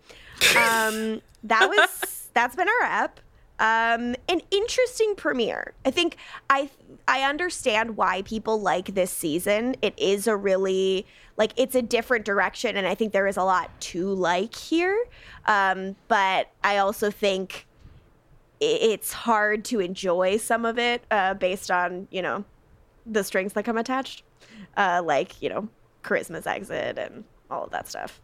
Um, 0.56 1.23
that 1.44 1.69
was 1.69 2.28
that's 2.35 2.56
been 2.56 2.69
our 2.69 2.86
app. 2.86 3.20
Um, 3.61 4.16
an 4.28 4.40
interesting 4.51 5.15
premiere. 5.16 5.74
I 5.85 5.90
think 5.90 6.16
I 6.51 6.69
I 7.06 7.23
understand 7.23 7.97
why 7.97 8.23
people 8.23 8.61
like 8.61 8.94
this 8.94 9.11
season. 9.11 9.77
It 9.81 9.94
is 9.97 10.27
a 10.27 10.36
really 10.36 11.06
like 11.36 11.52
it's 11.56 11.74
a 11.74 11.82
different 11.82 12.24
direction, 12.24 12.77
and 12.77 12.86
I 12.86 12.94
think 12.94 13.12
there 13.12 13.28
is 13.28 13.36
a 13.36 13.44
lot 13.44 13.70
to 13.81 14.09
like 14.09 14.55
here. 14.55 15.05
Um, 15.47 15.94
but 16.09 16.51
I 16.65 16.78
also 16.78 17.11
think 17.11 17.66
it's 18.61 19.12
hard 19.12 19.65
to 19.66 19.81
enjoy 19.81 20.36
some 20.39 20.65
of 20.65 20.78
it 20.78 21.05
uh, 21.11 21.35
based 21.35 21.70
on 21.70 22.09
you 22.11 22.23
know 22.23 22.44
the 23.06 23.22
strings 23.24 23.52
that 23.55 23.64
come 23.64 23.76
attached, 23.76 24.22
uh, 24.76 25.02
like 25.05 25.40
you 25.43 25.48
know 25.48 25.68
Charisma's 26.02 26.47
exit 26.47 26.98
and 26.98 27.24
all 27.51 27.64
of 27.64 27.70
that 27.70 27.89
stuff. 27.89 28.20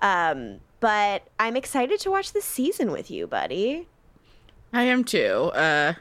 Um, 0.00 0.60
but 0.80 1.22
I'm 1.38 1.56
excited 1.56 2.00
to 2.00 2.10
watch 2.10 2.32
this 2.32 2.44
season 2.44 2.90
with 2.90 3.10
you, 3.10 3.26
buddy. 3.26 3.86
I 4.72 4.82
am 4.84 5.04
too. 5.04 5.50
Uh 5.54 5.94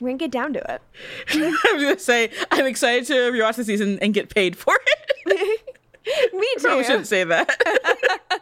We're 0.00 0.08
gonna 0.08 0.18
get 0.18 0.30
down 0.30 0.52
to 0.54 0.58
it. 0.74 0.82
I 1.34 1.72
was 1.74 1.82
gonna 1.82 1.98
say 1.98 2.30
I'm 2.50 2.66
excited 2.66 3.06
to 3.06 3.14
rewatch 3.32 3.54
the 3.56 3.64
season 3.64 3.98
and 4.00 4.12
get 4.12 4.28
paid 4.34 4.56
for 4.56 4.78
it. 5.26 5.62
Me 6.34 6.46
Probably 6.58 6.82
too. 6.82 6.86
shouldn't 6.86 7.06
say 7.06 7.24
that. 7.24 7.50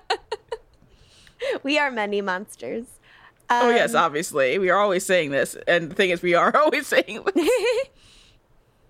We 1.62 1.78
are 1.78 1.90
many 1.90 2.22
monsters. 2.22 2.86
oh 3.50 3.68
yes, 3.68 3.94
Um, 3.94 4.02
obviously. 4.04 4.58
We 4.58 4.70
are 4.70 4.78
always 4.78 5.04
saying 5.04 5.30
this. 5.30 5.56
And 5.66 5.90
the 5.90 5.94
thing 5.94 6.08
is 6.10 6.22
we 6.22 6.34
are 6.34 6.54
always 6.56 6.86
saying 6.86 7.22
this. 7.34 7.50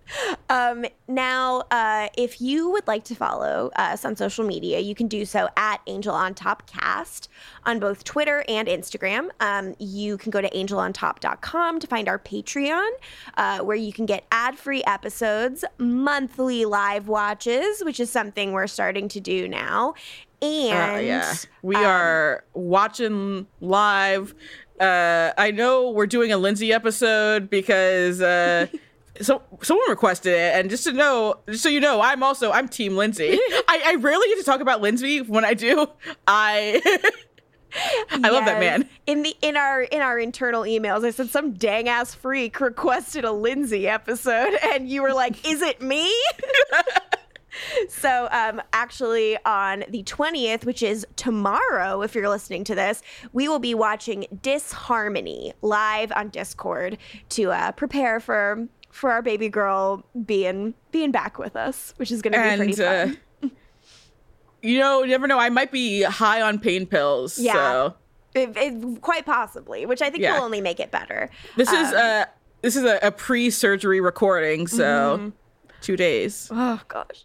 Um, 0.50 0.84
now, 1.08 1.62
uh, 1.70 2.08
if 2.16 2.40
you 2.40 2.70
would 2.70 2.86
like 2.86 3.02
to 3.04 3.14
follow 3.14 3.70
us 3.76 4.04
on 4.04 4.14
social 4.14 4.44
media, 4.44 4.78
you 4.78 4.94
can 4.94 5.08
do 5.08 5.24
so 5.24 5.48
at 5.56 5.80
Angel 5.86 6.14
on 6.14 6.34
Top 6.34 6.66
Cast 6.66 7.28
on 7.64 7.80
both 7.80 8.04
Twitter 8.04 8.44
and 8.46 8.68
Instagram. 8.68 9.30
Um, 9.40 9.74
you 9.78 10.16
can 10.16 10.30
go 10.30 10.40
to 10.40 10.48
angelontop.com 10.50 11.80
to 11.80 11.86
find 11.86 12.08
our 12.08 12.18
Patreon, 12.18 12.88
uh, 13.36 13.60
where 13.60 13.76
you 13.76 13.92
can 13.92 14.06
get 14.06 14.24
ad 14.30 14.56
free 14.56 14.84
episodes, 14.84 15.64
monthly 15.78 16.66
live 16.66 17.08
watches, 17.08 17.82
which 17.82 17.98
is 17.98 18.10
something 18.10 18.52
we're 18.52 18.66
starting 18.66 19.08
to 19.08 19.20
do 19.20 19.48
now. 19.48 19.94
And 20.42 20.96
Uh, 20.96 21.00
yeah, 21.00 21.34
we 21.62 21.74
um, 21.76 21.84
are 21.84 22.44
watching 22.52 23.46
live 23.60 24.34
uh, 24.80 25.32
I 25.38 25.52
know 25.52 25.90
we're 25.90 26.06
doing 26.06 26.32
a 26.32 26.36
Lindsey 26.36 26.72
episode 26.72 27.48
because 27.48 28.20
uh, 28.20 28.66
so 29.20 29.42
someone 29.62 29.88
requested 29.88 30.32
it, 30.32 30.54
and 30.54 30.70
just 30.70 30.84
to 30.84 30.92
know, 30.92 31.40
just 31.48 31.62
so 31.62 31.68
you 31.68 31.80
know, 31.80 32.00
I'm 32.00 32.22
also 32.22 32.50
I'm 32.50 32.68
Team 32.68 32.96
Lindsey. 32.96 33.38
I, 33.68 33.82
I 33.86 33.94
rarely 33.96 34.26
get 34.28 34.38
to 34.38 34.44
talk 34.44 34.60
about 34.60 34.80
Lindsey. 34.80 35.20
When 35.20 35.44
I 35.44 35.54
do, 35.54 35.86
I 36.26 36.80
I 38.10 38.28
love 38.30 38.44
that 38.44 38.60
man. 38.60 38.88
In 39.06 39.22
the 39.22 39.36
in 39.42 39.56
our 39.56 39.82
in 39.82 40.00
our 40.00 40.18
internal 40.18 40.62
emails, 40.62 41.04
I 41.04 41.10
said 41.10 41.30
some 41.30 41.52
dang 41.52 41.88
ass 41.88 42.14
freak 42.14 42.60
requested 42.60 43.24
a 43.24 43.32
Lindsey 43.32 43.88
episode, 43.88 44.54
and 44.62 44.88
you 44.88 45.02
were 45.02 45.12
like, 45.12 45.46
"Is 45.46 45.62
it 45.62 45.80
me?" 45.80 46.12
so, 47.88 48.28
um, 48.32 48.60
actually, 48.72 49.38
on 49.44 49.84
the 49.88 50.02
twentieth, 50.02 50.64
which 50.64 50.82
is 50.82 51.06
tomorrow, 51.16 52.02
if 52.02 52.14
you're 52.14 52.28
listening 52.28 52.64
to 52.64 52.74
this, 52.74 53.02
we 53.32 53.48
will 53.48 53.58
be 53.58 53.74
watching 53.74 54.26
Disharmony 54.42 55.52
live 55.62 56.12
on 56.12 56.30
Discord 56.30 56.98
to 57.30 57.50
uh, 57.50 57.72
prepare 57.72 58.20
for 58.20 58.68
for 58.94 59.10
our 59.10 59.22
baby 59.22 59.48
girl 59.48 60.04
being 60.24 60.72
being 60.92 61.10
back 61.10 61.36
with 61.38 61.56
us, 61.56 61.92
which 61.96 62.10
is 62.12 62.22
going 62.22 62.32
to 62.32 62.38
be 62.38 62.56
pretty 62.56 62.82
And 62.82 63.16
fun. 63.16 63.18
uh, 63.42 63.48
you 64.62 64.78
know, 64.78 65.02
you 65.02 65.08
never 65.08 65.26
know. 65.26 65.38
I 65.38 65.50
might 65.50 65.72
be 65.72 66.02
high 66.02 66.40
on 66.40 66.58
pain 66.58 66.86
pills. 66.86 67.38
Yeah. 67.38 67.52
So 67.52 67.94
It- 68.34 68.56
it- 68.56 69.00
quite 69.02 69.26
possibly, 69.26 69.84
which 69.86 70.00
I 70.02 70.10
think 70.10 70.22
Yeah. 70.22 70.36
will 70.38 70.44
only 70.44 70.60
make 70.60 70.80
it 70.80 70.90
better. 70.90 71.28
this 71.56 71.70
is 71.72 71.88
Um, 71.92 71.96
uh 71.96 72.24
this 72.62 72.76
is 72.76 72.84
a, 72.84 72.98
a 73.02 73.10
pre-surgery 73.10 74.00
recording. 74.00 74.66
So 74.66 75.18
Mhm. 75.18 75.32
two 75.82 75.96
days. 75.96 76.48
Oh 76.52 76.80
gosh. 76.88 77.24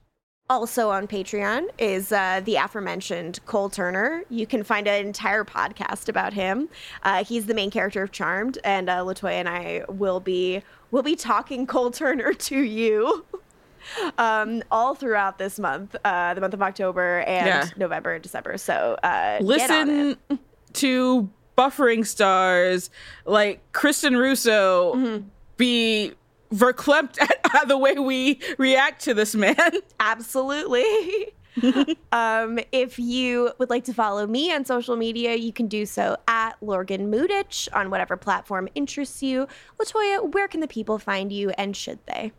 Also 0.50 0.90
on 0.90 1.08
Patreon 1.08 1.68
is 1.78 2.12
uh, 2.12 2.42
the 2.44 2.56
aforementioned 2.56 3.40
Cole 3.46 3.70
Turner. 3.70 4.24
You 4.30 4.48
can 4.48 4.64
find 4.64 4.88
an 4.88 5.06
entire 5.06 5.44
podcast 5.44 6.10
about 6.10 6.34
him. 6.34 6.70
Uh, 7.04 7.24
he's 7.24 7.46
the 7.46 7.54
main 7.54 7.70
character 7.70 8.02
of 8.02 8.12
Charmed, 8.12 8.58
and 8.64 8.90
uh, 8.90 8.98
LaToya 9.04 9.34
and 9.34 9.48
I 9.48 9.84
will 9.88 10.20
be 10.20 10.64
will 10.90 11.04
be 11.04 11.16
talking 11.16 11.68
Cole 11.68 11.92
Turner 11.92 12.34
to 12.34 12.58
you 12.58 13.24
um, 14.18 14.64
all 14.72 14.96
throughout 14.96 15.38
this 15.38 15.60
month, 15.60 15.96
uh, 16.04 16.34
the 16.34 16.42
month 16.42 16.56
of 16.56 16.62
October 16.64 17.20
and 17.28 17.46
Yeah. 17.48 17.66
November 17.78 18.14
and 18.16 18.24
December. 18.24 18.58
So 18.58 18.98
uh, 19.04 19.40
get 19.44 19.70
on 19.70 19.90
it. 19.90 20.18
Listen 20.30 20.40
to 20.74 21.30
buffering 21.56 22.08
stars 22.08 22.90
like 23.26 23.60
Kristin 23.72 24.18
Russo 24.18 24.96
Mm-hmm. 24.96 25.28
be 25.58 26.14
verklempt 26.54 27.20
at 27.56 27.68
the 27.68 27.78
way 27.78 27.96
we 27.96 28.40
react 28.58 29.04
to 29.04 29.14
this 29.14 29.36
man. 29.36 29.56
Absolutely. 30.00 31.34
um, 32.12 32.60
if 32.72 33.00
you 33.00 33.52
would 33.58 33.70
like 33.70 33.84
to 33.86 33.94
follow 33.94 34.26
me 34.28 34.54
on 34.54 34.64
social 34.66 34.96
media, 34.96 35.36
you 35.36 35.52
can 35.52 35.68
do 35.68 35.86
so 35.86 36.16
at 36.28 36.56
Lorgan 36.62 37.12
Mutich 37.12 37.68
on 37.74 37.90
whatever 37.90 38.16
platform 38.16 38.68
interests 38.76 39.22
you. 39.22 39.48
LaToya, 39.80 40.32
where 40.32 40.48
can 40.48 40.60
the 40.60 40.68
people 40.68 41.00
find 41.00 41.32
you 41.32 41.50
and 41.52 41.76
should 41.76 42.00
they? 42.06 42.32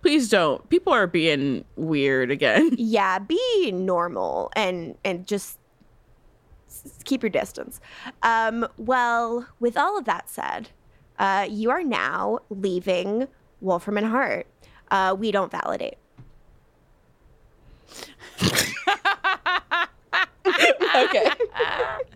Please 0.00 0.28
don't. 0.28 0.68
People 0.68 0.92
are 0.92 1.06
being 1.06 1.64
weird 1.76 2.30
again. 2.30 2.70
Yeah, 2.76 3.18
be 3.18 3.72
normal 3.72 4.50
and 4.56 4.96
and 5.04 5.26
just 5.26 5.58
keep 7.04 7.22
your 7.22 7.30
distance. 7.30 7.80
Um, 8.22 8.66
well, 8.76 9.48
with 9.60 9.76
all 9.76 9.98
of 9.98 10.04
that 10.04 10.28
said, 10.28 10.70
uh, 11.18 11.46
you 11.50 11.70
are 11.70 11.82
now 11.82 12.40
leaving 12.50 13.28
Wolfram 13.60 13.98
and 13.98 14.06
Hart. 14.06 14.46
Uh, 14.90 15.16
we 15.18 15.32
don't 15.32 15.50
validate. 15.50 15.98
okay. 20.96 21.30